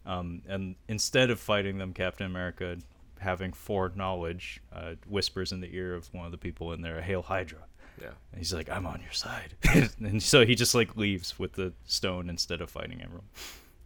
um, 0.05 0.41
and 0.47 0.75
instead 0.87 1.29
of 1.29 1.39
fighting 1.39 1.77
them, 1.77 1.93
Captain 1.93 2.25
America, 2.25 2.77
having 3.19 3.53
foreknowledge, 3.53 4.61
uh, 4.73 4.93
whispers 5.07 5.51
in 5.51 5.61
the 5.61 5.73
ear 5.75 5.93
of 5.93 6.11
one 6.13 6.25
of 6.25 6.31
the 6.31 6.37
people 6.39 6.73
in 6.73 6.81
there, 6.81 7.01
"Hail 7.01 7.21
Hydra!" 7.21 7.59
Yeah. 8.01 8.07
And 8.31 8.39
he's 8.39 8.53
like, 8.53 8.69
"I'm 8.69 8.85
on 8.85 9.01
your 9.01 9.11
side," 9.11 9.55
and 9.99 10.21
so 10.21 10.45
he 10.45 10.55
just 10.55 10.75
like 10.75 10.95
leaves 10.97 11.37
with 11.39 11.53
the 11.53 11.73
stone 11.85 12.29
instead 12.29 12.61
of 12.61 12.69
fighting 12.69 13.01
everyone. 13.01 13.25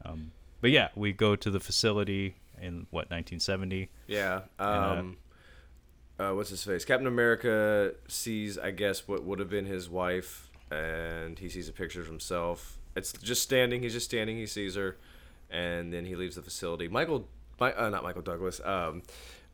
Um, 0.06 0.32
but 0.62 0.72
yeah, 0.72 0.90
we 0.96 1.12
go 1.14 1.36
to 1.36 1.50
the 1.52 1.60
facility 1.60 2.36
in 2.62 2.88
what 2.90 3.10
1970. 3.12 3.90
Yeah. 4.08 4.42
uh, 4.60 4.96
Um, 5.00 5.18
uh, 6.20 6.32
what's 6.34 6.50
his 6.50 6.64
face? 6.64 6.84
Captain 6.84 7.08
America 7.08 7.94
sees, 8.08 8.58
I 8.58 8.72
guess, 8.72 9.08
what 9.08 9.24
would 9.24 9.40
have 9.40 9.50
been 9.50 9.66
his 9.66 9.90
wife, 9.90 10.50
and 10.70 11.40
he 11.40 11.48
sees 11.48 11.70
a 11.70 11.74
picture 11.74 12.02
of 12.02 12.08
himself. 12.08 12.78
It's 12.96 13.14
just 13.14 13.42
standing. 13.44 13.82
He's 13.84 13.94
just 13.94 14.06
standing. 14.08 14.36
He 14.38 14.46
sees 14.46 14.76
her, 14.76 14.98
and 15.50 15.94
then 15.94 16.06
he 16.06 16.16
leaves 16.16 16.36
the 16.36 16.42
facility. 16.42 16.88
Michael, 16.90 17.28
my, 17.60 17.72
uh, 17.74 17.90
not 17.90 18.04
Michael 18.04 18.22
Douglas. 18.22 18.60
Um, 18.66 19.04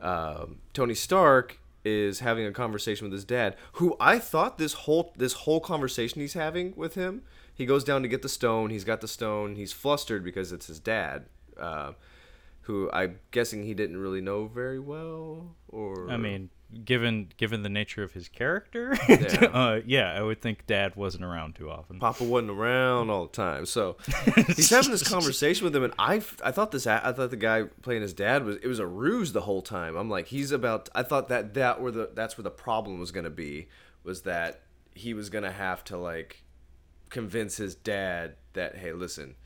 um, 0.00 0.58
Tony 0.72 0.94
Stark 0.94 1.58
is 1.86 2.18
having 2.18 2.44
a 2.44 2.52
conversation 2.52 3.04
with 3.06 3.12
his 3.12 3.24
dad, 3.24 3.56
who 3.74 3.96
I 4.00 4.18
thought 4.18 4.58
this 4.58 4.72
whole 4.72 5.12
this 5.16 5.32
whole 5.32 5.60
conversation 5.60 6.20
he's 6.20 6.34
having 6.34 6.74
with 6.76 6.96
him. 6.96 7.22
He 7.54 7.64
goes 7.64 7.84
down 7.84 8.02
to 8.02 8.08
get 8.08 8.22
the 8.22 8.28
stone. 8.28 8.70
He's 8.70 8.84
got 8.84 9.00
the 9.00 9.08
stone. 9.08 9.54
He's 9.54 9.72
flustered 9.72 10.24
because 10.24 10.50
it's 10.52 10.66
his 10.66 10.80
dad. 10.80 11.26
Uh, 11.56 11.92
who 12.62 12.90
I'm 12.92 13.20
guessing 13.30 13.62
he 13.62 13.72
didn't 13.72 13.98
really 13.98 14.20
know 14.20 14.46
very 14.46 14.80
well, 14.80 15.54
or 15.68 16.10
I 16.10 16.16
mean, 16.16 16.50
given 16.84 17.28
given 17.36 17.62
the 17.62 17.68
nature 17.68 18.02
of 18.02 18.12
his 18.12 18.28
character, 18.28 18.96
Yeah. 19.08 19.44
uh, 19.52 19.80
yeah, 19.86 20.12
I 20.12 20.22
would 20.22 20.42
think 20.42 20.66
Dad 20.66 20.96
wasn't 20.96 21.24
around 21.24 21.54
too 21.54 21.70
often. 21.70 21.98
Papa 22.00 22.24
wasn't 22.24 22.50
around 22.50 23.08
all 23.10 23.26
the 23.26 23.32
time, 23.32 23.66
so 23.66 23.96
he's 24.56 24.70
having 24.70 24.90
this 24.90 25.08
conversation 25.08 25.64
with 25.64 25.74
him, 25.76 25.84
and 25.84 25.94
I 25.98 26.22
I 26.44 26.50
thought 26.50 26.72
this 26.72 26.86
I 26.86 27.12
thought 27.12 27.30
the 27.30 27.36
guy 27.36 27.64
playing 27.82 28.02
his 28.02 28.12
dad 28.12 28.44
was 28.44 28.56
it 28.56 28.66
was 28.66 28.78
a 28.78 28.86
ruse 28.86 29.32
the 29.32 29.42
whole 29.42 29.62
time. 29.62 29.96
I'm 29.96 30.10
like 30.10 30.26
he's 30.26 30.50
about 30.50 30.88
I 30.94 31.02
thought 31.02 31.28
that 31.28 31.54
that 31.54 31.80
where 31.80 31.92
the 31.92 32.10
that's 32.14 32.36
where 32.36 32.42
the 32.44 32.50
problem 32.50 32.98
was 32.98 33.12
gonna 33.12 33.30
be 33.30 33.68
was 34.02 34.22
that 34.22 34.62
he 34.94 35.14
was 35.14 35.30
gonna 35.30 35.52
have 35.52 35.84
to 35.84 35.96
like 35.96 36.42
convince 37.10 37.56
his 37.56 37.74
dad 37.74 38.34
that 38.54 38.76
hey 38.76 38.92
listen 38.92 39.36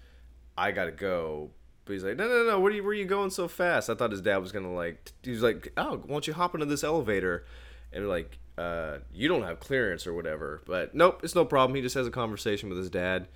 I 0.56 0.72
gotta 0.72 0.92
go. 0.92 1.50
But 1.90 1.94
he's 1.94 2.04
like, 2.04 2.16
no, 2.16 2.28
no, 2.28 2.44
no. 2.44 2.60
Where, 2.60 2.70
are 2.72 2.74
you, 2.76 2.82
where 2.84 2.90
are 2.92 2.94
you 2.94 3.04
going 3.04 3.30
so 3.30 3.48
fast? 3.48 3.90
I 3.90 3.94
thought 3.96 4.12
his 4.12 4.20
dad 4.20 4.38
was 4.38 4.52
gonna 4.52 4.72
like. 4.72 5.12
He 5.22 5.30
was 5.32 5.42
like, 5.42 5.72
oh, 5.76 5.96
why 5.98 6.08
don't 6.12 6.26
you 6.26 6.32
hop 6.32 6.54
into 6.54 6.66
this 6.66 6.84
elevator? 6.84 7.44
and 7.92 8.08
like, 8.08 8.38
uh, 8.56 8.98
you 9.12 9.26
don't 9.26 9.42
have 9.42 9.58
clearance 9.58 10.06
or 10.06 10.14
whatever. 10.14 10.62
But 10.66 10.94
nope, 10.94 11.20
it's 11.24 11.34
no 11.34 11.44
problem. 11.44 11.74
He 11.74 11.82
just 11.82 11.96
has 11.96 12.06
a 12.06 12.10
conversation 12.12 12.68
with 12.68 12.78
his 12.78 12.88
dad, 12.90 13.26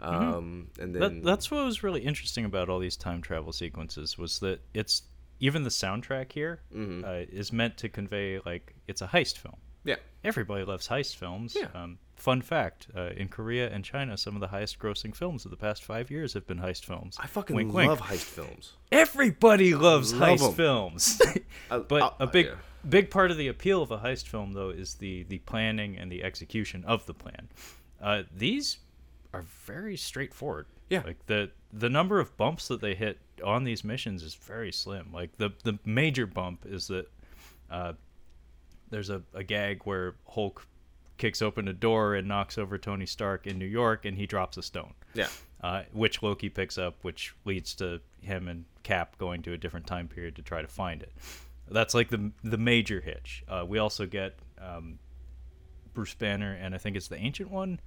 um, 0.00 0.68
and 0.80 0.94
then 0.94 1.00
That, 1.00 1.22
that's 1.24 1.50
what 1.50 1.64
was 1.64 1.82
really 1.82 2.00
interesting 2.00 2.44
about 2.44 2.68
all 2.68 2.78
these 2.78 2.96
time 2.96 3.22
travel 3.22 3.52
sequences 3.52 4.18
was 4.18 4.38
that 4.40 4.60
it's 4.74 5.02
even 5.38 5.62
the 5.62 5.70
soundtrack 5.70 6.32
here 6.32 6.60
Mm-hmm. 6.74 7.04
uh, 7.04 7.12
is 7.30 7.52
meant 7.52 7.76
to 7.78 7.88
convey 7.88 8.40
like 8.44 8.74
it's 8.88 9.02
a 9.02 9.06
heist 9.06 9.38
film. 9.38 9.56
yeah, 9.84 9.96
Everybody 10.24 10.64
loves 10.64 10.88
heist 10.88 11.16
films. 11.16 11.56
Yeah. 11.58 11.68
Um, 11.74 11.98
fun 12.20 12.42
fact: 12.42 12.88
uh, 12.96 13.10
in 13.16 13.28
Korea 13.28 13.68
and 13.70 13.84
China, 13.84 14.16
some 14.16 14.34
of 14.34 14.40
the 14.40 14.48
highest-grossing 14.48 15.14
films 15.16 15.44
of 15.44 15.50
the 15.50 15.56
past 15.56 15.82
five 15.82 16.10
years 16.10 16.34
have 16.34 16.46
been 16.46 16.58
heist 16.60 16.84
films. 16.84 17.16
I 17.18 17.26
fucking 17.26 17.56
Wink, 17.56 17.72
love 17.72 18.00
wink. 18.00 18.12
heist 18.12 18.24
films. 18.24 18.72
Everybody 18.92 19.74
loves 19.74 20.12
Love 20.14 20.38
heist 20.38 20.48
'em. 20.48 20.54
films. 20.54 21.22
I- 21.70 21.78
but 21.88 22.02
I- 22.20 22.24
a 22.24 22.26
big 22.26 22.46
yeah. 22.46 22.54
big 22.88 23.10
part 23.10 23.30
of 23.30 23.36
the 23.36 23.48
appeal 23.48 23.82
of 23.82 23.90
a 23.90 23.98
heist 23.98 24.26
film 24.28 24.52
though 24.52 24.70
is 24.70 24.94
the 24.94 25.24
the 25.24 25.38
planning 25.38 25.96
and 25.98 26.10
the 26.10 26.22
execution 26.22 26.84
of 26.84 27.06
the 27.06 27.14
plan. 27.14 27.48
Uh, 28.00 28.22
these 28.36 28.78
are 29.32 29.42
very 29.66 29.96
straightforward. 29.96 30.66
Yeah. 30.88 31.02
Like 31.06 31.24
the 31.26 31.50
the 31.72 31.88
number 31.88 32.18
of 32.20 32.36
bumps 32.36 32.66
that 32.68 32.80
they 32.80 32.94
hit 32.94 33.18
on 33.44 33.64
these 33.64 33.84
missions 33.84 34.22
is 34.22 34.34
very 34.34 34.72
slim. 34.72 35.10
Like 35.12 35.36
the 35.38 35.50
the 35.64 35.78
major 35.84 36.26
bump 36.26 36.66
is 36.66 36.88
that 36.88 37.06
uh, 37.70 37.92
there's 38.90 39.08
a, 39.10 39.22
a 39.34 39.44
gag 39.44 39.82
where 39.84 40.16
Hulk 40.28 40.66
kicks 41.20 41.42
open 41.42 41.68
a 41.68 41.72
door 41.72 42.14
and 42.14 42.26
knocks 42.26 42.56
over 42.56 42.78
Tony 42.78 43.04
Stark 43.04 43.46
in 43.46 43.58
New 43.58 43.66
York 43.66 44.06
and 44.06 44.16
he 44.16 44.26
drops 44.26 44.56
a 44.56 44.62
stone 44.62 44.94
Yeah, 45.14 45.28
uh, 45.62 45.82
which 45.92 46.22
Loki 46.22 46.48
picks 46.48 46.78
up, 46.78 46.96
which 47.02 47.34
leads 47.44 47.74
to 47.76 48.00
him 48.22 48.48
and 48.48 48.64
Cap 48.82 49.18
going 49.18 49.42
to 49.42 49.52
a 49.52 49.58
different 49.58 49.86
time 49.86 50.08
period 50.08 50.34
to 50.36 50.42
try 50.42 50.62
to 50.62 50.68
find 50.68 51.02
it. 51.02 51.12
That's 51.70 51.94
like 51.94 52.08
the 52.08 52.32
the 52.42 52.56
major 52.56 53.00
hitch. 53.00 53.44
Uh, 53.46 53.64
we 53.68 53.78
also 53.78 54.06
get 54.06 54.38
um, 54.58 54.98
Bruce 55.92 56.14
Banner, 56.14 56.54
and 56.54 56.74
I 56.74 56.78
think 56.78 56.96
it's 56.96 57.08
the 57.08 57.18
Ancient 57.18 57.50
One, 57.50 57.80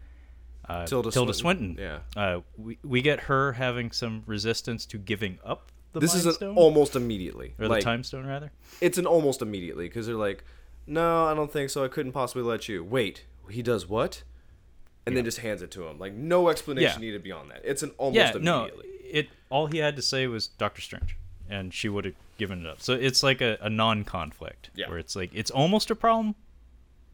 uh, 0.70 0.86
Tilda 0.86 1.12
Tilda 1.12 1.34
Swinton. 1.34 1.76
Swinton. 1.76 2.02
Yeah. 2.16 2.22
Uh, 2.22 2.42
we 2.56 2.78
we 2.84 3.02
get 3.02 3.22
her 3.22 3.54
having 3.54 3.92
some 3.92 4.24
resistance 4.28 4.86
to 4.86 4.98
giving 4.98 5.40
up 5.44 5.72
the 5.94 6.00
this 6.00 6.14
is 6.14 6.26
an 6.26 6.34
Stone 6.34 6.56
almost 6.56 6.96
immediately. 6.96 7.56
or 7.60 7.68
like, 7.68 7.80
the 7.80 7.86
Time 7.86 8.04
Stone 8.04 8.26
rather. 8.28 8.52
it's 8.80 8.98
an 8.98 9.06
almost 9.06 9.42
immediately 9.42 9.88
because 9.88 10.06
they're 10.06 10.16
like, 10.16 10.44
no, 10.88 11.26
I 11.26 11.34
don't 11.34 11.52
think 11.52 11.70
so. 11.70 11.84
I 11.84 11.88
couldn't 11.88 12.12
possibly 12.12 12.44
let 12.44 12.68
you. 12.70 12.84
Wait, 12.84 13.26
he 13.50 13.62
does 13.62 13.88
what? 13.88 14.24
And 15.06 15.18
then 15.18 15.26
just 15.26 15.40
hands 15.40 15.62
it 15.62 15.70
to 15.72 15.86
him. 15.88 16.00
Like 16.00 16.14
no 16.14 16.48
explanation 16.50 17.02
Yeah. 17.02 17.06
needed 17.08 17.24
beyond 17.24 17.52
that. 17.52 17.62
It's 17.66 17.84
an 17.84 17.92
almost 17.98 18.16
yeah, 18.36 18.40
no, 18.40 18.70
it 19.04 19.28
all 19.50 19.68
he 19.68 19.80
had 19.80 19.96
to 19.98 20.02
say 20.02 20.28
was 20.28 20.48
Doctor 20.48 20.82
Strange, 20.82 21.18
and 21.50 21.74
she 21.74 21.90
would 21.90 22.06
have 22.06 22.16
given 22.38 22.62
it 22.66 22.68
up. 22.68 22.82
So 22.82 22.94
it's 22.94 23.22
like 23.22 23.42
a, 23.42 23.58
a 23.62 23.70
non-conflict, 23.70 24.70
Yeah. 24.76 24.88
where 24.90 24.98
it's 24.98 25.16
like 25.16 25.32
it's 25.34 25.52
almost 25.52 25.92
a 25.92 25.96
problem, 25.96 26.36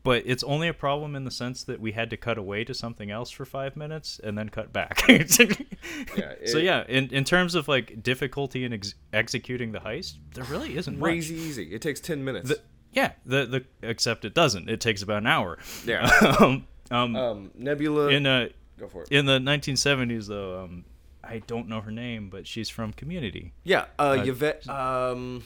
but 0.03 0.21
it's 0.27 0.43
only 0.43 0.67
a 0.67 0.73
problem 0.73 1.15
in 1.15 1.25
the 1.25 1.31
sense 1.31 1.63
that 1.63 1.81
we 1.81 1.91
had 1.93 2.09
to 2.11 2.17
cut 2.17 2.37
away 2.37 2.63
to 2.63 2.73
something 2.75 3.09
else 3.09 3.31
for 3.31 3.43
five 3.43 3.75
minutes 3.75 4.19
and 4.23 4.37
then 4.37 4.49
cut 4.49 4.71
back. 4.71 4.99
so 5.27 5.43
it- 5.43 6.63
yeah, 6.63 6.83
in 6.87 7.09
in 7.09 7.23
terms 7.23 7.55
of 7.55 7.67
like 7.67 8.03
difficulty 8.03 8.63
in 8.65 8.73
ex- 8.73 8.93
executing 9.13 9.71
the 9.71 9.79
heist, 9.79 10.17
there 10.35 10.43
really 10.45 10.77
isn't 10.77 10.97
much. 10.99 11.07
Crazy 11.07 11.35
easy. 11.35 11.73
It 11.73 11.81
takes 11.81 11.99
ten 11.99 12.23
minutes. 12.23 12.49
The, 12.49 12.59
yeah, 12.93 13.11
the 13.25 13.45
the 13.45 13.65
except 13.87 14.25
it 14.25 14.33
doesn't. 14.33 14.69
It 14.69 14.79
takes 14.81 15.01
about 15.01 15.17
an 15.19 15.27
hour. 15.27 15.57
yeah. 15.85 16.09
um, 16.39 16.65
um, 16.91 17.15
um, 17.15 17.51
Nebula. 17.55 18.07
in 18.09 18.25
uh 18.25 18.49
go 18.79 18.87
for 18.87 19.03
it. 19.03 19.09
in 19.11 19.25
the 19.25 19.37
1970s 19.39 20.27
though, 20.27 20.63
um, 20.63 20.85
I 21.23 21.39
don't 21.39 21.67
know 21.67 21.81
her 21.81 21.91
name, 21.91 22.29
but 22.29 22.47
she's 22.47 22.69
from 22.69 22.93
Community. 22.93 23.53
yeah. 23.63 23.85
Uh, 23.99 24.23
Yvette. 24.25 24.67
Um, 24.69 25.43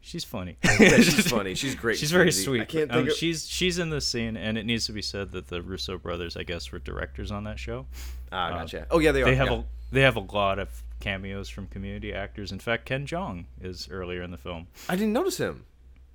She's 0.00 0.24
funny. 0.24 0.56
yeah, 0.64 0.96
she's 1.00 1.28
funny. 1.30 1.54
She's 1.54 1.74
great. 1.74 1.98
She's 1.98 2.12
very 2.12 2.32
sweet. 2.32 2.62
I 2.62 2.64
can't 2.64 2.90
Um, 2.90 2.98
think 2.98 3.10
of. 3.10 3.16
she's 3.16 3.46
she's 3.46 3.78
in 3.78 3.90
the 3.90 4.00
scene, 4.00 4.36
and 4.38 4.56
it 4.56 4.64
needs 4.64 4.86
to 4.86 4.92
be 4.92 5.02
said 5.02 5.32
that 5.32 5.48
the 5.48 5.60
Russo 5.60 5.98
brothers, 5.98 6.34
I 6.36 6.44
guess, 6.44 6.70
were 6.72 6.78
directors 6.78 7.30
on 7.30 7.44
that 7.44 7.58
show. 7.58 7.84
ah, 8.32 8.50
gotcha. 8.50 8.86
Oh 8.90 9.00
yeah, 9.00 9.12
they 9.12 9.22
are. 9.22 9.26
They 9.26 9.34
have 9.34 9.48
yeah. 9.48 9.58
a 9.58 9.64
they 9.92 10.00
have 10.02 10.16
a 10.16 10.20
lot 10.20 10.58
of 10.60 10.82
cameos 11.00 11.48
from 11.50 11.66
Community 11.66 12.14
actors. 12.14 12.52
In 12.52 12.58
fact, 12.58 12.86
Ken 12.86 13.06
Jeong 13.06 13.46
is 13.60 13.88
earlier 13.90 14.22
in 14.22 14.30
the 14.30 14.38
film. 14.38 14.68
I 14.88 14.94
didn't 14.96 15.12
notice 15.12 15.36
him. 15.36 15.64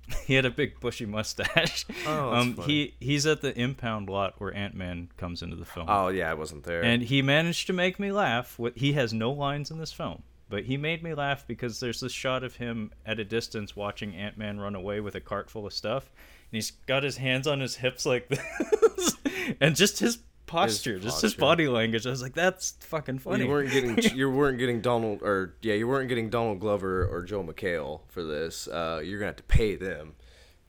He 0.26 0.34
had 0.34 0.44
a 0.44 0.50
big 0.50 0.80
bushy 0.80 1.06
mustache. 1.06 1.84
Oh, 2.06 2.30
that's 2.30 2.58
um, 2.58 2.66
he 2.66 2.94
he's 3.00 3.26
at 3.26 3.40
the 3.42 3.58
impound 3.58 4.08
lot 4.08 4.34
where 4.38 4.54
Ant 4.54 4.74
Man 4.74 5.08
comes 5.16 5.42
into 5.42 5.56
the 5.56 5.64
film. 5.64 5.86
Oh 5.88 6.08
yeah, 6.08 6.30
I 6.30 6.34
wasn't 6.34 6.64
there. 6.64 6.82
and 6.82 7.02
he 7.02 7.22
managed 7.22 7.66
to 7.68 7.72
make 7.72 7.98
me 7.98 8.10
laugh. 8.12 8.58
With 8.58 8.76
he 8.76 8.92
has 8.94 9.12
no 9.12 9.30
lines 9.30 9.70
in 9.70 9.78
this 9.78 9.92
film, 9.92 10.22
but 10.48 10.64
he 10.64 10.76
made 10.76 11.02
me 11.02 11.14
laugh 11.14 11.46
because 11.46 11.80
there's 11.80 12.00
this 12.00 12.12
shot 12.12 12.42
of 12.44 12.56
him 12.56 12.92
at 13.04 13.18
a 13.20 13.24
distance 13.24 13.76
watching 13.76 14.14
Ant 14.14 14.36
Man 14.38 14.58
run 14.60 14.74
away 14.74 15.00
with 15.00 15.14
a 15.14 15.20
cart 15.20 15.50
full 15.50 15.66
of 15.66 15.72
stuff, 15.72 16.10
and 16.50 16.56
he's 16.56 16.70
got 16.70 17.02
his 17.02 17.16
hands 17.18 17.46
on 17.46 17.60
his 17.60 17.76
hips 17.76 18.04
like 18.06 18.28
this, 18.28 19.16
and 19.60 19.76
just 19.76 20.00
his 20.00 20.18
posture, 20.54 20.98
just 20.98 21.22
his 21.22 21.34
body 21.34 21.68
language. 21.68 22.06
I 22.06 22.10
was 22.10 22.22
like, 22.22 22.34
that's 22.34 22.72
fucking 22.80 23.18
funny. 23.18 23.44
you 23.44 23.50
weren't 23.50 23.70
getting 23.70 23.98
you 24.16 24.30
weren't 24.30 24.58
getting 24.58 24.80
Donald 24.80 25.22
or 25.22 25.54
yeah 25.62 25.74
you 25.74 25.86
weren't 25.88 26.08
getting 26.08 26.30
Donald 26.30 26.60
Glover 26.60 27.06
or 27.06 27.22
Joel 27.22 27.44
McHale 27.44 28.00
for 28.08 28.22
this. 28.22 28.68
Uh, 28.68 29.00
you're 29.04 29.18
gonna 29.18 29.28
have 29.28 29.36
to 29.36 29.42
pay 29.44 29.76
them. 29.76 30.14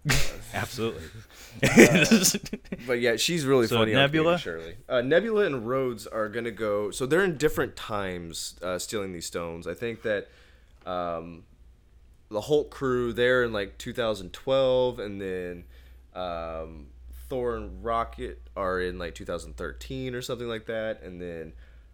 Absolutely. 0.53 1.01
But 2.87 2.99
yeah, 2.99 3.15
she's 3.15 3.45
really 3.45 3.65
So 3.67 3.77
funny. 3.77 3.93
Nebula? 3.93 4.37
Shirley. 4.37 4.75
Uh, 4.87 5.01
Nebula 5.01 5.45
and 5.45 5.67
Rhodes 5.67 6.05
are 6.05 6.29
gonna 6.29 6.51
go. 6.51 6.91
So 6.91 7.05
they're 7.05 7.23
in 7.23 7.37
different 7.37 7.75
times 7.75 8.59
uh, 8.61 8.77
stealing 8.77 9.13
these 9.13 9.25
stones. 9.25 9.65
I 9.65 9.73
think 9.73 10.03
that 10.03 10.27
um, 10.85 11.43
the 12.29 12.41
Hulk 12.41 12.69
crew 12.69 13.13
they're 13.13 13.43
in 13.43 13.53
like 13.53 13.77
2012, 13.77 14.99
and 14.99 15.21
then 15.21 15.63
um, 16.13 16.87
Thor 17.29 17.55
and 17.55 17.83
Rocket 17.83 18.41
are 18.55 18.79
in 18.79 18.97
like 18.99 19.15
2013 19.15 20.13
or 20.15 20.21
something 20.21 20.47
like 20.47 20.65
that, 20.67 21.01
and 21.03 21.21
then. 21.21 21.53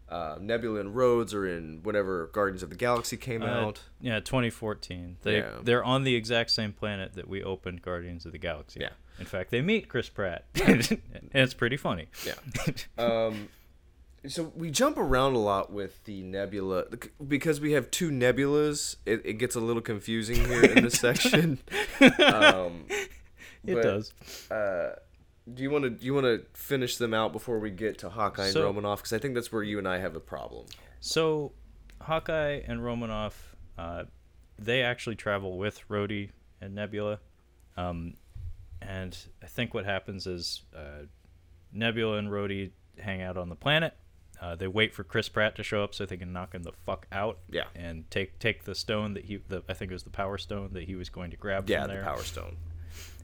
Uh, 0.09 0.37
Nebula 0.41 0.81
and 0.81 0.93
Rhodes 0.93 1.33
are 1.33 1.47
in 1.47 1.79
whenever 1.83 2.27
Guardians 2.33 2.61
of 2.63 2.69
the 2.69 2.75
Galaxy 2.75 3.15
came 3.15 3.41
Uh, 3.41 3.45
out. 3.45 3.83
yeah, 4.01 4.19
2014. 4.19 5.15
They 5.23 5.37
Yeah. 5.37 5.59
they're 5.63 5.85
on 5.85 6.03
the 6.03 6.15
exact 6.15 6.49
same 6.51 6.73
planet 6.73 7.13
that 7.13 7.29
we 7.29 7.41
opened 7.41 7.81
Guardians 7.81 8.25
of 8.25 8.33
the 8.33 8.37
Galaxy. 8.37 8.81
Yeah. 8.81 8.89
In 9.19 9.25
fact, 9.25 9.51
they 9.51 9.61
meet 9.61 9.87
Chris 9.87 10.09
Pratt, 10.09 10.43
and 10.65 11.01
it's 11.33 11.53
pretty 11.53 11.77
funny. 11.77 12.07
Yeah. 12.25 12.33
um, 12.97 13.47
so 14.27 14.51
we 14.53 14.69
jump 14.69 14.97
around 14.97 15.35
a 15.35 15.39
lot 15.39 15.71
with 15.71 16.03
the 16.03 16.23
nebula 16.23 16.87
because 17.25 17.61
we 17.61 17.71
have 17.71 17.89
two 17.89 18.09
nebulas. 18.11 18.97
It, 19.05 19.21
it 19.23 19.33
gets 19.35 19.55
a 19.55 19.61
little 19.61 19.81
confusing 19.81 20.43
here 20.45 20.65
in 20.65 20.83
this 20.83 20.95
section. 20.99 21.59
Um, 22.01 22.85
It 23.63 23.75
but, 23.75 23.81
does. 23.83 24.13
Uh, 24.51 24.95
do 25.53 25.63
you 25.63 25.69
want 25.71 25.83
to 25.83 25.89
do 25.89 26.05
you 26.05 26.13
want 26.13 26.25
to 26.25 26.45
finish 26.53 26.97
them 26.97 27.13
out 27.13 27.31
before 27.31 27.59
we 27.59 27.69
get 27.71 27.97
to 27.99 28.09
Hawkeye 28.09 28.45
and 28.45 28.53
So- 28.53 28.63
Romanoff? 28.65 28.99
Because 28.99 29.13
I 29.13 29.19
think 29.19 29.35
that's 29.35 29.51
where 29.51 29.63
you 29.63 29.77
and 29.77 29.87
I 29.87 29.97
have 29.99 30.15
a 30.15 30.19
problem. 30.19 30.65
So, 30.99 31.53
Hawkeye 32.01 32.61
and 32.67 32.83
Romanoff, 32.83 33.55
uh, 33.77 34.03
they 34.59 34.83
actually 34.83 35.15
travel 35.15 35.57
with 35.57 35.81
Rhodey 35.89 36.29
and 36.61 36.75
Nebula, 36.75 37.19
um, 37.77 38.15
and 38.81 39.17
I 39.41 39.47
think 39.47 39.73
what 39.73 39.85
happens 39.85 40.27
is 40.27 40.63
uh, 40.75 41.05
Nebula 41.71 42.17
and 42.17 42.27
Rhodey 42.29 42.71
hang 42.99 43.21
out 43.21 43.37
on 43.37 43.49
the 43.49 43.55
planet. 43.55 43.93
Uh, 44.39 44.55
they 44.55 44.67
wait 44.67 44.93
for 44.93 45.03
Chris 45.03 45.29
Pratt 45.29 45.55
to 45.55 45.63
show 45.63 45.83
up 45.83 45.93
so 45.93 46.03
they 46.05 46.17
can 46.17 46.33
knock 46.33 46.53
him 46.53 46.63
the 46.63 46.71
fuck 46.71 47.05
out. 47.11 47.37
Yeah. 47.49 47.65
And 47.75 48.09
take 48.09 48.39
take 48.39 48.63
the 48.63 48.73
stone 48.73 49.13
that 49.13 49.25
he, 49.25 49.37
the, 49.47 49.63
I 49.69 49.73
think 49.75 49.91
it 49.91 49.93
was 49.93 50.01
the 50.03 50.09
Power 50.09 50.39
Stone 50.39 50.73
that 50.73 50.83
he 50.85 50.95
was 50.95 51.09
going 51.09 51.29
to 51.29 51.37
grab 51.37 51.69
Yeah, 51.69 51.81
from 51.81 51.89
the 51.89 51.93
there. 51.95 52.03
Power 52.03 52.23
Stone. 52.23 52.57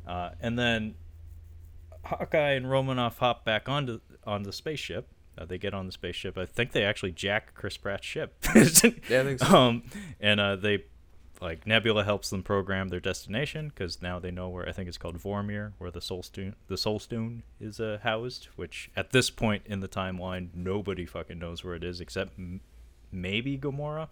Uh, 0.07 0.29
and 0.41 0.57
then 0.59 0.93
Hawkeye 2.07 2.51
and 2.51 2.69
Romanoff 2.69 3.19
hop 3.19 3.45
back 3.45 3.67
onto 3.69 3.99
on 4.25 4.43
the 4.43 4.53
spaceship. 4.53 5.07
Uh, 5.37 5.45
they 5.45 5.57
get 5.57 5.73
on 5.73 5.85
the 5.85 5.91
spaceship. 5.91 6.37
I 6.37 6.45
think 6.45 6.71
they 6.71 6.83
actually 6.83 7.11
jack 7.11 7.53
Chris 7.53 7.77
Pratt's 7.77 8.05
ship. 8.05 8.35
Yeah, 9.09 9.21
I 9.21 9.23
think 9.23 9.39
so. 9.39 9.55
Um, 9.55 9.83
and 10.19 10.39
uh, 10.39 10.55
they 10.55 10.85
like 11.39 11.67
Nebula 11.67 12.03
helps 12.03 12.31
them 12.31 12.41
program 12.41 12.87
their 12.89 12.99
destination 12.99 13.69
because 13.69 14.01
now 14.01 14.17
they 14.17 14.31
know 14.31 14.49
where 14.49 14.67
I 14.67 14.71
think 14.71 14.87
it's 14.87 14.97
called 14.97 15.17
Vormir, 15.19 15.73
where 15.77 15.91
the 15.91 16.01
Soul 16.01 16.23
Stone 16.23 16.55
the 16.67 16.77
Soul 16.77 16.99
Stone 16.99 17.43
is 17.59 17.79
uh, 17.79 17.99
housed. 18.01 18.45
Which 18.55 18.89
at 18.95 19.11
this 19.11 19.29
point 19.29 19.63
in 19.67 19.79
the 19.79 19.87
timeline, 19.87 20.49
nobody 20.55 21.05
fucking 21.05 21.37
knows 21.37 21.63
where 21.63 21.75
it 21.75 21.83
is 21.83 22.01
except 22.01 22.37
m- 22.39 22.61
maybe 23.11 23.57
Gamora. 23.57 24.07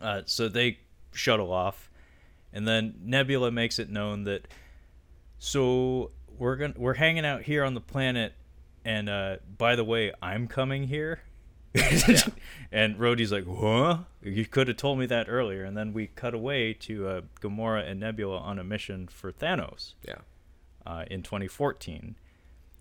Uh, 0.00 0.22
so 0.24 0.48
they 0.48 0.78
shuttle 1.12 1.52
off, 1.52 1.90
and 2.54 2.66
then 2.66 2.94
Nebula 3.02 3.50
makes 3.50 3.78
it 3.78 3.90
known 3.90 4.24
that 4.24 4.48
so 5.38 6.10
we're 6.40 6.56
gonna 6.56 6.74
we're 6.76 6.94
hanging 6.94 7.24
out 7.24 7.42
here 7.42 7.62
on 7.62 7.74
the 7.74 7.80
planet, 7.80 8.32
and 8.84 9.08
uh, 9.08 9.36
by 9.56 9.76
the 9.76 9.84
way, 9.84 10.12
I'm 10.20 10.48
coming 10.48 10.84
here. 10.88 11.20
and 12.72 12.96
Rhodey's 12.96 13.30
like, 13.30 13.44
"Huh? 13.46 13.98
You 14.22 14.44
could 14.46 14.66
have 14.66 14.76
told 14.76 14.98
me 14.98 15.06
that 15.06 15.28
earlier." 15.28 15.62
And 15.64 15.76
then 15.76 15.92
we 15.92 16.08
cut 16.08 16.34
away 16.34 16.72
to 16.74 17.06
uh, 17.06 17.20
Gamora 17.40 17.88
and 17.88 18.00
Nebula 18.00 18.38
on 18.38 18.58
a 18.58 18.64
mission 18.64 19.06
for 19.06 19.30
Thanos 19.30 19.94
Yeah. 20.06 20.16
uh, 20.84 21.04
in 21.08 21.22
2014, 21.22 22.16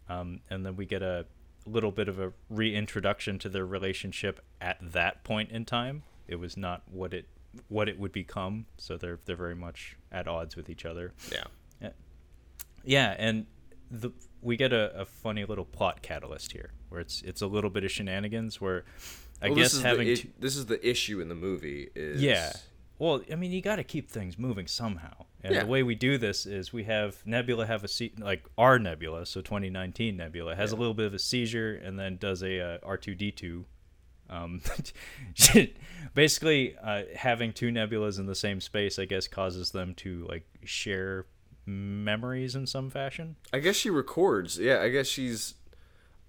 um, 0.09 0.39
and 0.49 0.65
then 0.65 0.75
we 0.75 0.85
get 0.87 1.03
a 1.03 1.27
little 1.67 1.91
bit 1.91 2.07
of 2.07 2.19
a 2.19 2.33
reintroduction 2.49 3.37
to 3.39 3.49
their 3.49 3.65
relationship 3.65 4.39
at 4.59 4.77
that 4.81 5.23
point 5.23 5.51
in 5.51 5.65
time. 5.65 6.01
It 6.27 6.37
was 6.39 6.57
not 6.57 6.81
what 6.89 7.13
it 7.13 7.27
what 7.67 7.87
it 7.89 7.99
would 7.99 8.11
become, 8.11 8.65
so 8.77 8.97
they're 8.97 9.19
they're 9.25 9.35
very 9.35 9.55
much 9.55 9.97
at 10.11 10.27
odds 10.27 10.55
with 10.55 10.67
each 10.69 10.85
other. 10.85 11.13
Yeah. 11.31 11.43
Yeah, 12.83 13.15
and 13.17 13.45
the 13.91 14.11
we 14.41 14.55
get 14.57 14.71
a, 14.71 15.01
a 15.01 15.05
funny 15.05 15.43
little 15.45 15.65
plot 15.65 16.01
catalyst 16.01 16.51
here, 16.53 16.71
where 16.89 17.01
it's 17.01 17.21
it's 17.23 17.41
a 17.41 17.47
little 17.47 17.69
bit 17.69 17.83
of 17.83 17.91
shenanigans. 17.91 18.59
Where 18.61 18.85
I 19.41 19.47
Well, 19.47 19.55
guess 19.55 19.65
this 19.71 19.73
is 19.75 19.81
having 19.83 20.07
the, 20.07 20.29
this 20.39 20.55
is 20.55 20.65
the 20.67 20.85
issue 20.87 21.19
in 21.21 21.29
the 21.29 21.35
movie 21.35 21.89
is 21.95 22.21
Yeah. 22.21 22.53
Well, 22.97 23.21
I 23.31 23.35
mean, 23.35 23.51
you 23.51 23.61
got 23.61 23.77
to 23.77 23.83
keep 23.85 24.09
things 24.11 24.37
moving 24.37 24.67
somehow. 24.67 25.25
And 25.41 25.53
Yeah. 25.55 25.61
the 25.61 25.67
way 25.67 25.83
we 25.83 25.95
do 25.95 26.17
this 26.17 26.45
is 26.45 26.73
we 26.73 26.83
have 26.83 27.25
Nebula 27.25 27.65
have 27.65 27.85
a 27.85 27.87
se- 27.87 28.11
like 28.17 28.45
our 28.57 28.77
Nebula, 28.77 29.25
so 29.25 29.39
2019 29.39 30.17
Nebula 30.17 30.53
has 30.57 30.73
a 30.73 30.75
little 30.75 30.93
bit 30.93 31.05
of 31.05 31.13
a 31.13 31.19
seizure 31.19 31.75
and 31.75 31.97
then 31.97 32.17
does 32.17 32.43
a 32.43 32.59
uh, 32.59 32.77
R2D2. 32.79 33.63
Um, 34.29 34.61
basically, 36.13 36.75
uh, 36.83 37.03
having 37.15 37.53
two 37.53 37.69
nebulas 37.71 38.19
in 38.19 38.25
the 38.25 38.35
same 38.35 38.61
space, 38.61 38.99
I 38.99 39.05
guess, 39.05 39.27
causes 39.27 39.71
them 39.71 39.93
to 39.95 40.25
like 40.29 40.45
share 40.63 41.25
memories 41.69 42.55
in 42.55 42.67
some 42.67 42.89
fashion. 42.89 43.35
I 43.53 43.59
guess 43.59 43.75
she 43.75 43.89
records. 43.89 44.57
Yeah, 44.57 44.81
I 44.81 44.89
guess 44.89 45.07
she's. 45.07 45.55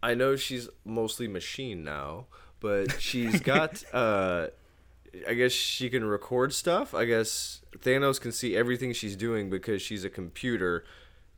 I 0.03 0.15
know 0.15 0.37
she's 0.37 0.69
mostly 0.85 1.29
machine 1.29 1.85
now, 1.85 2.27
but 2.61 3.01
she's 3.01 3.41
got. 3.53 3.83
uh 3.93 4.49
I 5.27 5.35
guess 5.35 5.51
she 5.51 5.91
can 5.91 6.05
record 6.05 6.53
stuff. 6.53 6.95
I 6.95 7.05
guess 7.05 7.63
Thanos 7.79 8.21
can 8.21 8.31
see 8.31 8.57
everything 8.57 8.93
she's 8.93 9.17
doing 9.17 9.51
because 9.51 9.83
she's 9.83 10.05
a 10.05 10.11
computer 10.11 10.85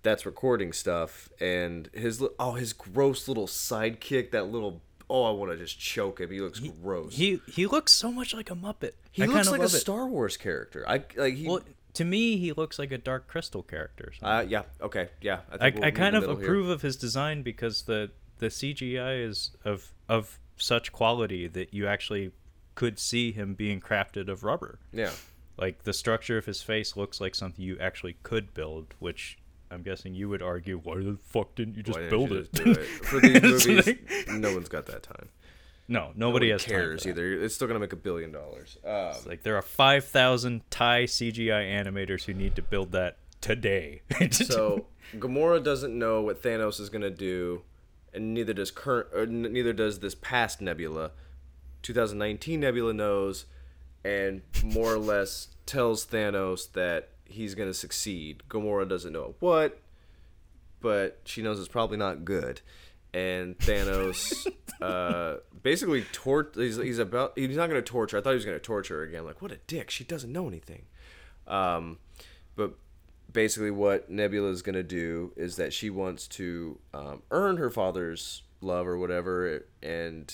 that's 0.02 0.26
recording 0.26 0.72
stuff. 0.72 1.30
And 1.40 1.88
his 1.94 2.22
oh, 2.38 2.52
his 2.52 2.72
gross 2.72 3.28
little 3.28 3.46
sidekick, 3.46 4.30
that 4.32 4.50
little 4.50 4.82
oh, 5.08 5.24
I 5.24 5.30
want 5.30 5.52
to 5.52 5.58
just 5.58 5.78
choke 5.78 6.20
him. 6.20 6.30
He 6.30 6.40
looks 6.40 6.60
gross. 6.60 7.14
He 7.16 7.40
he 7.46 7.66
looks 7.66 7.92
so 7.92 8.10
much 8.10 8.34
like 8.34 8.50
a 8.50 8.54
Muppet. 8.54 8.92
he 9.10 9.22
I 9.22 9.26
looks 9.26 9.50
like 9.50 9.62
a. 9.62 9.68
Star 9.68 10.06
Wars 10.06 10.36
character. 10.36 10.84
I 10.88 11.04
like 11.16 11.34
he. 11.34 11.46
Well, 11.46 11.60
to 11.94 12.04
me, 12.04 12.36
he 12.38 12.52
looks 12.52 12.78
like 12.78 12.90
a 12.92 12.98
Dark 12.98 13.28
Crystal 13.28 13.62
character. 13.62 14.08
or 14.08 14.12
something. 14.12 14.28
uh, 14.28 14.50
yeah. 14.50 14.62
Okay. 14.80 15.08
Yeah. 15.20 15.40
I, 15.50 15.58
think 15.58 15.76
we'll 15.76 15.84
I 15.84 15.90
kind 15.90 16.16
of 16.16 16.22
middle 16.22 16.36
here. 16.36 16.44
approve 16.44 16.68
of 16.68 16.82
his 16.82 16.96
design 16.96 17.42
because 17.42 17.82
the 17.82 18.10
the 18.38 18.46
CGI 18.48 19.24
is 19.26 19.50
of 19.64 19.92
of 20.08 20.38
such 20.56 20.90
quality 20.92 21.46
that 21.48 21.72
you 21.74 21.86
actually 21.86 22.32
could 22.74 22.98
see 22.98 23.32
him 23.32 23.54
being 23.54 23.80
crafted 23.80 24.28
of 24.28 24.42
rubber. 24.44 24.78
Yeah. 24.92 25.10
Like 25.58 25.84
the 25.84 25.92
structure 25.92 26.38
of 26.38 26.46
his 26.46 26.62
face 26.62 26.96
looks 26.96 27.20
like 27.20 27.34
something 27.34 27.62
you 27.64 27.78
actually 27.78 28.16
could 28.22 28.54
build, 28.54 28.94
which 28.98 29.38
I'm 29.70 29.82
guessing 29.82 30.14
you 30.14 30.28
would 30.30 30.42
argue, 30.42 30.78
why 30.82 30.96
the 30.96 31.18
fuck 31.22 31.54
didn't 31.54 31.76
you 31.76 31.82
just 31.82 31.98
Why 31.98 32.08
build 32.08 32.30
you 32.30 32.36
it? 32.38 32.52
just 32.52 32.66
it? 32.78 32.84
For 33.04 33.20
these 33.20 33.42
movies, 33.66 33.86
like- 33.86 34.28
no 34.28 34.52
one's 34.54 34.68
got 34.68 34.86
that 34.86 35.02
time. 35.02 35.28
No, 35.92 36.12
nobody 36.16 36.50
has 36.50 36.62
time 36.64 36.68
for 36.74 36.80
cares 36.80 37.06
either. 37.06 37.32
It's 37.42 37.54
still 37.54 37.68
gonna 37.68 37.78
make 37.78 37.92
a 37.92 37.96
billion 37.96 38.32
dollars. 38.32 38.78
Um, 38.84 38.92
It's 39.10 39.26
like 39.26 39.42
there 39.42 39.56
are 39.56 39.62
five 39.62 40.04
thousand 40.06 40.62
Thai 40.70 41.04
CGI 41.04 41.64
animators 41.70 42.24
who 42.24 42.32
need 42.34 42.56
to 42.56 42.62
build 42.62 42.92
that 42.92 43.18
today. 43.40 44.00
so 44.30 44.86
Gamora 45.16 45.62
doesn't 45.62 45.96
know 45.96 46.22
what 46.22 46.42
Thanos 46.42 46.80
is 46.80 46.88
gonna 46.88 47.10
do, 47.10 47.62
and 48.14 48.32
neither 48.32 48.54
does 48.54 48.70
current, 48.70 49.30
neither 49.30 49.72
does 49.74 49.98
this 50.00 50.14
past 50.14 50.60
Nebula. 50.62 51.10
2019 51.82 52.60
Nebula 52.60 52.94
knows, 52.94 53.44
and 54.04 54.42
more 54.64 54.94
or 54.94 54.98
less 55.12 55.48
tells 55.66 56.06
Thanos 56.06 56.72
that 56.72 57.10
he's 57.26 57.54
gonna 57.54 57.74
succeed. 57.74 58.42
Gamora 58.48 58.88
doesn't 58.88 59.12
know 59.12 59.34
what, 59.40 59.78
but 60.80 61.20
she 61.24 61.42
knows 61.42 61.58
it's 61.58 61.68
probably 61.68 61.98
not 61.98 62.24
good. 62.24 62.62
And 63.14 63.58
Thanos, 63.58 64.46
uh, 64.80 65.36
basically, 65.62 66.02
tort. 66.12 66.54
He's, 66.56 66.76
he's 66.76 66.98
about 66.98 67.32
he's 67.36 67.56
not 67.56 67.68
gonna 67.68 67.82
torture. 67.82 68.18
I 68.18 68.20
thought 68.20 68.30
he 68.30 68.36
was 68.36 68.44
gonna 68.44 68.58
torture 68.58 68.98
her 68.98 69.02
again. 69.02 69.24
Like, 69.24 69.42
what 69.42 69.52
a 69.52 69.58
dick! 69.66 69.90
She 69.90 70.04
doesn't 70.04 70.32
know 70.32 70.48
anything. 70.48 70.86
Um, 71.46 71.98
but 72.56 72.74
basically, 73.30 73.70
what 73.70 74.10
Nebula 74.10 74.48
is 74.50 74.62
gonna 74.62 74.82
do 74.82 75.32
is 75.36 75.56
that 75.56 75.72
she 75.72 75.90
wants 75.90 76.26
to 76.28 76.78
um, 76.94 77.22
earn 77.30 77.58
her 77.58 77.70
father's 77.70 78.42
love 78.62 78.86
or 78.86 78.96
whatever, 78.96 79.66
and 79.82 80.32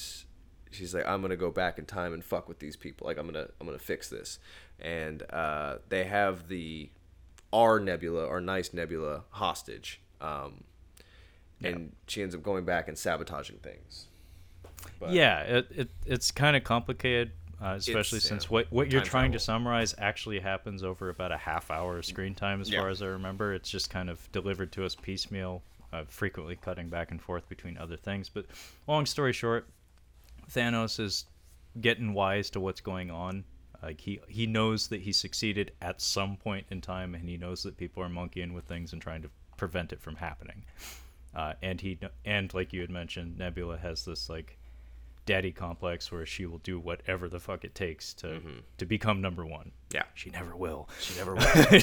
she's 0.71 0.95
like, 0.95 1.07
I'm 1.07 1.21
gonna 1.21 1.37
go 1.37 1.51
back 1.51 1.79
in 1.79 1.85
time 1.85 2.13
and 2.13 2.25
fuck 2.25 2.49
with 2.49 2.59
these 2.61 2.77
people. 2.77 3.07
Like, 3.07 3.19
I'm 3.19 3.27
gonna 3.27 3.49
I'm 3.61 3.67
gonna 3.67 3.79
fix 3.79 4.09
this. 4.09 4.39
And 4.81 5.25
uh, 5.31 5.79
they 5.89 6.05
have 6.05 6.49
the 6.49 6.91
our 7.53 7.81
Nebula, 7.81 8.27
our 8.29 8.41
nice 8.41 8.73
Nebula, 8.73 9.25
hostage. 9.31 10.01
Um, 10.21 10.65
and 11.63 11.93
she 12.07 12.23
ends 12.23 12.35
up 12.35 12.43
going 12.43 12.65
back 12.65 12.89
and 12.89 12.97
sabotaging 12.97 13.59
things. 13.59 14.07
But- 15.01 15.11
yeah, 15.11 15.41
it, 15.43 15.67
it 15.75 15.91
it's 16.07 16.31
kind 16.31 16.57
of 16.57 16.65
complicated, 16.65 17.33
uh, 17.61 17.75
especially 17.79 18.21
since 18.21 18.45
yeah, 18.45 18.51
what 18.51 18.67
what 18.71 18.91
you're 18.93 19.03
trying 19.03 19.33
to 19.33 19.39
summarize 19.39 19.95
actually 19.99 20.41
happens 20.41 20.83
over 20.85 21.09
about 21.09 21.33
a 21.33 21.37
half 21.37 21.71
hour 21.71 21.99
of 21.99 22.05
screen 22.05 22.35
time, 22.35 22.61
as 22.61 22.71
Yeah. 22.71 22.81
far 22.81 22.89
as 22.91 23.03
I 23.03 23.07
remember. 23.07 23.55
It's 23.55 23.71
just 23.71 23.91
kind 23.91 24.09
of 24.11 24.31
delivered 24.33 24.71
to 24.73 24.85
us 24.85 24.95
piecemeal, 24.95 25.63
uh, 25.93 26.05
frequently 26.09 26.57
cutting 26.57 26.89
back 26.89 27.11
and 27.11 27.21
forth 27.21 27.49
between 27.49 27.77
other 27.79 27.97
things. 27.97 28.29
But 28.29 28.47
long 28.87 29.05
story 29.07 29.33
short, 29.33 29.67
Thanos 30.51 31.01
is 31.01 31.25
getting 31.81 32.15
wise 32.15 32.51
to 32.51 32.61
what's 32.61 32.81
going 32.81 33.11
on. 33.11 33.45
Like 33.83 34.01
he 34.01 34.21
he 34.29 34.47
knows 34.47 34.89
that 34.89 35.01
he 35.03 35.13
succeeded 35.13 35.73
at 35.83 36.01
some 36.01 36.37
point 36.37 36.67
in 36.71 36.81
time, 36.81 37.15
and 37.15 37.29
he 37.29 37.37
knows 37.37 37.63
that 37.65 37.77
people 37.77 38.03
are 38.03 38.09
monkeying 38.09 38.53
with 38.53 38.65
things 38.65 38.93
and 38.93 39.01
trying 39.03 39.23
to 39.23 39.31
prevent 39.57 39.93
it 39.93 40.01
from 40.01 40.17
happening. 40.17 40.65
Uh, 41.39 41.53
and 41.63 41.81
he 41.81 41.97
and 42.25 42.53
like 42.53 42.73
you 42.73 42.81
had 42.81 42.91
mentioned, 42.91 43.39
Nebula 43.39 43.77
has 43.79 44.05
this 44.05 44.29
like 44.29 44.59
daddy 45.25 45.53
complex 45.53 46.11
where 46.11 46.27
she 46.27 46.47
will 46.47 46.59
do 46.59 46.81
whatever 46.81 47.29
the 47.29 47.39
fuck 47.39 47.63
it 47.65 47.77
takes 47.77 48.13
to 48.15 48.41
to 48.77 48.85
become 48.85 49.21
number 49.21 49.47
one. 49.47 49.71
Yeah. 49.95 50.03
She 50.15 50.31
never 50.31 50.57
will. 50.57 50.89
She 50.99 51.17
never 51.17 51.35
will. 51.37 51.81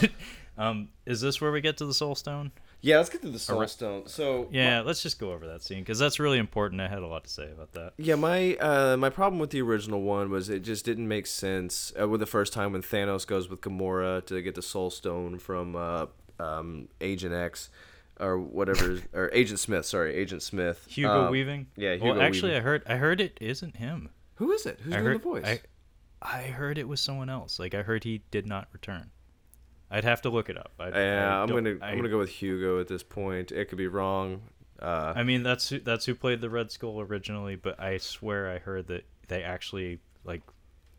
um, 0.58 0.90
is 1.06 1.22
this 1.22 1.40
where 1.40 1.54
we 1.54 1.62
get 1.62 1.78
to 1.78 1.86
the 1.86 1.94
Soul 1.94 2.16
Stone? 2.16 2.52
yeah, 2.82 2.98
let's 2.98 3.10
get 3.10 3.22
to 3.22 3.30
the 3.30 3.40
Soul 3.40 3.66
Stone. 3.68 4.08
So 4.08 4.50
Yeah, 4.52 4.82
let's 4.82 5.02
just 5.02 5.20
go 5.20 5.32
over 5.32 5.48
that 5.48 5.64
scene 5.64 5.80
because 5.80 6.00
that's 6.00 6.20
really 6.20 6.38
important. 6.38 6.82
I 6.82 6.90
had 6.90 7.00
a 7.00 7.08
lot 7.08 7.24
to 7.24 7.30
say 7.30 7.50
about 7.50 7.72
that. 7.72 7.94
Yeah, 7.96 8.16
my 8.16 8.56
uh, 8.56 8.98
my 8.98 9.10
problem 9.10 9.40
with 9.40 9.52
the 9.52 9.62
original 9.62 10.02
one 10.02 10.30
was 10.30 10.50
it 10.50 10.64
just 10.64 10.84
didn't 10.84 11.08
make 11.08 11.28
sense 11.28 11.94
uh, 11.98 12.10
with 12.10 12.20
the 12.20 12.26
first 12.26 12.52
time 12.52 12.74
when 12.74 12.82
Thanos 12.82 13.26
goes 13.26 13.48
with 13.48 13.62
Gamora 13.62 14.26
to 14.26 14.42
get 14.42 14.56
the 14.56 14.62
Soul 14.62 14.90
Stone 14.90 15.40
from 15.40 15.78
uh, 15.78 16.08
um, 16.42 16.90
Agent 17.00 17.34
X 17.34 17.70
or 18.20 18.38
whatever 18.40 19.00
or 19.14 19.30
Agent 19.34 19.60
Smith. 19.60 19.86
Sorry, 19.86 20.14
Agent 20.16 20.42
Smith. 20.42 20.86
Hugo 20.90 21.26
Um, 21.26 21.32
Weaving. 21.32 21.68
Yeah, 21.76 21.94
Hugo 21.94 22.14
Well, 22.14 22.22
actually, 22.22 22.50
Weaving. 22.52 22.62
I 22.62 22.64
heard 22.64 22.84
I 22.88 22.96
heard 22.96 23.22
it 23.22 23.38
isn't 23.42 23.78
him. 23.78 24.10
Who 24.36 24.52
is 24.52 24.66
it? 24.66 24.80
Who's 24.82 24.94
I 24.94 24.98
doing 24.98 25.06
heard 25.12 25.20
the 25.20 25.24
voice? 25.24 25.46
I, 25.46 25.62
I 26.22 26.42
heard 26.44 26.78
it 26.78 26.88
was 26.88 27.00
someone 27.02 27.30
else. 27.30 27.60
Like 27.60 27.74
I 27.74 27.82
heard 27.84 28.04
he 28.04 28.22
did 28.32 28.46
not 28.48 28.68
return. 28.74 29.12
I'd 29.92 30.04
have 30.04 30.22
to 30.24 30.30
look 30.30 30.50
it 30.50 30.58
up. 30.58 30.72
I, 30.80 30.90
yeah, 30.90 31.38
I 31.38 31.42
I'm 31.44 31.48
gonna 31.48 31.76
I, 31.82 31.90
I'm 31.92 31.98
gonna 31.98 32.10
go 32.10 32.18
with 32.18 32.30
Hugo 32.30 32.80
at 32.80 32.88
this 32.88 33.04
point. 33.04 33.52
It 33.52 33.66
could 33.70 33.78
be 33.78 33.88
wrong. 33.88 34.42
Uh, 34.80 35.14
I 35.16 35.24
mean, 35.24 35.44
that's 35.44 35.70
who, 35.70 35.80
that's 35.80 36.06
who 36.06 36.16
played 36.16 36.42
the 36.42 36.50
Red 36.50 36.70
Skull 36.72 37.00
originally, 37.00 37.56
but 37.56 37.80
I 37.80 37.98
swear 37.98 38.52
I 38.52 38.58
heard 38.60 38.88
that 38.88 39.06
they 39.30 39.42
actually 39.42 40.00
like 40.26 40.42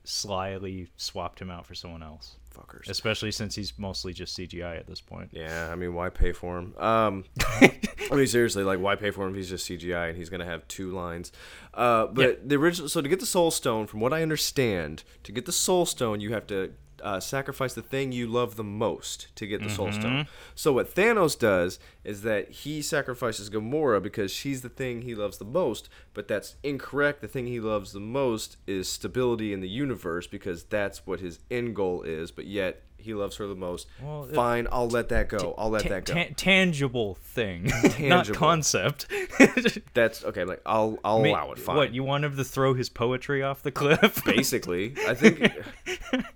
slyly 0.05 0.89
swapped 0.97 1.41
him 1.41 1.51
out 1.51 1.67
for 1.67 1.75
someone 1.75 2.03
else. 2.03 2.37
Fuckers. 2.57 2.89
Especially 2.89 3.31
since 3.31 3.55
he's 3.55 3.73
mostly 3.79 4.13
just 4.13 4.37
CGI 4.39 4.79
at 4.79 4.87
this 4.87 5.01
point. 5.01 5.31
Yeah, 5.33 5.69
I 5.71 5.75
mean, 5.77 5.95
why 5.95 6.09
pay 6.09 6.33
for 6.33 6.59
him? 6.59 6.75
Um, 6.79 7.25
I 7.61 7.71
mean, 8.15 8.27
seriously, 8.27 8.65
like, 8.65 8.79
why 8.81 8.95
pay 8.97 9.11
for 9.11 9.25
him 9.27 9.31
if 9.31 9.37
he's 9.37 9.49
just 9.51 9.69
CGI 9.69 10.09
and 10.11 10.17
he's 10.19 10.31
gonna 10.31 10.45
have 10.45 10.67
two 10.69 10.91
lines? 10.91 11.33
Uh, 11.75 12.07
but 12.07 12.23
Yeah. 12.23 12.35
the 12.45 12.57
original, 12.57 12.89
so 12.89 13.01
to 13.01 13.09
get 13.09 13.21
the 13.21 13.27
Soul 13.27 13.51
Stone, 13.51 13.87
from 13.87 14.01
what 14.01 14.13
I 14.13 14.23
understand, 14.23 15.05
to 15.25 15.33
get 15.33 15.45
the 15.47 15.53
Soul 15.53 15.87
Stone, 15.87 16.21
you 16.21 16.33
have 16.33 16.47
to 16.49 16.73
uh, 17.03 17.21
sacrifice 17.21 17.75
the 17.75 17.83
thing 17.83 18.13
you 18.13 18.27
love 18.27 18.57
the 18.57 18.65
most 18.65 19.29
to 19.37 19.47
get 19.47 19.63
the 19.63 19.69
Soul 19.71 19.93
Stone. 19.93 20.27
So 20.55 20.73
what 20.73 20.95
Thanos 20.95 21.39
does 21.39 21.79
is 22.05 22.23
that 22.23 22.51
he 22.51 22.83
sacrifices 22.83 23.51
Gamora 23.51 24.03
because 24.03 24.33
she's 24.33 24.63
the 24.63 24.69
thing 24.69 25.03
he 25.03 25.15
loves 25.15 25.39
the 25.39 25.45
most, 25.45 25.89
but 26.15 26.29
that's 26.29 26.57
incorrect. 26.63 27.21
The 27.21 27.29
thing 27.29 27.47
he 27.47 27.61
loves 27.61 27.93
the 27.93 28.01
most 28.01 28.57
is 28.67 28.89
stability 28.89 29.53
in 29.53 29.61
the 29.61 29.69
universe 29.69 30.27
because 30.27 30.65
that's 30.65 31.07
what 31.07 31.21
his 31.21 31.39
end 31.51 31.77
goal 31.77 32.03
is. 32.03 32.31
But 32.31 32.47
yet 32.47 32.83
he 33.07 33.15
loves 33.15 33.37
her 33.37 33.47
the 33.47 33.55
most. 33.55 33.87
Well, 34.03 34.29
Fine, 34.35 34.69
I'll 34.71 34.89
let 34.89 35.09
that 35.09 35.29
go. 35.29 35.55
I'll 35.57 35.71
let 35.71 35.85
that 35.89 36.05
go. 36.05 36.13
ta- 36.15 36.27
tangible 36.37 37.15
thing, 37.15 37.65
not 37.83 37.93
Tangible. 37.93 38.39
concept. 38.39 39.07
That's 39.95 40.25
okay. 40.25 40.45
Like 40.45 40.61
I'll 40.67 40.99
I'll 41.05 41.23
Ma- 41.23 41.29
allow 41.31 41.53
it. 41.53 41.59
Fine. 41.59 41.77
What 41.77 41.95
you 41.95 42.05
want 42.05 42.25
him 42.25 42.37
to 42.37 42.45
throw 42.45 42.75
his 42.75 42.89
poetry 42.91 43.43
off 43.43 43.63
the 43.63 43.73
cliff? 43.73 44.23
Basically, 44.27 44.95
I 45.09 45.15
think 45.15 45.51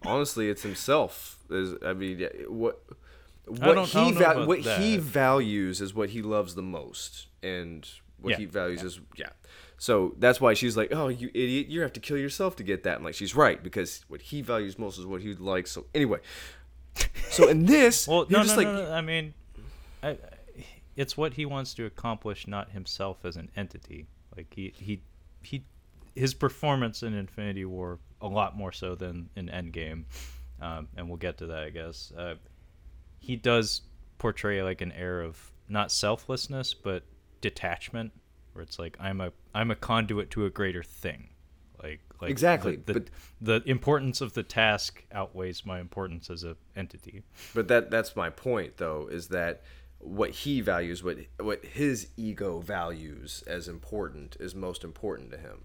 honestly, 0.04 0.48
it's 0.48 0.62
himself. 0.62 1.38
Is 1.50 1.74
I 1.84 1.92
mean, 1.92 2.18
yeah, 2.18 2.28
what 2.48 2.82
what 3.46 3.60
don't- 3.60 3.78
I 3.78 3.84
he 3.84 3.92
don't 4.12 4.14
know 4.14 4.18
val- 4.20 4.30
about 4.32 4.48
what 4.48 4.58
he 4.60 4.96
that. 4.96 5.02
values 5.02 5.80
is 5.80 5.94
what 5.94 6.10
he 6.10 6.22
loves 6.22 6.54
the 6.54 6.62
most, 6.62 7.26
and 7.42 7.88
what 8.20 8.30
Yeah, 8.32 8.36
he 8.38 8.44
values 8.46 8.82
is 8.82 9.00
yeah. 9.16 9.30
So 9.78 10.14
that's 10.18 10.40
why 10.42 10.52
she's 10.52 10.76
like, 10.76 10.92
"Oh, 10.92 11.08
you 11.08 11.30
idiot! 11.32 11.68
You 11.68 11.80
have 11.80 11.92
to 11.94 12.00
kill 12.00 12.18
yourself 12.18 12.54
to 12.56 12.62
get 12.62 12.82
that." 12.82 12.98
I'm 12.98 13.02
like, 13.04 13.14
she's 13.14 13.34
right 13.34 13.62
because 13.62 14.04
what 14.08 14.20
he 14.20 14.42
values 14.42 14.78
most 14.78 14.98
is 14.98 15.06
what 15.06 15.22
he 15.22 15.34
likes. 15.34 15.70
So 15.72 15.86
anyway, 15.94 16.18
so 17.30 17.48
in 17.48 17.66
this, 17.66 18.06
well, 18.08 18.26
you're 18.28 18.40
no, 18.40 18.44
just 18.44 18.56
no, 18.56 18.62
like, 18.62 18.74
no, 18.74 18.84
no. 18.86 18.92
I 18.92 19.00
mean, 19.00 19.34
I, 20.02 20.16
it's 20.96 21.16
what 21.16 21.34
he 21.34 21.46
wants 21.46 21.74
to 21.74 21.86
accomplish, 21.86 22.46
not 22.46 22.70
himself 22.70 23.24
as 23.24 23.36
an 23.36 23.50
entity. 23.56 24.06
Like 24.36 24.52
he 24.54 24.72
he 24.76 25.02
he, 25.42 25.64
his 26.14 26.34
performance 26.34 27.02
in 27.02 27.14
Infinity 27.14 27.64
War 27.64 27.98
a 28.20 28.28
lot 28.28 28.56
more 28.56 28.72
so 28.72 28.94
than 28.94 29.30
in 29.36 29.46
Endgame, 29.48 30.04
um, 30.60 30.88
and 30.96 31.08
we'll 31.08 31.16
get 31.16 31.38
to 31.38 31.46
that, 31.46 31.62
I 31.62 31.70
guess. 31.70 32.12
Uh, 32.16 32.34
he 33.18 33.36
does 33.36 33.82
portray 34.18 34.62
like 34.62 34.80
an 34.80 34.92
air 34.92 35.22
of 35.22 35.50
not 35.68 35.90
selflessness 35.90 36.74
but 36.74 37.04
detachment, 37.40 38.12
where 38.52 38.62
it's 38.62 38.78
like 38.78 38.96
I'm 39.00 39.20
a 39.20 39.32
I'm 39.54 39.70
a 39.70 39.76
conduit 39.76 40.30
to 40.32 40.44
a 40.44 40.50
greater 40.50 40.82
thing, 40.82 41.30
like 42.20 42.30
Exactly, 42.30 42.76
The, 42.76 42.92
the, 42.92 43.00
but- 43.00 43.10
the 43.40 43.70
importance 43.70 44.20
of 44.20 44.34
the 44.34 44.42
task 44.42 45.04
outweighs 45.12 45.64
my 45.64 45.80
importance 45.80 46.30
as 46.30 46.44
a 46.44 46.56
entity. 46.76 47.22
But 47.54 47.68
that 47.68 47.90
that's 47.90 48.14
my 48.16 48.30
point 48.30 48.76
though 48.76 49.08
is 49.10 49.28
that 49.28 49.62
what 49.98 50.30
he 50.30 50.60
values, 50.60 51.02
what 51.04 51.18
what 51.38 51.64
his 51.64 52.08
ego 52.16 52.60
values 52.60 53.44
as 53.46 53.68
important 53.68 54.36
is 54.40 54.54
most 54.54 54.84
important 54.84 55.30
to 55.32 55.38
him. 55.38 55.60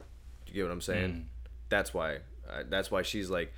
Do 0.46 0.52
you 0.52 0.56
get 0.56 0.64
what 0.64 0.72
I'm 0.74 0.82
saying? 0.82 1.30
That's 1.70 1.94
why 1.94 2.18
uh, 2.50 2.64
that's 2.70 2.92
why 2.92 3.02
she's 3.02 3.30
like 3.30 3.54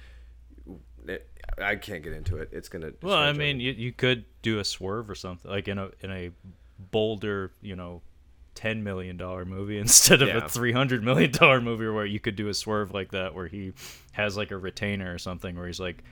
I 1.57 1.75
can't 1.75 2.03
get 2.03 2.13
into 2.13 2.37
it. 2.37 2.49
It's 2.51 2.69
going 2.69 2.81
to 2.83 2.93
Well, 3.01 3.15
I 3.15 3.33
mean, 3.33 3.59
you, 3.59 3.71
you 3.71 3.91
could 3.91 4.25
do 4.41 4.59
a 4.59 4.65
swerve 4.65 5.09
or 5.09 5.15
something 5.15 5.49
like 5.49 5.67
in 5.67 5.77
a 5.77 5.89
in 6.01 6.11
a 6.11 6.31
bolder, 6.91 7.51
you 7.61 7.75
know, 7.75 8.01
ten 8.57 8.83
million 8.83 9.17
dollar 9.17 9.45
movie 9.45 9.77
instead 9.87 10.23
of 10.23 10.29
Yeah. 10.29 10.37
a 10.45 10.49
three 10.49 10.71
hundred 10.71 11.03
million 11.03 11.31
dollar 11.31 11.61
movie 11.61 11.87
where 11.87 12.05
you 12.07 12.19
could 12.19 12.35
do 12.35 12.47
a 12.49 12.53
swerve 12.55 12.91
like 12.91 13.11
that 13.11 13.35
where 13.35 13.47
he 13.47 13.73
has 14.13 14.35
like 14.35 14.49
a 14.49 14.57
retainer 14.57 15.13
or 15.13 15.19
something 15.19 15.55
where 15.55 15.67
he's 15.67 15.79
like, 15.79 16.03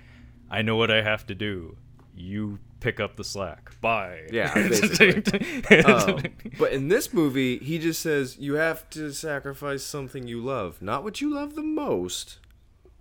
I 0.50 0.62
know 0.62 0.76
what 0.76 0.92
I 0.92 1.02
have 1.02 1.26
to 1.28 1.34
do. 1.36 1.76
You 2.16 2.60
pick 2.82 3.00
up 3.00 3.16
the 3.16 3.24
slack. 3.24 3.72
Bye. 3.82 4.28
Yeah, 4.32 4.54
basically. 4.70 5.24
Um, 5.84 6.22
but 6.60 6.72
in 6.72 6.88
this 6.88 7.12
movie, 7.14 7.58
he 7.58 7.80
just 7.80 8.00
says 8.02 8.38
you 8.38 8.54
have 8.54 8.88
to 8.92 9.12
sacrifice 9.12 9.84
something 9.84 10.28
you 10.28 10.40
love, 10.40 10.82
not 10.84 11.04
what 11.04 11.20
you 11.22 11.34
love 11.34 11.56
the 11.56 11.64
most, 11.64 12.38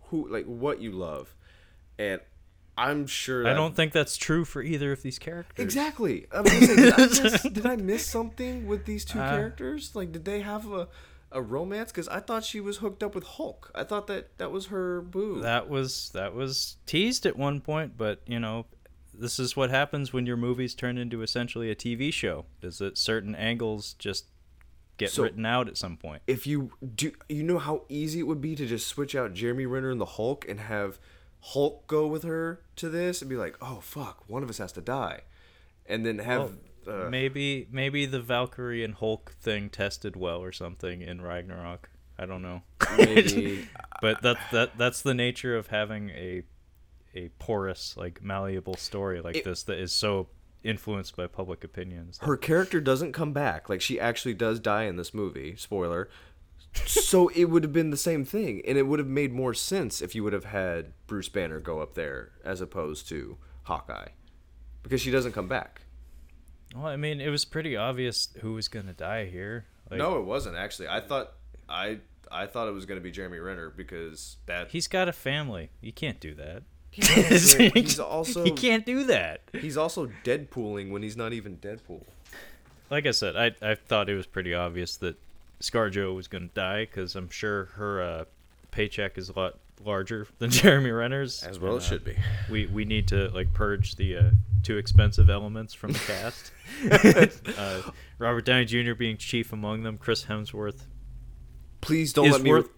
who 0.05 0.27
like 0.29 0.47
what 0.47 0.81
you 0.81 0.91
love, 0.91 1.35
and 1.99 2.21
I'm 2.77 3.07
sure 3.07 3.47
I 3.47 3.55
don't 3.55 3.77
think 3.77 3.93
that's 3.93 4.17
true 4.17 4.45
for 4.45 4.63
either 4.63 4.91
of 4.93 5.03
these 5.03 5.19
characters. 5.19 5.63
exactly. 5.65 6.27
I 6.33 6.43
gonna 6.43 6.51
say, 6.51 6.77
did, 6.77 6.93
I 6.95 7.07
miss, 7.07 7.43
did 7.53 7.67
I 7.67 7.77
miss 7.77 8.07
something 8.07 8.67
with 8.67 8.85
these 8.85 9.05
two 9.05 9.21
Uh, 9.21 9.31
characters? 9.31 9.95
Like, 9.95 10.13
did 10.13 10.25
they 10.25 10.41
have 10.41 10.71
a 10.71 10.89
a 11.31 11.43
romance? 11.43 11.91
Because 11.91 12.07
I 12.09 12.21
thought 12.21 12.45
she 12.45 12.61
was 12.61 12.77
hooked 12.79 13.03
up 13.03 13.15
with 13.15 13.25
Hulk. 13.25 13.71
I 13.75 13.83
thought 13.85 14.07
that 14.09 14.39
that 14.39 14.51
was 14.53 14.67
her 14.67 15.01
boo. 15.03 15.41
That 15.41 15.69
was 15.69 16.11
that 16.15 16.35
was 16.35 16.77
teased 16.87 17.27
at 17.27 17.37
one 17.37 17.61
point, 17.61 17.97
but 17.97 18.21
you 18.27 18.39
know, 18.41 18.67
this 19.13 19.39
is 19.39 19.57
what 19.57 19.71
happens 19.71 20.13
when 20.13 20.27
your 20.27 20.37
movies 20.37 20.75
turn 20.75 20.97
into 20.99 21.23
essentially 21.23 21.71
a 21.71 21.75
TV 21.77 22.13
show. 22.13 22.47
Is 22.63 22.79
that 22.79 22.99
certain 22.99 23.35
angles 23.35 23.95
just 23.99 24.27
get 24.97 25.11
So- 25.11 25.25
written 25.25 25.45
out 25.47 25.67
at 25.69 25.77
some 25.77 25.97
point? 25.97 26.23
if 26.29 26.47
you 26.47 26.71
do 26.95 27.13
you 27.29 27.43
know 27.43 27.59
how 27.59 27.83
easy 27.89 28.21
it 28.21 28.25
would 28.29 28.41
be 28.41 28.55
to 28.57 28.67
just 28.67 28.87
switch 28.87 29.15
out 29.17 29.35
Jeremy 29.35 29.67
Renner 29.67 29.91
and 29.91 30.01
the 30.01 30.05
Hulk 30.07 30.49
and 30.49 30.61
have 30.61 30.99
Hulk 31.49 31.87
go 31.87 32.07
with 32.07 32.23
her 32.23 32.61
to 32.77 32.89
this 32.89 33.21
and 33.21 33.29
be 33.29 33.37
like, 33.37 33.57
"Oh 33.61 33.81
fuck, 33.81 34.25
one 34.29 34.43
of 34.43 34.49
us 34.51 34.59
has 34.59 34.73
to 34.73 34.81
die." 34.81 35.23
And 35.87 36.05
then 36.07 36.19
have 36.21 36.53
uh, 36.89 37.09
maybe 37.11 37.69
maybe 37.71 38.07
the 38.07 38.21
Valkyrie 38.21 38.83
and 38.83 38.95
Hulk 38.95 39.33
thing 39.41 39.69
tested 39.69 40.16
well 40.16 40.39
or 40.43 40.53
something 40.53 41.03
in 41.03 41.21
Ragnarok. 41.21 41.91
I 42.19 42.27
don't 42.27 42.43
know. 42.43 42.62
maybe 42.97 43.69
but 44.01 44.23
that 44.23 44.39
that 44.53 44.79
that's 44.79 45.03
the 45.03 45.15
nature 45.15 45.57
of 45.57 45.66
having 45.66 46.11
a 46.11 46.43
a 47.15 47.29
porous 47.39 47.97
like 47.97 48.23
malleable 48.23 48.77
story 48.77 49.21
like 49.21 49.37
It- 49.37 49.45
this 49.45 49.62
that 49.65 49.79
is 49.79 49.93
so 49.93 50.29
influenced 50.62 51.15
by 51.15 51.27
public 51.27 51.62
opinions. 51.62 52.19
her 52.23 52.39
character 52.39 52.81
doesn't 52.81 53.12
come 53.12 53.35
back. 53.35 53.69
Like 53.69 53.83
she 53.83 54.01
actually 54.01 54.33
does 54.33 54.59
die 54.61 54.85
in 54.85 54.97
this 54.97 55.12
movie. 55.12 55.57
Spoiler. 55.57 56.09
So 56.87 57.29
it 57.29 57.47
would 57.47 57.63
have 57.63 57.73
been 57.73 57.91
the 57.91 57.97
same 57.97 58.25
thing, 58.25 58.63
and 58.67 58.77
it 58.79 58.83
would 58.83 58.99
have 58.99 59.09
made 59.09 59.33
more 59.33 59.55
sense 59.55 60.03
if 60.03 60.15
you 60.15 60.25
would 60.25 60.33
have 60.33 60.47
had 60.47 60.93
Bruce 61.07 61.29
Banner 61.29 61.61
go 61.61 61.81
up 61.81 61.95
there 61.95 62.33
as 62.45 62.61
opposed 62.61 63.09
to 63.09 63.37
Hawkeye, 63.65 64.09
because 64.83 65.01
she 65.01 65.11
doesn't 65.11 65.33
come 65.33 65.49
back. 65.49 65.83
Well, 66.75 66.87
I 66.87 66.97
mean, 66.97 67.21
it 67.21 67.29
was 67.29 67.45
pretty 67.45 67.77
obvious 67.77 68.29
who 68.41 68.55
was 68.55 68.69
gonna 68.69 68.93
die 68.93 69.27
here. 69.27 69.67
Like, 69.91 69.99
no, 69.99 70.19
it 70.19 70.25
wasn't 70.25 70.57
actually. 70.57 70.89
I 70.89 71.01
thought 71.01 71.33
I 71.69 72.01
I 72.31 72.47
thought 72.47 72.69
it 72.69 72.73
was 72.73 72.87
going 72.87 72.99
to 72.99 73.03
be 73.03 73.11
Jeremy 73.11 73.39
Renner 73.39 73.71
because 73.71 74.37
that 74.47 74.71
He's 74.71 74.89
got 74.89 75.09
a 75.09 75.13
family. 75.13 75.71
You 75.81 75.93
can't 75.93 76.21
do 76.21 76.35
that. 76.35 76.63
he's 76.91 77.99
also 77.99 78.45
he 78.45 78.53
can't 78.53 78.87
do 78.87 79.05
that. 79.05 79.41
he's 79.53 79.77
also 79.77 80.11
Deadpooling 80.23 80.91
when 80.91 81.03
he's 81.03 81.17
not 81.17 81.33
even 81.33 81.57
Deadpool. 81.57 82.03
Like 82.89 83.07
I 83.07 83.11
said, 83.11 83.37
I 83.37 83.53
I 83.61 83.75
thought 83.75 84.09
it 84.09 84.15
was 84.15 84.27
pretty 84.27 84.55
obvious 84.55 84.97
that 84.99 85.17
ScarJo 85.65 86.15
was 86.15 86.28
going 86.28 86.49
to 86.49 86.55
die 86.55 86.85
because 86.85 87.16
I'm 87.16 87.31
sure 87.31 87.66
her 87.77 88.03
uh, 88.03 88.24
paycheck 88.70 89.19
is 89.19 89.28
a 89.28 89.39
lot 89.39 89.59
larger 89.85 90.27
than 90.39 90.51
Jeremy 90.51 90.91
Renner's. 90.91 91.43
As 91.43 91.59
well, 91.59 91.74
and, 91.74 91.82
it 91.82 91.86
uh, 91.86 91.89
should 91.89 92.05
be. 92.05 92.16
We 92.51 92.66
we 92.66 92.85
need 92.85 93.09
to 93.09 93.28
like 93.28 93.53
purge 93.53 93.97
the 93.97 94.16
uh, 94.16 94.31
too 94.62 94.77
expensive 94.77 95.31
elements 95.31 95.74
from 95.74 95.93
the 95.93 95.99
cast. 96.01 96.53
uh, 97.59 97.91
Robert 98.19 98.45
Downey 98.45 98.65
Jr. 98.65 98.95
being 98.95 99.16
chief 99.16 99.53
among 99.53 99.82
them. 99.82 99.99
Chris 99.99 100.27
Hemsworth 100.27 100.82
Please 101.85 102.12
don't 102.12 102.27
is 102.27 102.32
let 102.32 102.43
me. 102.43 102.51
worth 102.51 102.69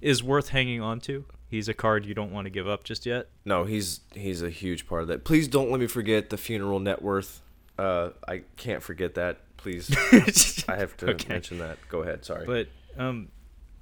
is 0.00 0.22
worth 0.22 0.50
hanging 0.50 0.80
on 0.80 1.00
to. 1.00 1.24
He's 1.48 1.68
a 1.68 1.74
card 1.74 2.04
you 2.04 2.14
don't 2.14 2.30
want 2.30 2.44
to 2.44 2.50
give 2.50 2.68
up 2.68 2.84
just 2.84 3.06
yet. 3.06 3.28
No, 3.44 3.64
he's 3.64 4.00
he's 4.14 4.42
a 4.42 4.50
huge 4.50 4.86
part 4.86 5.02
of 5.02 5.08
that. 5.08 5.24
Please 5.24 5.48
don't 5.48 5.70
let 5.70 5.80
me 5.80 5.86
forget 5.86 6.30
the 6.30 6.36
funeral 6.36 6.78
net 6.78 7.02
worth. 7.02 7.42
Uh, 7.78 8.10
I 8.26 8.42
can't 8.56 8.82
forget 8.82 9.14
that. 9.14 9.38
Please, 9.58 9.94
I 10.68 10.76
have 10.76 10.96
to 10.98 11.10
Okay. 11.10 11.28
mention 11.28 11.58
that. 11.58 11.78
Go 11.88 12.02
ahead. 12.02 12.24
Sorry. 12.24 12.46
But 12.46 12.68
um, 13.00 13.28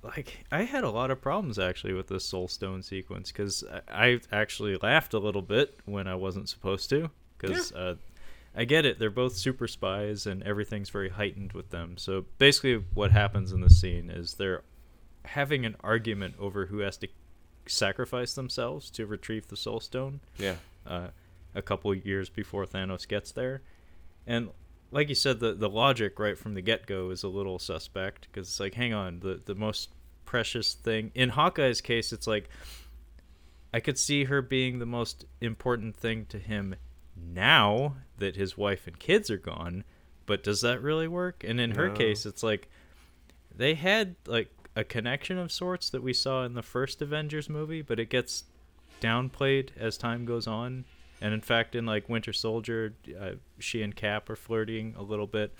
like 0.03 0.45
I 0.51 0.63
had 0.63 0.85
a 0.85 0.91
lot 0.91 1.11
of 1.11 1.21
problems 1.21 1.59
actually 1.59 1.93
with 1.93 2.09
the 2.09 2.19
Soul 2.21 2.49
Stone 2.49 2.83
sequence 2.83 3.31
because 3.31 3.65
I, 3.89 4.15
I 4.15 4.21
actually 4.33 4.77
laughed 4.77 5.15
a 5.15 5.19
little 5.19 5.43
bit 5.43 5.79
when 5.85 6.07
I 6.07 6.15
wasn't 6.15 6.49
supposed 6.49 6.91
to 6.91 7.11
because 7.39 7.73
uh, 7.73 7.95
I 8.55 8.65
get 8.65 8.87
it. 8.87 8.99
They're 8.99 9.11
both 9.11 9.37
super 9.37 9.69
spies 9.69 10.27
and 10.27 10.43
everything's 10.43 10.91
very 10.91 11.11
heightened 11.11 11.53
with 11.53 11.71
them. 11.71 11.97
So 11.99 12.25
basically, 12.39 12.85
what 12.95 13.11
happens 13.11 13.53
in 13.53 13.61
the 13.61 13.71
scene 13.71 14.11
is 14.11 14.35
they're 14.35 14.63
having 15.25 15.67
an 15.67 15.77
argument 15.81 16.35
over 16.39 16.67
who 16.67 16.79
has 16.79 16.97
to 16.99 17.09
sacrifice 17.67 18.33
themselves 18.35 18.91
to 18.91 19.07
retrieve 19.07 19.49
the 19.49 19.57
Soul 19.57 19.81
Stone 19.81 20.21
yeah. 20.39 20.57
uh, 20.87 21.09
a 21.55 21.63
couple 21.63 21.93
years 21.95 22.29
before 22.29 22.65
Thanos 22.65 23.07
gets 23.07 23.33
there. 23.33 23.63
And 24.27 24.51
like 24.91 25.09
you 25.09 25.15
said, 25.15 25.41
the 25.41 25.53
the 25.53 25.69
logic 25.69 26.19
right 26.19 26.39
from 26.39 26.55
the 26.55 26.63
get 26.63 26.87
go 26.87 27.11
is 27.11 27.23
a 27.23 27.29
little 27.29 27.59
suspect 27.59 28.29
because 28.31 28.49
it's 28.49 28.61
like, 28.61 28.75
hang 28.75 28.95
on, 28.95 29.21
the 29.21 29.41
the 29.45 29.55
most 29.55 29.91
precious 30.25 30.75
thing 30.75 31.13
in 31.15 31.31
Hawkeye's 31.31 31.81
case, 31.81 32.13
it's 32.13 32.27
like 32.27 32.49
I 33.73 33.81
could 33.81 33.99
see 33.99 34.25
her 34.25 34.43
being 34.43 34.79
the 34.79 34.87
most 34.87 35.25
important 35.41 35.97
thing 35.97 36.27
to 36.27 36.39
him 36.39 36.77
now 37.17 37.97
that 38.19 38.37
his 38.37 38.57
wife 38.57 38.87
and 38.87 38.99
kids 38.99 39.31
are 39.31 39.39
gone. 39.39 39.85
But 40.25 40.43
does 40.43 40.61
that 40.63 40.83
really 40.83 41.09
work? 41.09 41.45
And 41.47 41.61
in 41.61 41.73
her 41.73 41.89
case, 41.91 42.27
it's 42.27 42.43
like 42.43 42.69
they 43.55 43.75
had 43.75 44.17
like 44.27 44.51
a 44.75 44.83
connection 44.83 45.39
of 45.39 45.53
sorts 45.53 45.89
that 45.91 46.03
we 46.03 46.13
saw 46.13 46.45
in 46.45 46.55
the 46.55 46.63
first 46.63 47.01
Avengers 47.01 47.49
movie, 47.49 47.83
but 47.83 48.01
it 48.01 48.11
gets 48.11 48.45
downplayed 49.01 49.71
as 49.77 49.97
time 49.97 50.25
goes 50.25 50.47
on. 50.47 50.85
And 51.21 51.33
in 51.33 51.41
fact, 51.41 51.75
in 51.75 51.87
like 51.87 52.09
Winter 52.09 52.33
Soldier, 52.33 52.95
uh, 53.19 53.33
she 53.59 53.83
and 53.83 53.95
Cap 53.95 54.29
are 54.29 54.37
flirting 54.37 54.95
a 54.99 55.03
little 55.03 55.27
bit. 55.27 55.55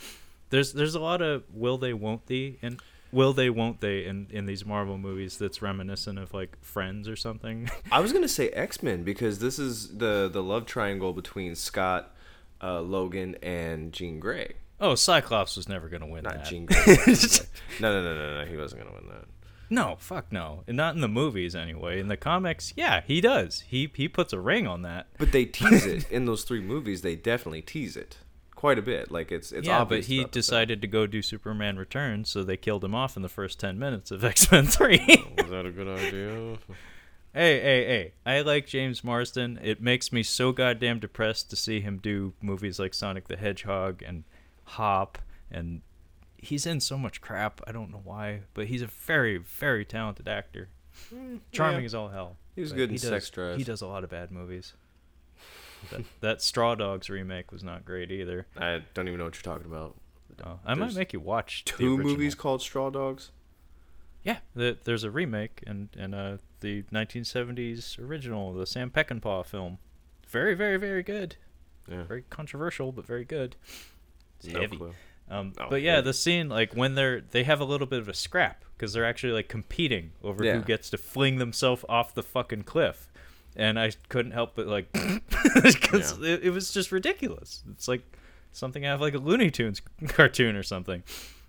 There's 0.51 0.73
there's 0.73 0.95
a 0.95 1.01
lot 1.01 1.23
of 1.23 1.45
will 1.53 1.79
they 1.79 1.93
won't 1.93 2.27
they 2.27 2.57
and 2.63 2.81
will 3.13 3.33
they 3.33 3.51
won't 3.51 3.81
they 3.81 4.05
in 4.05 4.27
in 4.31 4.47
these 4.47 4.65
Marvel 4.65 4.99
movies 4.99 5.39
that's 5.39 5.63
reminiscent 5.63 6.19
of 6.19 6.35
like 6.35 6.57
Friends 6.63 7.09
or 7.09 7.17
something. 7.17 7.71
I 7.93 8.01
was 8.01 8.13
gonna 8.13 8.29
say 8.29 8.51
X 8.51 8.83
Men 8.83 9.03
because 9.03 9.39
this 9.39 9.59
is 9.59 9.97
the 9.99 10.29
the 10.33 10.43
love 10.43 10.67
triangle 10.67 11.13
between 11.13 11.55
Scott, 11.55 12.15
uh, 12.63 12.81
Logan, 12.81 13.37
and 13.43 13.93
Jean 13.93 14.21
Grey. 14.21 14.55
oh, 14.81 14.95
Cyclops 14.95 15.57
was 15.57 15.69
never 15.69 15.89
gonna 15.89 16.07
win 16.07 16.25
Not 16.25 16.35
that. 16.35 16.47
Jean 16.47 16.67
Grey. 16.67 16.77
no, 17.81 17.93
no, 17.93 18.03
no, 18.03 18.15
no, 18.15 18.41
no. 18.41 18.47
He 18.47 18.57
wasn't 18.57 18.83
gonna 18.83 18.95
win 18.95 19.09
that. 19.09 19.25
No, 19.69 19.97
fuck 19.99 20.31
no, 20.31 20.63
not 20.69 20.95
in 20.95 21.01
the 21.01 21.09
movies 21.09 21.55
anyway. 21.55 21.99
In 22.01 22.09
the 22.09 22.17
comics, 22.17 22.73
yeah, 22.77 23.03
he 23.07 23.21
does. 23.21 23.65
He 23.67 23.91
he 23.95 24.09
puts 24.09 24.33
a 24.33 24.41
ring 24.41 24.67
on 24.67 24.83
that. 24.83 25.07
But 25.19 25.33
they 25.33 25.45
tease 25.47 25.85
it 25.87 26.11
in 26.11 26.27
those 26.27 26.45
three 26.45 26.61
movies. 26.61 27.03
They 27.03 27.17
definitely 27.17 27.63
tease 27.63 27.97
it 27.97 28.19
quite 28.55 28.79
a 28.79 28.83
bit. 28.83 29.11
Like 29.11 29.31
it's 29.31 29.53
it's 29.53 29.67
yeah, 29.67 29.79
but 29.79 29.83
obvious 29.83 30.07
he 30.07 30.17
throughout 30.17 30.33
the 30.33 30.37
film. 30.37 30.43
decided 30.43 30.81
to 30.83 30.89
go 30.89 31.07
do 31.07 31.23
Superman 31.23 31.77
Returns, 31.77 32.29
so 32.29 32.43
they 32.43 32.57
killed 32.57 32.85
him 32.85 32.95
off 32.95 33.17
in 33.17 33.23
the 33.23 33.29
first 33.29 33.61
ten 33.61 33.79
minutes 33.79 34.11
of 34.11 34.25
X 34.33 34.51
Men 34.51 34.67
Three. 34.67 35.05
Oh, 35.09 35.43
was 35.43 35.51
that 35.51 35.67
a 35.67 35.71
good 35.71 35.89
idea? 35.89 36.59
Hey, 37.35 37.61
hey, 37.61 37.85
hey. 37.85 38.13
I 38.25 38.41
like 38.41 38.67
James 38.67 39.05
Marsden. 39.05 39.61
It 39.63 39.79
makes 39.83 40.11
me 40.11 40.23
so 40.23 40.53
goddamn 40.53 41.01
depressed 41.01 41.51
to 41.51 41.57
see 41.57 41.83
him 41.83 41.99
do 41.99 42.33
movies 42.41 42.79
like 42.79 42.95
Sonic 42.95 43.29
the 43.29 43.37
Hedgehog 43.37 44.03
and 44.03 44.25
Hop 44.65 45.19
and 45.51 45.83
he's 46.47 46.67
in 46.67 46.81
so 46.81 46.97
much 46.97 47.21
crap. 47.21 47.61
I 47.67 47.73
don't 47.73 47.91
know 47.91 48.01
why, 48.05 48.43
but 48.55 48.67
he's 48.67 48.83
a 48.83 48.87
very, 48.87 49.37
very 49.39 49.85
talented 49.85 50.29
actor. 50.29 50.69
Charming 51.53 51.81
yeah. 51.81 51.87
as 51.87 51.95
all 51.95 52.09
hell. 52.09 52.37
He 52.55 52.61
was 52.63 52.71
but 52.71 52.77
good 52.77 52.91
in 52.91 52.97
does, 52.97 53.03
Sex 53.03 53.31
Drive. 53.31 53.59
He 53.59 53.65
does 53.65 53.83
a 53.83 53.87
lot 53.87 54.05
of 54.05 54.11
bad 54.11 54.31
movies. 54.31 54.75
That, 55.91 56.03
that 56.21 56.43
Straw 56.43 56.75
Dogs 56.75 57.11
remake 57.11 57.53
was 57.53 57.63
not 57.63 57.85
great 57.85 58.11
either. 58.11 58.47
I 58.57 58.83
don't 58.95 59.07
even 59.09 59.19
know 59.19 59.25
what 59.25 59.35
you're 59.37 59.55
talking 59.55 59.71
about. 59.71 59.95
Oh, 60.45 60.59
I 60.65 60.75
might 60.75 60.95
make 60.95 61.13
you 61.13 61.21
watch 61.21 61.65
Two 61.65 61.97
original. 61.97 62.13
movies 62.13 62.35
called 62.35 62.61
Straw 62.61 62.91
Dogs. 62.91 63.31
Yeah, 64.23 64.39
the, 64.55 64.77
there's 64.85 65.05
a 65.05 65.11
remake 65.11 65.63
and 65.67 65.89
and 65.97 66.15
uh 66.15 66.39
the 66.61 66.83
1970s 66.93 67.99
original, 67.99 68.53
the 68.53 68.67
Sam 68.67 68.91
Peckinpah 68.91 69.47
film. 69.47 69.79
Very, 70.29 70.55
very, 70.55 70.79
very 70.79 71.03
good. 71.03 71.37
Yeah. 71.89 72.03
very 72.03 72.25
controversial, 72.29 72.91
but 72.93 73.07
very 73.07 73.25
good. 73.25 73.55
It's 74.41 74.49
No 74.53 74.61
heavy. 74.61 74.77
clue. 74.77 74.95
Um, 75.29 75.53
Oh, 75.59 75.67
but 75.71 75.83
yeah, 75.83 75.97
yeah. 75.97 76.01
the 76.03 76.13
scene 76.15 76.49
like 76.49 76.75
when 76.75 76.95
they're 76.95 77.21
they 77.21 77.43
have 77.45 77.61
a 77.61 77.65
little 77.65 77.87
bit 77.87 77.99
of 78.01 78.09
a 78.09 78.15
scrap 78.15 78.65
because 78.77 78.93
they're 78.93 79.05
actually 79.05 79.33
like 79.33 79.49
competing 79.49 80.13
over 80.23 80.45
Yeah. 80.45 80.55
who 80.57 80.63
gets 80.63 80.91
to 80.91 80.99
fling 80.99 81.39
themselves 81.39 81.85
off 81.89 82.15
the 82.15 82.23
fucking 82.23 82.63
cliff, 82.63 83.09
and 83.57 83.79
I 83.79 83.93
couldn't 84.09 84.33
help 84.33 84.55
but 84.55 84.67
like 84.67 84.93
because 85.63 86.19
it, 86.21 86.45
it 86.45 86.51
was 86.51 86.73
just 86.73 86.93
ridiculous. 86.93 87.65
It's 87.73 87.89
like 87.89 88.03
something 88.53 88.87
out 88.87 88.95
of 88.97 89.01
like 89.01 89.15
a 89.15 89.19
Looney 89.19 89.51
Tunes 89.51 89.83
cartoon 90.09 90.55
or 90.57 90.63
something. 90.63 91.03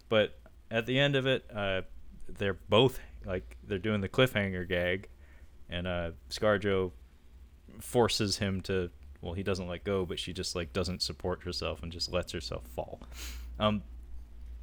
But 0.10 0.38
at 0.72 0.86
the 0.86 0.98
end 1.00 1.16
of 1.16 1.28
it, 1.28 1.46
uh, 1.54 1.82
they're 2.28 2.58
both 2.70 3.00
like 3.26 3.58
they're 3.64 3.78
doing 3.78 4.02
the 4.02 4.10
cliffhanger 4.10 4.68
gag, 4.68 5.08
and 5.70 5.86
uh, 5.86 6.12
ScarJo 6.32 6.92
forces 7.80 8.38
him 8.38 8.62
to. 8.62 8.90
Well, 9.22 9.34
he 9.34 9.44
doesn't 9.44 9.68
let 9.68 9.84
go, 9.84 10.06
but 10.06 10.20
she 10.20 10.32
just 10.32 10.56
like 10.56 10.74
doesn't 10.74 11.02
support 11.02 11.44
herself 11.44 11.82
and 11.84 11.92
just 11.92 12.12
lets 12.12 12.32
herself 12.32 12.64
fall. 12.76 13.02
Um, 13.60 13.84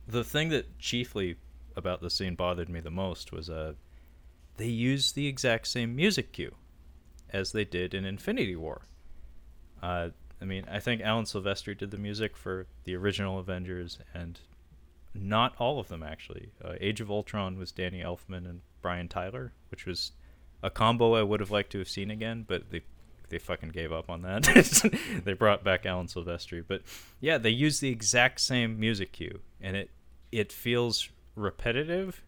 the 0.07 0.25
thing 0.25 0.51
that 0.51 0.79
chiefly 0.79 1.37
about 1.77 2.01
the 2.01 2.11
scene 2.11 2.35
bothered 2.35 2.69
me 2.69 2.81
the 2.81 2.91
most 2.91 3.33
was 3.33 3.51
uh, 3.51 3.73
they 4.57 4.66
used 4.66 5.15
the 5.15 5.27
exact 5.27 5.66
same 5.66 5.97
music 5.97 6.33
cue 6.33 6.55
as 7.31 7.53
they 7.53 7.65
did 7.65 7.95
in 7.95 8.05
Infinity 8.05 8.57
War. 8.57 8.83
Uh, 9.83 10.11
I 10.41 10.45
mean, 10.45 10.65
I 10.71 10.79
think 10.79 11.01
Alan 11.01 11.25
Silvestri 11.25 11.77
did 11.77 11.91
the 11.91 11.99
music 11.99 12.37
for 12.37 12.66
the 12.85 12.95
original 12.95 13.39
Avengers, 13.39 13.99
and 14.12 14.39
not 15.15 15.55
all 15.59 15.81
of 15.81 15.89
them 15.89 16.03
actually. 16.03 16.51
Uh, 16.62 16.75
Age 16.81 17.01
of 17.01 17.11
Ultron 17.11 17.59
was 17.59 17.73
Danny 17.73 18.03
Elfman 18.03 18.49
and 18.49 18.61
Brian 18.83 19.09
Tyler, 19.09 19.53
which 19.71 19.87
was 19.87 20.12
a 20.62 20.71
combo 20.71 21.15
I 21.15 21.23
would 21.23 21.41
have 21.41 21.51
liked 21.51 21.73
to 21.73 21.79
have 21.79 21.89
seen 21.89 22.11
again, 22.11 22.45
but 22.47 22.71
they 22.71 22.83
they 23.29 23.39
fucking 23.39 23.71
gave 23.71 23.93
up 23.93 24.11
on 24.11 24.23
that. 24.23 24.43
they 25.25 25.33
brought 25.33 25.65
back 25.65 25.87
Alan 25.87 26.07
Silvestri, 26.07 26.65
but 26.67 26.83
yeah, 27.21 27.39
they 27.39 27.51
use 27.51 27.81
the 27.81 27.89
exact 27.91 28.41
same 28.41 28.79
music 28.79 29.13
cue, 29.13 29.41
and 29.61 29.77
it 29.77 29.91
it 30.33 30.53
feels 30.53 31.09
repetitive 31.37 32.23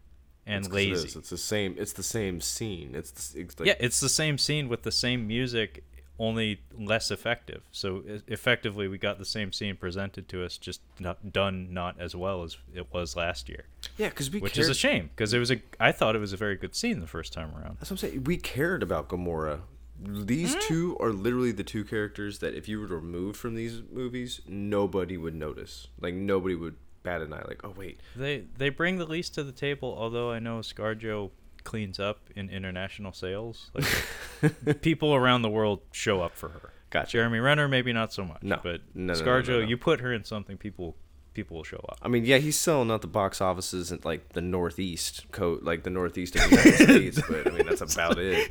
and 0.45 0.59
It's 0.65 0.67
it 0.67 0.73
lazy. 0.73 1.07
is. 1.07 1.15
It's 1.15 1.29
the 1.29 1.37
same. 1.37 1.75
It's 1.77 1.93
the 1.93 2.03
same 2.03 2.39
scene. 2.41 2.91
It's, 2.95 3.11
the, 3.11 3.41
it's 3.41 3.59
like, 3.59 3.67
yeah, 3.67 3.75
it's 3.79 3.99
the 3.99 4.09
same 4.09 4.37
scene 4.37 4.69
with 4.69 4.83
the 4.83 4.91
same 4.93 5.27
music, 5.27 5.83
only 6.19 6.61
less 6.77 7.11
effective. 7.11 7.63
So 7.71 8.01
effectively, 8.27 8.87
we 8.87 8.97
got 8.97 9.19
the 9.19 9.25
same 9.25 9.51
scene 9.51 9.75
presented 9.75 10.29
to 10.29 10.45
us, 10.45 10.57
just 10.57 10.79
not 10.99 11.33
done 11.33 11.73
not 11.73 11.99
as 11.99 12.15
well 12.15 12.43
as 12.43 12.57
it 12.73 12.91
was 12.93 13.15
last 13.15 13.49
year, 13.49 13.65
yeah, 13.97 14.07
because 14.09 14.31
we 14.31 14.39
which 14.39 14.53
cared, 14.53 14.63
is 14.65 14.69
a 14.69 14.73
shame 14.73 15.09
because 15.15 15.33
it 15.33 15.39
was 15.39 15.51
a. 15.51 15.61
I 15.79 15.91
thought 15.91 16.15
it 16.15 16.19
was 16.19 16.31
a 16.33 16.37
very 16.37 16.55
good 16.55 16.75
scene 16.75 17.01
the 17.01 17.07
first 17.07 17.33
time 17.33 17.51
around. 17.55 17.77
That's 17.79 17.91
what 17.91 18.01
I'm 18.03 18.09
saying. 18.09 18.23
We 18.23 18.37
cared 18.37 18.81
about 18.83 19.09
Gamora. 19.09 19.59
These 19.99 20.55
Mm. 20.55 20.61
two 20.61 20.97
are 20.99 21.11
literally 21.11 21.51
the 21.51 21.63
two 21.63 21.83
characters 21.83 22.39
that 22.39 22.53
if 22.53 22.67
you 22.69 22.79
were 22.79 22.87
to 22.87 22.95
remove 22.95 23.35
from 23.35 23.55
these 23.55 23.81
movies, 23.91 24.41
nobody 24.47 25.17
would 25.17 25.33
notice. 25.35 25.87
Like 25.99 26.13
nobody 26.13 26.55
would 26.55 26.75
bat 27.03 27.21
an 27.21 27.33
eye. 27.33 27.43
Like, 27.47 27.61
oh 27.63 27.73
wait, 27.75 27.99
They 28.15 28.43
they 28.57 28.69
bring 28.69 28.97
the 28.97 29.05
least 29.05 29.33
to 29.35 29.43
the 29.43 29.51
table, 29.51 29.95
although 29.97 30.31
I 30.31 30.39
know 30.39 30.59
ScarJo 30.59 31.31
cleans 31.63 31.99
up 31.99 32.19
in 32.35 32.49
international 32.49 33.11
sales. 33.11 33.71
Like 33.73 34.81
people 34.81 35.13
around 35.15 35.41
the 35.41 35.49
world 35.49 35.81
show 35.91 36.21
up 36.21 36.35
for 36.35 36.49
her. 36.49 36.71
Gotcha. 36.89 37.11
Jeremy 37.13 37.39
Renner 37.39 37.67
maybe 37.67 37.91
not 37.91 38.13
so 38.13 38.23
much. 38.23 38.43
No. 38.43 38.59
but 38.63 38.81
No, 38.93 39.13
no, 39.13 39.13
no, 39.13 39.19
ScarJo, 39.19 39.47
no, 39.49 39.59
no. 39.61 39.67
you 39.67 39.77
put 39.77 39.99
her 39.99 40.13
in 40.13 40.23
something, 40.23 40.57
people 40.57 40.95
people 41.37 41.55
will 41.57 41.63
show 41.63 41.83
up. 41.87 41.99
I 42.01 42.07
mean, 42.09 42.25
yeah, 42.25 42.37
he's 42.39 42.57
selling 42.59 42.91
out 42.91 43.01
the 43.01 43.07
box 43.07 43.39
offices 43.41 43.91
in 43.91 43.99
like 44.03 44.33
the 44.33 44.41
northeast 44.41 45.25
coat, 45.31 45.63
like 45.63 45.83
the 45.83 45.89
northeast 45.89 46.35
of 46.35 46.41
the 46.41 46.49
United 46.49 46.73
States. 47.13 47.21
But 47.29 47.47
I 47.47 47.51
mean, 47.51 47.65
that's 47.67 47.93
about 47.93 48.17
it. 48.17 48.49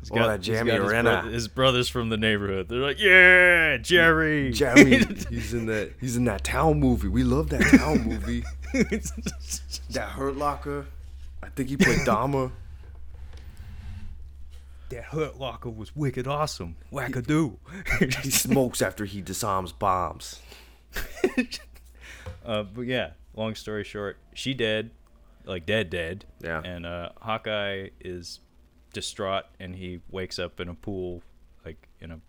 He's 0.00 0.10
Oh, 0.12 0.14
got- 0.14 0.26
that 0.28 0.44
he's 0.46 0.56
got 0.56 0.66
Jeremy 0.66 0.72
his, 0.84 1.02
bro- 1.02 1.30
his 1.32 1.48
brothers 1.48 1.88
from 1.88 2.08
the 2.10 2.16
neighborhood. 2.16 2.68
They're 2.68 2.78
like, 2.78 3.00
yeah, 3.00 3.78
Jerry. 3.78 4.52
Jerry, 4.52 5.04
he's 5.30 5.52
in 5.54 5.66
that. 5.66 5.92
He's 6.00 6.16
in 6.16 6.24
that 6.26 6.44
town 6.44 6.78
movie. 6.78 7.08
We 7.08 7.24
love 7.24 7.48
that 7.48 7.62
town 7.76 8.04
movie. 8.04 8.44
that 9.90 10.08
Hurt 10.10 10.36
Locker. 10.36 10.86
I 11.42 11.48
think 11.48 11.70
he 11.70 11.76
played 11.76 12.04
Dama. 12.04 12.52
that 14.90 15.04
Hurt 15.04 15.38
Locker 15.38 15.70
was 15.70 15.94
wicked 15.96 16.26
awesome. 16.26 16.76
Wackadoo. 16.92 17.56
He 18.22 18.30
smokes 18.30 18.80
after 18.82 19.04
he 19.04 19.20
disarms 19.22 19.72
bombs. 19.72 20.40
Uh, 22.48 22.62
but 22.62 22.82
yeah, 22.82 23.10
long 23.36 23.54
story 23.54 23.84
short, 23.84 24.16
she 24.32 24.54
dead, 24.54 24.90
like 25.44 25.66
dead, 25.66 25.90
dead. 25.90 26.24
Yeah. 26.40 26.62
And 26.64 26.86
uh, 26.86 27.10
Hawkeye 27.20 27.90
is 28.00 28.40
distraught, 28.94 29.44
and 29.60 29.76
he 29.76 30.00
wakes 30.10 30.38
up 30.38 30.58
in 30.58 30.68
a 30.68 30.74
pool, 30.74 31.22
like 31.64 31.88
in 32.00 32.10
a 32.10 32.20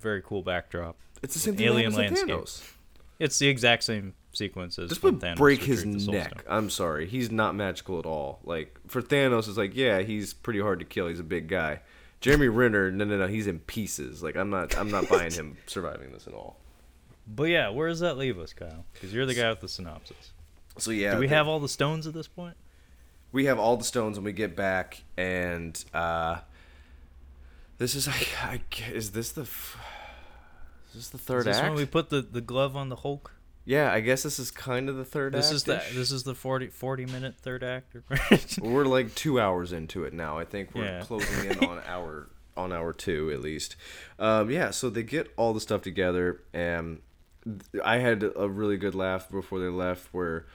very 0.00 0.22
cool 0.22 0.42
backdrop. 0.42 0.96
It's 1.22 1.34
the 1.34 1.40
same 1.40 1.56
thing 1.56 1.66
alien 1.66 1.92
landscape. 1.92 2.46
It's 3.18 3.38
the 3.38 3.48
exact 3.48 3.84
same 3.84 4.14
sequence 4.32 4.78
as 4.78 4.88
This 4.88 5.02
would 5.02 5.20
Thanos 5.20 5.36
break 5.36 5.62
his 5.62 5.78
retrieved 5.80 6.00
the 6.00 6.04
Soul 6.04 6.14
neck. 6.14 6.44
I'm 6.48 6.70
sorry. 6.70 7.06
He's 7.06 7.30
not 7.30 7.54
magical 7.54 7.98
at 7.98 8.06
all. 8.06 8.40
Like 8.44 8.78
for 8.88 9.02
Thanos, 9.02 9.48
it's 9.48 9.58
like 9.58 9.76
yeah, 9.76 10.00
he's 10.00 10.32
pretty 10.32 10.60
hard 10.60 10.78
to 10.78 10.84
kill. 10.86 11.08
He's 11.08 11.20
a 11.20 11.24
big 11.24 11.48
guy. 11.48 11.80
Jeremy 12.22 12.48
Renner, 12.48 12.90
no, 12.90 13.04
no, 13.04 13.18
no, 13.18 13.26
he's 13.26 13.46
in 13.46 13.58
pieces. 13.60 14.22
Like 14.22 14.36
I'm 14.36 14.48
not, 14.48 14.76
I'm 14.76 14.90
not 14.90 15.08
buying 15.08 15.30
him 15.32 15.58
surviving 15.66 16.12
this 16.12 16.26
at 16.26 16.32
all. 16.32 16.58
But 17.26 17.44
yeah, 17.44 17.70
where 17.70 17.88
does 17.88 18.00
that 18.00 18.16
leave 18.16 18.38
us, 18.38 18.52
Kyle? 18.52 18.84
Because 18.92 19.12
you're 19.12 19.26
the 19.26 19.34
guy 19.34 19.50
with 19.50 19.60
the 19.60 19.68
synopsis. 19.68 20.32
So 20.78 20.90
yeah, 20.90 21.14
Do 21.14 21.20
we 21.20 21.26
the- 21.26 21.34
have 21.34 21.48
all 21.48 21.58
the 21.60 21.68
stones 21.68 22.06
at 22.06 22.14
this 22.14 22.28
point? 22.28 22.56
we 23.32 23.46
have 23.46 23.58
all 23.58 23.76
the 23.76 23.84
stones 23.84 24.16
when 24.16 24.24
we 24.24 24.32
get 24.32 24.54
back, 24.56 25.02
and 25.16 25.84
uh, 25.92 26.36
this 27.78 27.94
is 27.94 28.06
like, 28.06 28.28
I, 28.42 28.60
is 28.92 29.10
this 29.10 29.32
the, 29.32 29.42
f- 29.42 29.76
is 30.88 30.94
this 30.94 31.08
the 31.10 31.18
Is 31.18 31.24
third 31.24 31.44
this 31.44 31.56
act? 31.58 31.68
when 31.68 31.74
we 31.76 31.84
put 31.84 32.08
the, 32.08 32.22
the 32.22 32.40
glove 32.40 32.76
on 32.76 32.88
the 32.88 32.96
Hulk? 32.96 33.32
yeah, 33.64 33.92
I 33.92 34.00
guess 34.00 34.22
this 34.22 34.38
is 34.38 34.50
kind 34.50 34.88
of 34.88 34.96
the 34.96 35.04
third 35.04 35.32
This 35.34 35.46
act. 35.46 35.54
is 35.56 35.64
the 35.64 35.82
this 35.92 36.12
is 36.12 36.22
the 36.22 36.34
40, 36.36 36.68
40 36.68 37.06
minute 37.06 37.34
third 37.42 37.64
act. 37.64 37.94
Or 37.96 38.04
we're 38.62 38.84
like 38.84 39.14
two 39.16 39.40
hours 39.40 39.72
into 39.72 40.04
it 40.04 40.12
now. 40.14 40.38
I 40.38 40.44
think 40.44 40.72
we're 40.74 40.84
Yeah. 40.84 41.00
closing 41.02 41.50
in 41.50 41.58
on 41.64 41.82
hour 41.86 42.28
on 42.56 42.72
hour 42.72 42.92
two 42.92 43.30
at 43.32 43.40
least. 43.40 43.74
Um, 44.20 44.50
yeah, 44.50 44.70
so 44.70 44.88
they 44.88 45.02
get 45.02 45.30
all 45.36 45.52
the 45.52 45.60
stuff 45.60 45.82
together, 45.82 46.40
and 46.54 47.00
I 47.84 47.98
had 47.98 48.24
a 48.36 48.48
really 48.48 48.76
good 48.76 48.94
laugh 48.94 49.30
before 49.30 49.58
they 49.60 49.68
left, 49.68 50.12
where 50.12 50.46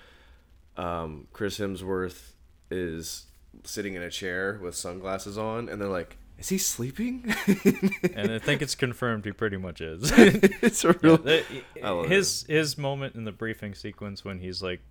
um, 0.78 1.28
Chris 1.34 1.60
Hemsworth 1.60 2.32
is 2.70 3.26
sitting 3.64 3.96
in 3.96 4.02
a 4.02 4.10
chair 4.10 4.60
with 4.62 4.76
sunglasses 4.76 5.38
on, 5.38 5.70
and 5.70 5.82
they're 5.82 5.88
like, 5.90 6.18
"Is 6.38 6.50
he 6.50 6.58
sleeping?" 6.58 7.24
and 8.14 8.32
I 8.32 8.40
think 8.40 8.62
it's 8.62 8.76
confirmed 8.76 9.26
he 9.26 9.32
pretty 9.32 9.58
much 9.58 9.82
is. 9.82 10.12
it's 10.16 10.84
a 10.84 10.88
Yeah, 10.90 10.94
real. 11.02 11.18
the- 11.18 11.44
love 11.82 12.08
his 12.08 12.46
his 12.48 12.78
moment 12.78 13.16
in 13.16 13.24
the 13.26 13.32
briefing 13.32 13.74
sequence 13.76 14.24
when 14.26 14.40
he's 14.40 14.62
like 14.62 14.82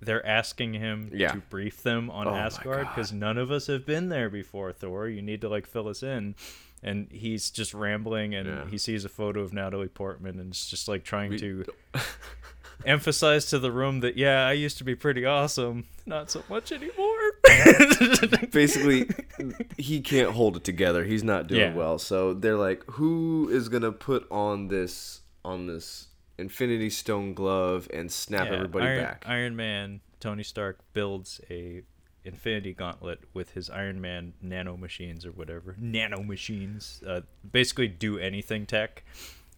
they're 0.00 0.24
asking 0.26 0.74
him 0.74 1.10
Yeah. 1.14 1.32
to 1.32 1.38
brief 1.38 1.82
them 1.82 2.10
on 2.10 2.28
Oh 2.28 2.34
Asgard 2.34 2.86
because 2.88 3.12
none 3.12 3.38
of 3.38 3.50
us 3.50 3.66
have 3.68 3.86
been 3.86 4.08
there 4.10 4.28
before. 4.28 4.70
Thor, 4.72 5.08
you 5.08 5.22
need 5.22 5.40
to 5.40 5.48
like 5.48 5.66
fill 5.66 5.88
us 5.88 6.02
in, 6.02 6.34
and 6.82 7.08
he's 7.10 7.50
just 7.50 7.74
rambling, 7.74 8.34
and 8.34 8.46
Yeah. 8.48 8.66
he 8.68 8.78
sees 8.78 9.04
a 9.04 9.08
photo 9.08 9.40
of 9.40 9.52
Natalie 9.52 9.88
Portman, 9.88 10.38
and 10.38 10.50
it's 10.50 10.68
just 10.68 10.88
like 10.88 11.04
trying 11.04 11.30
We- 11.30 11.38
to 11.38 11.64
emphasize 12.84 13.46
to 13.46 13.58
the 13.58 13.72
room 13.72 14.00
that 14.00 14.16
yeah, 14.16 14.46
I 14.46 14.52
used 14.52 14.78
to 14.78 14.84
be 14.84 14.94
pretty 14.94 15.24
awesome, 15.24 15.86
not 16.04 16.30
so 16.30 16.42
much 16.48 16.72
anymore. 16.72 17.14
basically 18.50 19.08
he 19.78 20.00
can't 20.00 20.30
hold 20.32 20.56
it 20.56 20.64
together 20.64 21.04
he's 21.04 21.22
not 21.24 21.46
doing 21.46 21.60
Yeah. 21.60 21.74
well 21.74 21.98
so 21.98 22.34
they're 22.34 22.56
like 22.56 22.82
who 22.92 23.48
is 23.50 23.68
gonna 23.68 23.92
put 23.92 24.26
on 24.30 24.68
this 24.68 25.20
on 25.44 25.66
this 25.66 26.08
infinity 26.38 26.90
stone 26.90 27.34
glove 27.34 27.88
and 27.94 28.10
snap 28.10 28.48
Yeah, 28.48 28.54
everybody 28.54 28.86
Iron, 28.86 29.04
back 29.04 29.24
Iron 29.26 29.56
Man, 29.56 30.00
Tony 30.20 30.42
Stark 30.42 30.78
builds 30.92 31.40
a 31.50 31.82
Infinity 32.26 32.72
Gauntlet 32.74 33.20
with 33.32 33.50
his 33.52 33.70
Iron 33.70 34.00
Man 34.00 34.34
nano 34.42 34.76
machines 34.76 35.24
or 35.24 35.32
whatever. 35.32 35.76
Nano 35.78 36.22
machines, 36.22 37.02
uh, 37.06 37.20
basically 37.50 37.88
do 37.88 38.18
anything 38.18 38.66
tech. 38.66 39.04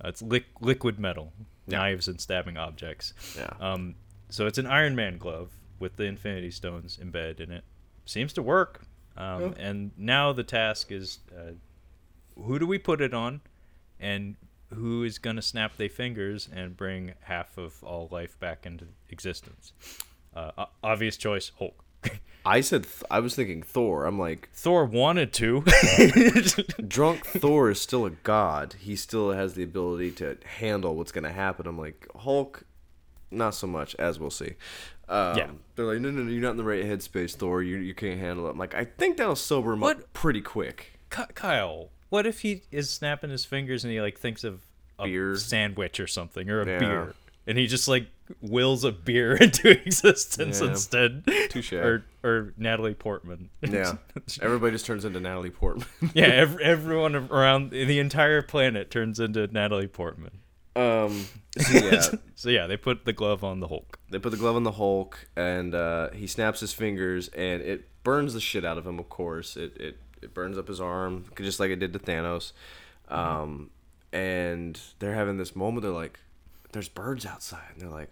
Uh, 0.04 0.08
it's 0.08 0.22
liq- 0.22 0.44
liquid 0.60 0.98
metal, 0.98 1.32
Yeah. 1.66 1.78
knives 1.78 2.06
and 2.08 2.20
stabbing 2.20 2.56
objects. 2.56 3.14
yeah 3.36 3.50
Um, 3.60 3.94
so 4.28 4.46
it's 4.46 4.58
an 4.58 4.66
Iron 4.66 4.94
Man 4.94 5.18
glove 5.18 5.50
with 5.78 5.96
the 5.96 6.04
Infinity 6.04 6.50
Stones 6.50 6.98
embedded 7.00 7.40
in 7.40 7.50
it. 7.50 7.64
Seems 8.04 8.32
to 8.34 8.42
work. 8.42 8.82
Um, 9.16 9.40
Yeah. 9.42 9.52
And 9.58 9.90
now 9.96 10.32
the 10.32 10.44
task 10.44 10.92
is, 10.92 11.18
uh, 11.36 11.52
who 12.36 12.58
do 12.58 12.66
we 12.66 12.78
put 12.78 13.00
it 13.00 13.12
on, 13.14 13.40
and 13.98 14.36
who 14.74 15.02
is 15.02 15.18
gonna 15.18 15.42
snap 15.42 15.76
their 15.76 15.88
fingers 15.88 16.48
and 16.52 16.76
bring 16.76 17.14
half 17.22 17.56
of 17.58 17.82
all 17.82 18.06
life 18.12 18.38
back 18.38 18.66
into 18.66 18.86
existence? 19.08 19.72
Uh, 20.36 20.66
obvious 20.84 21.16
choice, 21.16 21.50
Hulk. 21.58 21.82
I 22.46 22.60
said 22.60 22.84
th- 22.84 23.02
i 23.10 23.18
was 23.20 23.34
thinking 23.34 23.62
thor 23.62 24.04
i'm 24.06 24.18
like 24.18 24.48
Thor 24.54 24.84
wanted 24.84 25.32
to. 25.34 25.62
drunk 26.88 27.24
thor 27.26 27.70
is 27.70 27.80
still 27.80 28.06
a 28.06 28.10
god 28.10 28.74
he 28.80 28.96
still 28.96 29.32
has 29.32 29.54
the 29.54 29.62
ability 29.62 30.10
to 30.12 30.36
handle 30.58 30.94
what's 30.94 31.12
gonna 31.12 31.32
happen 31.32 31.66
i'm 31.66 31.78
like 31.78 32.06
hulk 32.16 32.62
not 33.30 33.54
so 33.54 33.66
much 33.66 33.94
as 33.96 34.18
we'll 34.18 34.30
see 34.30 34.54
um, 35.10 35.36
Yeah. 35.38 35.50
they're 35.76 35.84
like 35.86 36.00
no 36.00 36.10
no 36.10 36.22
no 36.22 36.30
you're 36.30 36.40
not 36.42 36.52
in 36.52 36.56
the 36.56 36.64
right 36.64 36.84
headspace 36.84 37.34
thor 37.34 37.62
you, 37.62 37.76
you 37.78 37.94
can't 37.94 38.18
handle 38.20 38.46
it 38.46 38.50
i'm 38.50 38.58
like 38.58 38.74
i 38.74 38.84
think 38.84 39.16
that'll 39.18 39.36
sober 39.36 39.72
him 39.72 39.82
up 39.82 40.12
pretty 40.12 40.40
quick 40.40 40.92
Ky- 41.10 41.22
Kyle, 41.34 41.88
what 42.10 42.26
if 42.26 42.40
he 42.40 42.62
is 42.70 42.90
snapping 42.90 43.30
his 43.30 43.44
fingers 43.46 43.82
and 43.84 43.90
he 43.92 44.00
like 44.00 44.18
thinks 44.18 44.44
of 44.44 44.60
a 44.98 45.04
Beer. 45.04 45.36
sandwich 45.36 45.98
or 46.00 46.06
something 46.06 46.50
or 46.50 46.60
a 46.60 46.66
Yeah. 46.66 46.78
beer, 46.78 47.14
and 47.46 47.56
he 47.56 47.66
just 47.66 47.88
like 47.88 48.08
wills 48.40 48.84
a 48.84 48.92
beer 48.92 49.34
into 49.40 49.70
existence 49.70 50.60
Yeah. 50.60 50.68
instead. 50.68 51.24
Touche. 51.50 51.72
Or 51.72 52.04
or 52.22 52.52
Natalie 52.56 52.94
Portman. 52.94 53.50
Yeah. 53.62 53.94
Everybody 54.42 54.72
just 54.72 54.86
turns 54.86 55.04
into 55.04 55.20
Natalie 55.20 55.50
Portman. 55.50 55.86
yeah. 56.14 56.26
Ev- 56.26 56.60
everyone 56.60 57.14
around 57.16 57.70
the 57.70 57.98
entire 57.98 58.42
planet 58.42 58.90
turns 58.90 59.18
into 59.20 59.46
Natalie 59.48 59.86
Portman. 59.88 60.38
um, 60.76 61.26
so 61.58 61.78
yeah, 61.78 62.02
So 62.34 62.50
yeah, 62.50 62.66
they 62.66 62.76
put 62.76 63.04
the 63.04 63.12
glove 63.12 63.42
on 63.44 63.60
the 63.60 63.68
Hulk. 63.68 63.98
they 64.10 64.18
put 64.18 64.30
the 64.30 64.36
glove 64.36 64.56
on 64.56 64.62
the 64.64 64.72
Hulk, 64.72 65.26
and 65.36 65.74
uh, 65.74 66.10
he 66.10 66.26
snaps 66.26 66.60
his 66.60 66.72
fingers, 66.72 67.28
and 67.28 67.62
it 67.62 67.88
burns 68.04 68.34
the 68.34 68.40
shit 68.40 68.64
out 68.64 68.78
of 68.78 68.86
him. 68.86 68.98
Of 68.98 69.08
course, 69.08 69.56
it 69.56 69.76
it, 69.76 69.98
it 70.22 70.34
burns 70.34 70.56
up 70.58 70.68
his 70.68 70.80
arm, 70.80 71.24
just 71.40 71.58
like 71.60 71.70
it 71.70 71.76
did 71.80 71.92
to 71.94 71.98
Thanos. 71.98 72.52
Um, 73.08 73.70
and 74.12 74.78
they're 74.98 75.14
having 75.14 75.36
this 75.38 75.54
moment. 75.56 75.82
They're 75.82 75.90
like, 75.92 76.18
"There's 76.72 76.88
birds 76.88 77.26
outside," 77.26 77.70
and 77.72 77.80
they're 77.82 77.88
like, 77.90 78.10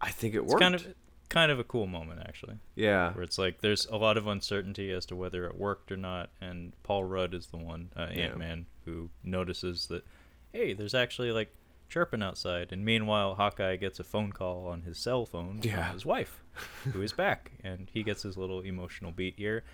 "I 0.00 0.10
think 0.10 0.34
it 0.34 0.38
It's 0.42 0.52
worked." 0.52 0.60
kind 0.62 0.74
of 0.74 0.86
kind 1.28 1.50
of 1.50 1.58
a 1.58 1.64
cool 1.64 1.86
moment 1.88 2.20
actually. 2.26 2.56
yeah, 2.76 3.12
where 3.12 3.24
it's 3.24 3.36
like 3.38 3.60
there's 3.60 3.86
a 3.86 3.96
lot 3.96 4.16
of 4.16 4.26
uncertainty 4.28 4.92
as 4.92 5.04
to 5.06 5.16
whether 5.16 5.44
it 5.46 5.56
worked 5.58 5.90
or 5.90 5.96
not, 5.96 6.30
and 6.40 6.72
Paul 6.84 7.04
Rudd 7.04 7.34
is 7.34 7.48
the 7.48 7.56
one, 7.56 7.90
uh, 7.96 8.08
Yeah. 8.12 8.26
Ant 8.26 8.38
Man, 8.38 8.66
who 8.84 9.10
notices 9.24 9.88
that, 9.88 10.04
hey, 10.52 10.72
there's 10.72 10.94
actually 10.94 11.32
like 11.32 11.52
chirping 11.88 12.22
outside, 12.22 12.72
and 12.72 12.84
meanwhile 12.84 13.34
Hawkeye 13.34 13.76
gets 13.76 13.98
a 14.00 14.04
phone 14.04 14.32
call 14.32 14.66
on 14.68 14.82
his 14.82 14.98
cell 14.98 15.26
phone 15.26 15.60
Yeah. 15.62 15.86
from 15.86 15.94
his 15.94 16.06
wife, 16.06 16.42
who 16.92 17.02
is 17.02 17.12
back, 17.12 17.52
and 17.64 17.88
he 17.92 18.02
gets 18.04 18.22
his 18.22 18.36
little 18.36 18.60
emotional 18.60 19.10
beat 19.12 19.34
here. 19.36 19.64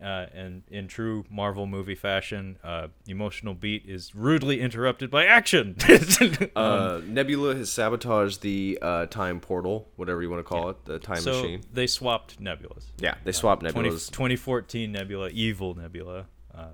Uh, 0.00 0.26
and 0.34 0.62
in 0.68 0.88
true 0.88 1.24
Marvel 1.30 1.66
movie 1.66 1.94
fashion, 1.94 2.58
uh, 2.62 2.88
emotional 3.06 3.54
beat 3.54 3.84
is 3.86 4.14
rudely 4.14 4.60
interrupted 4.60 5.10
by 5.10 5.24
action. 5.24 5.76
Um, 6.20 6.48
uh, 6.56 7.00
Nebula 7.06 7.54
has 7.54 7.70
sabotaged 7.70 8.40
the 8.42 8.78
uh, 8.82 9.06
time 9.06 9.40
portal, 9.40 9.88
whatever 9.96 10.22
you 10.22 10.30
want 10.30 10.40
to 10.40 10.44
call 10.44 10.70
it, 10.70 10.84
the 10.84 10.98
time 10.98 11.20
so 11.20 11.32
machine. 11.42 11.62
they 11.72 11.86
swapped 11.86 12.40
nebulas. 12.42 12.86
Yeah, 12.98 13.14
they 13.24 13.32
swapped 13.32 13.66
20, 13.68 13.90
Nebulas. 13.90 14.10
2014 14.10 14.92
Nebula, 14.92 15.28
evil 15.30 15.74
Nebula, 15.74 16.26
uh, 16.54 16.68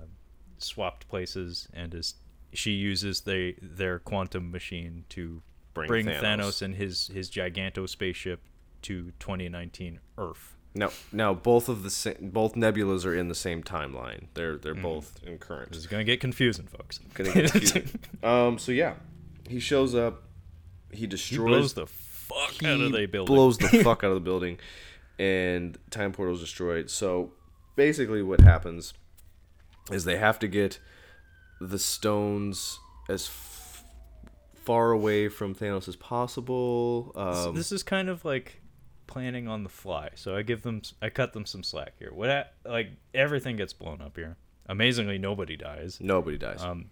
swapped 0.57 1.07
places, 1.07 1.67
and 1.73 1.93
is 1.93 2.15
she 2.53 2.71
uses 2.71 3.21
they 3.21 3.55
their 3.61 3.99
quantum 3.99 4.51
machine 4.51 5.05
to 5.09 5.41
Bring 5.73 5.87
bring, 5.87 6.05
Thanos. 6.05 6.21
Thanos. 6.21 6.61
and 6.61 6.75
his 6.75 7.07
his 7.07 7.29
giganto 7.29 7.87
spaceship 7.89 8.41
to 8.83 9.11
2019 9.19 9.99
Earth. 10.17 10.55
No, 10.75 10.89
no, 11.11 11.35
both 11.35 11.69
of 11.69 11.83
the 11.83 11.89
sa- 11.91 12.13
both 12.19 12.55
nebulas 12.55 13.05
are 13.05 13.13
in 13.15 13.27
the 13.27 13.35
same 13.35 13.61
timeline. 13.61 14.25
They're 14.33 14.57
they're 14.57 14.73
Mm. 14.73 14.81
both 14.81 15.19
in 15.23 15.37
current. 15.37 15.69
This 15.69 15.77
is 15.79 15.87
gonna 15.87 16.03
get 16.03 16.19
confusing, 16.19 16.65
folks. 16.65 16.99
Gonna 17.13 17.31
get 17.33 17.51
confusing. 17.51 17.89
um. 18.23 18.57
So 18.57 18.71
yeah, 18.71 18.95
he 19.47 19.59
shows 19.59 19.93
up. 19.93 20.23
He 20.91 21.01
He 21.01 21.07
destroys. 21.07 21.47
blows 21.47 21.73
the 21.75 21.85
fuck 21.87 22.63
out 22.63 22.79
of 22.81 22.91
the 22.91 23.05
building. 23.05 23.35
blows 23.35 23.57
the 23.59 23.67
fuck 23.83 24.03
out 24.03 24.09
of 24.09 24.15
the 24.15 24.19
building, 24.21 24.57
and 25.19 25.77
time 25.91 26.11
portal's 26.11 26.39
destroyed. 26.39 26.89
So 26.89 27.33
basically, 27.75 28.23
what 28.23 28.41
happens 28.41 28.93
is 29.91 30.05
they 30.05 30.17
have 30.17 30.39
to 30.39 30.47
get 30.47 30.79
the 31.61 31.77
stones 31.77 32.79
as 33.09 33.27
f- 33.27 33.83
far 34.55 34.91
away 34.91 35.27
from 35.29 35.53
Thanos 35.53 35.87
as 35.87 35.95
possible. 35.95 37.11
Um, 37.15 37.53
this 37.53 37.71
is 37.71 37.83
kind 37.83 38.09
of 38.09 38.25
like 38.25 38.61
planning 39.13 39.47
on 39.47 39.63
the 39.63 39.69
fly. 39.69 40.09
So 40.15 40.35
I 40.35 40.41
give 40.41 40.63
them, 40.63 40.81
I 41.01 41.09
cut 41.09 41.33
them 41.33 41.45
some 41.45 41.63
slack 41.63 41.93
here. 41.99 42.11
What, 42.13 42.29
a- 42.29 42.47
like 42.65 42.89
everything 43.13 43.55
gets 43.57 43.71
blown 43.73 44.01
up 44.01 44.15
here. 44.17 44.37
Amazingly, 44.67 45.17
nobody 45.17 45.55
dies. 45.55 45.99
nobody 46.01 46.37
dies. 46.37 46.61
um, 46.63 46.85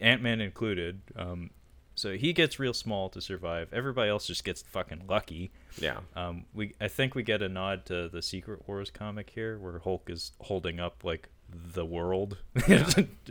Ant 0.00 0.22
Man 0.22 0.40
included. 0.40 1.00
Um, 1.16 1.50
so 1.94 2.16
he 2.16 2.32
gets 2.32 2.58
real 2.58 2.74
small 2.74 3.08
to 3.10 3.20
survive. 3.20 3.68
Everybody 3.72 4.08
else 4.10 4.26
just 4.26 4.44
gets 4.44 4.62
fucking 4.62 5.04
lucky. 5.08 5.50
yeah. 5.80 5.98
Um, 6.16 6.44
we 6.54 6.74
I 6.80 6.88
think 6.88 7.14
we 7.14 7.22
get 7.22 7.42
a 7.42 7.48
nod 7.48 7.84
to 7.86 8.08
the 8.08 8.22
Secret 8.22 8.66
Wars 8.68 8.90
comic 8.90 9.30
here, 9.34 9.58
where 9.58 9.78
Hulk 9.80 10.08
is 10.10 10.32
holding 10.40 10.78
up 10.80 11.02
like 11.04 11.28
the 11.50 11.84
world, 11.84 12.38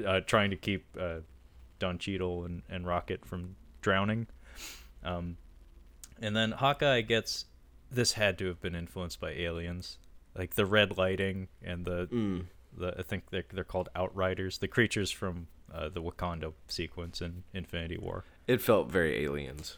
uh, 0.06 0.20
trying 0.26 0.50
to 0.52 0.56
keep 0.58 0.86
uh, 1.00 1.20
Don 1.80 1.98
Cheadle 1.98 2.44
and, 2.46 2.62
and 2.70 2.86
Rocket 2.86 3.26
from 3.26 3.56
drowning. 3.82 4.28
Um, 5.04 5.38
and 6.22 6.36
then 6.36 6.52
Hawkeye 6.52 7.02
gets 7.02 7.46
this 7.92 8.14
had 8.14 8.38
to 8.40 8.48
have 8.48 8.62
been 8.62 8.76
influenced 8.76 9.20
by 9.20 9.32
aliens, 9.32 9.98
like 10.36 10.56
the 10.56 10.66
red 10.66 10.98
lighting 10.98 11.48
and 11.62 11.86
the 11.86 12.08
Mm. 12.08 12.46
the 12.78 12.96
I 13.00 13.04
think 13.04 13.30
they're 13.30 13.46
they're 13.52 13.64
called 13.64 13.90
Outriders, 13.96 14.58
the 14.60 14.68
creatures 14.68 15.12
from 15.12 15.48
uh, 15.74 15.90
the 15.90 16.02
Wakanda 16.02 16.54
sequence 16.68 17.22
in 17.22 17.44
Infinity 17.54 17.98
War. 17.98 18.24
It 18.48 18.62
felt 18.62 18.90
very 18.90 19.24
aliens. 19.26 19.78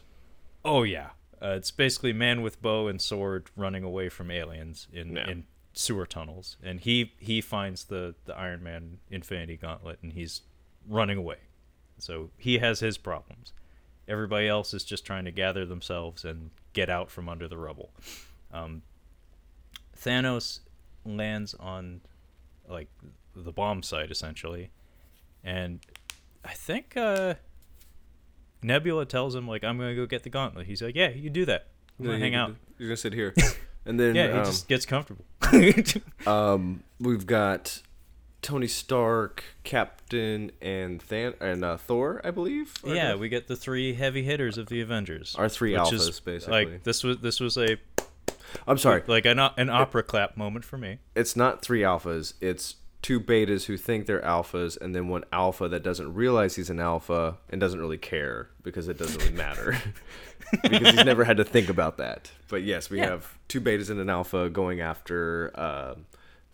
Oh 0.64 0.82
yeah, 0.82 1.10
uh, 1.42 1.54
it's 1.56 1.70
basically 1.70 2.12
man 2.12 2.42
with 2.42 2.60
bow 2.62 2.86
and 2.88 3.00
sword 3.00 3.50
running 3.56 3.82
away 3.82 4.08
from 4.08 4.30
aliens 4.30 4.86
in 4.92 5.16
Yeah. 5.16 5.28
in 5.30 5.44
sewer 5.72 6.06
tunnels, 6.06 6.56
and 6.62 6.80
he 6.80 7.12
he 7.18 7.40
finds 7.40 7.84
the 7.86 8.14
the 8.24 8.36
Iron 8.36 8.62
Man 8.62 8.98
Infinity 9.10 9.56
Gauntlet, 9.56 9.98
and 10.02 10.12
he's 10.12 10.42
running 10.86 11.16
away. 11.18 11.38
So 11.98 12.30
he 12.36 12.58
has 12.58 12.80
his 12.80 12.98
problems. 12.98 13.52
Everybody 14.10 14.48
else 14.48 14.74
is 14.74 14.82
just 14.82 15.06
trying 15.06 15.24
to 15.24 15.30
gather 15.30 15.64
themselves 15.64 16.24
and 16.24 16.50
get 16.72 16.90
out 16.90 17.10
from 17.10 17.28
under 17.28 17.46
the 17.46 17.56
rubble. 17.56 17.90
Um, 18.52 18.82
Thanos 19.96 20.60
lands 21.06 21.54
on 21.54 22.00
like 22.68 22.88
the 23.36 23.52
bomb 23.52 23.84
site 23.84 24.10
essentially, 24.10 24.70
and 25.44 25.80
I 26.44 26.54
think 26.54 26.96
uh, 26.96 27.34
Nebula 28.62 29.06
tells 29.06 29.34
him 29.34 29.46
like 29.46 29.62
I'm 29.62 29.78
gonna 29.78 29.94
go 29.94 30.06
get 30.06 30.24
the 30.24 30.30
gauntlet. 30.30 30.66
He's 30.66 30.82
like, 30.82 30.96
yeah, 30.96 31.10
you 31.10 31.30
do 31.30 31.44
that. 31.44 31.68
I'm 31.98 32.06
gonna 32.06 32.18
hang 32.18 32.34
out. 32.34 32.56
You're 32.78 32.88
gonna 32.88 32.96
sit 32.96 33.12
here, 33.12 33.32
and 33.84 34.00
then 34.00 34.16
Yeah, 34.16 34.26
he 34.26 34.38
um, 34.38 34.44
just 34.44 34.66
gets 34.66 34.86
comfortable. 34.86 35.24
um, 36.26 36.82
we've 36.98 37.26
got 37.26 37.80
Tony 38.42 38.66
Stark, 38.66 39.44
Captain, 39.64 40.50
and 40.62 41.00
Than 41.02 41.34
and 41.40 41.64
uh, 41.64 41.76
Thor, 41.76 42.20
I 42.24 42.30
believe. 42.30 42.72
yeah, 42.84 43.12
the- 43.12 43.18
we 43.18 43.28
get 43.28 43.48
the 43.48 43.56
three 43.56 43.94
heavy 43.94 44.22
hitters 44.22 44.56
of 44.58 44.68
the 44.68 44.80
Avengers. 44.80 45.34
Our 45.38 45.48
three 45.48 45.72
which 45.72 45.80
alphas, 45.82 46.08
is, 46.08 46.20
basically. 46.20 46.64
Like 46.66 46.82
this 46.84 47.04
was 47.04 47.18
this 47.18 47.40
was 47.40 47.56
a 47.58 47.76
I'm 48.66 48.78
sorry, 48.78 49.02
like 49.06 49.26
an 49.26 49.38
an 49.38 49.70
opera 49.70 50.02
clap 50.02 50.36
moment 50.36 50.64
for 50.64 50.76
me. 50.78 50.98
it's 51.14 51.36
not 51.36 51.62
three 51.62 51.80
alphas. 51.82 52.34
It's 52.40 52.76
two 53.02 53.18
betas 53.20 53.64
who 53.64 53.76
think 53.76 54.06
they're 54.06 54.20
alphas, 54.22 54.78
and 54.80 54.94
then 54.94 55.08
one 55.08 55.24
alpha 55.32 55.68
that 55.68 55.82
doesn't 55.82 56.14
realize 56.14 56.56
he's 56.56 56.68
an 56.70 56.80
alpha 56.80 57.38
and 57.48 57.60
doesn't 57.60 57.80
really 57.80 57.96
care 57.98 58.48
because 58.62 58.88
it 58.88 58.98
doesn't 58.98 59.20
really 59.22 59.34
matter 59.36 59.76
because 60.62 60.90
he's 60.94 61.04
never 61.04 61.24
had 61.24 61.36
to 61.36 61.44
think 61.44 61.68
about 61.68 61.96
that. 61.98 62.30
But 62.48 62.62
yes, 62.62 62.90
we 62.90 62.98
Yeah. 62.98 63.10
have 63.10 63.38
two 63.48 63.60
betas 63.60 63.88
and 63.90 64.00
an 64.00 64.10
alpha 64.10 64.50
going 64.50 64.80
after 64.80 65.50
uh, 65.54 65.94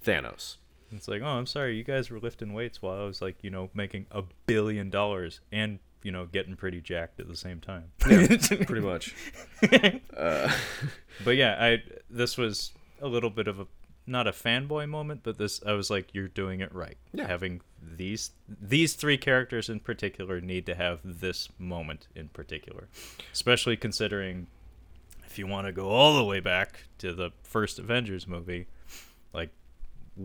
Thanos. 0.05 0.57
It's 0.93 1.09
like, 1.09 1.23
oh, 1.23 1.27
I'm 1.27 1.47
sorry, 1.47 1.77
you 1.77 1.85
guys 1.85 2.11
were 2.11 2.21
lifting 2.21 2.53
weights 2.53 2.81
while 2.81 3.01
I 3.01 3.05
was 3.05 3.21
like, 3.21 3.43
you 3.43 3.51
know, 3.51 3.71
making 3.75 4.07
a 4.11 4.23
billion 4.47 4.91
dollars 4.91 5.41
and 5.51 5.79
you 6.03 6.13
know 6.13 6.27
getting 6.27 6.55
pretty 6.55 6.81
jacked 6.81 7.19
at 7.19 7.27
the 7.27 7.37
same 7.37 7.61
time. 7.61 7.91
Pretty 7.99 8.81
much. 8.81 9.15
Uh, 10.17 10.51
But 11.25 11.37
yeah, 11.37 11.57
I 11.59 11.83
this 12.11 12.37
was 12.37 12.73
a 13.01 13.09
little 13.09 13.31
bit 13.31 13.49
of 13.49 13.59
a 13.59 13.67
not 14.07 14.29
a 14.29 14.33
fanboy 14.33 14.89
moment, 14.89 15.23
but 15.25 15.37
this 15.39 15.61
I 15.67 15.73
was 15.73 15.91
like, 15.91 16.15
you're 16.15 16.29
doing 16.29 16.61
it 16.61 16.73
right. 16.75 16.97
Yeah. 17.13 17.27
Having 17.27 17.63
these 17.83 18.31
these 18.49 18.95
three 18.95 19.17
characters 19.19 19.69
in 19.69 19.81
particular 19.81 20.41
need 20.41 20.67
to 20.67 20.75
have 20.75 21.01
this 21.03 21.49
moment 21.59 22.07
in 22.15 22.29
particular, 22.29 22.89
especially 23.33 23.77
considering 23.77 24.47
if 25.27 25.39
you 25.39 25.47
want 25.47 25.67
to 25.67 25.73
go 25.73 25.89
all 25.89 26.17
the 26.17 26.25
way 26.25 26.39
back 26.41 26.85
to 26.99 27.13
the 27.13 27.31
first 27.43 27.79
Avengers 27.79 28.29
movie, 28.29 28.67
like 29.33 29.51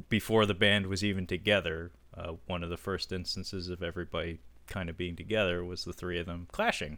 before 0.10 0.46
the 0.46 0.54
band 0.54 0.88
was 0.88 1.04
even 1.04 1.28
together, 1.28 1.92
uh, 2.16 2.34
one 2.48 2.64
of 2.64 2.70
the 2.70 2.78
first 2.78 3.12
instances 3.12 3.70
of 3.70 3.84
everybody 3.84 4.40
kind 4.68 4.90
of 4.90 4.98
being 4.98 5.16
together 5.16 5.64
was 5.64 5.84
the 5.84 5.94
three 5.94 6.20
of 6.20 6.26
them 6.26 6.48
clashing, 6.52 6.98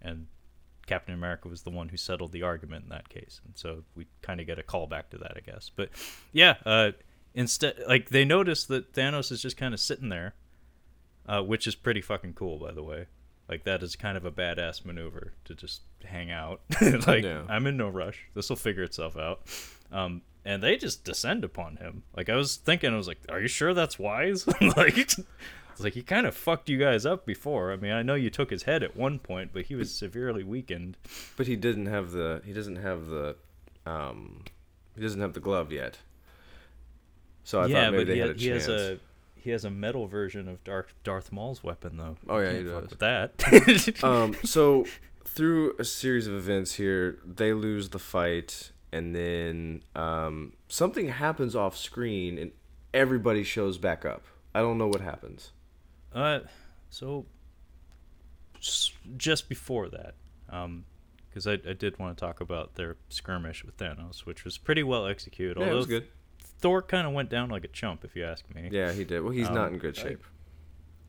and 0.00 0.26
Captain 0.86 1.14
America 1.14 1.48
was 1.48 1.62
the 1.62 1.70
one 1.70 1.90
who 1.90 1.96
settled 1.96 2.32
the 2.32 2.42
argument 2.42 2.84
in 2.84 2.90
that 2.90 3.08
case, 3.08 3.40
and 3.44 3.56
so 3.56 3.84
we 3.94 4.06
kind 4.22 4.40
of 4.40 4.46
get 4.46 4.58
a 4.58 4.62
callback 4.62 5.10
to 5.10 5.18
that, 5.18 5.32
I 5.36 5.40
guess. 5.40 5.70
But 5.74 5.90
yeah, 6.32 6.56
uh, 6.64 6.92
instead, 7.34 7.76
like 7.86 8.08
they 8.08 8.24
notice 8.24 8.64
that 8.66 8.92
Thanos 8.92 9.30
is 9.30 9.42
just 9.42 9.56
kind 9.56 9.74
of 9.74 9.80
sitting 9.80 10.08
there, 10.08 10.34
uh, 11.26 11.42
which 11.42 11.66
is 11.66 11.74
pretty 11.74 12.00
fucking 12.00 12.34
cool, 12.34 12.58
by 12.58 12.72
the 12.72 12.82
way. 12.82 13.06
Like 13.48 13.64
that 13.64 13.82
is 13.82 13.96
kind 13.96 14.16
of 14.16 14.24
a 14.24 14.30
badass 14.30 14.84
maneuver 14.84 15.32
to 15.44 15.54
just 15.54 15.82
hang 16.04 16.30
out. 16.30 16.60
like 17.06 17.24
Yeah. 17.24 17.42
I'm 17.48 17.66
in 17.66 17.76
no 17.76 17.88
rush. 17.88 18.26
This 18.32 18.48
will 18.48 18.56
figure 18.56 18.84
itself 18.84 19.16
out. 19.16 19.42
Um, 19.90 20.22
and 20.44 20.62
they 20.62 20.76
just 20.76 21.04
descend 21.04 21.44
upon 21.44 21.76
him. 21.76 22.02
Like 22.16 22.28
I 22.28 22.36
was 22.36 22.56
thinking, 22.56 22.92
I 22.92 22.96
was 22.96 23.08
like, 23.08 23.18
"Are 23.28 23.40
you 23.40 23.48
sure 23.48 23.74
that's 23.74 23.98
wise?" 23.98 24.46
like, 24.76 24.98
it's 24.98 25.18
like 25.78 25.94
he 25.94 26.02
kind 26.02 26.26
of 26.26 26.34
fucked 26.34 26.68
you 26.68 26.78
guys 26.78 27.06
up 27.06 27.26
before. 27.26 27.72
I 27.72 27.76
mean, 27.76 27.92
I 27.92 28.02
know 28.02 28.14
you 28.14 28.30
took 28.30 28.50
his 28.50 28.64
head 28.64 28.82
at 28.82 28.96
one 28.96 29.18
point, 29.18 29.50
but 29.52 29.66
he 29.66 29.74
was 29.74 29.94
severely 29.94 30.44
weakened. 30.44 30.96
But 31.36 31.46
he 31.46 31.56
didn't 31.56 31.86
have 31.86 32.12
the 32.12 32.42
he 32.44 32.52
doesn't 32.52 32.76
have 32.76 33.06
the 33.06 33.36
um 33.86 34.44
he 34.94 35.02
doesn't 35.02 35.20
have 35.20 35.32
the 35.32 35.40
glove 35.40 35.72
yet. 35.72 35.98
So 37.44 37.60
I 37.60 37.66
yeah, 37.66 37.84
thought 37.84 37.92
maybe 37.92 38.04
but 38.04 38.08
they 38.08 38.14
he, 38.14 38.20
had 38.20 38.30
a 38.30 38.34
he 38.34 38.48
chance. 38.48 38.66
has 38.66 38.80
a 38.82 38.98
he 39.36 39.50
has 39.50 39.64
a 39.64 39.70
metal 39.70 40.06
version 40.06 40.48
of 40.48 40.62
Darth 40.64 40.92
Darth 41.02 41.32
Maul's 41.32 41.64
weapon 41.64 41.96
though. 41.96 42.16
Oh, 42.28 42.38
yeah, 42.38 42.52
he 42.52 42.62
does. 42.62 42.90
With 42.90 42.98
that. 42.98 44.04
um, 44.04 44.36
so 44.44 44.84
through 45.24 45.74
a 45.78 45.84
series 45.84 46.26
of 46.26 46.34
events 46.34 46.74
here, 46.74 47.18
they 47.24 47.52
lose 47.52 47.90
the 47.90 47.98
fight, 47.98 48.72
and 48.92 49.14
then 49.14 49.82
um, 49.94 50.52
something 50.68 51.08
happens 51.08 51.54
off 51.56 51.76
screen, 51.76 52.38
and 52.38 52.50
everybody 52.94 53.42
shows 53.44 53.78
back 53.78 54.04
up. 54.04 54.24
I 54.54 54.60
don't 54.60 54.78
know 54.78 54.88
what 54.88 55.00
happens. 55.00 55.52
Uh, 56.14 56.40
so 56.88 57.26
just 59.16 59.48
before 59.48 59.88
that, 59.88 60.14
um, 60.48 60.84
because 61.28 61.46
I, 61.46 61.52
I 61.52 61.72
did 61.72 61.98
want 61.98 62.16
to 62.16 62.20
talk 62.20 62.40
about 62.40 62.74
their 62.74 62.96
skirmish 63.08 63.64
with 63.64 63.76
Thanos, 63.78 64.20
which 64.26 64.44
was 64.44 64.58
pretty 64.58 64.82
well 64.82 65.06
executed. 65.06 65.58
Yeah, 65.60 65.70
it 65.70 65.74
was 65.74 65.86
good. 65.86 66.08
Thor 66.58 66.82
kind 66.82 67.06
of 67.06 67.12
went 67.14 67.30
down 67.30 67.48
like 67.48 67.64
a 67.64 67.68
chump, 67.68 68.04
if 68.04 68.14
you 68.16 68.24
ask 68.24 68.44
me. 68.54 68.68
Yeah, 68.70 68.92
he 68.92 69.04
did. 69.04 69.22
Well, 69.22 69.32
he's 69.32 69.48
Um, 69.48 69.54
not 69.54 69.72
in 69.72 69.78
good 69.78 69.98
I- 69.98 70.02
shape. 70.02 70.24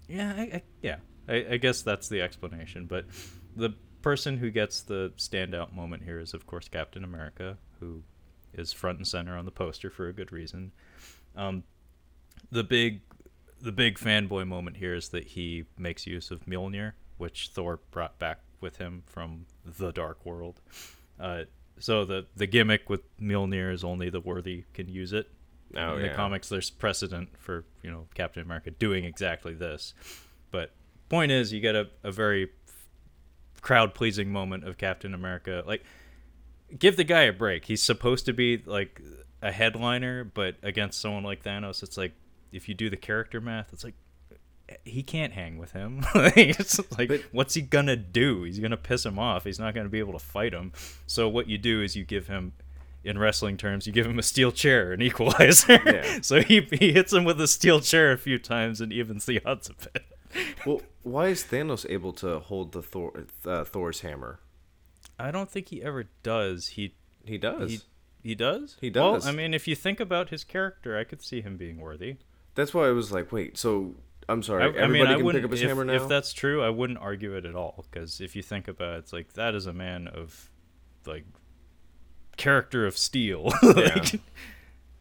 Yeah, 0.07 0.33
I, 0.37 0.41
I, 0.41 0.63
yeah. 0.81 0.97
I, 1.27 1.45
I 1.51 1.57
guess 1.57 1.81
that's 1.81 2.09
the 2.09 2.21
explanation. 2.21 2.85
But 2.85 3.05
the 3.55 3.73
person 4.01 4.37
who 4.37 4.49
gets 4.51 4.81
the 4.81 5.13
standout 5.17 5.73
moment 5.73 6.03
here 6.03 6.19
is, 6.19 6.33
of 6.33 6.45
course, 6.45 6.67
Captain 6.67 7.03
America, 7.03 7.57
who 7.81 8.03
is 8.53 8.71
front 8.71 8.97
and 8.97 9.07
center 9.07 9.35
on 9.35 9.43
the 9.43 9.51
poster 9.51 9.89
for 9.89 10.07
a 10.07 10.13
good 10.13 10.31
reason. 10.31 10.71
Um, 11.35 11.63
the 12.49 12.63
big, 12.63 13.01
the 13.61 13.73
big 13.73 13.97
fanboy 13.97 14.47
moment 14.47 14.77
here 14.77 14.95
is 14.95 15.09
that 15.09 15.25
he 15.25 15.65
makes 15.77 16.07
use 16.07 16.31
of 16.31 16.45
Mjolnir, 16.45 16.93
which 17.17 17.49
Thor 17.53 17.81
brought 17.91 18.17
back 18.17 18.39
with 18.61 18.77
him 18.77 19.03
from 19.05 19.45
the 19.65 19.91
Dark 19.91 20.25
World. 20.25 20.61
Uh, 21.19 21.43
so 21.79 22.05
the 22.05 22.27
the 22.35 22.47
gimmick 22.47 22.89
with 22.89 23.01
Mjolnir 23.19 23.73
is 23.73 23.83
only 23.83 24.09
the 24.09 24.21
worthy 24.21 24.65
can 24.73 24.87
use 24.87 25.13
it. 25.13 25.29
Oh, 25.75 25.95
in 25.95 26.01
the 26.01 26.07
yeah. 26.09 26.13
comics, 26.13 26.49
there's 26.49 26.69
precedent 26.69 27.29
for 27.37 27.65
you 27.81 27.91
know 27.91 28.07
Captain 28.13 28.43
America 28.43 28.71
doing 28.71 29.05
exactly 29.05 29.53
this. 29.53 29.93
But 30.51 30.71
point 31.09 31.31
is, 31.31 31.51
you 31.53 31.59
get 31.59 31.75
a, 31.75 31.89
a 32.03 32.11
very 32.11 32.49
crowd 33.61 33.93
pleasing 33.93 34.31
moment 34.31 34.67
of 34.67 34.77
Captain 34.77 35.13
America. 35.13 35.63
Like, 35.65 35.83
give 36.77 36.97
the 36.97 37.03
guy 37.03 37.21
a 37.23 37.33
break. 37.33 37.65
He's 37.65 37.81
supposed 37.83 38.25
to 38.25 38.33
be 38.33 38.61
like 38.65 39.01
a 39.41 39.51
headliner, 39.51 40.23
but 40.23 40.55
against 40.63 40.99
someone 41.01 41.23
like 41.23 41.43
Thanos, 41.43 41.83
it's 41.83 41.97
like 41.97 42.13
if 42.51 42.67
you 42.69 42.75
do 42.75 42.89
the 42.89 42.97
character 42.97 43.39
math, 43.41 43.71
it's 43.73 43.83
like 43.83 43.95
he 44.85 45.03
can't 45.03 45.33
hang 45.33 45.57
with 45.57 45.71
him. 45.73 46.01
it's 46.15 46.79
like, 46.97 47.09
But- 47.09 47.23
what's 47.31 47.53
he 47.55 47.61
gonna 47.61 47.95
do? 47.97 48.43
He's 48.43 48.59
gonna 48.59 48.77
piss 48.77 49.05
him 49.05 49.19
off. 49.19 49.43
He's 49.43 49.59
not 49.59 49.73
gonna 49.75 49.89
be 49.89 49.99
able 49.99 50.13
to 50.13 50.19
fight 50.19 50.53
him. 50.53 50.71
So 51.07 51.27
what 51.27 51.47
you 51.47 51.57
do 51.57 51.81
is 51.81 51.95
you 51.95 52.05
give 52.05 52.27
him, 52.27 52.53
in 53.03 53.17
wrestling 53.17 53.57
terms, 53.57 53.85
you 53.87 53.91
give 53.93 54.05
him 54.05 54.19
a 54.19 54.23
steel 54.23 54.51
chair, 54.51 54.93
an 54.93 55.01
equalizer. 55.09 55.79
Yeah. 55.85 56.19
so 56.21 56.41
he 56.41 56.61
he 56.71 56.93
hits 56.93 57.11
him 57.11 57.23
with 57.25 57.41
a 57.41 57.47
steel 57.47 57.81
chair 57.81 58.11
a 58.11 58.17
few 58.17 58.37
times 58.39 58.79
and 58.79 58.93
evens 58.93 59.25
the 59.25 59.41
odds 59.45 59.69
a 59.69 59.73
bit. 59.73 60.05
Well, 60.65 60.81
why 61.03 61.27
is 61.27 61.43
Thanos 61.43 61.85
able 61.89 62.13
to 62.13 62.39
hold 62.39 62.71
the 62.71 62.81
Thor 62.81 63.25
uh, 63.45 63.65
Thor's 63.65 64.01
hammer? 64.01 64.39
I 65.21 65.31
don't 65.31 65.49
think 65.49 65.69
he 65.69 65.81
ever 65.81 66.05
does. 66.23 66.67
He 66.69 66.95
He 67.25 67.37
does. 67.37 67.71
he 67.71 67.81
he 68.23 68.35
does. 68.35 68.77
He 68.79 68.89
does. 68.89 69.23
Well, 69.23 69.33
I 69.33 69.35
mean, 69.35 69.53
if 69.53 69.67
you 69.67 69.75
think 69.75 69.99
about 69.99 70.29
his 70.29 70.43
character, 70.43 70.97
I 70.97 71.03
could 71.03 71.23
see 71.23 71.41
him 71.41 71.57
being 71.57 71.79
worthy. 71.79 72.17
That's 72.55 72.73
why 72.73 72.87
I 72.87 72.91
was 72.91 73.11
like, 73.11 73.31
wait. 73.31 73.57
So 73.57 73.95
I'm 74.29 74.43
sorry. 74.43 74.63
I, 74.63 74.67
everybody 74.67 74.83
I 74.83 74.87
mean, 74.87 75.07
I 75.07 75.15
can 75.17 75.31
pick 75.31 75.43
up 75.45 75.51
his 75.51 75.61
if, 75.61 75.67
hammer 75.67 75.85
now. 75.85 75.93
if 75.93 76.07
that's 76.07 76.33
true, 76.33 76.61
I 76.63 76.69
wouldn't 76.69 76.99
argue 76.99 77.35
it 77.35 77.45
at 77.45 77.55
all. 77.55 77.85
Because 77.89 78.21
if 78.21 78.35
you 78.35 78.43
think 78.43 78.67
about 78.67 78.95
it, 78.95 78.97
it's 78.99 79.13
like 79.13 79.33
that 79.33 79.55
is 79.55 79.65
a 79.65 79.73
man 79.73 80.07
of 80.07 80.49
like 81.05 81.25
character 82.37 82.85
of 82.85 82.97
steel. 82.97 83.51
like, 83.63 84.21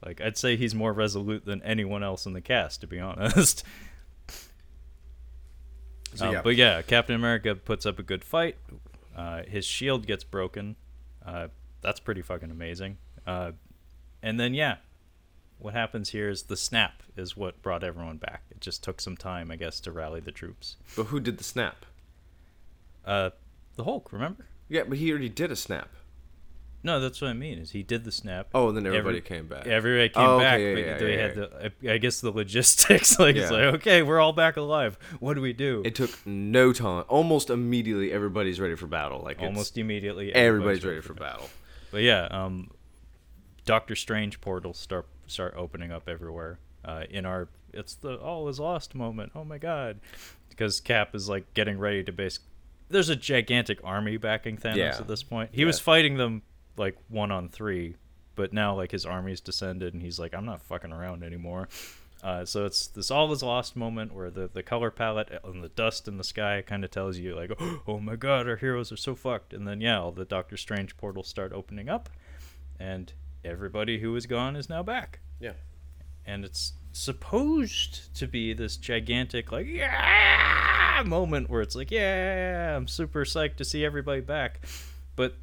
like 0.04 0.20
I'd 0.20 0.38
say 0.38 0.56
he's 0.56 0.74
more 0.74 0.92
resolute 0.92 1.44
than 1.44 1.62
anyone 1.62 2.02
else 2.02 2.26
in 2.26 2.32
the 2.32 2.40
cast, 2.40 2.80
to 2.82 2.86
be 2.86 2.98
honest. 2.98 3.64
So, 6.12 6.26
Um, 6.26 6.32
yeah. 6.34 6.42
But 6.42 6.56
yeah, 6.56 6.82
Captain 6.82 7.14
America 7.14 7.54
puts 7.54 7.86
up 7.86 8.00
a 8.00 8.02
good 8.02 8.24
fight. 8.24 8.56
Uh, 9.20 9.42
his 9.46 9.66
shield 9.66 10.06
gets 10.06 10.24
broken. 10.24 10.76
Uh, 11.24 11.48
that's 11.82 12.00
pretty 12.00 12.22
fucking 12.22 12.50
amazing. 12.50 12.96
Uh, 13.26 13.52
and 14.22 14.40
then 14.40 14.54
yeah, 14.54 14.76
what 15.58 15.74
happens 15.74 16.08
here 16.08 16.30
is 16.30 16.44
the 16.44 16.56
snap 16.56 17.02
is 17.18 17.36
what 17.36 17.60
brought 17.60 17.84
everyone 17.84 18.16
back. 18.16 18.44
It 18.50 18.62
just 18.62 18.82
took 18.82 18.98
some 18.98 19.18
time, 19.18 19.50
I 19.50 19.56
guess, 19.56 19.78
to 19.80 19.92
rally 19.92 20.20
the 20.20 20.32
troops. 20.32 20.76
But 20.96 21.04
who 21.04 21.20
did 21.20 21.36
the 21.36 21.44
snap? 21.44 21.84
Uh, 23.04 23.30
the 23.76 23.84
Hulk, 23.84 24.10
remember? 24.10 24.46
Yeah, 24.70 24.84
but 24.88 24.96
he 24.96 25.10
already 25.10 25.28
did 25.28 25.52
a 25.52 25.56
snap. 25.56 25.90
No, 26.82 26.98
that's 26.98 27.20
what 27.20 27.28
I 27.28 27.34
mean. 27.34 27.58
Is 27.58 27.72
he 27.72 27.82
did 27.82 28.04
the 28.04 28.12
snap? 28.12 28.48
Oh, 28.54 28.68
and 28.68 28.76
then 28.76 28.86
everybody 28.86 29.18
Every- 29.18 29.20
came 29.20 29.46
back. 29.46 29.66
Everybody 29.66 30.08
came 30.08 30.22
Oh, 30.24 30.36
okay, 30.36 30.44
back, 30.44 30.60
yeah, 30.60 30.74
but 30.74 30.80
yeah, 30.80 30.98
they 30.98 31.14
yeah, 31.14 31.20
had 31.22 31.34
the. 31.34 31.72
I 31.90 31.92
I 31.94 31.98
guess 31.98 32.20
the 32.22 32.30
logistics. 32.30 33.18
Like 33.18 33.36
it's 33.36 33.50
like, 33.50 33.64
okay, 33.74 34.02
we're 34.02 34.18
all 34.18 34.32
back 34.32 34.56
alive. 34.56 34.98
What 35.18 35.34
do 35.34 35.42
we 35.42 35.52
do? 35.52 35.82
It 35.84 35.94
took 35.94 36.10
no 36.26 36.72
time. 36.72 37.04
Almost 37.08 37.50
immediately, 37.50 38.12
everybody's 38.12 38.58
ready 38.60 38.76
for 38.76 38.86
battle. 38.86 39.20
Like 39.22 39.36
it's- 39.36 39.46
Almost 39.48 39.76
immediately, 39.76 40.32
everybody's 40.34 40.84
ready 40.84 41.00
for 41.02 41.12
battle. 41.12 41.50
But 41.90 42.02
yeah, 42.02 42.28
um, 42.30 42.70
Doctor 43.66 43.94
Strange 43.94 44.40
portals 44.40 44.78
start 44.78 45.06
start 45.26 45.54
opening 45.56 45.92
up 45.92 46.08
everywhere. 46.08 46.58
Uh, 46.82 47.04
in 47.10 47.26
our, 47.26 47.48
it's 47.74 47.94
the 47.96 48.14
all 48.16 48.48
is 48.48 48.58
lost 48.58 48.94
moment. 48.94 49.32
Oh 49.34 49.44
my 49.44 49.58
god, 49.58 50.00
because 50.48 50.80
Cap 50.80 51.14
is 51.14 51.28
like 51.28 51.52
getting 51.52 51.78
ready 51.78 52.02
to 52.04 52.12
base. 52.12 52.38
There's 52.88 53.10
a 53.10 53.16
gigantic 53.16 53.78
army 53.84 54.16
backing 54.16 54.56
Thanos 54.56 54.76
Yeah. 54.76 54.96
at 54.98 55.06
this 55.06 55.22
point. 55.22 55.50
He 55.52 55.64
was 55.64 55.78
fighting 55.78 56.16
them 56.16 56.42
like 56.76 56.96
one 57.08 57.30
on 57.30 57.48
three, 57.48 57.96
but 58.34 58.52
now 58.52 58.74
like 58.74 58.90
his 58.90 59.06
army's 59.06 59.40
descended, 59.40 59.94
and 59.94 60.02
he's 60.02 60.18
like, 60.18 60.34
I'm 60.34 60.44
not 60.44 60.62
fucking 60.62 60.92
around 60.92 61.22
anymore. 61.22 61.68
Uh, 62.22 62.44
so 62.44 62.66
it's 62.66 62.86
this 62.88 63.10
all 63.10 63.32
is 63.32 63.42
lost 63.42 63.76
moment 63.76 64.12
where 64.12 64.30
the, 64.30 64.48
the 64.52 64.62
color 64.62 64.90
palette 64.90 65.40
and 65.42 65.64
the 65.64 65.70
dust 65.70 66.06
in 66.06 66.18
the 66.18 66.24
sky 66.24 66.62
kind 66.66 66.84
of 66.84 66.90
tells 66.90 67.16
you 67.16 67.34
like, 67.34 67.50
oh 67.86 67.98
my 67.98 68.16
god, 68.16 68.46
our 68.46 68.56
heroes 68.56 68.92
are 68.92 68.96
so 68.96 69.14
fucked. 69.14 69.54
And 69.54 69.66
then 69.66 69.80
yeah, 69.80 70.00
all 70.00 70.12
the 70.12 70.24
Doctor 70.24 70.56
Strange 70.56 70.96
portals 70.96 71.28
start 71.28 71.52
opening 71.52 71.88
up, 71.88 72.10
and 72.78 73.12
everybody 73.44 74.00
who 74.00 74.12
was 74.12 74.26
gone 74.26 74.56
is 74.56 74.68
now 74.68 74.82
back. 74.82 75.20
Yeah. 75.38 75.54
And 76.26 76.44
it's 76.44 76.74
supposed 76.92 78.14
to 78.16 78.26
be 78.26 78.52
this 78.52 78.76
gigantic 78.76 79.52
like 79.52 79.66
yeah 79.66 81.02
moment 81.06 81.48
where 81.48 81.62
it's 81.62 81.74
like 81.74 81.90
yeah, 81.90 82.76
I'm 82.76 82.88
super 82.88 83.24
psyched 83.24 83.56
to 83.56 83.64
see 83.64 83.84
everybody 83.84 84.20
back, 84.20 84.60
but 85.16 85.36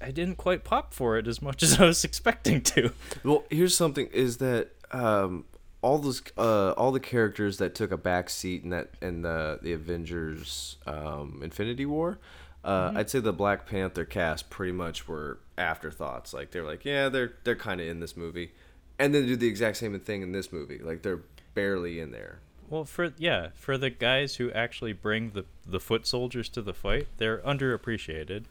I 0.00 0.10
didn't 0.10 0.36
quite 0.36 0.64
pop 0.64 0.92
for 0.92 1.16
it 1.18 1.26
as 1.26 1.40
much 1.40 1.62
as 1.64 1.80
I 1.80 1.84
was 1.86 2.04
expecting 2.04 2.60
to. 2.62 2.92
Well, 3.24 3.44
here's 3.50 3.76
something: 3.76 4.06
is 4.08 4.38
that 4.38 4.70
um, 4.92 5.44
all 5.82 5.98
those 5.98 6.22
uh, 6.36 6.72
all 6.72 6.92
the 6.92 7.00
characters 7.00 7.58
that 7.58 7.74
took 7.74 7.92
a 7.92 7.96
back 7.96 8.30
seat 8.30 8.64
in 8.64 8.70
that 8.70 8.90
in 9.00 9.22
the 9.22 9.58
the 9.62 9.72
Avengers 9.72 10.76
um, 10.86 11.40
Infinity 11.42 11.86
War. 11.86 12.18
Uh, 12.64 12.92
I'd 12.96 13.08
say 13.08 13.20
the 13.20 13.32
Black 13.32 13.64
Panther 13.64 14.04
cast 14.04 14.50
pretty 14.50 14.72
much 14.72 15.06
were 15.06 15.38
afterthoughts. 15.56 16.34
Like 16.34 16.50
they're 16.50 16.64
like, 16.64 16.84
yeah, 16.84 17.08
they're 17.08 17.34
they're 17.44 17.54
kind 17.54 17.80
of 17.80 17.86
in 17.86 18.00
this 18.00 18.16
movie, 18.16 18.52
and 18.98 19.14
then 19.14 19.26
do 19.26 19.36
the 19.36 19.46
exact 19.46 19.76
same 19.76 19.98
thing 20.00 20.22
in 20.22 20.32
this 20.32 20.52
movie. 20.52 20.78
Like 20.78 21.02
they're 21.02 21.22
barely 21.54 22.00
in 22.00 22.10
there. 22.10 22.40
Well, 22.68 22.84
for 22.84 23.12
yeah, 23.16 23.50
for 23.54 23.78
the 23.78 23.90
guys 23.90 24.36
who 24.36 24.50
actually 24.50 24.92
bring 24.92 25.30
the 25.30 25.44
the 25.64 25.78
foot 25.78 26.06
soldiers 26.06 26.48
to 26.50 26.62
the 26.62 26.74
fight, 26.74 27.06
they're 27.18 27.38
underappreciated. 27.38 28.44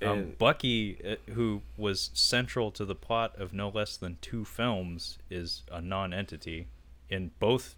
Um, 0.00 0.08
And- 0.08 0.38
Bucky, 0.38 0.98
uh, 1.04 1.16
who 1.32 1.62
was 1.76 2.10
central 2.14 2.70
to 2.72 2.84
the 2.84 2.94
plot 2.94 3.34
of 3.36 3.52
no 3.52 3.68
less 3.68 3.96
than 3.96 4.18
two 4.20 4.44
films, 4.44 5.18
is 5.28 5.64
a 5.72 5.80
non-entity 5.80 6.68
in 7.08 7.32
both 7.40 7.74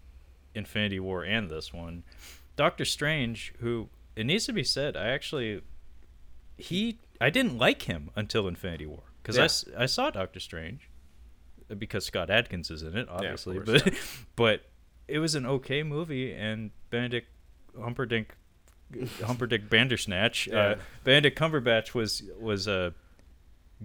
Infinity 0.53 0.99
War 0.99 1.23
and 1.23 1.49
this 1.49 1.73
one. 1.73 2.03
Doctor 2.55 2.85
Strange, 2.85 3.53
who 3.59 3.89
it 4.15 4.25
needs 4.25 4.45
to 4.45 4.53
be 4.53 4.63
said, 4.63 4.95
I 4.95 5.07
actually 5.09 5.61
he 6.57 6.99
I 7.19 7.29
didn't 7.29 7.57
like 7.57 7.83
him 7.83 8.11
until 8.15 8.47
Infinity 8.47 8.85
War 8.85 9.03
because 9.23 9.37
I 9.37 9.71
Yeah. 9.71 9.79
I 9.79 9.83
I, 9.83 9.85
saw 9.87 10.09
Doctor 10.11 10.39
Strange 10.39 10.89
uh, 11.69 11.75
because 11.75 12.05
Scott 12.05 12.29
Adkins 12.29 12.69
is 12.69 12.83
in 12.83 12.95
it, 12.97 13.07
obviously, 13.09 13.59
course, 13.59 13.81
but 13.83 13.93
but 14.35 14.61
it 15.07 15.19
was 15.19 15.33
an 15.33 15.45
okay 15.45 15.81
movie, 15.83 16.33
and 16.33 16.71
Benedict 16.89 17.27
Humperdinck 17.79 18.35
Humperdinck 19.23 19.69
Bandersnatch, 19.69 20.47
Yeah. 20.47 20.57
uh, 20.59 20.75
Benedict 21.03 21.37
Cumberbatch 21.37 21.93
was 21.93 22.23
was 22.39 22.67
uh, 22.67 22.91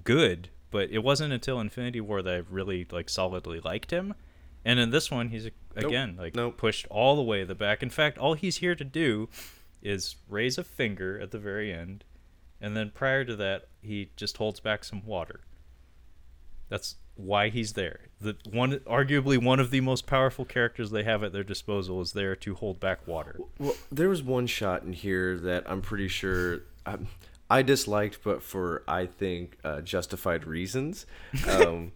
good, 0.04 0.48
but 0.70 0.90
it 0.90 0.98
wasn't 1.02 1.32
until 1.32 1.60
Infinity 1.60 2.00
War 2.00 2.22
that 2.22 2.34
I 2.34 2.42
really 2.50 2.86
like 2.90 3.08
solidly 3.08 3.60
liked 3.60 3.90
him. 3.90 4.14
And 4.64 4.78
in 4.80 4.90
this 4.90 5.10
one, 5.10 5.28
he's 5.30 5.48
again 5.76 6.16
like 6.18 6.34
Nope. 6.34 6.56
pushed 6.56 6.86
all 6.90 7.16
the 7.16 7.22
way 7.22 7.40
to 7.40 7.46
the 7.46 7.54
back. 7.54 7.82
In 7.82 7.90
fact, 7.90 8.18
all 8.18 8.34
he's 8.34 8.56
here 8.58 8.74
to 8.74 8.84
do 8.84 9.28
is 9.82 10.16
raise 10.28 10.58
a 10.58 10.64
finger 10.64 11.18
at 11.20 11.30
the 11.30 11.38
very 11.38 11.72
end, 11.72 12.02
and 12.60 12.76
then 12.76 12.90
prior 12.90 13.24
to 13.24 13.36
that, 13.36 13.68
he 13.82 14.10
just 14.16 14.38
holds 14.38 14.58
back 14.58 14.82
some 14.82 15.04
water. 15.06 15.40
That's 16.68 16.96
why 17.16 17.48
he's 17.48 17.72
there. 17.72 18.00
The 18.20 18.36
one, 18.50 18.72
arguably 18.80 19.42
one 19.42 19.60
of 19.60 19.70
the 19.70 19.80
most 19.80 20.06
powerful 20.06 20.44
characters 20.44 20.90
they 20.90 21.02
have 21.02 21.22
at 21.22 21.32
their 21.32 21.44
disposal, 21.44 22.00
is 22.00 22.12
there 22.12 22.36
to 22.36 22.54
hold 22.54 22.80
back 22.80 23.06
water. 23.06 23.38
Well, 23.58 23.74
there 23.90 24.08
was 24.08 24.22
one 24.22 24.46
shot 24.46 24.82
in 24.82 24.92
here 24.92 25.36
that 25.38 25.64
I'm 25.66 25.82
pretty 25.82 26.08
sure 26.08 26.60
I, 26.84 26.98
I 27.50 27.62
disliked, 27.62 28.20
but 28.24 28.42
for 28.42 28.82
I 28.88 29.06
think 29.06 29.58
uh, 29.64 29.80
justified 29.82 30.46
reasons, 30.46 31.06
um, 31.48 31.92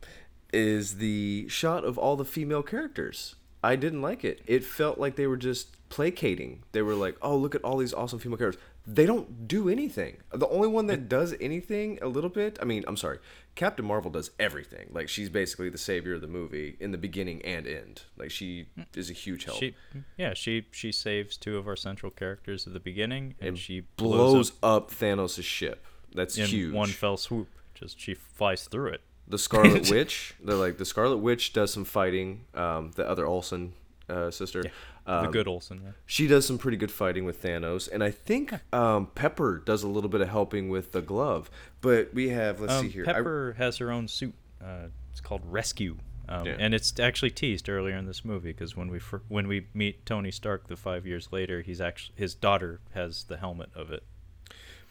is 0.53 0.97
the 0.97 1.47
shot 1.49 1.85
of 1.85 1.97
all 1.97 2.17
the 2.17 2.25
female 2.25 2.63
characters. 2.63 3.37
I 3.63 3.77
didn't 3.77 4.03
like 4.03 4.25
it. 4.25 4.41
It 4.47 4.65
felt 4.65 4.99
like 4.99 5.17
they 5.17 5.27
were 5.27 5.37
just 5.37 5.77
placating. 5.91 6.63
They 6.73 6.83
were 6.83 6.95
like, 6.95 7.17
"Oh, 7.21 7.37
look 7.37 7.55
at 7.55 7.63
all 7.63 7.77
these 7.77 7.93
awesome 7.93 8.19
female 8.19 8.39
characters." 8.39 8.63
They 8.87 9.05
don't 9.07 9.47
do 9.47 9.69
anything. 9.69 10.17
The 10.33 10.49
only 10.49 10.69
one 10.69 10.87
that 10.87 11.09
does 11.09 11.35
anything 11.41 11.99
a 12.01 12.09
little 12.09 12.31
bit, 12.31 12.59
I 12.63 12.65
mean, 12.65 12.83
I'm 12.89 12.97
sorry, 12.97 13.19
Captain 13.55 13.85
Marvel 13.85 14.11
does 14.11 14.31
everything. 14.39 14.89
Like 14.93 15.09
she's 15.09 15.29
basically 15.29 15.69
the 15.71 15.79
savior 15.79 16.15
of 16.15 16.21
the 16.21 16.27
movie 16.27 16.77
in 16.81 16.93
the 16.93 16.99
beginning 16.99 17.43
and 17.43 17.67
end. 17.67 18.03
Like 18.17 18.31
she 18.31 18.67
is 18.95 19.11
a 19.11 19.13
huge 19.13 19.45
help. 19.45 19.59
She, 19.59 19.75
yeah, 20.17 20.35
she 20.35 20.67
she 20.71 20.93
saves 20.93 21.37
two 21.37 21.57
of 21.59 21.67
our 21.69 21.77
central 21.77 22.11
characters 22.11 22.67
at 22.67 22.73
the 22.73 22.81
beginning, 22.81 23.35
and, 23.41 23.59
she 23.59 23.83
blows 23.97 24.51
blows 24.51 24.53
up 24.63 24.91
Thanos' 24.91 25.43
ship. 25.43 25.87
That's 26.15 26.37
in 26.39 26.47
huge. 26.47 26.75
one 26.75 26.89
fell 26.89 27.17
swoop. 27.17 27.49
Just 27.75 28.01
she 28.01 28.15
flies 28.15 28.65
through 28.65 28.89
it. 28.93 29.01
the 29.29 29.39
Scarlet 29.39 29.89
Witch. 29.91 30.35
They're 30.43 30.57
like 30.57 30.79
the 30.79 30.85
Scarlet 30.85 31.19
Witch 31.19 31.53
does 31.53 31.73
some 31.73 31.85
fighting. 31.85 32.45
Um, 32.55 32.93
the 32.97 33.09
other 33.09 33.27
Olsen 33.27 33.75
uh, 34.09 34.31
sister. 34.31 34.63
the 34.63 34.71
Um, 35.07 35.31
good 35.31 35.49
Olsen. 35.49 35.81
Yeah. 35.85 35.91
She 36.07 36.27
does 36.27 36.47
some 36.47 36.59
pretty 36.59 36.77
good 36.77 36.91
fighting 36.93 37.25
with 37.25 37.43
Thanos, 37.43 37.89
and 37.91 38.05
I 38.05 38.11
think 38.11 38.53
um, 38.73 39.07
Pepper 39.15 39.63
does 39.65 39.83
a 39.83 39.89
little 39.89 40.11
bit 40.11 40.21
of 40.21 40.29
helping 40.29 40.69
with 40.69 40.93
the 40.93 41.01
glove. 41.03 41.51
But 41.81 42.13
we 42.15 42.29
have 42.31 42.61
let's 42.61 42.73
Um, 42.75 42.83
see 42.85 42.91
here. 42.91 43.05
I- 43.09 43.13
Pepper 43.15 43.55
has 43.59 43.79
her 43.79 43.91
own 43.91 44.07
suit. 44.09 44.35
Uh, 44.63 44.89
it's 45.11 45.21
called 45.21 45.43
Rescue, 45.47 45.97
um, 46.29 46.47
Yeah. 46.47 46.57
and 46.59 46.75
it's 46.75 46.99
actually 47.01 47.31
teased 47.31 47.69
earlier 47.69 47.97
in 47.97 48.05
this 48.07 48.25
movie 48.25 48.53
because 48.53 48.77
when 48.77 48.89
we 48.91 48.99
fir- 48.99 49.23
when 49.29 49.49
we 49.49 49.67
meet 49.75 50.05
Tony 50.07 50.31
Stark, 50.31 50.69
the 50.69 50.77
five 50.77 51.07
years 51.07 51.29
later, 51.33 51.63
he's 51.63 51.81
actually 51.81 52.15
his 52.17 52.35
daughter 52.35 52.81
has 52.93 53.25
the 53.25 53.39
helmet 53.39 53.71
of 53.75 53.91
it. 53.91 54.03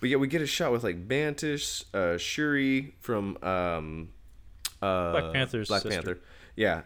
but 0.02 0.10
yeah, 0.10 0.16
we 0.18 0.28
get 0.28 0.42
a 0.42 0.48
shot 0.48 0.72
with 0.72 0.84
like 0.84 0.96
Mantis, 0.98 1.86
uh, 1.94 2.18
Shuri 2.18 2.96
from 3.00 3.38
um, 3.44 4.10
uh, 4.82 5.12
Black 5.12 5.34
Panther's 5.34 5.68
Black 5.68 5.82
sister. 5.84 6.02
Panther. 6.02 6.20
Yeah. 6.56 6.82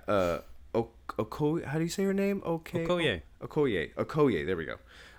Ok- 1.18 1.40
Okoye, 1.40 1.66
how 1.66 1.78
do 1.78 1.84
you 1.84 1.90
say 1.90 2.04
her 2.04 2.14
name? 2.14 2.42
Okay. 2.46 2.86
Okoye. 2.86 3.22
Okoye. 3.42 3.94
Okoye. 3.96 4.46
There 4.46 4.58
we 4.58 4.66
go. 4.66 4.76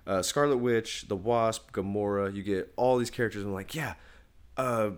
Uh, 0.07 0.23
Scarlet 0.23 0.59
Witch, 0.59 1.07
the 1.09 1.17
Wasp, 1.17 1.73
Gamora. 1.73 2.35
You 2.35 2.43
get 2.43 2.73
all 2.77 2.99
these 2.99 3.11
characters. 3.11 3.43
And 3.43 3.51
I'm 3.51 3.55
like, 3.55 3.75
yeah. 3.75 3.95
Uh, 4.57 4.91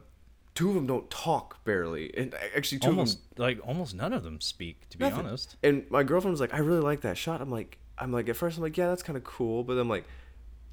two 0.55 0.71
of 0.71 0.75
them 0.75 0.87
don't 0.87 1.09
talk 1.11 1.63
barely, 1.65 2.13
and 2.17 2.35
actually 2.57 2.79
two 2.79 2.89
Almost 2.89 3.19
of 3.19 3.37
them 3.37 3.43
like 3.45 3.61
almost 3.67 3.95
none 3.95 4.13
of 4.13 4.23
them 4.25 4.41
speak. 4.41 4.89
To 4.91 4.99
be 4.99 5.05
Nothing. 5.05 5.27
honest, 5.27 5.57
And 5.63 5.89
my 5.91 6.03
girlfriend 6.03 6.33
was 6.33 6.41
like, 6.41 6.53
I 6.55 6.59
really 6.59 6.81
like 6.81 7.03
that 7.03 7.17
shot. 7.17 7.41
I'm 7.41 7.51
like, 7.51 7.79
I'm 7.99 8.13
like, 8.13 8.29
at 8.29 8.37
first 8.37 8.57
I'm 8.57 8.63
like, 8.63 8.77
yeah, 8.77 8.89
that's 8.89 9.03
kind 9.03 9.17
of 9.17 9.25
cool, 9.25 9.63
but 9.65 9.79
I'm 9.79 9.89
like, 9.89 10.05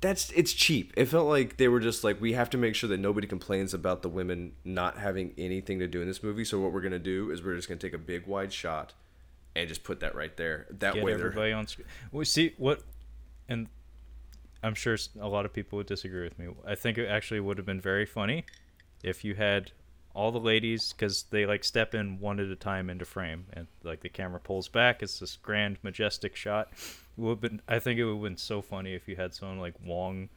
that's 0.01 0.31
it's 0.31 0.51
cheap. 0.51 0.93
It 0.97 1.05
felt 1.05 1.27
like 1.27 1.57
they 1.57 1.67
were 1.67 1.79
just 1.79 2.03
like, 2.03 2.19
we 2.19 2.33
have 2.33 2.49
to 2.51 2.57
make 2.57 2.75
sure 2.75 2.89
that 2.89 2.99
nobody 2.99 3.27
complains 3.27 3.73
about 3.73 4.01
the 4.01 4.09
women 4.09 4.53
not 4.65 4.97
having 4.97 5.33
anything 5.37 5.79
to 5.79 5.87
do 5.87 6.01
in 6.01 6.07
this 6.07 6.23
movie. 6.23 6.43
So 6.43 6.59
what 6.59 6.73
we're 6.73 6.81
gonna 6.81 6.99
do 6.99 7.29
is 7.31 7.43
we're 7.43 7.55
just 7.55 7.67
gonna 7.69 7.79
take 7.79 7.93
a 7.93 7.97
big 7.97 8.25
wide 8.25 8.51
shot 8.51 8.93
and 9.55 9.67
just 9.67 9.83
put 9.83 9.99
that 10.01 10.15
right 10.15 10.35
there. 10.37 10.67
That 10.79 10.95
get 10.95 11.03
way, 11.03 11.13
everybody 11.13 11.51
on 11.51 11.67
screen. 11.67 11.87
We 12.11 12.25
see 12.25 12.53
what, 12.57 12.81
and 13.47 13.67
I'm 14.63 14.75
sure 14.75 14.97
a 15.19 15.27
lot 15.27 15.45
of 15.45 15.53
people 15.53 15.77
would 15.77 15.87
disagree 15.87 16.23
with 16.23 16.37
me. 16.39 16.47
I 16.65 16.75
think 16.75 16.97
it 16.97 17.07
actually 17.07 17.39
would 17.39 17.57
have 17.57 17.65
been 17.65 17.81
very 17.81 18.05
funny 18.05 18.45
if 19.03 19.23
you 19.23 19.35
had 19.35 19.71
all 20.15 20.31
the 20.31 20.39
ladies 20.39 20.93
because 20.93 21.23
they 21.31 21.45
like 21.45 21.63
step 21.63 21.95
in 21.95 22.19
one 22.19 22.39
at 22.39 22.47
a 22.47 22.55
time 22.55 22.89
into 22.89 23.05
frame 23.05 23.45
and 23.53 23.67
like 23.83 24.01
the 24.01 24.09
camera 24.09 24.39
pulls 24.39 24.67
back 24.67 25.01
it's 25.01 25.19
this 25.19 25.37
grand 25.37 25.77
majestic 25.81 26.35
shot 26.35 26.69
it 26.71 27.21
would 27.21 27.41
been 27.41 27.59
i 27.67 27.79
think 27.79 27.99
it 27.99 28.05
would 28.05 28.13
have 28.13 28.21
been 28.21 28.37
so 28.37 28.61
funny 28.61 28.93
if 28.93 29.07
you 29.07 29.15
had 29.15 29.33
someone 29.33 29.59
like 29.59 29.73
wong 29.83 30.29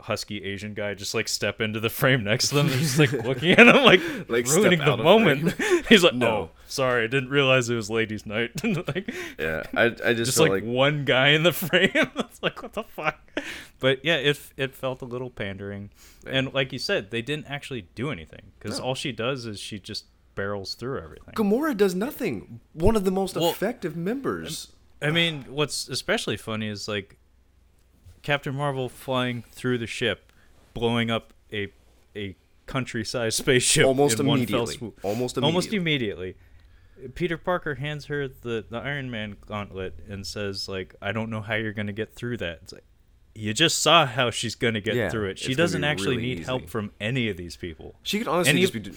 husky 0.00 0.44
asian 0.44 0.74
guy 0.74 0.94
just 0.94 1.12
like 1.14 1.26
step 1.26 1.60
into 1.60 1.80
the 1.80 1.90
frame 1.90 2.22
next 2.22 2.48
to 2.50 2.54
them 2.54 2.66
and 2.68 2.76
just 2.80 2.98
like 2.98 3.12
looking 3.12 3.50
at 3.50 3.66
him 3.66 3.84
like, 3.84 4.00
Like, 4.28 4.46
ruining 4.46 4.78
the 4.78 4.84
out 4.84 5.00
of 5.00 5.04
moment 5.04 5.52
he's 5.88 6.04
like 6.04 6.14
No. 6.14 6.26
no 6.28 6.50
sorry 6.68 7.04
i 7.04 7.06
didn't 7.08 7.30
realize 7.30 7.68
it 7.68 7.74
was 7.74 7.90
ladies 7.90 8.24
night 8.24 8.52
like 8.88 9.12
yeah. 9.38 9.64
I, 9.74 9.84
I 9.86 10.14
just, 10.14 10.26
just 10.26 10.38
like, 10.38 10.50
like, 10.50 10.64
one 10.64 11.04
guy 11.04 11.28
in 11.30 11.42
the 11.42 11.52
frame. 11.52 11.90
it's 11.94 12.42
like 12.42 12.62
what 12.62 12.72
the 12.74 12.82
fuck. 12.84 13.18
But 13.80 14.04
yeah, 14.04 14.16
it 14.16 14.38
it 14.56 14.74
felt 14.74 15.02
a 15.02 15.04
little 15.04 15.30
pandering, 15.30 15.90
and 16.26 16.52
like 16.52 16.72
you 16.72 16.78
said, 16.80 17.10
they 17.10 17.22
didn't 17.22 17.46
actually 17.46 17.82
do 17.94 18.10
anything 18.10 18.50
because 18.58 18.78
No. 18.78 18.86
all 18.86 18.94
she 18.96 19.12
does 19.12 19.46
is 19.46 19.60
she 19.60 19.78
just 19.78 20.06
barrels 20.34 20.74
through 20.74 21.00
everything. 21.00 21.34
Gamora 21.34 21.76
does 21.76 21.94
nothing. 21.94 22.60
One 22.72 22.96
of 22.96 23.04
the 23.04 23.10
most 23.12 23.36
Well, 23.36 23.50
effective 23.50 23.96
members. 23.96 24.72
I 25.00 25.10
mean, 25.10 25.44
what's 25.48 25.88
especially 25.88 26.36
funny 26.36 26.66
is 26.68 26.88
like 26.88 27.16
Captain 28.28 28.54
Marvel 28.54 28.90
flying 28.90 29.42
through 29.52 29.78
the 29.78 29.86
ship, 29.86 30.32
blowing 30.74 31.10
up 31.10 31.32
a 31.50 31.72
a 32.14 32.36
country-sized 32.66 33.38
spaceship 33.42 33.86
Almost 33.86 34.18
one 34.22 34.44
fell 34.44 34.64
immediately. 34.68 34.92
Almost 35.02 35.38
Almost 35.38 35.68
immediately. 35.72 36.34
immediately. 36.98 37.14
Peter 37.14 37.38
Parker 37.38 37.76
hands 37.76 38.04
her 38.06 38.28
the, 38.28 38.66
the 38.68 38.76
Iron 38.76 39.10
Man 39.10 39.36
gauntlet 39.46 40.00
and 40.10 40.26
says 40.26 40.68
like, 40.68 40.94
"I 41.00 41.12
don't 41.12 41.30
know 41.30 41.40
how 41.40 41.54
you're 41.54 41.72
gonna 41.72 41.94
get 41.94 42.12
through 42.12 42.36
that." 42.36 42.58
It's 42.64 42.74
like, 42.74 42.84
you 43.34 43.54
just 43.54 43.78
saw 43.78 44.04
how 44.04 44.30
she's 44.30 44.54
gonna 44.54 44.82
get 44.82 44.94
Yeah, 44.94 45.08
through 45.08 45.28
it. 45.30 45.38
She 45.38 45.54
doesn't 45.54 45.82
actually 45.82 46.18
really 46.18 46.34
need 46.34 46.44
help 46.44 46.68
from 46.68 46.92
any 47.00 47.30
of 47.30 47.38
these 47.38 47.56
people. 47.56 47.94
She 48.02 48.18
could 48.18 48.28
honestly 48.28 48.50
And 48.50 48.60
just 48.60 48.74
be. 48.74 48.92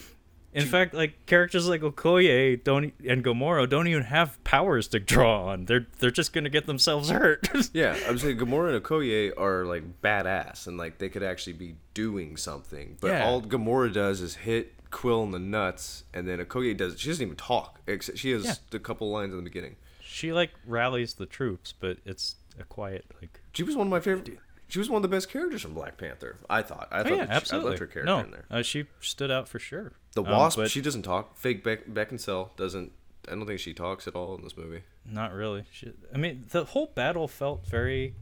In 0.53 0.65
fact, 0.65 0.94
like 0.94 1.26
characters 1.28 1.68
like 1.68 1.80
Okoye 1.82 2.61
don't 2.64 2.94
and 3.07 3.23
Gamora 3.23 3.69
don't 3.69 3.88
even 3.88 4.03
have 4.03 4.44
powers 4.44 4.88
to 4.90 4.99
draw 4.99 5.48
on. 5.48 5.65
They're 5.65 5.88
they're 5.99 6.11
just 6.11 6.34
gonna 6.34 6.49
get 6.49 6.65
themselves 6.65 7.10
hurt. 7.10 7.48
Yeah, 7.73 7.98
I'm 8.07 8.18
saying 8.18 8.38
Gamora 8.38 8.76
and 8.76 8.84
Okoye 8.84 9.32
are 9.40 9.65
like 9.65 10.02
badass 10.02 10.68
and 10.68 10.78
like 10.78 10.98
they 10.98 11.07
could 11.10 11.23
actually 11.23 11.53
be 11.53 11.76
doing 11.94 12.36
something. 12.36 12.98
But 12.99 13.11
Yeah. 13.11 13.26
all 13.26 13.41
Gamora 13.41 13.94
does 13.94 14.19
is 14.22 14.36
hit 14.36 14.73
Quill 14.91 15.23
in 15.23 15.32
the 15.32 15.40
nuts, 15.40 16.03
and 16.14 16.28
then 16.28 16.40
Okoye 16.40 16.76
does. 16.76 16.99
She 16.99 17.07
doesn't 17.07 17.23
even 17.23 17.38
talk. 17.38 17.80
Except 17.88 18.18
she 18.18 18.32
has 18.32 18.44
Yeah. 18.44 18.53
a 18.73 18.80
couple 18.80 19.10
lines 19.10 19.32
in 19.32 19.38
the 19.38 19.44
beginning. 19.44 19.78
she 20.03 20.34
like 20.34 20.52
rallies 20.68 21.14
the 21.14 21.26
troops, 21.26 21.73
but 21.80 21.98
it's 22.06 22.36
a 22.60 22.65
quiet 22.65 23.06
like. 23.22 23.40
She 23.53 23.64
was 23.64 23.78
one 23.78 23.88
of 23.88 23.91
my 23.91 24.02
favorite. 24.02 24.38
She 24.72 24.80
was 24.80 24.89
one 24.89 24.98
of 24.99 25.02
the 25.03 25.14
best 25.14 25.30
characters 25.30 25.61
from 25.61 25.73
Black 25.73 25.98
Panther. 25.98 26.38
I 26.49 26.61
thought. 26.61 26.88
I 26.91 27.02
Oh, 27.02 27.03
thought 27.03 27.11
yeah, 27.18 27.26
she- 27.26 27.31
absolutely. 27.31 27.68
I 27.68 27.69
loved 27.72 27.80
her 27.81 27.88
character 27.88 28.06
no, 28.06 28.19
in 28.19 28.31
there. 28.31 28.45
Uh, 28.49 28.61
she 28.61 28.85
stood 29.02 29.30
out 29.30 29.48
for 29.49 29.60
sure. 29.60 29.91
The 30.14 30.23
Um, 30.23 30.31
Wasp, 30.31 30.57
but 30.57 30.72
she 30.72 30.80
doesn't 30.81 31.02
talk. 31.03 31.38
Fake 31.38 31.61
Beck 31.64 31.88
Beckinsale 31.88 32.56
doesn't. 32.56 32.93
I 33.27 33.31
don't 33.31 33.45
think 33.45 33.60
she 33.60 33.73
talks 33.73 34.07
at 34.07 34.15
all 34.15 34.34
in 34.35 34.43
this 34.43 34.56
movie. 34.56 34.84
Not 35.06 35.34
really. 35.34 35.65
She, 35.73 35.91
I 36.14 36.18
mean, 36.18 36.45
the 36.52 36.64
whole 36.64 36.88
battle 36.95 37.27
felt 37.27 37.68
very. 37.68 38.15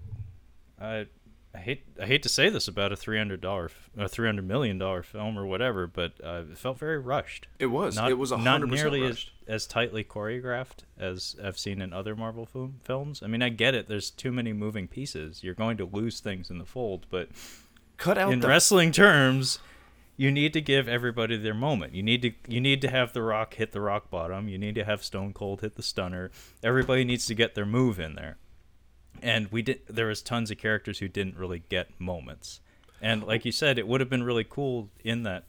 I 0.81 1.05
I 1.53 1.57
hate 1.57 1.84
I 1.99 2.05
hate 2.05 2.21
to 2.23 2.30
say 2.30 2.49
this 2.49 2.67
about 2.67 2.91
a 2.91 2.95
three 2.95 3.17
hundred 3.17 3.41
dollar 3.41 3.71
a 3.97 4.07
three 4.07 4.27
hundred 4.27 4.47
million 4.47 4.77
dollar 4.77 5.01
film 5.01 5.38
or 5.38 5.45
whatever, 5.45 5.88
but 5.88 6.13
uh, 6.23 6.43
it 6.51 6.57
felt 6.57 6.77
very 6.77 6.99
rushed. 6.99 7.47
It 7.57 7.67
was. 7.67 7.95
Not, 7.95 8.11
it 8.11 8.19
was 8.19 8.31
not 8.31 8.61
nearly 8.61 9.01
rushed. 9.01 9.31
as, 9.47 9.63
as 9.63 9.67
tightly 9.67 10.03
choreographed 10.03 10.84
as 10.97 11.35
I've 11.43 11.57
seen 11.57 11.81
in 11.81 11.91
other 11.91 12.15
Marvel 12.15 12.45
film, 12.45 12.80
films. 12.84 13.23
I 13.23 13.27
mean, 13.27 13.41
I 13.41 13.49
get 13.49 13.73
it. 13.73 13.88
There's 13.88 14.11
too 14.11 14.31
many 14.31 14.53
moving 14.53 14.88
pieces. 14.88 15.43
You're 15.43 15.55
going 15.55 15.77
to 15.77 15.85
lose 15.85 16.19
things 16.19 16.51
in 16.51 16.59
the 16.59 16.65
fold, 16.65 17.07
but 17.09 17.30
Cut 17.97 18.17
out 18.17 18.31
in 18.31 18.39
the 18.39 18.47
wrestling 18.47 18.91
terms, 18.91 19.59
you 20.15 20.31
need 20.31 20.53
to 20.53 20.61
give 20.61 20.88
everybody 20.88 21.35
their 21.35 21.53
moment. 21.53 21.95
You 21.95 22.03
need 22.03 22.21
to 22.21 22.31
you 22.47 22.61
need 22.61 22.81
to 22.81 22.89
have 22.89 23.11
The 23.13 23.21
Rock 23.21 23.55
hit 23.55 23.71
the 23.71 23.81
rock 23.81 24.09
bottom. 24.11 24.47
You 24.47 24.57
need 24.57 24.76
to 24.76 24.85
have 24.85 25.03
Stone 25.03 25.34
Cold 25.34 25.61
hit 25.61 25.76
the 25.76 25.84
stunner. 25.84 26.30
Everybody 26.63 27.03
needs 27.03 27.26
to 27.26 27.35
get 27.35 27.55
their 27.55 27.65
move 27.65 27.99
in 27.99 28.15
there. 28.15 28.38
And 29.23 29.51
we 29.51 29.61
did. 29.61 29.81
There 29.87 30.07
was 30.07 30.21
tons 30.21 30.51
of 30.51 30.57
characters 30.57 30.99
who 30.99 31.07
didn't 31.07 31.37
really 31.37 31.63
get 31.69 31.99
moments. 31.99 32.61
And 33.01 33.23
like 33.23 33.45
you 33.45 33.51
said, 33.51 33.77
it 33.79 33.87
would 33.87 34.01
have 34.01 34.09
been 34.09 34.23
really 34.23 34.45
cool 34.47 34.89
in 35.03 35.23
that 35.23 35.45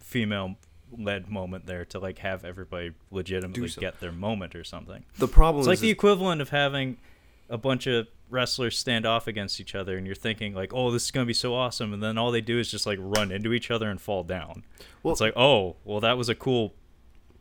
female 0.00 0.56
led 0.96 1.28
moment 1.28 1.66
there 1.66 1.84
to 1.84 1.98
like 1.98 2.18
have 2.18 2.44
everybody 2.44 2.92
legitimately 3.10 3.68
so. 3.68 3.80
get 3.80 4.00
their 4.00 4.12
moment 4.12 4.54
or 4.54 4.62
something. 4.64 5.04
the 5.18 5.26
problem 5.28 5.60
It's 5.60 5.66
is 5.66 5.68
like 5.68 5.78
the 5.80 5.90
equivalent 5.90 6.40
of 6.40 6.50
having 6.50 6.96
a 7.48 7.58
bunch 7.58 7.86
of 7.86 8.06
wrestlers 8.30 8.78
stand 8.78 9.04
off 9.06 9.26
against 9.26 9.60
each 9.60 9.74
other, 9.74 9.96
and 9.96 10.06
you're 10.06 10.16
thinking 10.16 10.54
like, 10.54 10.72
"Oh, 10.72 10.90
this 10.90 11.04
is 11.04 11.10
gonna 11.10 11.26
be 11.26 11.34
so 11.34 11.54
awesome," 11.54 11.92
and 11.92 12.02
then 12.02 12.18
all 12.18 12.30
they 12.30 12.40
do 12.40 12.58
is 12.58 12.70
just 12.70 12.86
like 12.86 12.98
run 13.00 13.30
into 13.30 13.52
each 13.52 13.70
other 13.70 13.88
and 13.90 14.00
fall 14.00 14.24
down. 14.24 14.64
Well- 15.02 15.12
it's 15.12 15.20
like, 15.20 15.36
"Oh, 15.36 15.76
well, 15.84 16.00
that 16.00 16.16
was 16.18 16.28
a 16.28 16.34
cool 16.34 16.74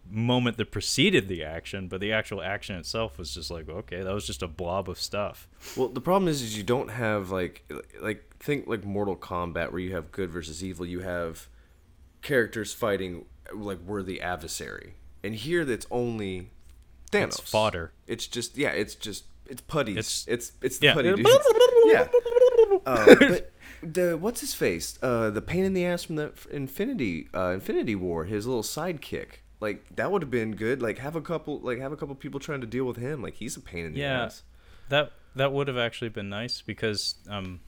moment 0.10 0.58
that 0.58 0.72
preceded 0.72 1.28
the 1.28 1.44
action, 1.44 1.88
but 1.88 2.00
the 2.02 2.12
actual 2.12 2.42
action 2.42 2.76
itself 2.76 3.18
was 3.18 3.34
just 3.34 3.50
like, 3.52 3.68
okay, 3.70 4.02
that 4.04 4.14
was 4.14 4.26
just 4.28 4.42
a 4.44 4.48
blob 4.48 4.90
of 4.90 5.00
stuff." 5.00 5.48
Well, 5.76 5.88
the 5.90 6.02
problem 6.02 6.28
is, 6.28 6.42
is 6.42 6.58
you 6.58 6.64
don't 6.64 6.90
have 6.92 7.32
like 7.32 7.70
like 8.02 8.36
think 8.40 8.68
like 8.68 8.84
Mortal 8.84 9.16
Kombat 9.16 9.72
where 9.72 9.80
you 9.82 9.94
have 9.96 10.12
good 10.12 10.30
versus 10.30 10.64
evil. 10.64 10.86
You 10.86 11.00
have 11.02 11.48
characters 12.22 12.74
fighting 12.74 13.26
like 13.54 13.80
we're 13.86 14.04
adversary, 14.22 14.96
and 15.24 15.36
here 15.36 15.66
that's 15.66 15.88
only 15.92 16.50
Thanos. 17.12 17.40
It's 17.40 17.40
fodder. 17.40 17.92
It's 18.08 18.28
just 18.28 18.58
yeah. 18.58 18.70
It's 18.70 18.96
just 18.96 19.26
it's 19.48 19.62
putties. 19.62 19.98
It's 19.98 20.28
It's- 20.28 20.52
it's, 20.62 20.66
it's 20.66 20.78
the 20.80 20.86
yeah. 20.88 20.94
putty 20.94 21.14
dudes. 21.16 21.30
yeah. 21.86 22.08
Uh, 22.86 23.16
but 23.20 23.52
the 23.84 24.18
what's 24.18 24.42
his 24.42 24.54
face? 24.54 24.98
Uh, 25.02 25.30
the 25.30 25.42
pain 25.42 25.64
in 25.66 25.74
the 25.74 25.86
ass 25.86 26.04
from 26.04 26.16
the 26.16 26.32
Infinity 26.52 27.28
uh, 27.34 27.50
Infinity 27.52 27.96
War. 27.96 28.26
His 28.26 28.46
little 28.48 28.64
sidekick. 28.64 29.42
Like 29.66 29.96
that 29.96 30.12
would 30.12 30.22
have 30.22 30.30
been 30.30 30.56
good. 30.56 30.80
Like 30.82 31.00
have 31.00 31.16
a 31.16 31.22
couple 31.22 31.60
like 31.60 31.80
have 31.80 31.92
a 31.92 31.98
couple 31.98 32.14
people 32.14 32.40
trying 32.40 32.62
to 32.62 32.68
deal 32.68 32.86
with 32.86 32.98
him. 32.98 33.24
Like 33.24 33.34
he's 33.34 33.58
a 33.58 33.62
pain 33.62 33.84
in 33.86 33.94
the 33.94 34.00
Yeah. 34.02 34.26
ass. 34.26 34.44
That 34.90 35.12
that 35.36 35.52
would 35.52 35.68
have 35.68 35.78
actually 35.78 36.10
been 36.10 36.30
nice 36.30 36.62
because 36.62 37.16
um 37.28 37.62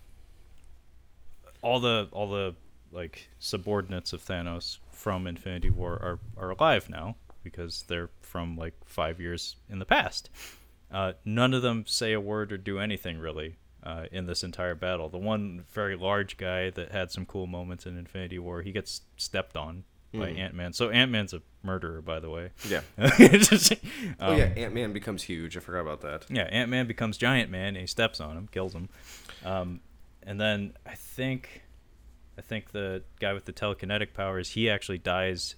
all 1.64 1.80
the 1.80 2.08
all 2.12 2.30
the 2.30 2.56
like 2.92 3.30
subordinates 3.40 4.14
of 4.14 4.24
Thanos 4.24 4.78
from 4.92 5.26
Infinity 5.28 5.70
War 5.72 5.94
are 5.94 6.20
are 6.38 6.52
alive 6.52 6.88
now 6.88 7.16
because 7.44 7.84
they're 7.88 8.10
from 8.22 8.56
like 8.58 8.74
5 8.86 9.20
years 9.20 9.56
in 9.70 9.80
the 9.80 9.86
past. 9.86 10.30
Uh, 10.92 11.14
none 11.26 11.54
of 11.54 11.62
them 11.62 11.86
say 11.88 12.14
a 12.14 12.20
word 12.22 12.52
or 12.52 12.58
do 12.58 12.78
anything 12.80 13.18
really 13.18 13.56
uh, 13.84 14.06
in 14.12 14.26
this 14.28 14.44
entire 14.44 14.76
battle. 14.76 15.10
The 15.10 15.18
one 15.18 15.64
very 15.72 15.96
large 15.96 16.38
guy 16.38 16.70
that 16.70 16.92
had 16.92 17.10
some 17.12 17.26
cool 17.26 17.48
moments 17.48 17.86
in 17.86 17.98
Infinity 17.98 18.38
War, 18.40 18.62
he 18.62 18.72
gets 18.72 19.02
stepped 19.18 19.56
on 19.58 19.84
by 20.14 20.32
Mhm. 20.32 20.40
Ant 20.40 20.54
Man. 20.56 20.74
So 20.74 20.90
Ant 20.90 21.12
Man's 21.12 21.34
a 21.34 21.42
murderer, 21.64 22.02
by 22.02 22.20
the 22.20 22.30
way. 22.30 22.52
Yeah. 22.68 22.82
Just- 23.18 23.74
oh 24.20 24.32
um, 24.34 24.38
yeah, 24.38 24.46
Ant 24.46 24.74
Man 24.74 24.94
becomes 24.94 25.24
huge. 25.24 25.58
I 25.58 25.60
forgot 25.60 25.82
about 25.82 26.02
that. 26.02 26.26
yeah, 26.30 26.44
Ant 26.44 26.70
Man 26.70 26.88
becomes 26.88 27.18
Giant 27.18 27.52
Man 27.52 27.70
and 27.70 27.78
he 27.78 27.88
steps 27.88 28.20
on 28.20 28.38
him, 28.38 28.48
kills 28.52 28.74
him. 28.74 28.90
Um, 29.44 29.82
and 30.24 30.40
then 30.40 30.74
I 30.86 30.96
think, 30.96 31.64
I 32.38 32.42
think 32.42 32.72
the 32.72 33.04
guy 33.20 33.34
with 33.34 33.46
the 33.46 33.54
telekinetic 33.54 34.14
powers, 34.14 34.52
he 34.52 34.70
actually 34.70 34.98
dies 35.00 35.56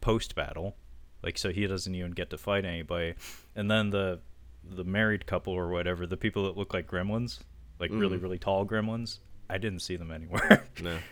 post 0.00 0.34
battle, 0.34 0.76
like 1.22 1.36
so 1.38 1.50
he 1.50 1.66
doesn't 1.66 1.94
even 1.94 2.12
get 2.12 2.30
to 2.30 2.38
fight 2.38 2.64
anybody. 2.64 3.14
And 3.54 3.70
then 3.70 3.90
the 3.90 4.20
the 4.62 4.84
married 4.84 5.26
couple 5.26 5.54
or 5.54 5.68
whatever, 5.70 6.06
the 6.06 6.16
people 6.18 6.44
that 6.44 6.56
look 6.56 6.74
like 6.74 6.86
gremlins, 6.86 7.40
like 7.78 7.90
really 7.90 8.18
Mhm. 8.18 8.22
really 8.22 8.38
tall 8.38 8.66
gremlins, 8.66 9.18
I 9.48 9.56
didn't 9.58 9.80
see 9.80 9.96
them 9.96 10.10
anywhere. 10.12 10.64
No. 10.82 10.98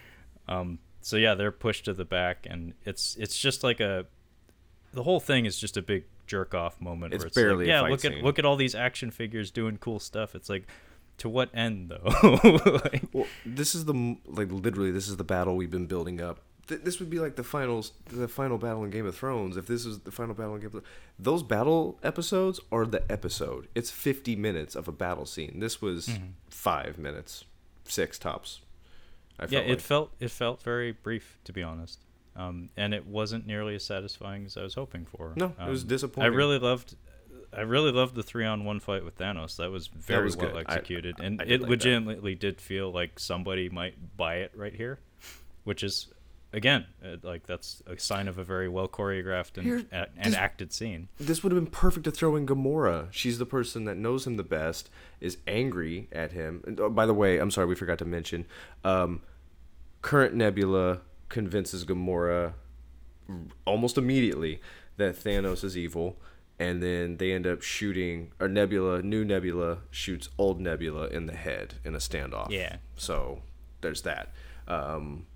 Um, 0.48 0.78
so 1.00 1.16
yeah, 1.16 1.34
they're 1.34 1.52
pushed 1.52 1.84
to 1.86 1.92
the 1.94 2.04
back, 2.04 2.46
and 2.48 2.74
it's 2.84 3.16
it's 3.16 3.38
just 3.38 3.62
like 3.62 3.80
a 3.80 4.06
the 4.92 5.02
whole 5.02 5.20
thing 5.20 5.44
is 5.46 5.58
just 5.58 5.76
a 5.76 5.82
big 5.82 6.04
jerk 6.26 6.54
off 6.54 6.80
moment. 6.80 7.14
It's 7.14 7.22
where 7.22 7.26
it's 7.28 7.34
barely 7.34 7.66
like, 7.66 7.74
a 7.82 7.84
yeah. 7.84 7.90
look 7.90 8.04
at 8.04 8.14
look 8.24 8.38
at 8.38 8.44
all 8.44 8.56
these 8.56 8.74
action 8.74 9.10
figures 9.10 9.50
doing 9.50 9.76
cool 9.78 10.00
stuff. 10.00 10.34
It's 10.34 10.48
like 10.48 10.66
to 11.18 11.28
what 11.28 11.50
end 11.54 11.90
though? 11.90 12.38
like, 12.84 13.04
Well, 13.12 13.26
this 13.44 13.74
is 13.74 13.84
the 13.86 14.16
like 14.26 14.50
literally 14.50 14.90
this 14.90 15.08
is 15.08 15.16
the 15.16 15.24
battle 15.24 15.56
we've 15.56 15.70
been 15.70 15.86
building 15.86 16.20
up. 16.20 16.40
Th- 16.68 16.82
this 16.82 17.00
would 17.00 17.08
be 17.08 17.18
like 17.18 17.36
the 17.36 17.42
finals, 17.44 17.92
the 18.10 18.28
final 18.28 18.58
battle 18.58 18.84
in 18.84 18.90
Game 18.90 19.06
of 19.06 19.16
Thrones. 19.16 19.56
If 19.56 19.66
this 19.66 19.86
was 19.86 20.00
the 20.00 20.10
final 20.10 20.34
battle 20.34 20.54
in 20.54 20.60
Game 20.60 20.66
of 20.66 20.72
Thrones, 20.72 20.86
those 21.18 21.42
battle 21.42 21.98
episodes 22.02 22.60
are 22.70 22.84
the 22.84 23.10
episode. 23.10 23.68
It's 23.74 23.90
fifty 23.90 24.36
minutes 24.36 24.74
of 24.76 24.86
a 24.86 24.92
battle 24.92 25.24
scene. 25.26 25.60
This 25.60 25.80
was 25.80 26.08
Mm-hmm. 26.08 26.24
five 26.50 26.98
minutes, 26.98 27.44
six 27.84 28.18
tops. 28.18 28.60
I 29.38 29.46
yeah, 29.48 29.60
it 29.60 29.68
like. 29.70 29.80
felt 29.80 30.12
it 30.20 30.30
felt 30.30 30.62
very 30.62 30.92
brief 30.92 31.38
to 31.44 31.52
be 31.52 31.62
honest, 31.62 32.00
um, 32.36 32.70
and 32.76 32.92
it 32.94 33.06
wasn't 33.06 33.46
nearly 33.46 33.74
as 33.74 33.84
satisfying 33.84 34.44
as 34.46 34.56
I 34.56 34.62
was 34.62 34.74
hoping 34.74 35.04
for. 35.06 35.32
No, 35.36 35.54
it 35.60 35.68
was 35.70 35.82
Um, 35.82 35.88
disappointing. 35.88 36.32
I 36.32 36.34
really 36.34 36.58
loved. 36.58 36.96
I 37.50 37.62
really 37.62 37.92
loved 37.92 38.14
the 38.14 38.22
three 38.22 38.44
on 38.44 38.64
one 38.64 38.78
fight 38.78 39.04
with 39.04 39.16
Thanos. 39.16 39.56
That 39.56 39.70
was 39.70 39.86
very 39.86 40.24
was 40.24 40.36
well 40.36 40.50
good. 40.52 40.66
Executed, 40.68 41.16
I- 41.20 41.24
and 41.24 41.40
I 41.40 41.44
it 41.44 41.50
like 41.52 41.60
that. 41.62 41.68
legitimately 41.70 42.34
did 42.34 42.60
feel 42.60 42.92
like 42.92 43.18
somebody 43.18 43.68
might 43.70 44.16
buy 44.18 44.36
it 44.36 44.52
right 44.54 44.74
here, 44.74 44.98
which 45.64 45.82
is 45.82 46.08
again 46.52 46.86
uh, 47.04 47.16
like 47.22 47.46
that's 47.46 47.82
a 47.86 47.98
sign 47.98 48.26
of 48.28 48.38
a 48.38 48.44
very 48.44 48.68
well 48.68 48.88
choreographed 48.88 49.58
and, 49.58 49.66
Here- 49.66 49.84
a- 49.92 50.06
and 50.16 50.32
this- 50.32 50.34
acted 50.34 50.72
scene. 50.72 51.08
this 51.20 51.42
would 51.42 51.52
have 51.52 51.62
been 51.62 51.70
perfect 51.70 52.04
to 52.04 52.10
throw 52.10 52.36
in 52.36 52.46
Gamora. 52.46 53.08
She's 53.10 53.38
the 53.38 53.46
person 53.46 53.84
that 53.84 53.96
knows 53.96 54.26
him 54.26 54.36
the 54.36 54.42
best, 54.44 54.88
is 55.20 55.36
angry 55.46 56.08
at 56.12 56.32
him. 56.32 56.62
And, 56.66 56.80
oh, 56.80 56.88
by 56.90 57.04
the 57.06 57.14
way, 57.14 57.38
I'm 57.38 57.50
sorry, 57.50 57.66
we 57.66 57.74
forgot 57.74 57.98
to 57.98 58.04
mention. 58.04 58.46
Um, 58.84 59.20
current 60.02 60.34
Nebula 60.34 61.00
convinces 61.28 61.84
Gamora 61.84 62.54
almost 63.66 63.98
immediately 63.98 64.60
that 64.96 65.16
Thanos 65.16 65.62
is 65.62 65.76
evil, 65.76 66.16
and 66.58 66.82
then 66.82 67.18
they 67.18 67.32
end 67.32 67.46
up 67.46 67.62
shooting, 67.62 68.32
or 68.40 68.48
Nebula, 68.48 69.02
new 69.02 69.24
Nebula, 69.24 69.78
shoots 69.90 70.28
old 70.38 70.60
Nebula 70.60 71.08
in 71.08 71.26
the 71.26 71.36
head 71.36 71.74
in 71.84 71.94
a 71.94 71.98
standoff. 71.98 72.50
Yeah. 72.50 72.76
So 72.96 73.42
there's 73.82 74.02
that. 74.02 74.32
Um, 74.66 75.26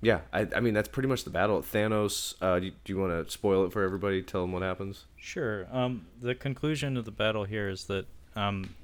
yeah, 0.00 0.20
I, 0.32 0.46
I 0.54 0.60
mean 0.60 0.74
that's 0.74 0.88
pretty 0.88 1.08
much 1.08 1.24
the 1.24 1.30
battle. 1.30 1.60
Thanos. 1.60 2.34
Uh, 2.40 2.60
do 2.60 2.66
you, 2.66 2.72
you 2.86 2.98
want 2.98 3.26
to 3.26 3.30
spoil 3.30 3.64
it 3.64 3.72
for 3.72 3.82
everybody? 3.82 4.22
Tell 4.22 4.42
them 4.42 4.52
what 4.52 4.62
happens. 4.62 5.06
Sure. 5.16 5.66
Um, 5.72 6.06
the 6.20 6.34
conclusion 6.34 6.96
of 6.96 7.04
the 7.04 7.10
battle 7.10 7.44
here 7.44 7.68
is 7.68 7.84
that 7.86 8.06
um, 8.36 8.74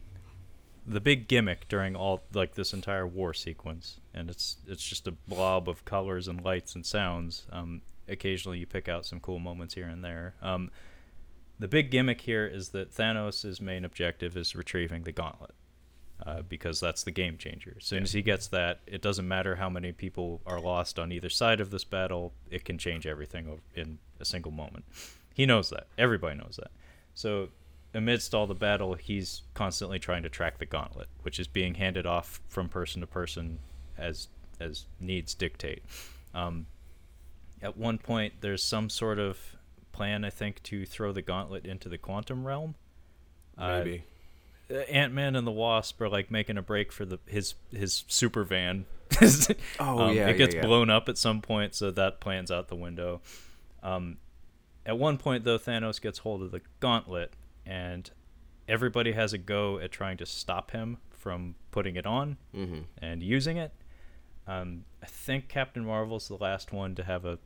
the 0.87 1.01
big 1.01 1.29
gimmick 1.29 1.69
during 1.69 1.95
all 1.95 2.23
like 2.33 2.55
this 2.55 2.73
entire 2.73 3.07
war 3.07 3.33
sequence, 3.33 4.01
and 4.13 4.29
it's 4.29 4.57
it's 4.67 4.83
just 4.83 5.07
a 5.07 5.13
blob 5.13 5.69
of 5.69 5.85
colors 5.85 6.29
and 6.29 6.45
lights 6.45 6.75
and 6.75 6.85
sounds. 6.85 7.47
Um, 7.53 7.83
occasionally, 8.09 8.59
you 8.59 8.67
pick 8.67 8.89
out 8.89 9.07
some 9.07 9.21
cool 9.21 9.39
moments 9.39 9.75
here 9.75 9.87
and 9.87 10.05
there. 10.05 10.35
Um, 10.43 10.71
the 11.59 11.69
big 11.69 11.91
gimmick 11.91 12.23
here 12.23 12.47
is 12.47 12.71
that 12.71 12.93
Thanos' 12.93 13.61
main 13.61 13.85
objective 13.85 14.37
is 14.37 14.57
retrieving 14.57 15.05
the 15.05 15.13
gauntlet. 15.13 15.55
Uh, 16.27 16.41
because 16.41 16.81
that's 16.81 17.03
the 17.03 17.11
game 17.11 17.37
changer. 17.37 17.75
As 17.77 17.85
soon 17.85 18.03
as 18.03 18.13
he 18.13 18.23
gets 18.23 18.47
that, 18.47 18.81
it 18.87 19.03
doesn't 19.03 19.29
matter 19.29 19.57
how 19.57 19.69
many 19.69 19.93
people 19.93 20.41
are 20.47 20.59
lost 20.59 20.99
on 20.99 21.13
either 21.13 21.29
side 21.29 21.61
of 21.61 21.71
this 21.71 21.85
battle, 21.85 22.33
it 22.51 22.65
can 22.65 22.79
change 22.79 23.07
everything 23.07 23.61
in 23.75 23.99
a 24.19 24.25
single 24.25 24.51
moment. 24.51 24.87
He 25.35 25.45
knows 25.45 25.69
that. 25.69 25.87
Everybody 25.99 26.39
knows 26.39 26.59
that. 26.63 26.71
So, 27.13 27.49
amidst 27.93 28.35
all 28.35 28.47
the 28.47 28.55
battle, 28.55 28.95
he's 28.95 29.43
constantly 29.53 29.99
trying 29.99 30.23
to 30.23 30.31
track 30.31 30.59
the 30.59 30.65
gauntlet, 30.65 31.09
which 31.23 31.39
is 31.39 31.47
being 31.47 31.75
handed 31.75 32.07
off 32.07 32.41
from 32.49 32.71
person 32.71 33.03
to 33.03 33.07
person 33.07 33.59
as 33.99 34.29
as 34.59 34.87
needs 34.99 35.35
dictate. 35.35 35.83
Um, 36.33 36.67
at 37.61 37.77
one 37.77 37.99
point, 37.99 38.35
there's 38.41 38.63
some 38.63 38.89
sort 38.89 39.19
of 39.19 39.39
plan, 39.93 40.25
I 40.25 40.31
think, 40.31 40.63
to 40.65 40.87
throw 40.87 41.13
the 41.13 41.23
gauntlet 41.23 41.67
into 41.67 41.89
the 41.89 41.99
quantum 41.99 42.47
realm. 42.47 42.75
Uh, 43.59 43.79
Maybe. 43.79 44.05
Ant 44.71 45.13
Man 45.13 45.37
and 45.37 45.47
the 45.47 45.53
Wasp 45.53 46.01
are 46.01 46.09
like 46.09 46.31
making 46.31 46.57
a 46.57 46.63
break 46.63 46.93
for 46.93 47.05
the 47.05 47.19
his 47.27 47.55
his 47.71 48.05
super 48.09 48.45
van. 48.45 48.87
Oh, 49.79 49.99
Um, 49.99 50.15
yeah, 50.15 50.29
it 50.29 50.39
gets 50.39 50.55
yeah, 50.55 50.61
yeah. 50.61 50.67
blown 50.67 50.91
up 50.91 51.09
at 51.09 51.19
some 51.19 51.41
point, 51.41 51.75
so 51.75 51.91
that 51.91 52.21
plan's 52.21 52.51
out 52.51 52.69
the 52.69 52.77
window. 52.77 53.21
Um, 53.83 54.17
at 54.87 54.99
one 54.99 55.19
point, 55.19 55.45
though, 55.45 55.59
Thanos 55.59 56.01
gets 56.01 56.19
hold 56.19 56.43
of 56.43 56.51
the 56.51 56.63
gauntlet, 56.81 57.33
and 57.65 58.11
everybody 58.67 59.13
has 59.13 59.33
a 59.33 59.39
go 59.39 59.79
at 59.79 59.93
trying 59.93 60.17
to 60.17 60.27
stop 60.27 60.73
him 60.73 60.99
from 61.11 61.55
putting 61.71 61.97
it 61.97 62.07
on 62.07 62.37
mm-hmm. 62.55 62.81
and 62.99 63.23
using 63.23 63.57
it. 63.57 63.73
Um, 64.47 64.85
I 65.03 65.07
think 65.07 65.49
Captain 65.49 65.85
Marvel's 65.85 66.29
the 66.29 66.37
last 66.37 66.73
one 66.73 66.95
to 66.97 67.05
have 67.05 67.25
a 67.25 67.39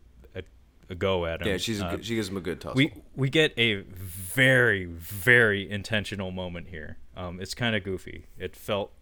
a, 0.88 0.94
go 0.94 1.26
at 1.26 1.42
him. 1.42 1.48
Yeah, 1.48 1.56
she's 1.56 1.80
Uh, 1.82 1.90
good, 1.92 2.04
she 2.04 2.14
gives 2.14 2.28
him 2.28 2.36
a 2.36 2.40
good 2.40 2.60
tussle. 2.60 2.76
we 2.76 2.92
we 3.16 3.28
get 3.30 3.52
a 3.58 3.82
very 3.82 4.84
very 4.86 5.68
intentional 5.70 6.30
moment 6.30 6.68
here. 6.68 6.98
Um, 7.16 7.40
it's 7.40 7.54
kind 7.54 7.74
of 7.76 7.84
goofy. 7.84 8.26
It 8.38 8.54
felt 8.56 8.92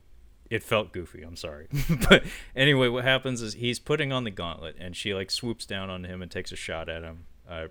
it 0.51 0.63
felt 0.63 0.93
goofy. 0.93 1.23
I'm 1.23 1.37
sorry, 1.37 1.67
but 2.09 2.25
anyway, 2.55 2.89
what 2.89 3.05
happens 3.05 3.43
is 3.43 3.55
he's 3.55 3.79
putting 3.79 4.13
on 4.13 4.25
the 4.25 4.31
gauntlet, 4.31 4.77
and 4.79 4.97
she 4.97 5.13
like 5.15 5.31
swoops 5.31 5.67
down 5.67 5.91
on 5.91 6.05
him 6.05 6.23
and 6.23 6.31
takes 6.31 6.53
a 6.53 6.57
shot 6.57 6.89
at 6.89 7.03
him. 7.03 7.27
Uh, 7.49 7.67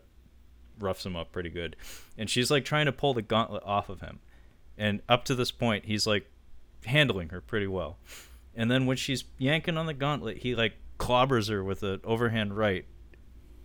roughs 0.79 1.05
him 1.05 1.15
up 1.15 1.31
pretty 1.31 1.49
good, 1.49 1.75
and 2.17 2.29
she's 2.29 2.51
like 2.51 2.65
trying 2.65 2.85
to 2.85 2.91
pull 2.91 3.13
the 3.13 3.21
gauntlet 3.21 3.63
off 3.65 3.87
of 3.89 4.01
him, 4.01 4.19
and 4.77 5.01
up 5.07 5.23
to 5.25 5.35
this 5.35 5.51
point, 5.51 5.85
he's 5.85 6.05
like 6.05 6.29
handling 6.85 7.29
her 7.29 7.41
pretty 7.41 7.67
well. 7.67 7.97
And 8.53 8.69
then 8.69 8.85
when 8.85 8.95
she's 8.97 9.23
yanking 9.37 9.77
on 9.77 9.85
the 9.85 9.93
gauntlet, 9.93 10.37
he 10.39 10.53
like 10.55 10.73
clobbers 10.99 11.49
her 11.49 11.63
with 11.63 11.81
an 11.83 11.99
overhand 12.03 12.55
right 12.57 12.85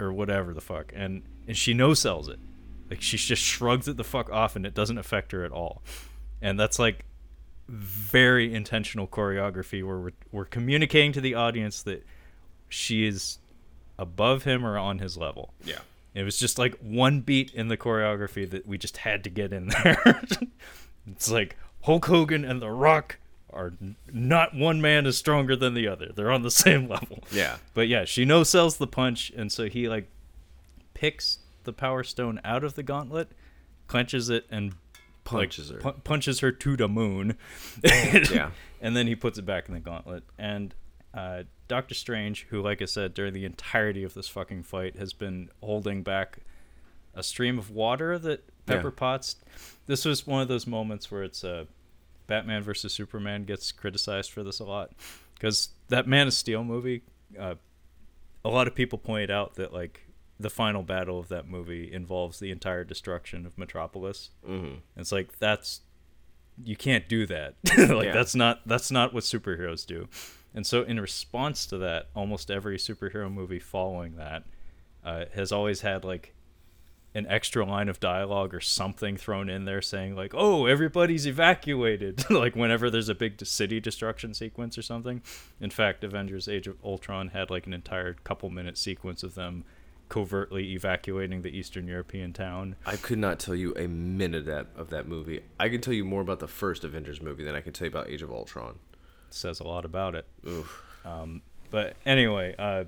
or 0.01 0.13
whatever 0.13 0.53
the 0.53 0.61
fuck, 0.61 0.93
and 0.95 1.23
and 1.47 1.57
she 1.57 1.75
no 1.75 1.95
sells 1.95 2.29
it. 2.29 2.39
Like 2.89 3.03
she 3.03 3.17
just 3.17 3.43
shrugs 3.43 3.87
it 3.89 3.97
the 3.97 4.05
fuck 4.05 4.31
off, 4.31 4.57
and 4.57 4.67
it 4.67 4.75
doesn't 4.75 4.99
affect 4.99 5.33
her 5.33 5.45
at 5.45 5.53
all. 5.53 5.83
And 6.43 6.59
that's 6.59 6.79
like 6.79 7.05
very 7.69 8.53
intentional 8.53 9.07
choreography 9.07 9.85
where 9.87 9.99
we're, 9.99 10.13
we're 10.33 10.45
communicating 10.45 11.13
to 11.13 11.21
the 11.21 11.35
audience 11.35 11.83
that 11.85 12.05
she 12.69 13.07
is 13.07 13.39
above 13.99 14.43
him 14.43 14.67
or 14.67 14.77
on 14.77 14.99
his 14.99 15.17
level. 15.17 15.55
yeah. 15.65 15.79
It 16.13 16.25
was 16.25 16.37
just 16.37 16.59
like 16.59 16.75
one 16.81 17.21
beat 17.21 17.55
in 17.55 17.69
the 17.69 17.77
choreography 17.77 18.51
that 18.51 18.67
we 18.67 18.79
just 18.79 18.97
had 18.97 19.23
to 19.23 19.31
get 19.31 19.53
in 19.53 19.69
there. 19.69 20.21
it's 21.07 21.31
like 21.31 21.57
Hulk 21.83 22.07
Hogan 22.07 22.45
and 22.45 22.61
The 22.61 22.71
Rock 22.71 23.19
are 23.53 23.73
not 24.13 24.55
one 24.55 24.81
man 24.81 25.07
is 25.07 25.17
stronger 25.19 25.57
than 25.57 25.75
the 25.75 25.87
other. 25.89 26.11
They're 26.15 26.31
on 26.31 26.43
the 26.43 26.51
same 26.67 26.89
level. 26.89 27.23
Yeah. 27.33 27.57
But 27.75 27.89
yeah, 27.89 28.05
she 28.05 28.25
no 28.25 28.43
sells 28.45 28.77
the 28.79 28.87
punch, 28.87 29.31
and 29.37 29.51
so 29.51 29.69
he 29.69 29.89
like 29.89 30.09
picks 30.95 31.39
the 31.65 31.73
power 31.73 32.03
stone 32.03 32.41
out 32.45 32.65
of 32.65 32.75
the 32.75 32.83
gauntlet, 32.83 33.31
clenches 33.87 34.31
it, 34.31 34.47
and 34.51 34.75
Punches 35.25 35.71
like, 35.71 35.83
her. 35.83 35.93
pu- 35.93 36.01
punches 36.01 36.41
her 36.41 36.51
to 36.53 36.77
the 36.77 36.89
moon. 36.89 37.37
Yeah. 37.85 38.51
and 38.81 38.97
then 38.97 39.07
he 39.07 39.15
puts 39.15 39.39
it 39.39 39.43
back 39.47 39.69
in 39.69 39.75
the 39.75 39.81
gauntlet. 39.81 40.25
And 40.39 40.75
uh, 41.15 41.43
Doctor 41.69 41.95
Strange, 41.95 42.47
who, 42.51 42.63
like 42.63 42.81
I 42.83 42.87
said, 42.87 43.15
during 43.15 43.33
the 43.35 43.45
entirety 43.45 44.03
of 44.03 44.15
this 44.15 44.29
fucking 44.29 44.63
fight, 44.65 44.97
has 44.97 45.13
been 45.13 45.51
holding 45.63 46.03
back 46.03 46.39
a 47.15 47.23
stream 47.23 47.59
of 47.59 47.71
water 47.71 48.19
that 48.19 48.45
Pepper 48.67 48.89
Yeah. 48.89 48.95
Potts. 48.97 49.37
This 49.87 50.05
was 50.05 50.27
one 50.27 50.41
of 50.41 50.49
those 50.49 50.67
moments 50.67 51.11
where 51.11 51.23
it's 51.23 51.45
uh, 51.45 51.65
Batman 52.31 52.63
versus 52.63 52.93
Superman 52.95 53.45
gets 53.45 53.71
criticized 53.73 54.31
for 54.31 54.43
this 54.43 54.59
a 54.61 54.65
lot 54.65 54.93
because 55.35 55.69
that 55.89 56.07
Man 56.07 56.27
of 56.29 56.33
Steel 56.33 56.65
movie. 56.65 57.03
Uh, 57.39 57.57
a 58.45 58.49
lot 58.49 58.67
of 58.67 58.75
people 58.75 58.99
pointed 58.99 59.31
out 59.31 59.57
that 59.57 59.73
like 59.75 60.07
the 60.39 60.49
final 60.49 60.83
battle 60.83 61.19
of 61.19 61.29
that 61.29 61.47
movie 61.47 61.93
involves 61.93 62.39
the 62.41 62.51
entire 62.51 62.85
destruction 62.85 63.45
of 63.45 63.59
Metropolis. 63.59 64.31
Mm-hmm. 64.49 64.77
It's 64.97 65.13
like 65.13 65.39
that's 65.39 65.83
you 66.65 66.77
can't 66.77 67.09
do 67.09 67.27
that. 67.27 67.55
like 67.79 68.07
Yeah. 68.07 68.13
that's 68.13 68.35
not 68.35 68.67
that's 68.67 68.91
not 68.91 69.13
what 69.13 69.25
superheroes 69.25 69.85
do. 69.87 70.09
And 70.55 70.67
so 70.67 70.83
in 70.83 70.99
response 70.99 71.67
to 71.67 71.79
that, 71.79 72.09
almost 72.15 72.51
every 72.51 72.77
superhero 72.79 73.31
movie 73.33 73.61
following 73.61 74.17
that 74.17 74.45
uh, 75.05 75.27
has 75.35 75.53
always 75.53 75.83
had 75.83 76.05
like 76.05 76.35
an 77.15 77.27
extra 77.27 77.65
line 77.65 77.89
of 77.89 77.99
dialogue 77.99 78.55
or 78.55 78.61
something 78.61 79.17
thrown 79.17 79.49
in 79.49 79.65
there 79.65 79.83
saying 79.83 80.15
like, 80.15 80.33
"Oh, 80.35 80.67
everybody's 80.67 81.27
evacuated," 81.27 82.25
like 82.31 82.55
whenever 82.55 82.91
there's 82.91 83.09
a 83.09 83.15
big 83.15 83.45
city 83.45 83.81
destruction 83.81 84.35
sequence 84.35 84.79
or 84.79 84.83
something. 84.83 85.23
In 85.61 85.71
fact, 85.71 86.05
Avengers: 86.05 86.49
Age 86.49 86.67
of 86.67 86.77
Ultron 86.85 87.29
had 87.29 87.51
like 87.51 87.67
an 87.67 87.73
entire 87.75 88.15
couple 88.15 88.51
minute 88.51 88.79
sequence 88.79 89.23
of 89.23 89.35
them 89.35 89.65
covertly 90.09 90.73
evacuating 90.73 91.41
the 91.41 91.57
Eastern 91.57 91.87
European 91.87 92.33
town. 92.35 92.77
I 92.85 92.97
could 92.97 93.19
not 93.19 93.39
tell 93.39 93.55
you 93.55 93.73
a 93.77 93.87
minute 93.89 94.41
of 94.41 94.47
that, 94.47 94.67
of 94.77 94.91
that 94.91 95.07
movie. 95.09 95.41
I 95.59 95.69
can 95.71 95.81
tell 95.81 95.95
you 95.95 96.05
more 96.05 96.21
about 96.21 96.41
the 96.41 96.49
first 96.49 96.85
Avengers 96.85 97.23
movie 97.23 97.45
than 97.45 97.55
I 97.55 97.61
can 97.63 97.73
tell 97.73 97.87
you 97.87 97.91
about 97.91 98.11
Age 98.11 98.21
of 98.21 98.31
Ultron. 98.31 98.81
says 99.31 99.61
a 99.61 99.65
lot 99.65 99.85
about 99.85 100.17
it. 100.17 100.27
Oof. 100.47 100.83
Um, 101.05 101.43
but 101.71 101.97
anyway, 102.05 102.55
uh, 102.59 102.85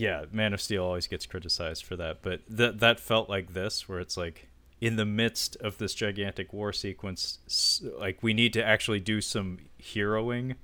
yeah, 0.00 0.24
Man 0.32 0.54
of 0.54 0.62
Steel 0.62 0.82
always 0.82 1.06
gets 1.06 1.26
criticized 1.26 1.84
for 1.84 1.94
that, 1.96 2.22
but 2.22 2.40
that 2.48 2.80
that 2.80 2.98
felt 2.98 3.28
like 3.28 3.52
this, 3.52 3.86
where 3.86 4.00
it's 4.00 4.16
like 4.16 4.48
in 4.80 4.96
the 4.96 5.04
midst 5.04 5.56
of 5.56 5.76
this 5.76 5.92
gigantic 5.92 6.54
war 6.54 6.72
sequence, 6.72 7.82
like 7.98 8.22
we 8.22 8.32
need 8.32 8.54
to 8.54 8.64
actually 8.64 9.00
do 9.00 9.20
some 9.20 9.58
heroing, 9.78 10.54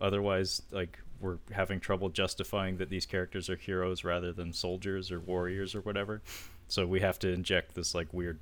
otherwise, 0.00 0.62
like 0.70 1.00
we're 1.20 1.38
having 1.50 1.80
trouble 1.80 2.08
justifying 2.08 2.76
that 2.76 2.88
these 2.88 3.04
characters 3.04 3.50
are 3.50 3.56
heroes 3.56 4.04
rather 4.04 4.32
than 4.32 4.52
soldiers 4.52 5.10
or 5.10 5.18
warriors 5.18 5.74
or 5.74 5.80
whatever. 5.80 6.22
So 6.68 6.86
we 6.86 7.00
have 7.00 7.18
to 7.18 7.32
inject 7.32 7.74
this 7.74 7.96
like 7.96 8.14
weird 8.14 8.38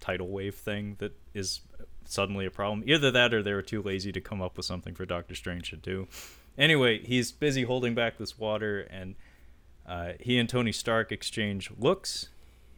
tidal 0.00 0.28
wave 0.28 0.54
thing 0.54 0.96
that 1.00 1.12
is 1.34 1.60
suddenly 2.06 2.46
a 2.46 2.50
problem. 2.50 2.82
Either 2.86 3.10
that 3.10 3.34
or 3.34 3.42
they 3.42 3.52
were 3.52 3.60
too 3.60 3.82
lazy 3.82 4.10
to 4.12 4.22
come 4.22 4.40
up 4.40 4.56
with 4.56 4.64
something 4.64 4.94
for 4.94 5.04
Doctor 5.04 5.34
Strange 5.34 5.68
to 5.68 5.76
do. 5.76 6.08
Anyway, 6.56 7.04
he's 7.04 7.30
busy 7.30 7.64
holding 7.64 7.94
back 7.94 8.16
this 8.16 8.38
water, 8.38 8.80
and 8.90 9.16
uh, 9.90 10.12
he 10.20 10.38
and 10.38 10.48
Tony 10.48 10.70
Stark 10.70 11.10
exchange 11.10 11.68
looks. 11.76 12.28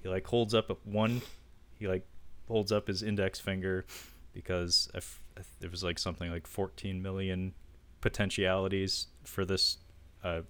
He 0.03 0.09
like 0.09 0.27
holds 0.27 0.55
up 0.55 0.71
one. 0.85 1.21
He 1.79 1.87
like 1.87 2.07
holds 2.49 2.73
up 2.73 2.89
his 2.89 3.03
index 3.03 3.39
finger 3.39 3.85
because 4.33 4.89
I 4.95 4.97
f- 4.97 5.21
I 5.37 5.41
th- 5.41 5.47
there 5.61 5.71
was 5.71 5.85
like 5.85 5.99
something 5.99 6.31
like 6.31 6.47
14 6.47 7.03
million 7.03 7.53
potentialities 8.01 9.09
for 9.25 9.45
this 9.45 9.77
uh, 10.25 10.41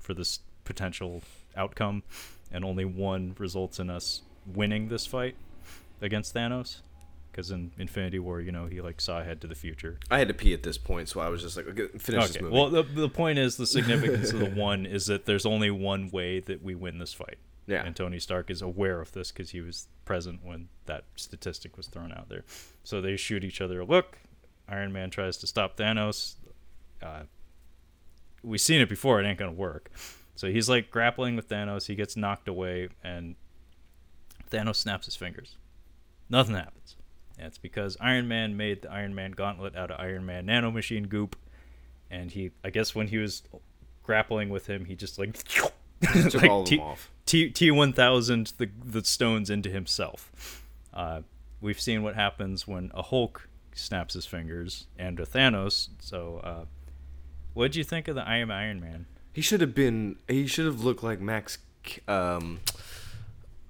for 0.00 0.12
this 0.12 0.40
potential 0.64 1.22
outcome, 1.56 2.02
and 2.50 2.64
only 2.64 2.84
one 2.84 3.36
results 3.38 3.78
in 3.78 3.88
us 3.88 4.22
winning 4.52 4.88
this 4.88 5.06
fight 5.06 5.36
against 6.00 6.34
Thanos. 6.34 6.80
Because 7.30 7.50
in 7.50 7.70
Infinity 7.78 8.18
War, 8.18 8.40
you 8.40 8.50
know, 8.52 8.66
he 8.66 8.80
like 8.80 9.00
saw 9.00 9.20
ahead 9.20 9.40
to 9.42 9.46
the 9.46 9.54
future. 9.54 9.98
I 10.10 10.18
had 10.18 10.28
to 10.28 10.34
pee 10.34 10.52
at 10.52 10.62
this 10.62 10.78
point, 10.78 11.08
so 11.08 11.20
I 11.20 11.28
was 11.28 11.42
just 11.42 11.56
like, 11.56 11.66
okay, 11.68 11.86
finish 11.98 12.26
this 12.26 12.36
Okay. 12.36 12.40
movie. 12.44 12.56
Well, 12.56 12.70
the, 12.70 12.82
the 12.82 13.08
point 13.08 13.38
is 13.38 13.56
the 13.56 13.66
significance 13.78 14.32
of 14.32 14.40
the 14.40 14.50
one 14.50 14.84
is 14.86 15.06
that 15.06 15.26
there's 15.26 15.46
only 15.46 15.70
one 15.70 16.10
way 16.10 16.40
that 16.40 16.62
we 16.62 16.74
win 16.74 16.98
this 16.98 17.12
fight. 17.12 17.38
Yeah. 17.66 17.84
And 17.84 17.94
Tony 17.94 18.18
Stark 18.18 18.50
is 18.50 18.62
aware 18.62 19.00
of 19.00 19.12
this 19.12 19.30
because 19.30 19.50
he 19.50 19.60
was 19.60 19.86
present 20.04 20.40
when 20.44 20.68
that 20.86 21.04
statistic 21.14 21.76
was 21.76 21.86
thrown 21.86 22.10
out 22.12 22.28
there. 22.28 22.42
So 22.82 23.00
they 23.00 23.16
shoot 23.16 23.44
each 23.44 23.60
other 23.60 23.80
a 23.80 23.84
look. 23.84 24.18
Iron 24.68 24.92
Man 24.92 25.10
tries 25.10 25.36
to 25.38 25.46
stop 25.46 25.76
Thanos. 25.76 26.34
Uh, 27.00 27.22
we've 28.42 28.60
seen 28.60 28.80
it 28.80 28.88
before. 28.88 29.20
It 29.20 29.26
ain't 29.26 29.38
gonna 29.38 29.52
work. 29.52 29.90
So 30.34 30.48
he's 30.50 30.68
like 30.68 30.90
grappling 30.90 31.36
with 31.36 31.48
Thanos. 31.48 31.86
He 31.86 31.94
gets 31.94 32.16
knocked 32.16 32.48
away, 32.48 32.88
and 33.04 33.36
Thanos 34.50 34.76
snaps 34.76 35.06
his 35.06 35.14
fingers. 35.16 35.56
Nothing 36.28 36.54
happens. 36.56 36.96
It's 37.42 37.58
because 37.58 37.96
Iron 38.00 38.28
Man 38.28 38.56
made 38.56 38.82
the 38.82 38.90
Iron 38.90 39.14
Man 39.14 39.32
gauntlet 39.32 39.76
out 39.76 39.90
of 39.90 40.00
Iron 40.00 40.26
Man 40.26 40.46
nanomachine 40.46 41.08
goop, 41.08 41.36
and 42.10 42.30
he, 42.30 42.50
I 42.64 42.70
guess, 42.70 42.94
when 42.94 43.08
he 43.08 43.18
was 43.18 43.42
grappling 44.02 44.48
with 44.48 44.66
him, 44.66 44.84
he 44.84 44.94
just 44.96 45.18
like 45.18 45.34
Took 45.44 45.72
like 46.34 46.50
all 46.50 46.62
of 46.62 46.68
T- 46.68 46.76
them 46.76 46.86
off. 46.86 47.10
T 47.26 47.50
T 47.50 47.70
one 47.70 47.92
thousand 47.92 48.52
the 48.58 48.68
the 48.84 49.04
stones 49.04 49.50
into 49.50 49.70
himself. 49.70 50.64
Uh, 50.92 51.22
we've 51.60 51.80
seen 51.80 52.02
what 52.02 52.14
happens 52.14 52.66
when 52.66 52.90
a 52.94 53.02
Hulk 53.02 53.48
snaps 53.74 54.14
his 54.14 54.26
fingers 54.26 54.86
and 54.98 55.20
a 55.20 55.26
Thanos. 55.26 55.88
So, 56.00 56.40
uh, 56.42 56.64
what 57.54 57.66
did 57.72 57.76
you 57.76 57.84
think 57.84 58.08
of 58.08 58.14
the 58.14 58.26
I 58.26 58.38
Am 58.38 58.50
Iron 58.50 58.80
Man? 58.80 59.06
He 59.32 59.42
should 59.42 59.60
have 59.60 59.74
been. 59.74 60.16
He 60.26 60.46
should 60.46 60.66
have 60.66 60.82
looked 60.82 61.02
like 61.02 61.20
Max. 61.20 61.58
Um, 62.08 62.60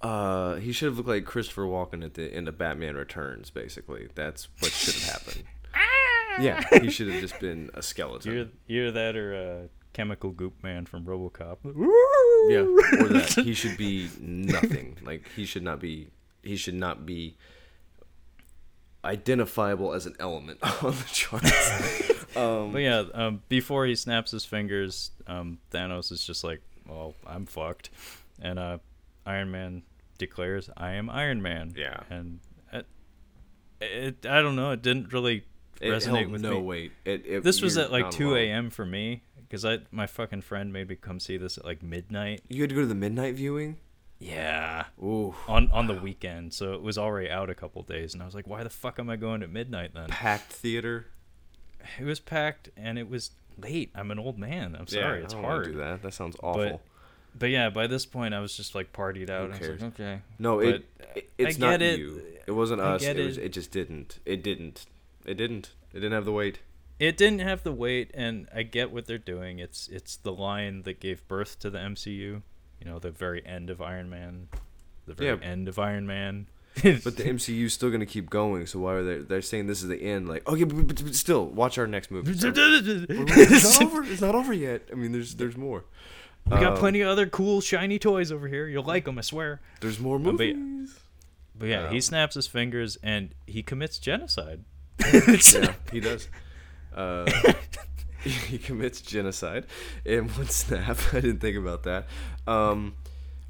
uh, 0.01 0.55
he 0.57 0.73
should 0.73 0.87
have 0.87 0.97
looked 0.97 1.09
like 1.09 1.25
Christopher 1.25 1.63
Walken 1.63 2.05
at 2.05 2.15
the 2.15 2.33
end 2.33 2.49
of 2.49 2.57
Batman 2.57 2.95
Returns. 2.97 3.51
Basically, 3.51 4.09
that's 4.15 4.49
what 4.61 4.73
should 4.73 4.95
have 4.95 5.13
happened. 5.13 5.45
yeah, 6.41 6.63
he 6.81 6.91
should 6.91 7.09
have 7.09 7.21
just 7.21 7.39
been 7.41 7.71
a 7.75 7.83
skeleton. 7.83 8.51
You're 8.67 8.91
that 8.93 9.17
or 9.17 9.35
uh, 9.35 9.69
Chemical 9.93 10.31
Goop 10.31 10.63
Man 10.63 10.87
from 10.87 11.05
RoboCop. 11.05 11.59
Yeah, 12.49 12.61
or 13.03 13.09
that 13.13 13.43
he 13.45 13.55
should 13.55 13.77
be 13.77 14.09
nothing. 14.21 14.97
Like 15.03 15.27
he 15.37 15.45
should 15.45 15.63
not 15.63 15.81
be. 15.81 16.09
He 16.43 16.57
should 16.57 16.75
not 16.75 17.05
be 17.05 17.37
identifiable 19.05 19.93
as 19.93 20.07
an 20.07 20.15
element 20.19 20.59
on 20.83 20.93
the 20.93 21.05
charts. 21.13 22.37
um, 22.37 22.73
But 22.73 22.79
yeah, 22.79 23.05
um, 23.15 23.43
before 23.49 23.87
he 23.87 23.95
snaps 23.95 24.31
his 24.31 24.45
fingers, 24.45 25.11
um, 25.27 25.59
Thanos 25.71 26.11
is 26.13 26.25
just 26.25 26.45
like, 26.45 26.63
"Well, 26.89 27.15
I'm 27.27 27.45
fucked," 27.47 27.91
and 28.41 28.59
uh, 28.59 28.79
Iron 29.27 29.51
Man 29.51 29.83
declares, 30.21 30.71
"I 30.77 30.93
am 30.93 31.11
Iron 31.11 31.43
Man." 31.43 31.73
Yeah. 31.77 32.01
and 32.09 32.39
it, 32.73 32.87
it 33.81 34.27
I 34.27 34.41
don't 34.43 34.55
know, 34.57 34.71
it 34.71 34.83
didn't 34.83 35.13
really 35.13 35.45
it 35.81 35.89
resonate 35.89 36.31
with 36.31 36.43
no 36.43 36.57
me. 36.61 36.63
weight. 36.63 36.93
It, 37.05 37.25
it, 37.27 37.43
This 37.43 37.61
was 37.63 37.77
at 37.79 37.91
like 37.91 38.11
2 38.11 38.37
a.m. 38.37 38.71
for 38.71 38.87
me 38.87 39.23
because 39.41 39.65
I 39.65 39.79
my 39.91 40.07
fucking 40.07 40.43
friend 40.43 40.73
made 40.73 40.89
me 40.89 40.97
come 40.97 41.19
see 41.19 41.37
this 41.37 41.59
at 41.59 41.65
like 41.65 41.83
midnight. 41.83 42.43
You 42.49 42.63
had 42.63 42.69
to 42.71 42.75
go 42.77 42.83
to 42.83 42.87
the 42.87 42.95
midnight 42.95 43.35
viewing. 43.35 43.79
Yeah. 44.19 44.85
Ooh, 45.03 45.35
On 45.49 45.71
on 45.73 45.87
the 45.87 45.95
weekend, 45.95 46.53
so 46.53 46.75
it 46.75 46.83
was 46.83 46.99
already 46.99 47.31
out 47.31 47.49
a 47.49 47.55
couple 47.55 47.83
days, 47.83 48.13
and 48.13 48.23
I 48.23 48.27
was 48.27 48.35
like, 48.35 48.47
"Why 48.47 48.63
the 48.63 48.69
fuck 48.71 48.99
am 48.99 49.09
I 49.09 49.17
going 49.17 49.43
at 49.43 49.51
midnight 49.51 49.95
then?" 49.95 50.09
packed 50.11 50.53
theater. 50.53 51.07
It 51.99 52.05
was 52.05 52.21
packed 52.21 52.69
and 52.77 52.99
it 52.99 53.09
was 53.09 53.31
late. 53.57 53.91
I'm 53.95 54.11
an 54.11 54.19
old 54.19 54.39
man. 54.39 54.77
I'm 54.79 54.87
sorry, 54.87 55.21
yeah, 55.21 55.25
it's 55.25 55.33
I 55.33 55.37
don't 55.39 55.43
wanna 55.45 55.55
hard. 55.55 55.73
Do 55.73 55.79
that. 55.79 56.03
That 56.03 56.13
sounds 56.13 56.37
awful. 56.43 56.83
But 57.39 57.51
yeah, 57.51 57.71
by 57.71 57.87
this 57.87 58.07
point, 58.07 58.35
I 58.35 58.41
was 58.41 58.57
just 58.57 58.75
like 58.75 58.93
partied 58.93 59.31
out. 59.31 59.41
Who 59.43 59.47
I 59.47 59.49
was 59.51 59.59
cares? 59.59 59.81
like, 59.83 59.93
okay. 60.01 60.21
no, 60.39 60.57
But 60.59 60.67
it, 60.67 60.85
it 61.15 61.31
it's 61.39 61.59
not 61.59 61.81
it. 61.83 61.99
you. 61.99 62.23
It 62.47 62.53
wasn't 62.53 62.81
us. 62.81 63.01
get 63.03 63.19
It 63.19 63.27
was. 63.27 63.39
it. 63.39 63.45
It 63.45 63.53
just 63.53 63.71
didn't. 63.71 64.19
It 64.27 64.43
didn't. 64.43 64.87
It 65.25 65.35
didn't. 65.35 65.71
It 65.93 66.01
didn't 66.01 66.13
have 66.13 66.25
the 66.25 66.33
weight. 66.33 66.61
It 66.99 67.17
didn't 67.17 67.39
have 67.41 67.63
the 67.63 67.73
weight, 67.73 68.11
and 68.13 68.47
I 68.55 68.63
get 68.63 68.91
what 68.93 69.07
they're 69.07 69.17
doing. 69.19 69.59
It's 69.59 69.89
it's 69.89 70.17
the 70.17 70.33
line 70.33 70.83
that 70.83 71.01
gave 71.01 71.27
birth 71.29 71.59
to 71.61 71.71
the 71.71 71.79
MCU. 71.79 72.11
You 72.13 72.43
know, 72.85 72.99
the 72.99 73.11
very 73.11 73.45
end 73.47 73.71
of 73.71 73.81
Iron 73.81 74.11
Man, 74.11 74.49
the 75.07 75.15
very 75.15 75.39
Yeah. 75.39 75.45
end 75.47 75.69
of 75.69 75.79
Iron 75.79 76.07
Man. 76.07 76.47
But 76.83 77.17
the 77.17 77.25
MCU's 77.25 77.73
still 77.73 77.91
gonna 77.91 78.07
keep 78.07 78.31
going. 78.31 78.67
So 78.67 78.79
why 78.81 78.95
are 78.95 79.03
they? 79.03 79.19
They're 79.19 79.43
saying 79.43 79.67
this 79.67 79.83
is 79.83 79.89
the 79.89 80.01
end. 80.01 80.29
Like, 80.29 80.47
okay, 80.49 80.65
but, 80.65 80.87
but, 80.87 81.05
but 81.05 81.15
still, 81.15 81.47
watch 81.47 81.79
our 81.79 81.87
next 81.87 82.11
movie. 82.11 82.33
It's 82.35 82.43
not 82.45 83.83
over. 83.83 84.03
It's 84.05 84.21
not 84.21 84.35
over 84.35 84.53
yet. 84.53 84.83
I 84.93 84.95
mean, 84.95 85.13
there's 85.13 85.35
there's 85.37 85.57
more. 85.57 85.85
We 86.47 86.53
got 86.59 86.73
Um, 86.73 86.79
plenty 86.79 87.01
of 87.01 87.09
other 87.09 87.27
cool 87.27 87.61
shiny 87.61 87.99
toys 87.99 88.33
over 88.33 88.49
here. 88.49 88.67
You'll 88.67 88.83
like 88.85 89.05
them, 89.05 89.19
I 89.19 89.23
swear. 89.23 89.61
There's 89.81 90.01
more 90.01 90.19
but 90.19 90.39
yeah. 90.45 90.55
movies. 90.55 90.99
But 91.59 91.69
yeah, 91.69 91.89
he 91.91 91.97
Um, 91.97 92.01
snaps 92.01 92.35
his 92.35 92.47
fingers 92.47 92.97
and 93.03 93.35
he 93.47 93.63
commits 93.63 93.99
genocide. 93.99 94.65
yeah, 95.13 95.75
he 95.93 96.01
does. 96.01 96.29
Uh, 96.95 97.31
he 98.25 98.59
commits 98.59 99.01
genocide 99.01 99.67
in 100.05 100.29
one 100.31 100.49
snap. 100.49 100.99
I 101.13 101.21
didn't 101.21 101.39
think 101.41 101.57
about 101.57 101.85
that. 101.85 102.07
Um, 102.47 102.95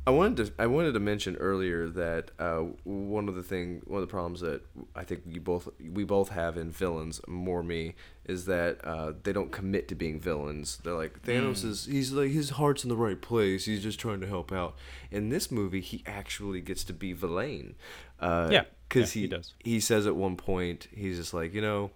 I 0.06 0.10
wanted 0.12 0.46
to 0.46 0.52
I 0.58 0.66
wanted 0.66 0.92
to 0.94 1.00
mention 1.00 1.36
earlier 1.36 1.86
that 1.90 2.30
uh, 2.38 2.60
one 2.84 3.28
of 3.28 3.34
the 3.34 3.42
thing 3.42 3.82
one 3.86 4.02
of 4.02 4.08
the 4.08 4.10
problems 4.10 4.40
that 4.40 4.62
I 4.96 5.04
think 5.04 5.22
you 5.26 5.40
both 5.40 5.68
we 5.78 6.04
both 6.04 6.30
have 6.30 6.56
in 6.56 6.70
villains 6.70 7.20
more 7.28 7.62
me 7.62 7.94
is 8.24 8.46
that 8.46 8.82
uh, 8.84 9.12
they 9.22 9.32
don't 9.32 9.52
commit 9.52 9.88
to 9.88 9.94
being 9.94 10.18
villains. 10.18 10.78
They're 10.82 10.94
like 10.94 11.22
Thanos 11.22 11.64
is 11.64 11.84
he's 11.84 12.12
like 12.12 12.30
his 12.30 12.50
heart's 12.50 12.82
in 12.82 12.88
the 12.88 12.96
right 12.96 13.20
place. 13.20 13.66
He's 13.66 13.82
just 13.82 14.00
trying 14.00 14.20
to 14.20 14.26
help 14.26 14.50
out. 14.52 14.74
In 15.10 15.28
this 15.28 15.50
movie, 15.50 15.80
he 15.82 16.02
actually 16.06 16.60
gets 16.62 16.82
to 16.84 16.92
be 16.94 17.12
villain. 17.12 17.74
Uh, 18.18 18.48
Yeah. 18.50 18.64
because 18.88 19.14
Yeah, 19.14 19.20
he 19.20 19.26
he 19.26 19.26
does. 19.28 19.54
he 19.62 19.80
says 19.80 20.06
at 20.06 20.16
one 20.16 20.36
point 20.36 20.88
he's 20.92 21.18
just 21.18 21.34
like 21.34 21.52
you 21.54 21.60
know 21.62 21.90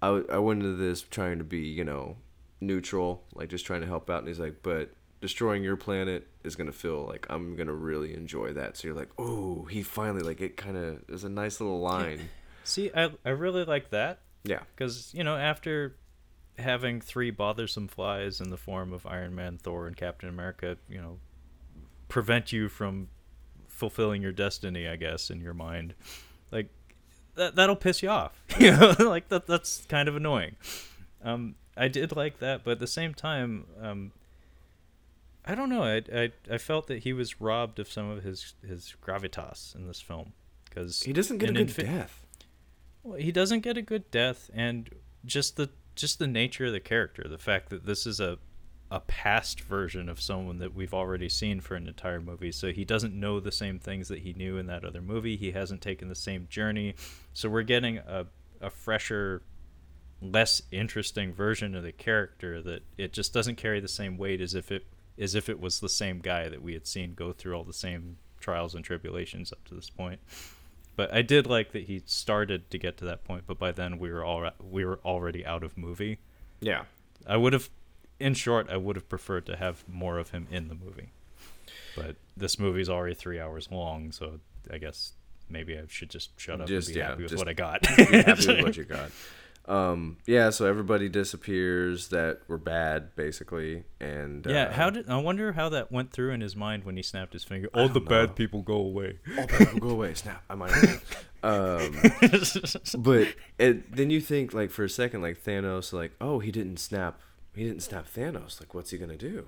I 0.00 0.22
I 0.30 0.38
went 0.38 0.62
into 0.62 0.76
this 0.76 1.02
trying 1.02 1.38
to 1.38 1.44
be, 1.44 1.60
you 1.60 1.84
know, 1.84 2.16
neutral, 2.60 3.24
like 3.34 3.48
just 3.48 3.66
trying 3.66 3.80
to 3.80 3.86
help 3.88 4.08
out. 4.08 4.20
And 4.20 4.28
he's 4.28 4.40
like, 4.40 4.62
but 4.62 4.90
destroying 5.22 5.62
your 5.64 5.76
planet 5.76 6.26
is 6.44 6.54
going 6.56 6.66
to 6.66 6.76
feel 6.76 7.06
like 7.06 7.26
I'm 7.30 7.56
going 7.56 7.68
to 7.68 7.72
really 7.72 8.12
enjoy 8.14 8.52
that. 8.52 8.76
So 8.76 8.88
you're 8.88 8.96
like, 8.96 9.08
oh, 9.18 9.64
he 9.70 9.82
finally, 9.82 10.22
like, 10.22 10.42
it 10.42 10.58
kind 10.58 10.76
of 10.76 11.02
is 11.08 11.24
a 11.24 11.30
nice 11.30 11.60
little 11.60 11.80
line. 11.80 12.28
See, 12.64 12.90
I 12.94 13.10
I 13.24 13.30
really 13.30 13.64
like 13.64 13.88
that 13.90 14.20
Yeah. 14.44 14.60
because 14.76 15.12
you 15.14 15.24
know 15.24 15.36
after 15.36 15.96
having 16.58 17.00
three 17.00 17.30
bothersome 17.30 17.88
flies 17.88 18.40
in 18.40 18.50
the 18.50 18.56
form 18.58 18.92
of 18.92 19.06
Iron 19.06 19.34
Man, 19.34 19.56
Thor, 19.58 19.86
and 19.86 19.96
Captain 19.96 20.28
America, 20.28 20.76
you 20.88 21.00
know, 21.00 21.18
prevent 22.08 22.52
you 22.52 22.68
from 22.68 23.08
fulfilling 23.68 24.20
your 24.22 24.32
destiny, 24.32 24.86
I 24.86 24.96
guess, 24.96 25.30
in 25.30 25.40
your 25.40 25.54
mind, 25.54 25.94
like 26.52 26.68
that 27.36 27.56
that'll 27.56 27.74
piss 27.76 28.02
you 28.02 28.10
off. 28.10 28.44
You 28.60 28.72
know, 28.76 28.94
like 28.98 29.28
that 29.30 29.46
that's 29.46 29.84
kind 29.88 30.08
of 30.08 30.14
annoying. 30.16 30.56
Um, 31.24 31.54
I 31.76 31.88
did 31.88 32.14
like 32.14 32.38
that, 32.40 32.64
but 32.64 32.72
at 32.72 32.78
the 32.80 32.86
same 32.86 33.14
time, 33.14 33.64
um, 33.80 34.12
I 35.44 35.54
don't 35.54 35.68
know. 35.68 35.82
I, 35.82 36.02
I 36.14 36.30
I 36.50 36.58
felt 36.58 36.86
that 36.86 37.00
he 37.00 37.12
was 37.12 37.40
robbed 37.40 37.78
of 37.78 37.90
some 37.90 38.08
of 38.10 38.22
his 38.22 38.54
his 38.66 38.94
gravitas 39.04 39.74
in 39.74 39.86
this 39.86 40.00
film 40.00 40.32
because 40.68 41.02
He 41.02 41.12
doesn't 41.12 41.38
get 41.38 41.50
a 41.50 41.52
good 41.52 41.68
Infi- 41.68 41.84
death. 41.84 42.26
Well, 43.02 43.18
he 43.18 43.32
doesn't 43.32 43.60
get 43.60 43.76
a 43.76 43.82
good 43.82 44.10
death, 44.10 44.50
and 44.54 44.88
just 45.24 45.56
the 45.56 45.70
just 45.94 46.18
the 46.18 46.26
nature 46.26 46.66
of 46.66 46.72
the 46.72 46.80
character, 46.80 47.26
the 47.28 47.38
fact 47.38 47.70
that 47.70 47.86
this 47.86 48.06
is 48.06 48.20
a 48.20 48.38
a 48.90 49.00
past 49.00 49.62
version 49.62 50.08
of 50.08 50.20
someone 50.20 50.58
that 50.58 50.74
we've 50.74 50.92
already 50.92 51.28
seen 51.28 51.60
for 51.62 51.74
an 51.76 51.88
entire 51.88 52.20
movie, 52.20 52.52
so 52.52 52.70
he 52.70 52.84
doesn't 52.84 53.14
know 53.18 53.40
the 53.40 53.50
same 53.50 53.78
things 53.78 54.08
that 54.08 54.18
he 54.18 54.34
knew 54.34 54.58
in 54.58 54.66
that 54.66 54.84
other 54.84 55.00
movie. 55.00 55.34
He 55.34 55.52
hasn't 55.52 55.80
taken 55.80 56.08
the 56.08 56.14
same 56.14 56.46
journey, 56.50 56.94
so 57.32 57.48
we're 57.48 57.62
getting 57.62 57.98
a 57.98 58.26
a 58.60 58.70
fresher, 58.70 59.42
less 60.20 60.62
interesting 60.70 61.32
version 61.34 61.74
of 61.74 61.82
the 61.82 61.90
character 61.90 62.62
that 62.62 62.82
it 62.96 63.12
just 63.12 63.32
doesn't 63.34 63.56
carry 63.56 63.80
the 63.80 63.88
same 63.88 64.16
weight 64.16 64.40
as 64.40 64.54
if 64.54 64.70
it 64.70 64.84
as 65.18 65.34
if 65.34 65.48
it 65.48 65.60
was 65.60 65.80
the 65.80 65.88
same 65.88 66.20
guy 66.20 66.48
that 66.48 66.62
we 66.62 66.72
had 66.74 66.86
seen 66.86 67.14
go 67.14 67.32
through 67.32 67.54
all 67.54 67.64
the 67.64 67.72
same 67.72 68.16
trials 68.40 68.74
and 68.74 68.84
tribulations 68.84 69.52
up 69.52 69.64
to 69.64 69.74
this 69.74 69.90
point. 69.90 70.20
But 70.94 71.12
I 71.12 71.22
did 71.22 71.46
like 71.46 71.72
that 71.72 71.84
he 71.84 72.02
started 72.06 72.70
to 72.70 72.78
get 72.78 72.96
to 72.98 73.04
that 73.06 73.24
point, 73.24 73.44
but 73.46 73.58
by 73.58 73.72
then 73.72 73.98
we 73.98 74.10
were 74.10 74.24
all 74.24 74.50
we 74.60 74.84
were 74.84 75.00
already 75.04 75.44
out 75.46 75.62
of 75.62 75.78
movie. 75.78 76.18
Yeah. 76.60 76.84
I 77.26 77.36
would 77.36 77.52
have, 77.52 77.70
in 78.20 78.34
short, 78.34 78.68
I 78.68 78.76
would 78.76 78.96
have 78.96 79.08
preferred 79.08 79.46
to 79.46 79.56
have 79.56 79.84
more 79.88 80.18
of 80.18 80.30
him 80.30 80.46
in 80.50 80.68
the 80.68 80.74
movie. 80.74 81.12
But 81.96 82.16
this 82.36 82.58
movie's 82.58 82.88
already 82.88 83.14
three 83.14 83.38
hours 83.40 83.68
long, 83.70 84.12
so 84.12 84.40
I 84.70 84.78
guess 84.78 85.12
maybe 85.48 85.76
I 85.78 85.82
should 85.88 86.10
just 86.10 86.38
shut 86.40 86.60
up 86.60 86.66
Just- 86.66 86.88
and 86.88 86.94
be 86.94 87.00
yeah, 87.00 87.08
happy 87.08 87.22
with 87.24 87.36
what 87.36 87.48
I 87.48 87.52
got. 87.52 87.84
Happy 87.86 88.46
with 88.46 88.62
what 88.62 88.76
you 88.78 88.84
got. 88.84 89.10
Um, 89.66 90.16
yeah, 90.26 90.50
so 90.50 90.66
everybody 90.66 91.08
disappears 91.08 92.08
that 92.08 92.40
were 92.48 92.58
bad, 92.58 93.14
basically, 93.14 93.84
and 94.00 94.44
yeah, 94.44 94.64
uh, 94.64 94.72
how 94.72 94.90
did 94.90 95.08
I 95.08 95.18
wonder 95.18 95.52
how 95.52 95.68
that 95.68 95.92
went 95.92 96.10
through 96.10 96.32
in 96.32 96.40
his 96.40 96.56
mind 96.56 96.84
when 96.84 96.96
he 96.96 97.02
snapped 97.02 97.32
his 97.32 97.44
finger? 97.44 97.68
All 97.72 97.88
the 97.88 98.00
don't 98.00 98.08
bad 98.08 98.36
people 98.36 98.62
go 98.62 98.74
away. 98.74 99.18
all 99.38 99.46
bad 99.46 99.58
people 99.58 99.78
go 99.78 99.90
away. 99.90 100.14
Snap! 100.14 100.42
I 100.50 100.56
might. 100.56 100.72
um, 101.44 101.96
but 102.98 103.28
it, 103.58 103.94
then 103.94 104.10
you 104.10 104.20
think 104.20 104.52
like 104.52 104.70
for 104.70 104.82
a 104.82 104.90
second, 104.90 105.22
like 105.22 105.42
Thanos, 105.42 105.92
like 105.92 106.12
oh 106.20 106.40
he 106.40 106.50
didn't 106.50 106.78
snap, 106.78 107.20
he 107.54 107.62
didn't 107.62 107.82
snap 107.82 108.08
Thanos. 108.12 108.58
Like 108.58 108.74
what's 108.74 108.90
he 108.90 108.98
gonna 108.98 109.16
do? 109.16 109.46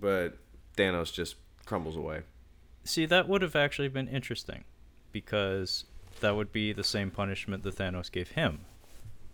But 0.00 0.38
Thanos 0.78 1.12
just 1.12 1.36
crumbles 1.66 1.96
away. 1.96 2.22
See, 2.84 3.04
that 3.04 3.28
would 3.28 3.42
have 3.42 3.54
actually 3.54 3.88
been 3.88 4.08
interesting 4.08 4.64
because 5.12 5.84
that 6.20 6.36
would 6.36 6.52
be 6.52 6.72
the 6.72 6.84
same 6.84 7.10
punishment 7.10 7.62
that 7.64 7.76
Thanos 7.76 8.10
gave 8.10 8.30
him. 8.30 8.60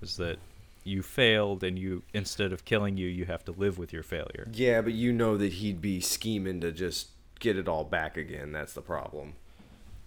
Was 0.00 0.16
that 0.16 0.38
you 0.84 1.02
failed 1.02 1.62
and 1.64 1.78
you 1.78 2.02
instead 2.14 2.52
of 2.52 2.64
killing 2.64 2.96
you, 2.96 3.08
you 3.08 3.24
have 3.26 3.44
to 3.44 3.52
live 3.52 3.78
with 3.78 3.92
your 3.92 4.02
failure. 4.02 4.48
Yeah, 4.52 4.80
but 4.80 4.92
you 4.92 5.12
know 5.12 5.36
that 5.36 5.54
he'd 5.54 5.80
be 5.80 6.00
scheming 6.00 6.60
to 6.60 6.72
just 6.72 7.08
get 7.40 7.56
it 7.56 7.68
all 7.68 7.84
back 7.84 8.16
again. 8.16 8.52
That's 8.52 8.72
the 8.72 8.82
problem. 8.82 9.34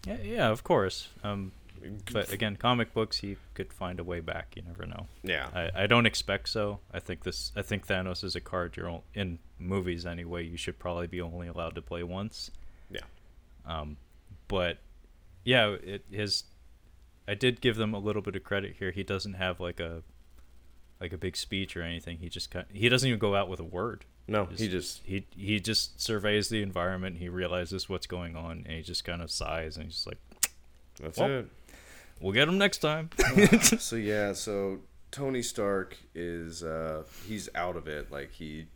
Yeah, 0.06 0.18
yeah, 0.24 0.50
of 0.50 0.64
course. 0.64 1.10
Um, 1.24 1.52
but 2.12 2.32
again, 2.32 2.56
comic 2.56 2.94
books, 2.94 3.18
he 3.18 3.38
could 3.54 3.74
find 3.74 4.00
a 4.00 4.04
way 4.04 4.20
back. 4.20 4.54
You 4.56 4.64
never 4.68 4.86
know. 4.86 5.08
Yeah. 5.24 5.50
I, 5.54 5.84
I 5.84 5.88
don't 5.88 6.06
expect 6.06 6.50
so. 6.50 6.80
I 6.94 7.00
think 7.00 7.24
this. 7.24 7.52
I 7.56 7.62
think 7.62 7.88
Thanos 7.88 8.24
is 8.24 8.36
a 8.36 8.42
card 8.42 8.78
you're 8.78 8.90
on- 8.90 9.02
in 9.14 9.40
movies 9.60 10.06
anyway. 10.06 10.46
You 10.46 10.58
should 10.58 10.80
probably 10.80 11.08
be 11.08 11.22
only 11.22 11.48
allowed 11.48 11.76
to 11.76 11.82
play 11.82 12.04
once. 12.04 12.52
Yeah. 12.90 13.02
Um, 13.66 13.98
but 14.48 14.78
yeah, 15.44 15.70
it 15.84 16.06
his. 16.12 16.44
I 17.32 17.34
did 17.34 17.62
give 17.62 17.78
them 17.78 17.94
a 17.94 18.00
little 18.00 18.22
bit 18.22 18.36
of 18.36 18.44
credit 18.44 18.76
here. 18.78 18.92
He 18.92 19.04
doesn't 19.04 19.36
have 19.36 19.62
like 19.62 19.80
a, 19.80 20.04
like 21.00 21.14
a 21.14 21.18
big 21.18 21.38
speech 21.38 21.78
or 21.78 21.82
anything. 21.82 22.18
He 22.18 22.28
just 22.28 22.52
kind. 22.52 22.66
of, 22.70 22.76
He 22.76 22.90
doesn't 22.90 23.08
even 23.08 23.20
go 23.20 23.36
out 23.36 23.48
with 23.48 23.62
a 23.62 23.64
word. 23.64 24.04
No, 24.28 24.46
he 24.46 24.68
just 24.68 25.02
he 25.06 25.26
he 25.36 25.62
just 25.62 26.02
surveys 26.02 26.50
the 26.50 26.62
environment. 26.62 27.18
He 27.20 27.30
realizes 27.30 27.88
what's 27.88 28.06
going 28.06 28.36
on, 28.36 28.64
and 28.66 28.76
he 28.76 28.82
just 28.82 29.06
kind 29.06 29.22
of 29.22 29.32
sighs 29.32 29.78
and 29.78 29.86
he's 29.86 29.94
just 29.96 30.08
like, 30.08 30.20
that's 31.02 31.18
Well, 31.18 31.30
it. 31.30 31.48
"We'll 32.20 32.34
get 32.34 32.50
him 32.50 32.58
next 32.58 32.80
time." 32.80 33.10
so 33.62 33.96
yeah, 33.96 34.34
so 34.34 34.80
Tony 35.10 35.42
Stark 35.42 35.98
is 36.14 36.64
uh 36.64 37.04
he's 37.26 37.48
out 37.56 37.78
of 37.78 37.88
it. 37.88 38.12
Like 38.12 38.32
he 38.34 38.68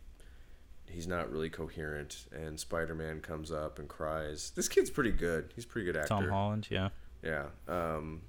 he's 0.90 1.06
not 1.06 1.30
really 1.30 1.50
coherent 1.50 2.24
and 2.32 2.58
Spider-Man 2.58 3.20
comes 3.20 3.52
up 3.52 3.78
and 3.78 3.86
cries. 3.88 4.50
This 4.56 4.68
kid's 4.68 4.90
pretty 4.90 5.12
good. 5.12 5.52
He's 5.54 5.66
pretty 5.66 5.84
good 5.84 5.96
actor. 5.96 6.08
Tom 6.08 6.28
Holland, 6.28 6.68
yeah. 6.70 6.88
Yeah. 7.22 7.46
Um 7.68 8.22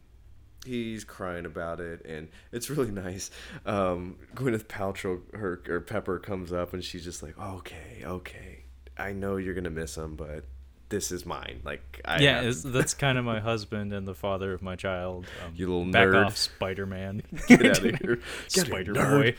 he's 0.67 1.03
crying 1.03 1.45
about 1.45 1.79
it 1.79 2.05
and 2.05 2.27
it's 2.51 2.69
really 2.69 2.91
nice. 3.07 3.31
Um 3.65 4.17
Gwyneth 4.35 4.65
Paltrow 4.65 5.21
her 5.35 5.61
or 5.67 5.79
Pepper 5.81 6.19
comes 6.19 6.51
up 6.53 6.73
and 6.73 6.83
she's 6.83 7.03
just 7.03 7.23
like, 7.23 7.37
"Okay, 7.39 8.03
okay. 8.03 8.63
I 8.97 9.13
know 9.13 9.37
you're 9.37 9.53
going 9.53 9.63
to 9.63 9.69
miss 9.69 9.95
him, 9.95 10.15
but 10.15 10.43
this 10.89 11.11
is 11.11 11.25
mine." 11.25 11.61
Like 11.63 12.01
I 12.05 12.19
yeah, 12.19 12.51
that's 12.65 12.93
kind 13.05 13.17
of 13.17 13.25
my 13.25 13.39
husband 13.39 13.93
and 13.93 14.07
the 14.07 14.15
father 14.15 14.53
of 14.53 14.61
my 14.61 14.75
child. 14.75 15.25
Um, 15.45 15.53
You 15.55 15.67
little 15.67 15.91
back 15.91 16.07
nerd. 16.07 16.25
off, 16.25 16.37
Spider 16.37 16.85
Man. 16.85 17.21
Get 17.47 17.65
out 17.65 17.85
of 17.85 17.95
here. 17.99 18.19
Spider 18.47 18.93
Boy. 18.93 19.35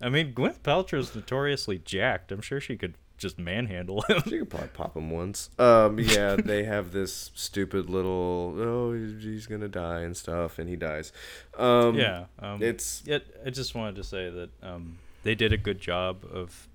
I 0.00 0.08
mean, 0.08 0.32
Gwyneth 0.34 0.60
Paltrow's 0.60 1.14
notoriously 1.14 1.78
jacked. 1.78 2.32
I'm 2.32 2.40
sure 2.40 2.60
she 2.60 2.76
could 2.76 2.94
just 3.22 3.38
manhandle 3.38 4.02
him. 4.08 4.20
She 4.24 4.38
could 4.40 4.50
probably 4.50 4.68
pop 4.68 4.94
him 4.96 5.08
once. 5.10 5.48
Um, 5.58 5.98
yeah, 5.98 6.36
they 6.44 6.64
have 6.64 6.92
this 6.92 7.30
stupid 7.34 7.88
little 7.88 8.54
oh 8.58 8.92
he's 8.92 9.46
gonna 9.46 9.68
die 9.68 10.00
and 10.00 10.14
stuff, 10.16 10.58
and 10.58 10.68
he 10.68 10.76
dies. 10.76 11.12
Um, 11.56 11.94
yeah, 11.96 12.24
um, 12.38 12.62
it's 12.62 13.02
Yet, 13.06 13.22
I 13.46 13.50
just 13.50 13.74
wanted 13.74 13.96
to 13.96 14.04
say 14.04 14.28
that 14.28 14.50
um, 14.62 14.98
they 15.22 15.34
did 15.34 15.52
a 15.52 15.56
good 15.56 15.80
job 15.80 16.24
of 16.30 16.68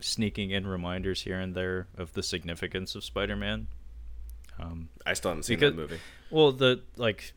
sneaking 0.00 0.50
in 0.50 0.66
reminders 0.66 1.22
here 1.22 1.40
and 1.40 1.54
there 1.54 1.86
of 1.96 2.12
the 2.12 2.22
significance 2.22 2.94
of 2.94 3.02
Spider-Man. 3.02 3.66
Um, 4.60 4.88
I 5.06 5.14
still 5.14 5.30
haven't 5.30 5.44
seen 5.44 5.58
Because- 5.58 5.74
that 5.74 5.80
movie. 5.80 5.98
well, 6.30 6.52
the 6.52 6.82
like, 6.96 7.32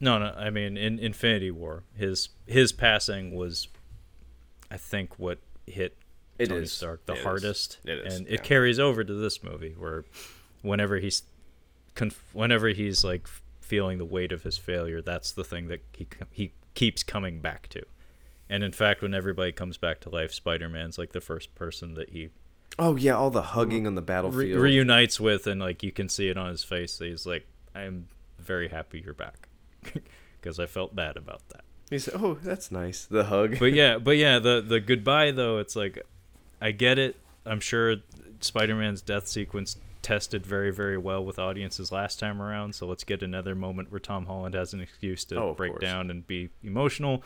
no, 0.00 0.18
no, 0.18 0.34
I 0.36 0.50
mean, 0.50 0.76
in 0.76 0.98
Infinity 0.98 1.50
War, 1.50 1.84
his 1.96 2.30
his 2.46 2.72
passing 2.72 3.34
was, 3.34 3.68
I 4.70 4.76
think, 4.76 5.18
what 5.18 5.38
hit 5.66 5.96
It 6.40 6.48
Tony 6.48 6.62
is. 6.62 6.72
Stark 6.72 7.06
the 7.06 7.12
It 7.14 7.18
is. 7.18 7.24
hardest, 7.24 7.78
It 7.84 7.98
is, 8.06 8.14
and 8.16 8.26
yeah. 8.26 8.34
it 8.34 8.42
carries 8.42 8.78
over 8.78 9.04
to 9.04 9.12
this 9.14 9.42
movie 9.42 9.74
where, 9.78 10.04
whenever 10.62 10.96
he's, 10.98 11.22
conf- 11.94 12.24
whenever 12.32 12.68
he's 12.68 13.04
like 13.04 13.28
feeling 13.60 13.98
the 13.98 14.04
weight 14.04 14.32
of 14.32 14.42
his 14.42 14.58
failure, 14.58 15.00
that's 15.02 15.32
the 15.32 15.44
thing 15.44 15.68
that 15.68 15.82
he 15.92 16.06
he 16.30 16.52
keeps 16.74 17.02
coming 17.02 17.40
back 17.40 17.68
to, 17.68 17.82
and 18.48 18.62
in 18.64 18.72
fact, 18.72 19.02
when 19.02 19.14
everybody 19.14 19.52
comes 19.52 19.76
back 19.76 20.00
to 20.00 20.08
life, 20.10 20.32
Spider 20.32 20.68
Man's 20.68 20.98
like 20.98 21.12
the 21.12 21.20
first 21.20 21.54
person 21.54 21.94
that 21.94 22.10
he 22.10 22.30
Oh 22.78 22.96
yeah, 22.96 23.12
all 23.16 23.30
the 23.30 23.42
hugging 23.42 23.86
on 23.86 23.94
the 23.96 24.00
re- 24.00 24.06
battlefield. 24.06 24.60
reunites 24.62 25.18
with, 25.20 25.46
and 25.46 25.60
like 25.60 25.82
you 25.82 25.92
can 25.92 26.08
see 26.08 26.28
it 26.28 26.36
on 26.38 26.48
his 26.50 26.64
face. 26.64 26.96
That 26.98 27.06
he's 27.08 27.26
like, 27.26 27.46
"I'm 27.74 28.08
very 28.38 28.68
happy 28.68 29.02
you're 29.04 29.12
back," 29.12 29.48
because 30.40 30.58
I 30.60 30.66
felt 30.66 30.94
bad 30.94 31.16
about 31.16 31.42
that. 31.50 31.62
he 31.90 31.98
said, 31.98 32.14
"Oh, 32.16 32.34
that's 32.34 32.70
nice." 32.70 33.04
The 33.06 33.24
hug. 33.24 33.58
but 33.58 33.72
yeah, 33.72 33.98
but 34.06 34.16
yeah, 34.16 34.38
the 34.38 34.60
the 34.66 34.80
goodbye 34.80 35.32
though, 35.32 35.58
it's 35.58 35.74
like 35.76 36.00
I 36.60 36.72
get 36.72 36.98
it. 36.98 37.16
I'm 37.46 37.60
sure 37.60 37.96
Spider-Man's 38.40 39.02
death 39.02 39.26
sequence 39.28 39.76
tested 40.02 40.46
very 40.46 40.70
very 40.70 40.96
well 40.96 41.22
with 41.22 41.38
audiences 41.38 41.92
last 41.92 42.18
time 42.18 42.40
around, 42.40 42.74
so 42.74 42.86
let's 42.86 43.04
get 43.04 43.22
another 43.22 43.54
moment 43.54 43.90
where 43.90 44.00
Tom 44.00 44.26
Holland 44.26 44.54
has 44.54 44.72
an 44.72 44.80
excuse 44.80 45.24
to 45.26 45.36
Oh, 45.36 45.54
break 45.54 45.72
course. 45.72 45.82
down 45.82 46.10
and 46.10 46.26
be 46.26 46.48
emotional. 46.62 47.22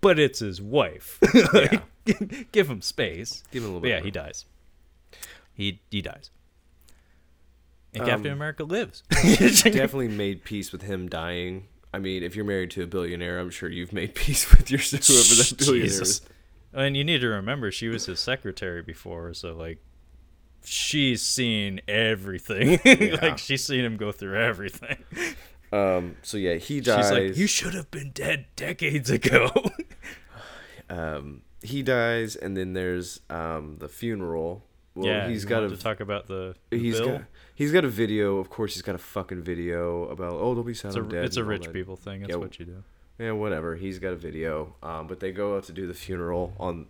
But 0.00 0.18
it's 0.18 0.40
his 0.40 0.60
wife. 0.60 1.18
Yeah. 1.54 1.80
Give 2.52 2.68
him 2.68 2.82
space. 2.82 3.44
Give 3.52 3.62
him 3.62 3.70
a 3.70 3.72
little 3.74 3.80
But 3.82 3.90
yeah, 3.90 3.96
bit. 3.98 4.04
he 4.06 4.10
dies. 4.10 4.44
He 5.54 5.80
he 5.90 6.02
dies. 6.02 6.30
And 7.94 8.02
Um, 8.02 8.08
Captain 8.08 8.32
America 8.32 8.64
lives. 8.64 9.04
definitely 9.10 10.08
made 10.08 10.42
peace 10.44 10.72
with 10.72 10.82
him 10.82 11.08
dying. 11.08 11.68
I 11.94 11.98
mean, 12.00 12.22
if 12.24 12.34
you're 12.34 12.44
married 12.44 12.70
to 12.72 12.82
a 12.82 12.86
billionaire, 12.88 13.38
I'm 13.38 13.50
sure 13.50 13.68
you've 13.68 13.92
made 13.92 14.14
peace 14.16 14.50
with 14.50 14.70
your 14.70 14.80
whoever 14.80 14.98
that 14.98 15.54
billionaire 15.58 15.86
Jesus. 15.86 16.08
is. 16.08 16.20
And 16.74 16.96
you 16.96 17.04
need 17.04 17.20
to 17.20 17.28
remember 17.28 17.70
she 17.70 17.88
was 17.88 18.06
his 18.06 18.18
secretary 18.20 18.82
before, 18.82 19.34
so 19.34 19.52
like 19.54 19.78
she's 20.64 21.22
seen 21.22 21.80
everything. 21.88 22.80
Yeah. 22.84 23.16
like 23.20 23.38
she's 23.38 23.64
seen 23.64 23.84
him 23.84 23.96
go 23.96 24.12
through 24.12 24.36
everything. 24.40 24.98
Um, 25.72 26.16
so 26.22 26.36
yeah, 26.36 26.54
he 26.54 26.80
dies. 26.80 27.06
She's 27.06 27.10
like, 27.12 27.36
You 27.36 27.46
should 27.46 27.74
have 27.74 27.90
been 27.90 28.10
dead 28.12 28.46
decades 28.56 29.10
ago. 29.10 29.50
um, 30.90 31.42
he 31.62 31.82
dies, 31.82 32.36
and 32.36 32.56
then 32.56 32.72
there's 32.72 33.20
um 33.30 33.76
the 33.78 33.88
funeral. 33.88 34.64
Well, 34.94 35.06
yeah, 35.06 35.28
he's 35.28 35.44
got 35.46 35.62
a 35.62 35.68
to 35.70 35.76
talk 35.76 36.00
about 36.00 36.26
the, 36.26 36.54
the 36.70 36.78
he's 36.78 36.98
bill. 36.98 37.08
got 37.18 37.22
he's 37.54 37.72
got 37.72 37.84
a 37.84 37.88
video. 37.88 38.36
Of 38.38 38.50
course, 38.50 38.74
he's 38.74 38.82
got 38.82 38.94
a 38.94 38.98
fucking 38.98 39.42
video 39.42 40.04
about 40.08 40.34
oh 40.34 40.54
don't 40.54 40.66
be 40.66 40.74
sad 40.74 40.88
it's 40.94 40.96
a, 40.96 41.22
it's 41.22 41.36
a 41.36 41.44
rich 41.44 41.72
people 41.72 41.96
thing. 41.96 42.20
That's 42.20 42.30
Yeah, 42.32 42.36
what 42.36 42.58
you 42.58 42.66
do. 42.66 42.84
Yeah, 43.18 43.32
whatever. 43.32 43.76
He's 43.76 43.98
got 43.98 44.12
a 44.12 44.16
video. 44.16 44.74
Um, 44.82 45.06
but 45.06 45.20
they 45.20 45.32
go 45.32 45.56
out 45.56 45.64
to 45.64 45.72
do 45.72 45.86
the 45.86 45.94
funeral 45.94 46.54
on 46.58 46.86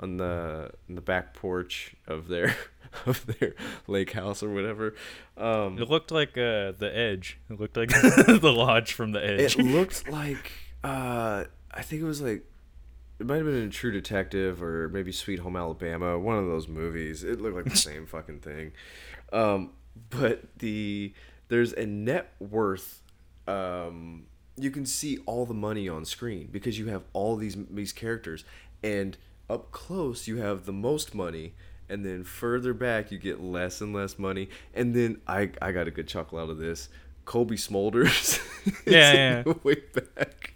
on 0.00 0.16
the 0.16 0.70
on 0.88 0.94
the 0.94 1.00
back 1.00 1.34
porch 1.34 1.94
of 2.06 2.28
their 2.28 2.56
of 3.06 3.26
their 3.26 3.54
lake 3.86 4.12
house 4.12 4.42
or 4.42 4.50
whatever. 4.52 4.94
Um, 5.36 5.78
It 5.78 5.88
looked 5.90 6.10
like 6.10 6.30
uh, 6.38 6.72
the 6.78 6.90
Edge. 6.92 7.38
It 7.50 7.58
looked 7.60 7.76
like 7.76 7.88
the 7.90 8.52
lodge 8.54 8.92
from 8.92 9.12
the 9.12 9.24
Edge. 9.24 9.58
it 9.58 9.64
looked 9.64 10.08
like 10.08 10.52
uh, 10.84 11.44
I 11.72 11.82
think 11.82 12.02
it 12.02 12.06
was 12.06 12.22
like 12.22 12.44
it 13.18 13.26
might 13.26 13.36
have 13.38 13.46
been 13.46 13.56
in 13.56 13.70
True 13.70 13.90
Detective 13.90 14.62
or 14.62 14.88
maybe 14.90 15.10
Sweet 15.10 15.40
Home 15.40 15.56
Alabama, 15.56 16.16
one 16.18 16.38
of 16.38 16.46
those 16.46 16.68
movies. 16.68 17.24
It 17.24 17.40
looked 17.40 17.56
like 17.56 17.64
the 17.64 17.76
same 17.76 18.06
fucking 18.06 18.38
thing. 18.40 18.72
Um, 19.32 19.70
but 20.10 20.44
the 20.58 21.12
there's 21.48 21.72
a 21.72 21.84
net 21.84 22.32
worth. 22.38 23.02
Um, 23.48 24.26
you 24.58 24.70
can 24.70 24.84
see 24.86 25.18
all 25.26 25.46
the 25.46 25.54
money 25.54 25.88
on 25.88 26.04
screen 26.04 26.48
because 26.50 26.78
you 26.78 26.86
have 26.86 27.02
all 27.12 27.36
these 27.36 27.56
these 27.70 27.92
characters, 27.92 28.44
and 28.82 29.16
up 29.50 29.70
close 29.70 30.28
you 30.28 30.36
have 30.38 30.66
the 30.66 30.72
most 30.72 31.14
money, 31.14 31.54
and 31.88 32.04
then 32.04 32.24
further 32.24 32.74
back 32.74 33.10
you 33.10 33.18
get 33.18 33.40
less 33.40 33.80
and 33.80 33.94
less 33.94 34.18
money, 34.18 34.48
and 34.74 34.94
then 34.94 35.20
I 35.26 35.50
I 35.62 35.72
got 35.72 35.86
a 35.88 35.90
good 35.90 36.08
chuckle 36.08 36.38
out 36.38 36.50
of 36.50 36.58
this. 36.58 36.88
Cobie 37.24 37.56
Smulders 37.56 38.40
Yeah, 38.86 39.42
yeah. 39.46 39.52
way 39.62 39.74
back. 39.92 40.54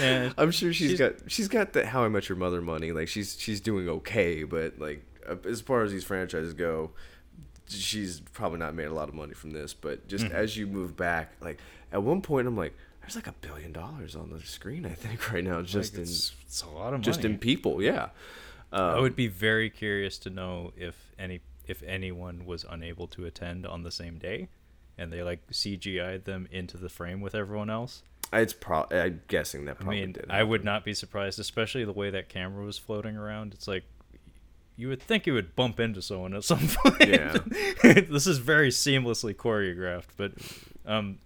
Yeah, 0.00 0.32
I'm 0.38 0.52
sure 0.52 0.72
she's 0.72 0.90
She's- 0.90 0.98
got 0.98 1.14
she's 1.30 1.48
got 1.48 1.72
the 1.72 1.84
How 1.86 2.04
I 2.04 2.08
Met 2.08 2.28
Your 2.28 2.38
Mother 2.38 2.60
money. 2.60 2.92
Like 2.92 3.08
she's 3.08 3.36
she's 3.38 3.60
doing 3.60 3.88
okay, 3.88 4.44
but 4.44 4.78
like 4.78 5.04
as 5.44 5.60
far 5.60 5.82
as 5.82 5.90
these 5.90 6.04
franchises 6.04 6.54
go, 6.54 6.90
she's 7.68 8.20
probably 8.20 8.58
not 8.58 8.74
made 8.74 8.86
a 8.86 8.94
lot 8.94 9.08
of 9.08 9.14
money 9.14 9.34
from 9.34 9.50
this. 9.50 9.74
But 9.74 10.06
just 10.08 10.24
Mm-hmm. 10.26 10.34
as 10.36 10.56
you 10.56 10.66
move 10.66 10.96
back, 10.96 11.32
like 11.40 11.58
at 11.92 12.02
one 12.02 12.22
point, 12.22 12.46
I'm 12.46 12.56
like, 12.56 12.74
there's 13.02 13.16
like 13.16 13.26
a 13.26 13.32
billion 13.32 13.72
dollars 13.72 14.16
on 14.16 14.30
the 14.30 14.40
screen. 14.40 14.86
I 14.86 14.94
think 14.94 15.32
right 15.32 15.44
now, 15.44 15.60
just 15.62 15.92
like, 15.92 15.98
in 15.98 16.02
it's, 16.04 16.34
it's 16.46 16.62
a 16.62 16.68
lot 16.68 16.88
of 16.88 17.00
money. 17.00 17.04
just 17.04 17.24
in 17.24 17.38
people. 17.38 17.82
Yeah. 17.82 18.08
I 18.72 18.98
would 18.98 19.14
be 19.14 19.26
very 19.26 19.68
curious 19.68 20.16
to 20.18 20.30
know 20.30 20.72
if 20.78 21.12
any 21.18 21.42
if 21.66 21.82
anyone 21.82 22.46
was 22.46 22.64
unable 22.68 23.06
to 23.08 23.26
attend 23.26 23.66
on 23.66 23.82
the 23.82 23.90
same 23.90 24.18
day, 24.18 24.48
and 24.96 25.12
they 25.12 25.22
like 25.22 25.46
CGI'd 25.50 26.24
them 26.24 26.48
into 26.50 26.78
the 26.78 26.88
frame 26.88 27.20
with 27.20 27.34
everyone 27.34 27.68
else. 27.68 28.02
It's 28.32 28.54
pro. 28.54 28.86
I'm 28.90 29.20
guessing 29.28 29.66
that 29.66 29.72
I 29.72 29.74
probably 29.74 30.00
mean, 30.00 30.12
did. 30.12 30.26
I 30.30 30.42
would 30.42 30.64
not 30.64 30.84
be 30.84 30.94
surprised, 30.94 31.38
especially 31.38 31.84
the 31.84 31.92
way 31.92 32.08
that 32.10 32.30
camera 32.30 32.64
was 32.64 32.78
floating 32.78 33.14
around. 33.14 33.52
It's 33.52 33.68
like 33.68 33.84
you 34.76 34.88
would 34.88 35.02
think 35.02 35.28
it 35.28 35.32
would 35.32 35.54
bump 35.54 35.78
into 35.78 36.00
someone 36.00 36.34
at 36.34 36.44
some 36.44 36.66
point. 36.84 37.08
Yeah. 37.08 37.36
this 37.82 38.26
is 38.26 38.38
very 38.38 38.70
seamlessly 38.70 39.34
choreographed, 39.34 40.08
but 40.16 40.32
um, 40.86 41.18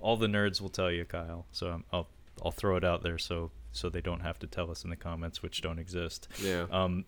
all 0.00 0.16
the 0.16 0.26
nerds 0.26 0.60
will 0.60 0.68
tell 0.68 0.90
you, 0.90 1.04
Kyle. 1.04 1.46
So 1.52 1.70
um, 1.70 1.84
I'll 1.92 2.08
I'll 2.44 2.52
throw 2.52 2.76
it 2.76 2.84
out 2.84 3.02
there 3.02 3.18
so 3.18 3.50
so 3.72 3.88
they 3.88 4.00
don't 4.00 4.20
have 4.20 4.38
to 4.40 4.46
tell 4.46 4.70
us 4.70 4.84
in 4.84 4.90
the 4.90 4.96
comments, 4.96 5.42
which 5.42 5.62
don't 5.62 5.78
exist. 5.78 6.28
Yeah. 6.38 6.66
Um, 6.70 7.04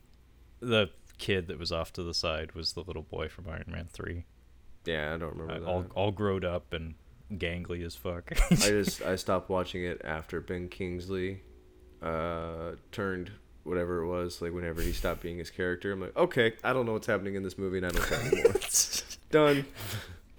the 0.61 0.91
kid 1.19 1.49
that 1.49 1.59
was 1.59 1.73
off 1.73 1.93
to 1.95 2.03
the 2.03 2.15
side 2.15 2.53
was 2.53 2.73
the 2.75 2.83
little 2.83 3.03
boy 3.03 3.29
from 3.29 3.49
Iron 3.49 3.65
Man 3.69 3.89
Three, 3.91 4.25
yeah, 4.89 5.15
I 5.15 5.19
don't 5.19 5.37
remember 5.37 5.53
uh, 5.53 5.59
that. 5.59 5.67
all 5.67 5.85
all 5.95 6.11
growed 6.11 6.45
up 6.45 6.73
and 6.73 6.95
gangly 7.33 7.85
as 7.85 7.95
fuck. 7.95 8.33
I 8.51 8.55
just 8.55 9.03
I 9.03 9.17
stopped 9.17 9.51
watching 9.51 9.85
it 9.85 10.01
after 10.05 10.41
Ben 10.41 10.69
Kingsley 10.69 11.43
uh 12.03 12.73
turned 12.93 13.33
whatever 13.65 14.03
it 14.03 14.07
was 14.07 14.41
like 14.41 14.53
whenever 14.53 14.81
he 14.81 14.93
stopped 14.93 15.21
being 15.21 15.39
his 15.39 15.51
character 15.51 15.91
I'm 15.93 16.01
like 16.01 16.17
okay 16.17 16.55
I 16.63 16.73
don't 16.73 16.87
know 16.87 16.93
what's 16.93 17.09
happening 17.09 17.35
in 17.35 17.43
this 17.43 17.59
movie 17.59 17.79
and 17.79 17.87
I 17.87 17.91
don't 17.91 18.07
care 18.07 18.21
anymore 18.21 18.55
done 19.31 19.67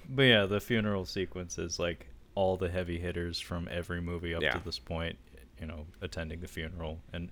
But 0.10 0.22
yeah, 0.24 0.46
the 0.46 0.62
funeral 0.62 1.06
sequence 1.06 1.58
is 1.58 1.78
like 1.78 2.08
all 2.40 2.56
the 2.57 2.70
heavy 2.70 2.99
hitters 2.99 3.40
from 3.40 3.68
every 3.70 4.02
movie 4.02 4.34
up 4.34 4.41
Yeah. 4.41 4.52
to 4.53 4.64
this 4.64 4.80
point, 4.80 5.18
you 5.60 5.68
know, 5.68 5.88
attending 6.02 6.40
the 6.40 6.48
funeral. 6.48 6.99
And 7.11 7.30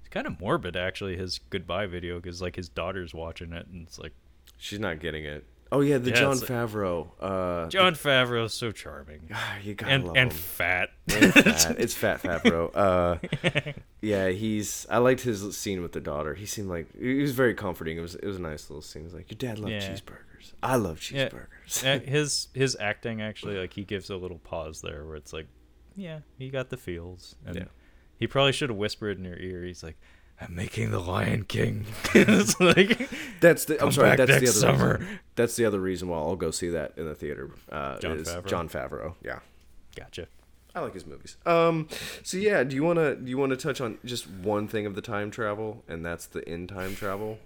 it's 0.00 0.08
kind 0.08 0.26
of 0.26 0.40
morbid, 0.40 0.76
actually, 0.76 1.16
his 1.16 1.38
goodbye 1.50 1.86
video, 1.86 2.18
because 2.20 2.42
like 2.42 2.56
his 2.56 2.68
daughter's 2.68 3.14
watching 3.14 3.52
it, 3.52 3.66
and 3.72 3.86
it's 3.86 3.98
like, 3.98 4.12
she's 4.58 4.80
not 4.80 4.98
getting 4.98 5.24
it 5.24 5.44
oh 5.70 5.82
yeah 5.82 5.98
the 5.98 6.08
Yeah, 6.08 6.16
Jon 6.20 6.36
Favreau 6.38 7.08
uh 7.20 7.68
Jon 7.68 7.92
Favreau's 7.92 8.54
so 8.54 8.72
charming. 8.72 9.28
ah, 9.34 9.56
you 9.62 9.74
gotta 9.74 9.92
And, 9.92 10.06
love 10.06 10.16
and 10.16 10.32
him. 10.32 10.38
fat. 10.38 10.88
And 11.14 11.32
fat. 11.34 11.76
it's 11.78 11.94
fat 12.04 12.22
Favreau 12.22 12.70
uh 12.74 13.72
yeah 14.00 14.30
he's 14.30 14.86
I 14.90 14.96
liked 14.98 15.20
his 15.20 15.56
scene 15.58 15.82
with 15.82 15.92
the 15.92 16.00
daughter 16.00 16.32
he 16.34 16.46
seemed 16.46 16.70
like 16.70 16.86
he 16.98 17.20
was 17.20 17.32
very 17.32 17.52
comforting 17.54 17.98
it 17.98 18.00
was 18.00 18.14
it 18.14 18.24
was 18.26 18.38
a 18.38 18.40
nice 18.40 18.70
little 18.70 18.80
scene 18.82 19.02
it 19.02 19.04
was 19.04 19.14
like 19.14 19.30
your 19.30 19.36
dad 19.36 19.58
loved 19.58 19.72
Yeah. 19.72 19.80
Cheeseburgers 20.40 20.52
I 20.62 20.76
love 20.76 21.10
Yeah. 21.10 21.28
cheeseburgers 21.28 21.84
Uh, 21.84 21.98
his 22.04 22.48
his 22.54 22.76
acting 22.80 23.20
actually 23.22 23.56
like 23.58 23.72
he 23.74 23.84
gives 23.84 24.10
a 24.10 24.16
little 24.16 24.38
pause 24.38 24.80
there 24.80 25.04
where 25.06 25.16
it's 25.16 25.32
like 25.32 25.46
yeah 25.96 26.20
he 26.38 26.48
got 26.48 26.70
the 26.70 26.76
feels 26.76 27.34
and 27.46 27.56
Yeah. 27.56 27.64
he 28.18 28.26
probably 28.26 28.52
should 28.52 28.70
have 28.70 28.78
whispered 28.78 29.18
in 29.18 29.24
your 29.24 29.36
ear 29.38 29.64
he's 29.64 29.82
like 29.82 29.96
i'm 30.40 30.54
making 30.54 30.90
the 30.92 31.00
lion 31.00 31.44
king 31.44 31.84
it's 32.14 32.58
like 32.60 33.08
That's 33.40 33.64
the. 33.66 33.82
I'm 33.82 33.92
sorry. 33.92 34.16
That's 34.16 34.30
the 34.30 34.36
other. 34.36 34.46
summer. 34.46 34.98
Reason. 34.98 35.18
That's 35.36 35.54
the 35.56 35.64
other 35.64 35.78
reason 35.80 36.08
why 36.08 36.18
I'll 36.18 36.34
go 36.36 36.50
see 36.50 36.68
that 36.70 36.92
in 36.96 37.04
the 37.06 37.14
theater. 37.14 37.50
Uh, 37.70 37.98
Jon 38.00 38.18
is 38.18 38.28
Favreau? 38.28 38.46
Jon 38.46 38.68
Favreau. 38.68 39.14
Yeah, 39.24 39.38
gotcha 39.96 40.26
I 40.74 40.80
like 40.80 40.94
his 40.94 41.06
movies. 41.06 41.36
Um. 41.46 41.88
So 42.24 42.36
yeah, 42.36 42.62
do 42.64 42.74
you 42.76 42.82
wanna 42.84 43.14
do 43.16 43.30
you 43.30 43.38
wanna 43.38 43.56
touch 43.56 43.80
on 43.80 43.98
just 44.04 44.28
one 44.28 44.66
thing 44.68 44.86
of 44.86 44.94
the 44.96 45.00
time 45.00 45.30
travel, 45.30 45.82
and 45.88 46.04
that's 46.04 46.26
the 46.26 46.48
in 46.48 46.66
time 46.66 46.94
travel? 46.96 47.38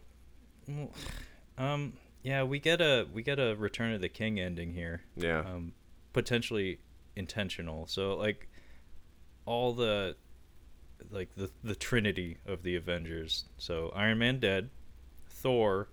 um 1.59 1.93
yeah 2.23 2.43
we 2.43 2.59
get 2.59 2.81
a 2.81 3.07
we 3.13 3.23
get 3.23 3.39
a 3.39 3.55
return 3.57 3.93
of 3.93 4.01
the 4.01 4.09
king 4.09 4.39
ending 4.41 4.73
here 4.75 5.03
Yeah. 5.17 5.41
um 5.41 5.73
potentially 6.13 6.79
intentional 7.17 7.87
so 7.87 8.17
like 8.17 8.49
all 9.45 9.73
the 9.73 10.17
like 11.11 11.35
the 11.37 11.51
the 11.65 11.75
trinity 11.75 12.39
of 12.47 12.63
the 12.63 12.77
avengers 12.77 13.47
so 13.59 13.93
iron 13.95 14.19
man 14.19 14.39
dead 14.39 14.71
thor 15.29 15.89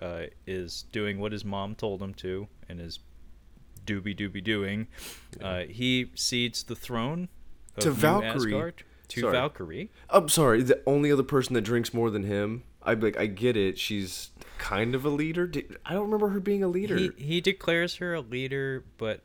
uh, 0.00 0.24
is 0.46 0.82
doing 0.92 1.18
what 1.20 1.30
his 1.32 1.44
mom 1.44 1.74
told 1.76 2.02
him 2.02 2.12
to 2.14 2.48
and 2.68 2.80
is 2.80 2.98
doobie 3.86 4.16
doobie 4.18 4.42
doing 4.42 4.86
uh, 5.40 5.60
he 5.62 6.10
cedes 6.14 6.62
the 6.64 6.74
throne 6.76 7.28
of 7.76 7.82
To 7.84 7.90
Valkyrie. 7.92 8.52
Asgard 8.54 8.84
to 9.08 9.20
Sorry. 9.20 9.32
valkyrie 9.32 9.90
I'm 10.10 10.28
sorry. 10.28 10.62
The 10.62 10.80
only 10.86 11.10
other 11.12 11.22
person 11.22 11.54
that 11.54 11.60
drinks 11.62 11.92
more 11.94 12.10
than 12.10 12.22
him. 12.24 12.62
I 12.84 12.94
like. 12.94 13.16
I 13.16 13.26
get 13.26 13.56
it. 13.56 13.78
She's 13.78 14.30
kind 14.58 14.94
of 14.94 15.04
a 15.04 15.08
leader. 15.08 15.50
I 15.84 15.92
don't 15.92 16.04
remember 16.04 16.28
her 16.28 16.40
being 16.40 16.62
a 16.62 16.68
leader. 16.68 16.96
he, 16.96 17.10
he 17.16 17.40
declares 17.40 17.96
her 17.96 18.14
a 18.14 18.20
leader 18.20 18.84
but 18.96 19.20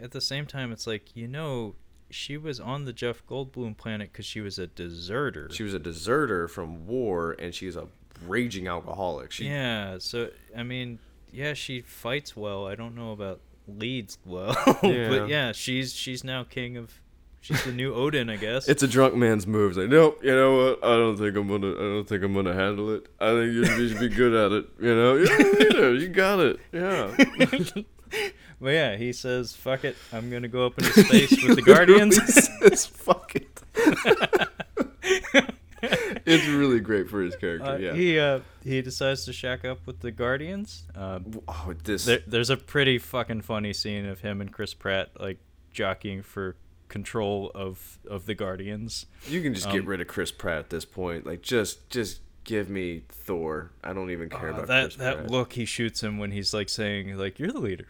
at 0.00 0.10
the 0.10 0.20
same 0.20 0.44
time 0.46 0.72
it's 0.72 0.86
like 0.86 1.14
you 1.14 1.28
know 1.28 1.76
she 2.10 2.36
was 2.36 2.58
on 2.58 2.84
the 2.84 2.92
jeff 2.92 3.24
goldblum 3.26 3.76
planet 3.76 4.10
because 4.10 4.24
she 4.26 4.40
was 4.40 4.58
a 4.58 4.66
deserter 4.66 5.48
she 5.52 5.62
was 5.62 5.72
a 5.74 5.78
deserter 5.78 6.48
from 6.48 6.84
war, 6.86 7.36
and 7.38 7.54
she's 7.54 7.76
a 7.76 7.86
raging 8.26 8.66
alcoholic. 8.66 9.30
She, 9.30 9.44
yeah 9.46 9.98
so 9.98 10.30
i 10.56 10.62
mean 10.64 10.98
yeah 11.30 11.52
she 11.54 11.80
fights 11.82 12.34
well 12.34 12.66
i 12.66 12.74
don't 12.74 12.94
know 12.96 13.12
about 13.12 13.40
leads 13.68 14.18
well 14.24 14.56
Yeah. 14.82 15.08
but 15.08 15.28
yeah 15.28 15.52
she's 15.52 15.92
she's 15.92 16.24
now 16.24 16.42
king 16.42 16.76
of 16.76 17.00
she's 17.40 17.62
the 17.64 17.72
new 17.72 17.94
odin 17.94 18.28
i 18.30 18.36
guess 18.36 18.68
It's 18.68 18.82
a 18.82 18.88
drunk 18.88 19.14
man's 19.14 19.46
move. 19.46 19.72
It's 19.72 19.78
like, 19.78 19.88
nope. 19.88 20.20
You 20.22 20.34
know 20.34 20.56
what? 20.56 20.84
I 20.84 20.96
don't 20.96 21.16
think 21.16 21.36
I'm 21.36 21.48
gonna. 21.48 21.70
I 21.70 21.94
don't 21.94 22.08
think 22.08 22.22
I'm 22.22 22.34
gonna 22.34 22.54
handle 22.54 22.94
it. 22.94 23.06
I 23.20 23.30
think 23.32 23.52
you, 23.52 23.88
should 23.88 24.00
be 24.00 24.08
good 24.08 24.34
at 24.34 24.52
it. 24.52 24.66
You 24.80 24.94
know. 24.94 25.14
Leader. 25.14 25.94
You 25.94 26.08
got 26.08 26.40
it. 26.40 26.60
Yeah. 26.72 27.14
but 28.60 28.70
yeah 28.70 28.96
he 28.96 29.12
says 29.12 29.52
fuck 29.52 29.84
it 29.84 29.96
i'm 30.12 30.30
gonna 30.30 30.48
go 30.48 30.64
up 30.64 30.78
into 30.78 31.04
space 31.04 31.30
with 31.44 31.56
the 31.56 31.62
guardians 31.66 32.16
It's 32.62 32.86
fuck 32.86 33.34
it. 33.34 33.60
it's 35.82 36.46
really 36.48 36.80
great 36.80 37.08
for 37.08 37.20
his 37.20 37.36
character. 37.36 37.66
Uh, 37.66 37.76
yeah. 37.76 37.92
he 37.92 38.18
uh, 38.18 38.40
he 38.64 38.82
decides 38.82 39.24
to 39.26 39.32
shack 39.32 39.64
up 39.64 39.86
with 39.86 40.00
the 40.00 40.10
Guardians. 40.10 40.84
Uh, 40.94 41.20
oh, 41.46 41.74
this. 41.84 42.04
there, 42.04 42.20
there's 42.26 42.50
a 42.50 42.56
pretty 42.56 42.98
fucking 42.98 43.42
funny 43.42 43.72
scene 43.72 44.06
of 44.06 44.20
him 44.20 44.40
and 44.40 44.52
Chris 44.52 44.74
Pratt 44.74 45.10
like 45.20 45.38
jockeying 45.70 46.22
for 46.22 46.56
control 46.88 47.50
of 47.54 47.98
of 48.08 48.26
the 48.26 48.34
Guardians. 48.34 49.06
you 49.28 49.42
can 49.42 49.54
just 49.54 49.70
get 49.70 49.80
um, 49.80 49.86
rid 49.86 50.00
of 50.00 50.06
Chris 50.06 50.30
Pratt 50.30 50.58
at 50.58 50.70
this 50.70 50.84
point. 50.84 51.26
Like, 51.26 51.42
just, 51.42 51.88
just 51.90 52.20
give 52.44 52.68
me 52.70 53.02
Thor. 53.08 53.72
I 53.82 53.92
don't 53.92 54.10
even 54.10 54.28
care 54.28 54.50
Uh, 54.50 54.54
about 54.54 54.66
that 54.68 54.82
Chris 54.84 54.96
that 54.96 55.16
Pratt. 55.16 55.30
look 55.30 55.52
he 55.54 55.64
shoots 55.64 56.02
him 56.02 56.18
when 56.18 56.30
he's 56.32 56.52
like 56.54 56.68
saying 56.68 57.16
like 57.18 57.38
you're 57.38 57.52
the 57.52 57.58
leader. 57.60 57.88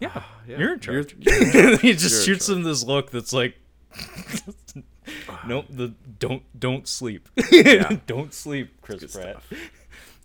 Yeah, 0.00 0.22
yeah, 0.48 0.58
you're 0.58 0.72
in 0.74 0.80
you're- 0.82 1.04
charge. 1.04 1.16
you're 1.18 1.72
in 1.72 1.78
he 1.80 1.92
just 1.92 2.26
You're 2.26 2.36
shoots 2.36 2.48
him 2.48 2.62
this 2.62 2.82
look 2.84 3.10
that's 3.10 3.32
like. 3.32 3.56
nope. 5.46 5.66
The 5.68 5.94
don't 6.18 6.42
don't 6.58 6.86
sleep. 6.88 7.28
Yeah. 7.50 7.96
don't 8.06 8.32
sleep, 8.32 8.80
Chris 8.82 9.14
Pratt. 9.14 9.42
stuff. 9.42 9.52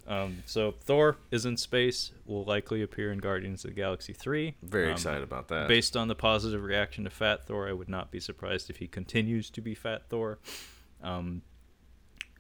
Um, 0.07 0.44
so 0.45 0.72
Thor 0.72 1.18
is 1.32 1.45
in 1.45 1.57
space. 1.57 2.11
Will 2.26 2.44
likely 2.44 2.82
appear 2.84 3.11
in 3.11 3.18
Guardians 3.19 3.65
of 3.65 3.72
the 3.72 3.76
Galaxy 3.76 4.14
three. 4.14 4.56
Very 4.61 4.88
Um, 4.88 4.94
excited 4.94 5.23
about 5.23 5.48
that. 5.48 5.68
Based 5.68 5.98
on 5.98 6.07
the 6.07 6.15
positive 6.15 6.64
reaction 6.64 7.03
to 7.06 7.10
Fat 7.10 7.45
Thor, 7.45 7.68
I 7.68 7.73
would 7.73 7.90
not 7.90 8.11
be 8.11 8.19
surprised 8.19 8.69
if 8.69 8.77
he 8.77 8.88
continues 8.88 9.49
to 9.49 9.61
be 9.61 9.73
Fat 9.73 10.07
Thor. 10.10 10.38
Um, 11.02 11.41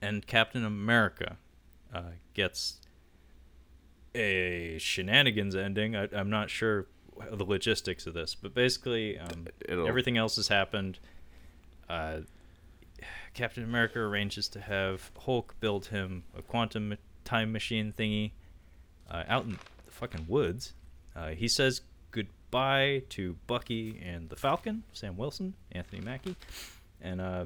and 0.01 0.25
Captain 0.27 0.63
America 0.63 1.37
uh, 1.93 2.11
gets 2.33 2.81
a 4.13 4.77
shenanigans 4.79 5.55
ending. 5.55 5.95
I, 5.95 6.07
I'm 6.13 6.29
not 6.29 6.49
sure 6.49 6.87
the 7.31 7.43
logistics 7.45 8.05
of 8.05 8.13
this, 8.13 8.35
but 8.35 8.53
basically, 8.53 9.17
um, 9.17 9.47
everything 9.69 10.17
else 10.17 10.35
has 10.35 10.49
happened. 10.49 10.99
Uh, 11.89 12.19
Captain 13.33 13.63
America 13.63 13.99
arranges 13.99 14.47
to 14.49 14.61
have 14.61 15.11
Hulk 15.25 15.55
build 15.59 15.87
him 15.87 16.23
a 16.37 16.41
quantum 16.41 16.97
time 17.25 17.51
machine 17.51 17.93
thingy 17.97 18.31
uh, 19.11 19.23
out 19.27 19.43
in 19.45 19.51
the 19.85 19.91
fucking 19.91 20.25
woods. 20.29 20.73
Uh, 21.15 21.29
he 21.29 21.47
says 21.47 21.81
goodbye 22.11 23.03
to 23.09 23.35
Bucky 23.47 24.01
and 24.03 24.29
the 24.29 24.35
Falcon, 24.35 24.83
Sam 24.93 25.17
Wilson, 25.17 25.53
Anthony 25.71 26.01
Mackie, 26.01 26.35
and 27.01 27.19
uh, 27.19 27.45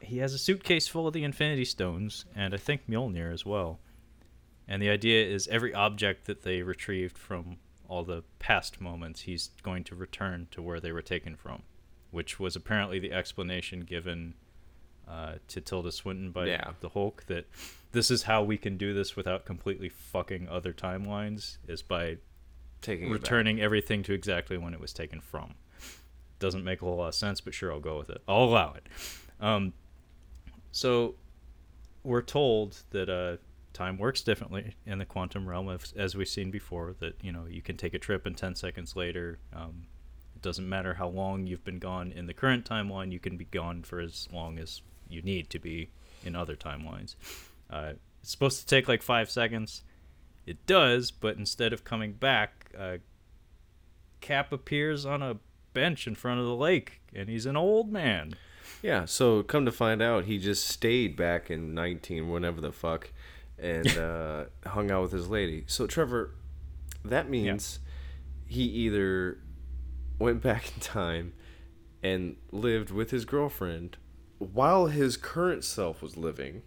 he 0.00 0.18
has 0.18 0.34
a 0.34 0.38
suitcase 0.38 0.88
full 0.88 1.06
of 1.06 1.12
the 1.14 1.24
Infinity 1.24 1.64
Stones, 1.64 2.24
and 2.34 2.52
I 2.52 2.56
think 2.56 2.88
Mjolnir 2.88 3.32
as 3.32 3.46
well. 3.46 3.78
And 4.66 4.80
the 4.82 4.90
idea 4.90 5.24
is 5.26 5.46
every 5.48 5.74
object 5.74 6.24
that 6.26 6.42
they 6.42 6.62
retrieved 6.62 7.18
from 7.18 7.58
all 7.88 8.02
the 8.02 8.22
past 8.38 8.80
moments, 8.80 9.22
he's 9.22 9.50
going 9.62 9.84
to 9.84 9.94
return 9.94 10.48
to 10.52 10.62
where 10.62 10.80
they 10.80 10.90
were 10.90 11.02
taken 11.02 11.36
from, 11.36 11.62
which 12.10 12.40
was 12.40 12.56
apparently 12.56 12.98
the 12.98 13.12
explanation 13.12 13.80
given 13.80 14.34
uh, 15.06 15.34
to 15.48 15.60
Tilda 15.60 15.92
Swinton 15.92 16.30
by 16.30 16.46
Yeah. 16.46 16.72
the 16.80 16.88
Hulk 16.88 17.24
that 17.26 17.46
this 17.94 18.10
is 18.10 18.24
how 18.24 18.42
we 18.42 18.58
can 18.58 18.76
do 18.76 18.92
this 18.92 19.16
without 19.16 19.46
completely 19.46 19.88
fucking 19.88 20.48
other 20.48 20.72
timelines 20.72 21.56
is 21.66 21.80
by 21.80 22.18
Taking 22.82 23.08
returning 23.08 23.60
everything 23.60 24.02
to 24.02 24.12
exactly 24.12 24.58
when 24.58 24.74
it 24.74 24.80
was 24.80 24.92
taken 24.92 25.20
from. 25.20 25.54
Doesn't 26.40 26.64
make 26.64 26.82
a 26.82 26.84
whole 26.84 26.96
lot 26.96 27.08
of 27.08 27.14
sense, 27.14 27.40
but 27.40 27.54
sure, 27.54 27.72
I'll 27.72 27.80
go 27.80 27.96
with 27.96 28.10
it. 28.10 28.20
I'll 28.28 28.44
allow 28.44 28.74
it. 28.74 28.86
Um, 29.40 29.72
so 30.72 31.14
we're 32.02 32.20
told 32.20 32.82
that 32.90 33.08
uh, 33.08 33.36
time 33.72 33.96
works 33.96 34.20
differently 34.22 34.74
in 34.84 34.98
the 34.98 35.06
quantum 35.06 35.48
realm, 35.48 35.70
as, 35.70 35.94
as 35.96 36.14
we've 36.14 36.28
seen 36.28 36.50
before. 36.50 36.94
That 36.98 37.14
you 37.22 37.32
know 37.32 37.46
you 37.48 37.62
can 37.62 37.76
take 37.76 37.94
a 37.94 37.98
trip 37.98 38.26
and 38.26 38.36
ten 38.36 38.56
seconds 38.56 38.96
later. 38.96 39.38
Um, 39.54 39.86
it 40.34 40.42
doesn't 40.42 40.68
matter 40.68 40.94
how 40.94 41.08
long 41.08 41.46
you've 41.46 41.64
been 41.64 41.78
gone 41.78 42.12
in 42.12 42.26
the 42.26 42.34
current 42.34 42.68
timeline. 42.68 43.12
You 43.12 43.20
can 43.20 43.36
be 43.36 43.46
gone 43.46 43.82
for 43.84 44.00
as 44.00 44.28
long 44.32 44.58
as 44.58 44.82
you 45.08 45.22
need 45.22 45.48
to 45.50 45.60
be 45.60 45.90
in 46.24 46.34
other 46.34 46.56
timelines. 46.56 47.14
Uh, 47.70 47.92
it's 48.20 48.30
supposed 48.30 48.60
to 48.60 48.66
take 48.66 48.88
like 48.88 49.02
five 49.02 49.30
seconds. 49.30 49.82
It 50.46 50.66
does, 50.66 51.10
but 51.10 51.36
instead 51.36 51.72
of 51.72 51.84
coming 51.84 52.12
back, 52.12 52.70
uh, 52.78 52.98
Cap 54.20 54.52
appears 54.52 55.06
on 55.06 55.22
a 55.22 55.36
bench 55.72 56.06
in 56.06 56.14
front 56.14 56.40
of 56.40 56.46
the 56.46 56.54
lake, 56.54 57.00
and 57.14 57.28
he's 57.28 57.46
an 57.46 57.56
old 57.56 57.92
man. 57.92 58.34
Yeah, 58.82 59.06
so 59.06 59.42
come 59.42 59.64
to 59.64 59.72
find 59.72 60.02
out, 60.02 60.24
he 60.24 60.38
just 60.38 60.66
stayed 60.66 61.16
back 61.16 61.50
in 61.50 61.74
19, 61.74 62.30
whenever 62.30 62.60
the 62.60 62.72
fuck, 62.72 63.10
and 63.58 63.88
uh, 63.98 64.44
hung 64.66 64.90
out 64.90 65.02
with 65.02 65.12
his 65.12 65.28
lady. 65.28 65.64
So, 65.66 65.86
Trevor, 65.86 66.34
that 67.04 67.28
means 67.28 67.80
he 68.46 68.62
either 68.62 69.38
went 70.18 70.42
back 70.42 70.72
in 70.74 70.80
time 70.80 71.34
and 72.02 72.36
lived 72.52 72.90
with 72.90 73.10
his 73.10 73.24
girlfriend 73.24 73.96
while 74.38 74.86
his 74.86 75.16
current 75.16 75.64
self 75.64 76.02
was 76.02 76.16
living, 76.16 76.62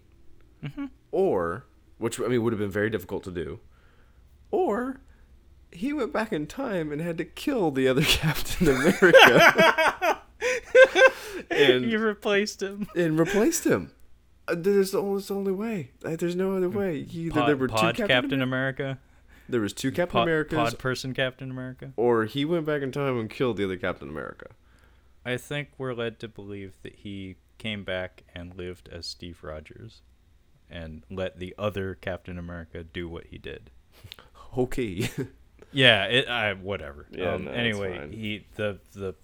or, 1.12 1.64
which, 1.98 2.20
I 2.20 2.26
mean, 2.28 2.42
would 2.42 2.52
have 2.52 2.60
been 2.60 2.70
very 2.70 2.90
difficult 2.90 3.24
to 3.24 3.30
do, 3.30 3.60
or 4.50 5.00
he 5.72 5.92
went 5.92 6.12
back 6.12 6.32
in 6.32 6.46
time 6.46 6.90
and 6.92 7.00
had 7.00 7.18
to 7.18 7.24
kill 7.24 7.70
the 7.70 7.88
other 7.88 8.02
Captain 8.06 8.68
America. 8.68 10.20
and 11.50 11.84
you 11.90 11.98
replaced 11.98 12.62
him. 12.62 12.88
and 12.96 13.18
replaced 13.18 13.64
him. 13.64 13.92
Uh, 14.46 14.54
There's 14.56 14.92
the 14.92 15.00
only, 15.02 15.20
the 15.22 15.34
only 15.34 15.52
way. 15.52 15.90
Uh, 16.04 16.16
There's 16.16 16.36
no 16.36 16.56
other 16.56 16.68
way. 16.70 17.06
Either 17.10 17.30
Pod, 17.40 17.48
there 17.48 17.56
were 17.56 17.68
two 17.68 17.74
Captain, 17.74 18.08
Captain, 18.08 18.42
America. 18.42 18.82
America. 18.82 19.00
There 19.50 19.60
was 19.60 19.72
two 19.72 19.90
Captain 19.90 20.12
Pod, 20.12 20.22
Americas, 20.28 20.56
pod 20.58 20.78
person 20.78 21.14
Captain 21.14 21.50
America. 21.50 21.92
or 21.96 22.24
he 22.26 22.44
went 22.44 22.66
back 22.66 22.82
in 22.82 22.92
time 22.92 23.18
and 23.18 23.30
killed 23.30 23.56
the 23.56 23.64
other 23.64 23.76
Captain 23.76 24.08
America. 24.08 24.48
I 25.24 25.36
think 25.36 25.70
we're 25.78 25.94
led 25.94 26.18
to 26.20 26.28
believe 26.28 26.76
that 26.82 26.96
he 26.96 27.36
came 27.58 27.82
back 27.84 28.24
and 28.34 28.56
lived 28.56 28.88
as 28.92 29.06
Steve 29.06 29.38
Rogers, 29.42 30.00
and 30.70 31.02
let 31.10 31.38
the 31.38 31.54
other 31.58 31.94
Captain 31.94 32.38
America 32.38 32.84
do 32.84 33.08
what 33.08 33.26
he 33.26 33.38
did. 33.38 33.70
Okay. 34.56 35.10
Yeah, 35.70 36.04
it. 36.04 36.28
I 36.28 36.54
whatever. 36.54 37.06
Yeah, 37.10 37.34
um, 37.34 37.44
no, 37.44 37.50
anyway, 37.50 38.08
he 38.10 38.46
the 38.54 38.78
the 38.94 39.14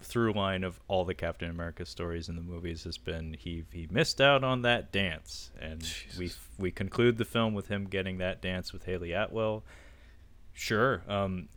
through 0.00 0.32
line 0.32 0.62
of 0.62 0.78
all 0.86 1.04
the 1.04 1.14
Captain 1.14 1.50
America 1.50 1.84
stories 1.84 2.28
in 2.28 2.36
the 2.36 2.42
movies 2.42 2.84
has 2.84 2.98
been 2.98 3.34
he 3.38 3.64
he 3.72 3.88
missed 3.90 4.20
out 4.20 4.44
on 4.44 4.62
that 4.62 4.92
dance, 4.92 5.50
and 5.60 5.82
we 6.16 6.26
Jesus. 6.26 6.38
we 6.56 6.70
conclude 6.70 7.18
the 7.18 7.24
film 7.24 7.52
with 7.52 7.66
him 7.68 7.84
getting 7.86 8.18
that 8.18 8.40
dance 8.40 8.72
with 8.72 8.84
Hayley 8.84 9.12
Atwell. 9.12 9.64
Sure, 10.52 11.02
um, 11.08 11.48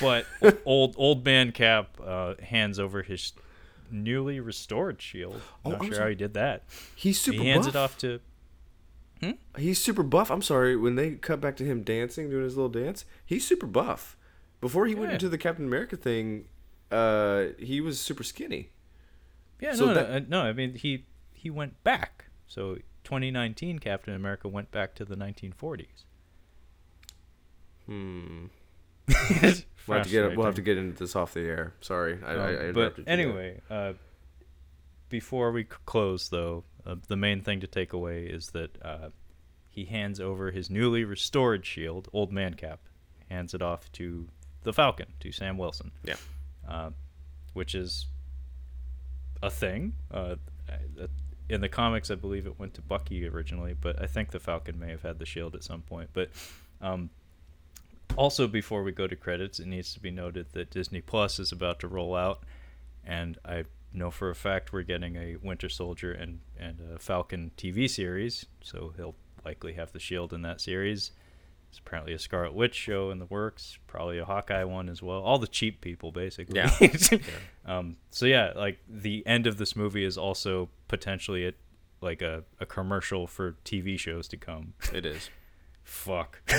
but 0.00 0.26
old 0.64 0.94
old 0.96 1.24
man 1.24 1.50
Cap 1.50 1.98
uh, 2.04 2.34
hands 2.40 2.78
over 2.78 3.02
his 3.02 3.32
newly 3.90 4.38
restored 4.38 5.02
shield. 5.02 5.40
Oh, 5.64 5.70
Not 5.70 5.80
I'm 5.80 5.86
sure 5.86 5.94
sorry. 5.94 6.04
how 6.04 6.08
he 6.10 6.14
did 6.14 6.34
that. 6.34 6.64
He's 6.94 7.20
super 7.20 7.42
he 7.42 7.48
hands 7.48 7.66
buff. 7.66 7.74
it 7.74 7.78
off 7.78 7.98
to 7.98 8.20
He's 9.56 9.78
super 9.82 10.02
buff. 10.02 10.30
I'm 10.30 10.42
sorry. 10.42 10.76
When 10.76 10.96
they 10.96 11.12
cut 11.12 11.40
back 11.40 11.56
to 11.56 11.64
him 11.64 11.82
dancing, 11.82 12.30
doing 12.30 12.44
his 12.44 12.56
little 12.56 12.68
dance, 12.70 13.04
he's 13.24 13.46
super 13.46 13.66
buff. 13.66 14.16
Before 14.60 14.86
he 14.86 14.94
went 14.94 15.12
into 15.12 15.28
the 15.28 15.38
Captain 15.38 15.64
America 15.66 15.96
thing, 15.96 16.46
uh, 16.90 17.46
he 17.58 17.80
was 17.80 18.00
super 18.00 18.22
skinny. 18.22 18.70
Yeah, 19.60 19.74
So 19.74 19.86
no, 19.86 19.94
that- 19.94 20.28
no, 20.28 20.40
uh, 20.40 20.44
no. 20.44 20.48
I 20.48 20.52
mean, 20.52 20.74
he 20.74 21.06
he 21.32 21.50
went 21.50 21.82
back. 21.84 22.26
So 22.46 22.76
2019, 23.04 23.78
Captain 23.78 24.14
America 24.14 24.48
went 24.48 24.70
back 24.70 24.94
to 24.96 25.04
the 25.04 25.16
1940s. 25.16 26.04
Hmm. 27.86 28.46
We'll 29.88 29.98
have 29.98 30.06
to 30.06 30.12
get 30.12 30.36
we'll 30.36 30.46
have 30.46 30.54
to 30.54 30.62
get 30.62 30.78
into 30.78 30.96
this 30.96 31.16
off 31.16 31.34
the 31.34 31.40
air. 31.40 31.74
Sorry, 31.80 32.16
I, 32.24 32.30
I, 32.32 32.34
I 32.34 32.36
Um, 32.36 32.54
but 32.54 32.58
interrupted 32.68 32.98
you 32.98 33.04
there. 33.04 33.12
anyway, 33.12 33.60
uh, 33.68 33.92
before 35.12 35.52
we 35.52 35.64
close, 35.64 36.30
though, 36.30 36.64
uh, 36.86 36.96
the 37.06 37.16
main 37.16 37.42
thing 37.42 37.60
to 37.60 37.66
take 37.66 37.92
away 37.92 38.24
is 38.24 38.48
that 38.52 38.82
uh, 38.82 39.10
he 39.68 39.84
hands 39.84 40.18
over 40.18 40.50
his 40.50 40.70
newly 40.70 41.04
restored 41.04 41.66
shield, 41.66 42.08
Old 42.14 42.32
Man 42.32 42.54
Cap, 42.54 42.80
hands 43.28 43.52
it 43.52 43.60
off 43.60 43.92
to 43.92 44.26
the 44.62 44.72
Falcon, 44.72 45.08
to 45.20 45.30
Sam 45.30 45.58
Wilson. 45.58 45.92
Yeah. 46.02 46.16
uh, 46.66 46.90
which 47.52 47.74
is 47.74 48.06
a 49.42 49.50
thing. 49.50 49.92
Uh, 50.10 50.36
in 51.50 51.60
the 51.60 51.68
comics, 51.68 52.10
I 52.10 52.14
believe 52.14 52.46
it 52.46 52.58
went 52.58 52.72
to 52.74 52.80
Bucky 52.80 53.28
originally, 53.28 53.74
but 53.78 54.00
I 54.00 54.06
think 54.06 54.30
the 54.30 54.40
Falcon 54.40 54.78
may 54.78 54.88
have 54.90 55.02
had 55.02 55.18
the 55.18 55.26
shield 55.26 55.54
at 55.54 55.62
some 55.62 55.82
point. 55.82 56.08
But 56.14 56.30
um, 56.80 57.10
also, 58.16 58.48
before 58.48 58.82
we 58.82 58.92
go 58.92 59.06
to 59.06 59.14
credits, 59.14 59.60
it 59.60 59.66
needs 59.66 59.92
to 59.92 60.00
be 60.00 60.10
noted 60.10 60.46
that 60.52 60.70
Disney 60.70 61.02
Plus 61.02 61.38
is 61.38 61.52
about 61.52 61.80
to 61.80 61.88
roll 61.88 62.16
out, 62.16 62.44
and 63.04 63.36
I 63.44 63.64
know 63.92 64.10
for 64.10 64.30
a 64.30 64.34
fact 64.34 64.72
we're 64.72 64.82
getting 64.82 65.16
a 65.16 65.36
Winter 65.36 65.68
Soldier 65.68 66.12
and 66.12 66.40
and 66.58 66.78
a 66.94 66.98
Falcon 66.98 67.52
TV 67.56 67.88
series, 67.88 68.46
so 68.62 68.92
he'll 68.96 69.14
likely 69.44 69.74
have 69.74 69.92
the 69.92 69.98
shield 69.98 70.32
in 70.32 70.42
that 70.42 70.60
series. 70.60 71.12
It's 71.72 71.78
apparently 71.78 72.12
a 72.12 72.18
Scarlet 72.18 72.52
Witch 72.52 72.74
show 72.74 73.10
in 73.10 73.18
the 73.18 73.24
works, 73.24 73.78
probably 73.86 74.18
a 74.18 74.26
Hawkeye 74.26 74.64
one 74.64 74.90
as 74.90 75.02
well. 75.02 75.22
All 75.22 75.38
the 75.38 75.46
cheap 75.46 75.80
people, 75.80 76.12
basically. 76.12 76.56
Yeah. 76.56 76.70
um, 77.66 77.96
so 78.10 78.26
yeah, 78.26 78.52
like 78.54 78.78
the 78.86 79.26
end 79.26 79.46
of 79.46 79.56
this 79.56 79.74
movie 79.74 80.04
is 80.04 80.18
also 80.18 80.68
potentially 80.86 81.46
a, 81.46 81.52
like 82.02 82.20
a, 82.20 82.44
a 82.60 82.66
commercial 82.66 83.26
for 83.26 83.56
TV 83.64 83.98
shows 83.98 84.28
to 84.28 84.36
come. 84.36 84.74
It 84.92 85.06
is. 85.06 85.30
Fuck. 85.82 86.42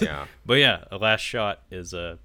Yeah. 0.00 0.26
But 0.46 0.54
yeah, 0.54 0.84
a 0.90 0.96
last 0.96 1.20
shot 1.20 1.62
is 1.70 1.92
uh, 1.92 2.16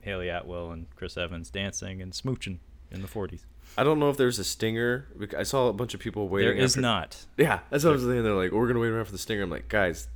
Hayley 0.00 0.30
Atwell 0.30 0.70
and 0.70 0.86
Chris 0.96 1.18
Evans 1.18 1.50
dancing 1.50 2.00
and 2.00 2.12
smooching 2.12 2.58
in 2.90 3.02
the 3.02 3.08
40s. 3.08 3.42
I 3.76 3.84
don't 3.84 3.98
know 3.98 4.08
if 4.10 4.16
there's 4.16 4.38
a 4.38 4.44
stinger. 4.44 5.06
I 5.36 5.42
saw 5.42 5.68
a 5.68 5.72
bunch 5.72 5.92
of 5.94 6.00
people 6.00 6.28
waiting. 6.28 6.54
There 6.56 6.64
is 6.64 6.72
after- 6.72 6.80
not. 6.80 7.26
Yeah, 7.36 7.60
that's 7.70 7.84
what 7.84 7.90
I 7.90 7.92
was 7.94 8.04
saying. 8.04 8.22
They're 8.22 8.32
like, 8.34 8.52
we're 8.52 8.66
gonna 8.66 8.80
wait 8.80 8.88
around 8.88 9.04
for 9.06 9.12
the 9.12 9.18
stinger. 9.18 9.42
I'm 9.42 9.50
like, 9.50 9.68
guys, 9.68 10.08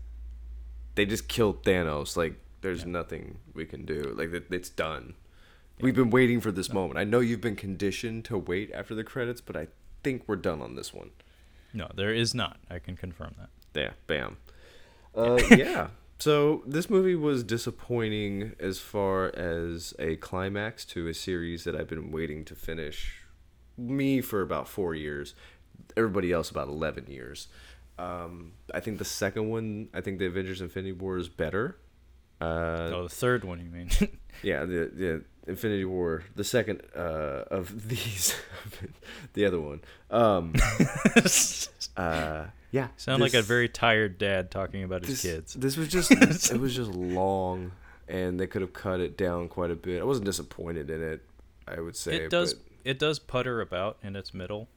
they 0.95 1.05
just 1.07 1.28
killed 1.28 1.62
Thanos. 1.65 2.16
Like, 2.16 2.35
there's 2.62 2.85
nothing 2.87 3.39
we 3.55 3.66
can 3.66 3.85
do. 3.85 4.15
Like, 4.16 4.31
it's 4.51 4.69
done. 4.70 5.15
We've 5.81 5.95
been 5.95 6.11
waiting 6.11 6.41
for 6.41 6.53
this 6.53 6.73
moment. 6.73 6.99
I 6.99 7.05
know 7.05 7.20
you've 7.20 7.41
been 7.41 7.57
conditioned 7.57 8.27
to 8.27 8.37
wait 8.37 8.70
after 8.73 8.95
the 8.95 9.05
credits, 9.05 9.41
but 9.41 9.57
I 9.57 9.69
think 10.03 10.24
we're 10.27 10.37
done 10.37 10.61
on 10.61 10.74
this 10.77 10.93
one. 10.93 11.11
No, 11.73 11.89
there 11.95 12.12
is 12.12 12.35
not. 12.35 12.59
I 12.69 12.78
can 12.81 12.97
confirm 12.97 13.35
that. 13.39 13.49
Yeah, 13.81 13.91
bam. 14.07 14.37
Uh, 15.12 15.41
yeah. 15.51 15.89
So 16.20 16.62
this 16.66 16.89
movie 16.89 17.16
was 17.16 17.43
disappointing 17.43 18.53
as 18.61 18.78
far 18.78 19.35
as 19.35 19.93
a 19.99 20.15
climax 20.16 20.85
to 20.85 21.09
a 21.09 21.15
series 21.15 21.65
that 21.65 21.74
I've 21.74 21.89
been 21.89 22.12
waiting 22.12 22.45
to 22.45 22.55
finish. 22.55 23.19
Me 23.81 24.20
for 24.20 24.43
about 24.43 24.69
four 24.69 24.94
years, 24.94 25.35
everybody 25.97 26.32
else 26.32 26.51
about 26.51 26.69
eleven 26.69 27.07
years. 27.07 27.48
Um, 27.98 28.52
I 28.73 28.81
think 28.81 28.98
the 28.98 29.05
second 29.05 29.48
one, 29.48 29.89
I 29.93 30.01
think 30.01 30.19
the 30.19 30.27
Avengers: 30.27 30.61
Infinity 30.61 30.93
War 30.93 31.19
is 31.19 31.28
better. 31.28 31.77
Uh, 32.40 32.90
oh, 32.94 33.02
the 33.05 33.09
third 33.09 33.44
one, 33.44 33.61
you 33.61 33.70
mean? 33.70 33.90
yeah, 34.43 34.65
the 34.65 34.90
the 34.93 35.24
Infinity 35.47 35.85
War, 35.85 36.24
the 36.36 36.44
second 36.44 36.82
uh, 36.97 37.44
of 37.51 37.89
these, 37.89 38.35
the 39.35 39.44
other 39.44 39.61
one. 39.61 39.81
Um, 40.11 40.55
uh, 41.97 42.47
yeah, 42.70 42.89
Sound 42.97 43.20
like 43.20 43.35
a 43.35 43.43
very 43.43 43.69
tired 43.69 44.19
dad 44.19 44.51
talking 44.51 44.85
about 44.85 45.05
his 45.05 45.20
kids. 45.23 45.55
This 45.55 45.77
was 45.77 45.89
just 45.89 46.11
it 46.12 46.61
was 46.61 46.74
just 46.74 46.90
long, 46.90 47.73
and 48.09 48.39
they 48.39 48.47
could 48.47 48.62
have 48.62 48.73
cut 48.73 49.01
it 49.01 49.16
down 49.19 49.48
quite 49.48 49.70
a 49.70 49.77
bit. 49.77 50.01
I 50.01 50.05
wasn't 50.05 50.27
disappointed 50.27 50.89
in 50.89 51.02
it. 51.02 51.23
I 51.66 51.81
would 51.81 51.97
say 51.97 52.16
it 52.16 52.31
does 52.31 52.55
but- 52.55 52.69
it 52.85 52.98
does 52.98 53.19
putter 53.19 53.61
about 53.61 53.98
in 54.02 54.16
its 54.16 54.32
middle. 54.35 54.69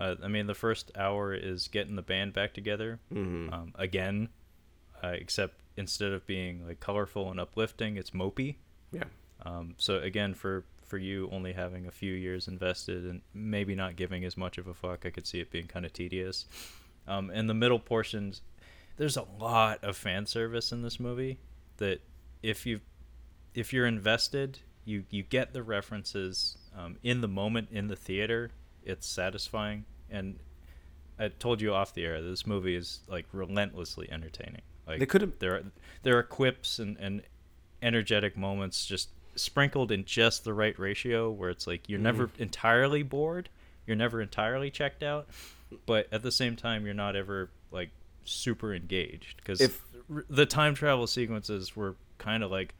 Uh, 0.00 0.16
I 0.22 0.28
mean, 0.28 0.46
the 0.46 0.54
first 0.54 0.90
hour 0.96 1.32
is 1.34 1.68
getting 1.68 1.96
the 1.96 2.02
band 2.02 2.32
back 2.32 2.54
together 2.54 2.98
Mhm. 3.12 3.52
um, 3.52 3.72
again, 3.76 4.28
uh, 5.02 5.08
except 5.08 5.60
instead 5.76 6.12
of 6.12 6.26
being 6.26 6.66
like 6.66 6.80
colorful 6.80 7.30
and 7.30 7.38
uplifting, 7.40 7.96
it's 7.96 8.10
mopey. 8.10 8.56
yeah, 8.90 9.04
Um, 9.42 9.74
so 9.78 9.98
again, 10.00 10.34
for 10.34 10.64
for 10.86 10.98
you 10.98 11.28
only 11.30 11.54
having 11.54 11.86
a 11.86 11.90
few 11.90 12.12
years 12.12 12.46
invested 12.46 13.06
and 13.06 13.22
maybe 13.32 13.74
not 13.74 13.96
giving 13.96 14.24
as 14.26 14.36
much 14.36 14.58
of 14.58 14.66
a 14.66 14.74
fuck, 14.74 15.06
I 15.06 15.10
could 15.10 15.26
see 15.26 15.40
it 15.40 15.50
being 15.50 15.66
kind 15.66 15.86
of 15.86 15.92
tedious. 15.94 16.44
Um, 17.06 17.30
and 17.30 17.48
the 17.48 17.54
middle 17.54 17.78
portions, 17.78 18.42
there's 18.98 19.16
a 19.16 19.22
lot 19.22 19.82
of 19.82 19.96
fan 19.96 20.26
service 20.26 20.70
in 20.70 20.82
this 20.82 21.00
movie 21.00 21.38
that 21.78 22.02
if 22.42 22.66
you 22.66 22.80
if 23.54 23.72
you're 23.72 23.86
invested, 23.86 24.58
you 24.84 25.04
you 25.10 25.22
get 25.22 25.52
the 25.54 25.62
references 25.62 26.58
um, 26.76 26.96
in 27.02 27.20
the 27.20 27.28
moment 27.28 27.68
in 27.72 27.88
the 27.88 27.96
theater. 27.96 28.50
It's 28.84 29.06
satisfying, 29.06 29.84
and 30.10 30.38
I 31.18 31.28
told 31.28 31.60
you 31.60 31.72
off 31.72 31.94
the 31.94 32.04
air 32.04 32.20
this 32.20 32.46
movie 32.46 32.74
is 32.74 33.00
like 33.08 33.26
relentlessly 33.32 34.10
entertaining. 34.10 34.62
Like 34.86 34.98
They 34.98 35.06
could've- 35.06 35.38
there 35.38 35.54
are 35.54 35.62
there 36.02 36.18
are 36.18 36.22
quips 36.24 36.78
and 36.80 36.96
and 36.98 37.22
energetic 37.80 38.36
moments 38.36 38.86
just 38.86 39.10
sprinkled 39.34 39.90
in 39.92 40.04
just 40.04 40.44
the 40.44 40.52
right 40.52 40.78
ratio 40.78 41.30
where 41.30 41.48
it's 41.50 41.66
like 41.66 41.88
you're 41.88 41.98
never 42.00 42.26
Mm-hmm. 42.28 42.42
entirely 42.42 43.02
bored, 43.02 43.48
you're 43.86 43.96
never 43.96 44.20
entirely 44.20 44.70
checked 44.70 45.02
out, 45.02 45.28
but 45.86 46.06
at 46.12 46.22
the 46.22 46.32
same 46.32 46.54
time 46.56 46.84
you're 46.84 46.94
not 46.94 47.14
ever 47.16 47.50
like 47.70 47.90
super 48.24 48.74
engaged 48.74 49.36
because 49.38 49.60
If- 49.60 49.82
the 50.28 50.44
time 50.46 50.74
travel 50.74 51.06
sequences 51.06 51.74
were 51.76 51.94
kind 52.18 52.42
of 52.42 52.50
like 52.50 52.74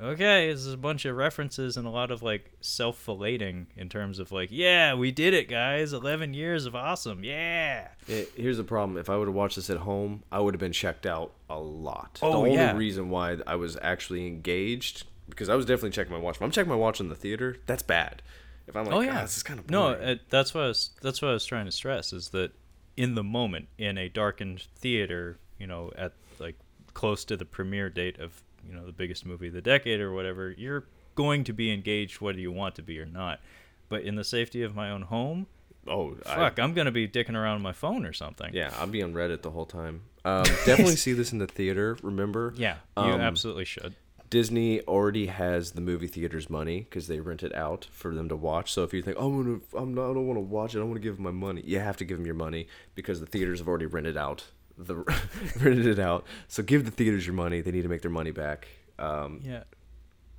okay 0.00 0.50
this 0.52 0.64
is 0.64 0.72
a 0.72 0.76
bunch 0.76 1.04
of 1.04 1.16
references 1.16 1.76
and 1.76 1.86
a 1.86 1.90
lot 1.90 2.10
of 2.10 2.22
like 2.22 2.52
self-filleting 2.60 3.66
in 3.76 3.88
terms 3.88 4.18
of 4.18 4.30
like 4.30 4.48
yeah 4.52 4.94
we 4.94 5.10
did 5.10 5.34
it 5.34 5.48
guys 5.48 5.92
11 5.92 6.34
years 6.34 6.66
of 6.66 6.74
awesome 6.74 7.24
yeah 7.24 7.88
Eh, 8.08 8.24
here's 8.36 8.56
the 8.56 8.64
problem. 8.64 8.96
If 8.96 9.10
I 9.10 9.16
would 9.16 9.28
have 9.28 9.34
watched 9.34 9.56
this 9.56 9.68
at 9.68 9.78
home, 9.78 10.22
I 10.32 10.40
would 10.40 10.54
have 10.54 10.60
been 10.60 10.72
checked 10.72 11.04
out 11.04 11.32
a 11.50 11.58
lot. 11.58 12.18
Oh, 12.22 12.30
the 12.30 12.36
only 12.38 12.54
yeah. 12.54 12.74
reason 12.74 13.10
why 13.10 13.36
I 13.46 13.56
was 13.56 13.76
actually 13.82 14.26
engaged 14.26 15.04
because 15.28 15.50
I 15.50 15.54
was 15.54 15.66
definitely 15.66 15.90
checking 15.90 16.12
my 16.12 16.18
watch. 16.18 16.36
If 16.36 16.42
I'm 16.42 16.50
checking 16.50 16.70
my 16.70 16.76
watch 16.76 17.00
in 17.00 17.10
the 17.10 17.14
theater, 17.14 17.58
that's 17.66 17.82
bad. 17.82 18.22
If 18.66 18.76
I'm 18.76 18.84
like, 18.84 18.94
oh 18.94 19.00
yeah 19.00 19.22
this 19.22 19.38
is 19.38 19.42
kind 19.42 19.58
of 19.58 19.70
no 19.70 19.88
uh, 19.88 20.16
that's 20.28 20.52
what 20.52 20.64
I 20.64 20.68
was 20.68 20.90
that's 21.00 21.22
what 21.22 21.28
I 21.28 21.32
was 21.32 21.46
trying 21.46 21.64
to 21.64 21.72
stress 21.72 22.12
is 22.12 22.30
that 22.30 22.52
in 22.98 23.14
the 23.14 23.24
moment 23.24 23.68
in 23.78 23.96
a 23.96 24.10
darkened 24.10 24.66
theater 24.76 25.38
you 25.58 25.66
know 25.66 25.90
at 25.96 26.12
like 26.38 26.56
close 26.92 27.24
to 27.26 27.36
the 27.36 27.46
premiere 27.46 27.88
date 27.88 28.18
of 28.18 28.42
you 28.68 28.74
know 28.74 28.84
the 28.84 28.92
biggest 28.92 29.24
movie 29.26 29.48
of 29.48 29.54
the 29.54 29.62
decade 29.62 30.00
or 30.00 30.12
whatever 30.12 30.54
you're 30.56 30.84
going 31.14 31.44
to 31.44 31.52
be 31.52 31.72
engaged 31.72 32.20
whether 32.20 32.38
you 32.38 32.52
want 32.52 32.74
to 32.74 32.82
be 32.82 32.98
or 32.98 33.06
not 33.06 33.40
but 33.88 34.02
in 34.02 34.14
the 34.14 34.24
safety 34.24 34.62
of 34.62 34.74
my 34.74 34.90
own 34.90 35.02
home 35.02 35.46
oh, 35.88 36.14
fuck 36.24 36.58
I'm 36.58 36.74
gonna 36.74 36.92
be 36.92 37.08
dicking 37.08 37.34
around 37.34 37.56
on 37.56 37.62
my 37.62 37.72
phone 37.72 38.04
or 38.04 38.12
something 38.12 38.52
yeah, 38.52 38.72
I'll 38.78 38.86
be 38.86 39.02
on 39.02 39.14
Reddit 39.14 39.42
the 39.42 39.50
whole 39.50 39.66
time. 39.66 40.02
Um, 40.24 40.42
definitely 40.66 40.96
see 40.96 41.12
this 41.14 41.32
in 41.32 41.38
the 41.38 41.46
theater. 41.46 41.96
Remember? 42.02 42.52
yeah 42.56 42.76
you 42.96 43.02
Um, 43.02 43.20
absolutely 43.20 43.64
should 43.64 43.94
Disney 44.30 44.82
already 44.82 45.26
has 45.26 45.72
the 45.72 45.80
movie 45.80 46.06
theater's 46.06 46.50
money 46.50 46.80
because 46.80 47.06
they 47.06 47.20
rent 47.20 47.42
it 47.42 47.54
out 47.54 47.88
for 47.90 48.14
them 48.14 48.28
to 48.28 48.36
watch. 48.36 48.72
So 48.72 48.84
if 48.84 48.92
you 48.92 49.00
think, 49.02 49.16
oh, 49.18 49.26
I'm 49.26 49.42
gonna, 49.42 49.60
I'm 49.82 49.94
not, 49.94 50.10
I 50.10 50.14
don't 50.14 50.26
want 50.26 50.36
to 50.36 50.42
watch 50.42 50.74
it, 50.74 50.80
I 50.80 50.82
want 50.82 50.96
to 50.96 51.00
give 51.00 51.16
them 51.16 51.24
my 51.24 51.30
money. 51.30 51.62
You 51.64 51.78
have 51.78 51.96
to 51.98 52.04
give 52.04 52.18
them 52.18 52.26
your 52.26 52.34
money 52.34 52.68
because 52.94 53.20
the 53.20 53.26
theaters 53.26 53.60
have 53.60 53.68
already 53.68 53.86
rented 53.86 54.16
out 54.16 54.44
the 54.78 54.96
rented 55.60 55.86
it 55.86 55.98
out. 55.98 56.24
So 56.48 56.62
give 56.62 56.84
the 56.84 56.90
theaters 56.90 57.26
your 57.26 57.34
money. 57.34 57.60
They 57.60 57.70
need 57.72 57.82
to 57.82 57.88
make 57.88 58.02
their 58.02 58.10
money 58.10 58.30
back. 58.30 58.68
Um, 58.98 59.40
Yeah. 59.44 59.64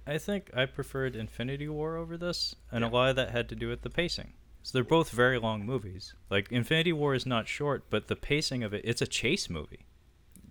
I 0.07 0.18
think 0.18 0.49
I 0.56 0.66
preferred 0.66 1.16
Infinity 1.16 1.68
War 1.68 1.95
over 1.95 2.18
this, 2.18 2.56
and 2.72 2.82
Yeah. 2.82 2.90
a 2.90 2.91
lot 2.91 3.10
of 3.11 3.16
that 3.18 3.30
had 3.30 3.48
to 3.49 3.56
do 3.56 3.68
with 3.70 3.84
the 3.84 3.90
pacing. 3.91 4.34
So 4.64 4.72
they're 4.78 4.84
both 4.84 5.11
very 5.11 5.38
long 5.40 5.66
movies. 5.66 6.14
Like 6.30 6.52
Infinity 6.52 6.94
War 6.94 7.14
is 7.14 7.26
not 7.26 7.48
short, 7.48 7.84
but 7.90 8.07
the 8.07 8.16
pacing 8.16 8.64
of 8.64 8.74
it, 8.74 8.82
it's 8.84 9.02
a 9.02 9.07
chase 9.07 9.49
movie. 9.49 9.86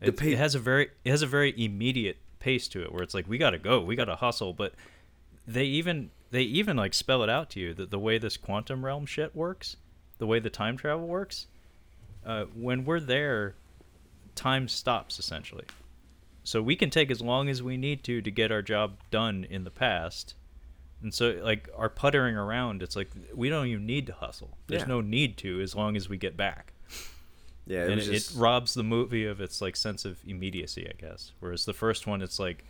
It, 0.01 0.16
pa- 0.16 0.27
it 0.27 0.39
has 0.39 0.55
a 0.55 0.60
very 0.60 0.90
it 1.05 1.10
has 1.10 1.23
a 1.23 1.27
very 1.27 1.52
immediate 1.62 2.19
pace 2.39 2.69
to 2.69 2.82
it 2.82 2.93
where 2.93 3.02
it's 3.02 3.15
like 3.15 3.28
we 3.28 3.36
got 3.36 3.51
to 3.51 3.59
go, 3.59 3.81
we 3.81 3.97
got 3.97 4.05
to 4.05 4.15
hustle, 4.15 4.52
but 4.52 4.74
they 5.47 5.65
even 5.65 6.10
they 6.31 6.43
even 6.43 6.77
like 6.77 6.94
spell 6.94 7.23
it 7.24 7.28
out 7.28 7.51
to 7.51 7.60
you 7.60 7.74
that 7.74 7.90
the 7.90 7.98
way 7.98 8.16
this 8.19 8.36
quantum 8.36 8.85
realm 8.85 9.06
shit 9.06 9.35
works, 9.35 9.77
the 10.19 10.27
way 10.27 10.39
the 10.39 10.51
time 10.51 10.77
travel 10.77 11.06
works, 11.09 11.47
uh, 12.24 12.44
when 12.55 12.85
we're 12.85 13.01
there, 13.01 13.56
time 14.39 14.69
stops 14.69 15.19
essentially. 15.19 15.65
So 16.44 16.62
we 16.62 16.77
can 16.77 16.89
take 16.89 17.10
as 17.10 17.20
long 17.20 17.48
as 17.51 17.62
we 17.62 17.77
need 17.77 18.02
to 18.05 18.23
to 18.23 18.31
get 18.31 18.51
our 18.51 18.62
job 18.62 18.97
done 19.10 19.44
in 19.51 19.65
the 19.65 19.70
past. 19.70 20.35
And 21.02 21.12
so 21.12 21.39
like 21.43 21.69
our 21.77 21.89
puttering 21.89 22.36
around, 22.36 22.82
it's 22.82 22.97
like 22.97 23.10
we 23.35 23.48
don't 23.51 23.66
even 23.66 23.85
need 23.86 24.06
to 24.06 24.15
hustle. 24.15 24.56
There's 24.66 24.82
Yeah. 24.82 24.89
no 24.89 25.01
need 25.01 25.36
to 25.39 25.60
as 25.60 25.74
long 25.74 25.97
as 25.97 26.09
we 26.09 26.16
get 26.16 26.36
back. 26.36 26.73
yeah, 27.66 27.85
it 27.85 27.90
and 27.90 28.01
it, 28.01 28.05
just, 28.05 28.35
it 28.35 28.39
robs 28.39 28.73
the 28.74 28.82
movie 28.82 29.27
of 29.27 29.40
its 29.40 29.60
like 29.60 29.77
sense 29.77 30.05
of 30.06 30.19
immediacy, 30.27 30.89
I 30.89 30.94
guess. 30.98 31.32
Whereas 31.40 31.65
the 31.66 31.74
first 31.74 32.06
one 32.06 32.23
it's 32.23 32.39
like 32.39 32.65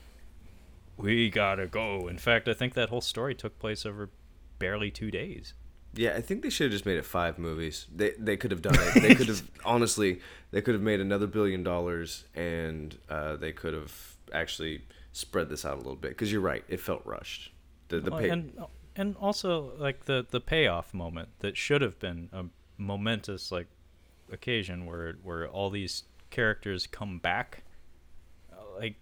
we 0.97 1.31
got 1.31 1.57
to 1.57 1.67
go. 1.69 2.09
In 2.09 2.19
fact, 2.19 2.49
I 2.49 2.55
think 2.55 2.75
that 2.75 2.89
whole 2.89 3.01
story 3.01 3.35
took 3.35 3.59
place 3.61 3.87
over 3.87 4.11
barely 4.59 4.91
2 4.91 5.11
days. 5.13 5.55
Yeah. 5.95 6.15
I 6.15 6.21
think 6.21 6.43
they 6.43 6.51
should 6.51 6.67
have 6.67 6.73
just 6.73 6.87
made 6.87 6.99
it 6.99 7.05
five 7.05 7.39
movies. 7.39 7.87
They 7.95 8.13
they 8.19 8.37
could 8.37 8.51
have 8.51 8.63
done 8.63 8.77
it. 8.79 9.03
They 9.03 9.15
could 9.15 9.29
have 9.29 9.43
honestly, 9.65 10.21
they 10.51 10.61
could 10.61 10.75
have 10.75 10.83
made 10.83 11.01
another 11.01 11.27
billion 11.27 11.63
dollars, 11.63 12.25
and 12.35 12.97
uh, 13.09 13.37
they 13.37 13.53
could 13.53 13.75
have 13.75 14.17
actually 14.33 14.83
spread 15.13 15.49
this 15.49 15.65
out 15.65 15.75
a 15.75 15.79
little 15.79 15.97
bit. 15.97 16.11
Because 16.11 16.31
you're 16.33 16.41
right, 16.41 16.65
it 16.69 16.81
felt 16.81 17.05
rushed. 17.05 17.53
The 17.89 18.01
the 18.01 18.11
Well, 18.11 18.21
pay, 18.21 18.29
and 18.29 18.53
and 18.97 19.17
also 19.17 19.73
like 19.79 20.05
the 20.05 20.27
the 20.29 20.41
payoff 20.41 20.93
moment 20.93 21.29
that 21.39 21.57
should 21.57 21.81
have 21.81 21.99
been 21.99 22.29
a 22.33 22.45
momentous 22.77 23.51
like 23.51 23.69
occasion 24.31 24.87
where 24.87 25.15
where 25.23 25.49
all 25.49 25.71
these 25.71 26.05
characters 26.31 26.87
come 26.87 27.19
back 27.19 27.65
like 28.79 28.97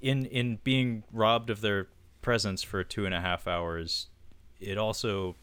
in 0.00 0.26
in 0.26 0.58
being 0.64 1.04
robbed 1.12 1.50
of 1.50 1.60
their 1.60 1.88
presence 2.22 2.62
for 2.62 2.82
two 2.82 3.06
and 3.06 3.14
a 3.14 3.20
half 3.20 3.46
hours 3.46 4.08
it 4.60 4.78
also 4.78 5.36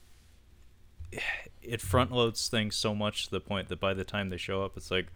it 1.61 1.81
front 1.81 2.11
loads 2.11 2.47
things 2.47 2.75
so 2.75 2.95
much 2.95 3.25
to 3.25 3.31
the 3.31 3.39
point 3.39 3.69
that 3.69 3.79
by 3.79 3.93
the 3.93 4.03
time 4.03 4.29
they 4.29 4.37
show 4.37 4.63
up 4.63 4.77
it's 4.77 4.91
like 4.91 5.07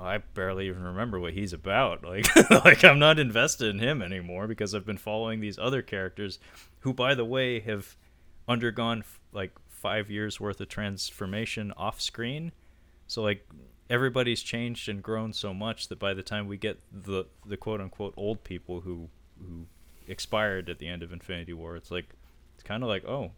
I 0.00 0.18
barely 0.18 0.68
even 0.68 0.82
remember 0.82 1.20
what 1.20 1.34
he's 1.34 1.52
about. 1.52 2.02
Like, 2.10 2.34
like 2.64 2.84
I'm 2.84 2.98
not 2.98 3.18
invested 3.18 3.68
in 3.68 3.78
him 3.78 4.02
anymore 4.02 4.48
because 4.48 4.74
I've 4.74 4.86
been 4.86 4.98
following 4.98 5.40
these 5.40 5.58
other 5.58 5.82
characters, 5.82 6.38
who, 6.80 6.94
by 6.94 7.14
the 7.14 7.24
way, 7.24 7.60
have 7.60 7.96
undergone 8.48 9.04
like 9.32 9.52
five 9.68 10.10
years 10.10 10.40
worth 10.40 10.60
of 10.60 10.68
transformation 10.68 11.72
off 11.76 12.00
screen. 12.00 12.52
So 13.06 13.22
like 13.22 13.46
everybody's 13.88 14.42
changed 14.42 14.88
and 14.88 15.02
grown 15.02 15.32
so 15.32 15.54
much 15.54 15.88
that 15.88 15.98
by 15.98 16.14
the 16.14 16.22
time 16.22 16.46
we 16.46 16.56
get 16.56 16.80
the 16.92 17.26
the 17.46 17.56
quote 17.56 17.80
unquote 17.80 18.14
old 18.16 18.42
people 18.42 18.80
who 18.80 19.08
who 19.38 19.66
expired 20.06 20.68
at 20.68 20.78
the 20.78 20.88
end 20.88 21.02
of 21.02 21.12
Infinity 21.12 21.52
War, 21.52 21.76
it's 21.76 21.90
like 21.90 22.14
it's 22.54 22.64
kind 22.64 22.82
of 22.82 22.88
like 22.88 23.04
oh, 23.04 23.32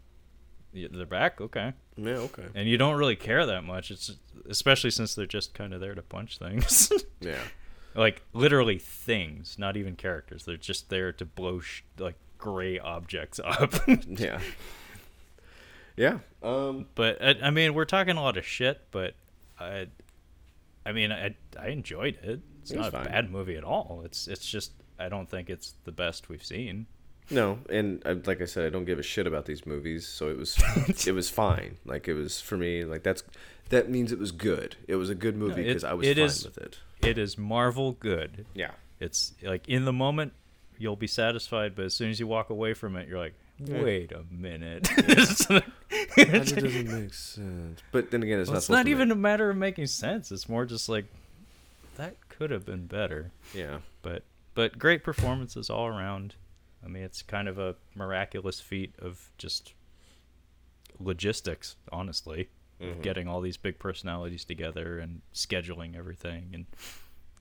they're 0.73 1.05
back, 1.05 1.39
okay 1.39 1.73
yeah, 1.95 2.13
okay, 2.15 2.45
and 2.55 2.67
you 2.67 2.77
don't 2.77 2.97
really 2.97 3.15
care 3.15 3.45
that 3.45 3.63
much. 3.63 3.91
It's 3.91 4.11
especially 4.49 4.89
since 4.89 5.13
they're 5.13 5.25
just 5.27 5.53
kind 5.53 5.73
of 5.73 5.79
there 5.79 5.93
to 5.93 6.01
punch 6.01 6.39
things, 6.39 6.91
yeah. 7.21 7.37
like 7.93 8.23
literally 8.33 8.79
things, 8.79 9.57
not 9.59 9.77
even 9.77 9.95
characters. 9.95 10.43
They're 10.45 10.57
just 10.57 10.89
there 10.89 11.11
to 11.13 11.23
blow 11.25 11.59
sh- 11.59 11.83
like 11.99 12.15
gray 12.39 12.79
objects 12.79 13.39
up. 13.45 13.73
Yeah. 14.07 14.39
Yeah. 15.95 16.19
Um. 16.41 16.87
but 16.95 17.21
I, 17.23 17.35
I 17.43 17.49
mean, 17.51 17.73
we're 17.75 17.85
talking 17.85 18.17
a 18.17 18.21
lot 18.23 18.37
of 18.37 18.45
shit, 18.45 18.81
but 18.91 19.13
I, 19.59 19.87
I 20.85 20.91
mean, 20.91 21.11
I 21.11 21.35
I 21.59 21.67
enjoyed 21.67 22.17
it. 22.23 22.39
It's 22.61 22.71
It 22.71 22.77
not 22.77 22.87
a 22.87 22.91
fine. 22.91 23.05
bad 23.05 23.31
movie 23.31 23.55
at 23.55 23.63
all. 23.63 24.01
It's 24.03 24.27
it's 24.27 24.45
just 24.49 24.71
I 24.97 25.09
don't 25.09 25.29
think 25.29 25.49
it's 25.51 25.75
the 25.83 25.91
best 25.91 26.29
we've 26.29 26.43
seen. 26.43 26.87
No, 27.29 27.59
and 27.69 28.01
I, 28.05 28.11
like 28.13 28.41
I 28.41 28.45
said, 28.45 28.65
I 28.65 28.69
don't 28.69 28.85
give 28.85 28.99
a 28.99 29.03
shit 29.03 29.25
about 29.27 29.45
these 29.45 29.65
movies, 29.65 30.07
so 30.07 30.29
it 30.29 30.37
was 30.37 30.57
it 31.07 31.13
was 31.13 31.29
fine. 31.29 31.77
Like 31.85 32.07
it 32.07 32.13
was 32.13 32.41
for 32.41 32.57
me. 32.57 32.83
Like 32.83 33.03
that's 33.03 33.23
that 33.69 33.89
means 33.89 34.11
it 34.11 34.19
was 34.19 34.31
good. 34.31 34.75
It 34.87 34.95
was 34.97 35.09
a 35.09 35.15
good 35.15 35.35
movie 35.37 35.63
because 35.63 35.83
I 35.83 35.93
was 35.93 36.07
it 36.07 36.17
fine 36.17 36.25
is- 36.25 36.45
with 36.45 36.57
it. 36.57 36.79
It 37.01 37.17
is 37.17 37.37
Marvel 37.37 37.93
good. 37.93 38.45
Yeah. 38.53 38.71
It's 38.99 39.33
like 39.41 39.67
in 39.67 39.85
the 39.85 39.91
moment 39.93 40.33
you'll 40.77 40.95
be 40.95 41.07
satisfied, 41.07 41.75
but 41.75 41.85
as 41.85 41.93
soon 41.93 42.09
as 42.09 42.19
you 42.19 42.27
walk 42.27 42.49
away 42.49 42.73
from 42.73 42.95
it, 42.95 43.07
you're 43.09 43.19
like, 43.19 43.33
wait 43.59 44.11
a 44.11 44.23
minute. 44.31 44.89
That 46.15 46.27
doesn't 46.55 46.87
make 46.91 47.13
sense. 47.13 47.81
But 47.91 48.11
then 48.11 48.23
again, 48.23 48.39
it's 48.39 48.47
Well, 48.49 48.53
not. 48.55 48.57
it's 48.59 48.69
not 48.69 48.87
even 48.87 49.09
Make, 49.09 49.15
a 49.15 49.19
matter 49.19 49.49
of 49.49 49.57
making 49.57 49.87
sense. 49.87 50.31
It's 50.31 50.47
more 50.47 50.65
just 50.65 50.87
like 50.89 51.05
that 51.97 52.15
could 52.29 52.51
have 52.51 52.65
been 52.65 52.85
better. 52.87 53.31
yeah. 53.53 53.79
But 54.01 54.23
but 54.55 54.77
great 54.77 55.03
performances 55.03 55.69
all 55.69 55.87
around. 55.87 56.35
I 56.83 56.87
mean, 56.87 57.03
it's 57.03 57.21
kind 57.21 57.47
of 57.47 57.57
a 57.57 57.75
miraculous 57.95 58.59
feat 58.59 58.93
of 58.99 59.31
just 59.37 59.73
logistics, 60.99 61.75
honestly, 61.91 62.49
of 62.79 62.97
Mhm. 62.97 63.01
getting 63.01 63.27
all 63.27 63.41
these 63.41 63.57
big 63.57 63.79
personalities 63.79 64.43
together 64.45 64.99
and 64.99 65.21
scheduling 65.33 65.95
everything 65.95 66.51
and 66.53 66.65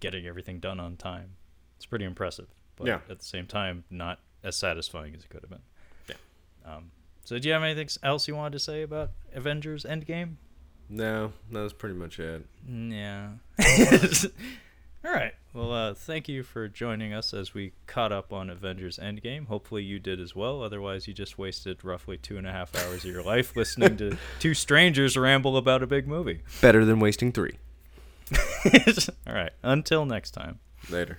getting 0.00 0.26
everything 0.26 0.60
done 0.60 0.78
on 0.80 0.96
time. 0.96 1.36
It's 1.76 1.86
pretty 1.86 2.04
impressive, 2.04 2.48
but 2.76 2.86
Yeah. 2.86 3.00
at 3.08 3.18
the 3.18 3.24
same 3.24 3.46
time, 3.46 3.84
not 3.90 4.20
as 4.42 4.56
satisfying 4.56 5.14
as 5.14 5.24
it 5.24 5.30
could 5.30 5.42
have 5.42 5.50
been. 5.50 5.62
Yeah. 6.08 6.16
Um, 6.64 6.92
so, 7.24 7.38
do 7.38 7.48
you 7.48 7.54
have 7.54 7.62
anything 7.62 7.88
else 8.02 8.26
you 8.28 8.34
wanted 8.36 8.52
to 8.52 8.58
say 8.60 8.82
about 8.82 9.12
Avengers 9.32 9.84
Endgame? 9.84 10.36
No, 10.88 11.32
that 11.50 11.60
was 11.60 11.72
pretty 11.72 11.94
much 11.94 12.18
it. 12.20 12.46
Yeah. 12.66 13.34
All 15.04 15.10
right. 15.12 15.34
Well, 15.52 15.72
uh, 15.72 15.94
thank 15.94 16.28
you 16.28 16.44
for 16.44 16.68
joining 16.68 17.12
us 17.12 17.34
as 17.34 17.52
we 17.52 17.72
caught 17.86 18.12
up 18.12 18.32
on 18.32 18.48
Avengers 18.48 18.98
Endgame. 19.02 19.48
Hopefully, 19.48 19.82
you 19.82 19.98
did 19.98 20.20
as 20.20 20.36
well. 20.36 20.62
Otherwise, 20.62 21.08
you 21.08 21.12
just 21.12 21.36
wasted 21.38 21.84
roughly 21.84 22.16
two 22.16 22.38
and 22.38 22.46
a 22.46 22.52
half 22.52 22.74
hours 22.76 23.04
of 23.04 23.10
your 23.10 23.22
life 23.22 23.56
listening 23.56 23.96
to 23.96 24.16
two 24.38 24.54
strangers 24.54 25.16
ramble 25.16 25.56
about 25.56 25.82
a 25.82 25.86
big 25.86 26.06
movie. 26.06 26.40
Better 26.60 26.84
than 26.84 27.00
wasting 27.00 27.32
three. 27.32 27.58
All 29.26 29.34
right. 29.34 29.52
Until 29.62 30.06
next 30.06 30.30
time. 30.30 30.60
Later. 30.88 31.18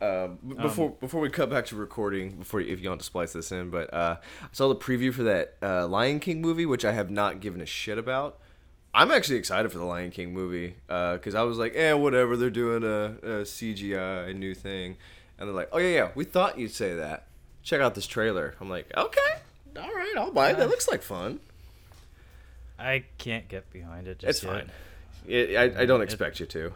Um, 0.00 0.38
b- 0.46 0.54
before 0.54 0.90
before 0.90 1.20
we 1.22 1.30
cut 1.30 1.48
back 1.48 1.64
to 1.66 1.76
recording, 1.76 2.32
before 2.32 2.60
you, 2.60 2.72
if 2.72 2.80
you 2.82 2.90
want 2.90 3.00
to 3.00 3.06
splice 3.06 3.32
this 3.32 3.50
in, 3.50 3.70
but 3.70 3.92
uh, 3.94 4.16
I 4.42 4.46
saw 4.52 4.68
the 4.68 4.76
preview 4.76 5.14
for 5.14 5.22
that 5.22 5.56
uh, 5.62 5.86
Lion 5.86 6.20
King 6.20 6.42
movie, 6.42 6.66
which 6.66 6.84
I 6.84 6.92
have 6.92 7.10
not 7.10 7.40
given 7.40 7.62
a 7.62 7.66
shit 7.66 7.96
about. 7.96 8.38
I'm 8.96 9.10
actually 9.10 9.36
excited 9.38 9.72
for 9.72 9.78
the 9.78 9.84
Lion 9.84 10.10
King 10.12 10.32
movie 10.32 10.76
because 10.86 11.34
I 11.34 11.42
was 11.42 11.58
like, 11.58 11.74
eh, 11.74 11.92
whatever. 11.94 12.36
They're 12.36 12.48
doing 12.50 12.84
a, 12.84 13.16
a 13.22 13.42
CGI 13.42 14.34
new 14.36 14.54
thing, 14.54 14.96
and 15.38 15.48
they're 15.48 15.54
like, 15.56 15.68
oh 15.72 15.78
yeah, 15.78 15.88
yeah, 15.94 16.08
we 16.14 16.24
thought 16.24 16.58
you'd 16.58 16.72
say 16.72 16.94
that. 16.94 17.26
Check 17.62 17.80
out 17.80 17.94
this 17.94 18.06
trailer. 18.06 18.54
I'm 18.60 18.70
like, 18.70 18.90
okay, 18.96 19.20
all 19.76 19.92
right, 19.92 20.14
I'll 20.16 20.30
buy 20.32 20.50
it. 20.50 20.58
That 20.58 20.68
looks 20.68 20.86
like 20.86 21.02
fun. 21.02 21.40
I 22.78 23.04
can't 23.18 23.48
get 23.48 23.70
behind 23.72 24.06
it. 24.06 24.18
Just 24.20 24.30
It's 24.30 24.42
yet. 24.44 24.52
fine. 24.52 24.70
It, 25.26 25.56
I, 25.56 25.82
I 25.82 25.86
don't 25.86 26.00
It- 26.00 26.04
expect 26.04 26.38
you 26.40 26.46
to. 26.46 26.72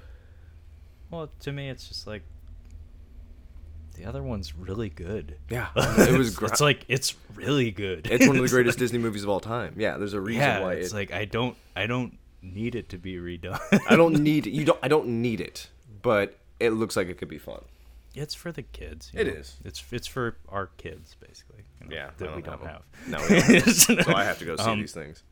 Well, 1.10 1.30
to 1.40 1.52
me, 1.52 1.68
it's 1.70 1.88
just 1.88 2.06
like 2.06 2.22
the 3.98 4.06
other 4.06 4.22
one's 4.22 4.54
really 4.56 4.88
good. 4.88 5.36
Yeah, 5.50 5.68
it 5.76 6.16
was. 6.16 6.34
Gr- 6.36 6.46
it's 6.46 6.60
like 6.60 6.84
it's 6.88 7.14
really 7.34 7.70
good. 7.70 8.06
it's 8.10 8.26
one 8.26 8.36
of 8.36 8.42
the 8.42 8.48
greatest 8.54 8.76
like- 8.76 8.80
Disney 8.80 8.98
movies 8.98 9.24
of 9.24 9.28
all 9.28 9.40
time. 9.40 9.74
Yeah, 9.76 9.96
there's 9.98 10.14
a 10.14 10.20
reason 10.20 10.42
Yeah, 10.42 10.60
why 10.60 10.74
it's 10.74 10.92
it, 10.92 10.96
like 10.96 11.12
I 11.12 11.24
don't, 11.24 11.56
I 11.76 11.86
don't 11.86 12.16
need 12.40 12.74
it 12.74 12.88
to 12.90 12.98
be 12.98 13.16
redone. 13.16 13.58
I 13.90 13.96
don't 13.96 14.20
need 14.22 14.46
you 14.46 14.64
don't 14.64 14.78
I 14.82 14.88
don't 14.88 15.08
need 15.22 15.40
it, 15.40 15.68
but 16.02 16.38
it 16.60 16.70
looks 16.70 16.96
like 16.96 17.08
it 17.08 17.18
could 17.18 17.28
be 17.28 17.38
fun. 17.38 17.62
It's 18.14 18.34
for 18.34 18.52
the 18.52 18.62
kids. 18.62 19.10
It 19.14 19.26
It 19.26 19.36
is. 19.36 19.56
It's 19.64 19.84
it's 19.92 20.06
for 20.06 20.36
our 20.48 20.68
kids 20.78 21.16
basically. 21.20 21.64
you 21.82 21.88
know, 21.88 21.94
Yeah, 21.96 22.10
that 22.18 22.36
we 22.36 22.42
don't 22.42 22.62
have. 22.64 22.82
No, 23.06 23.18
we 23.28 23.40
don't. 23.60 23.70
so 23.70 23.96
I 24.14 24.24
have 24.24 24.38
to 24.38 24.44
go 24.44 24.56
see 24.56 24.62
Um, 24.62 24.80
these 24.80 24.92
things. 24.92 25.22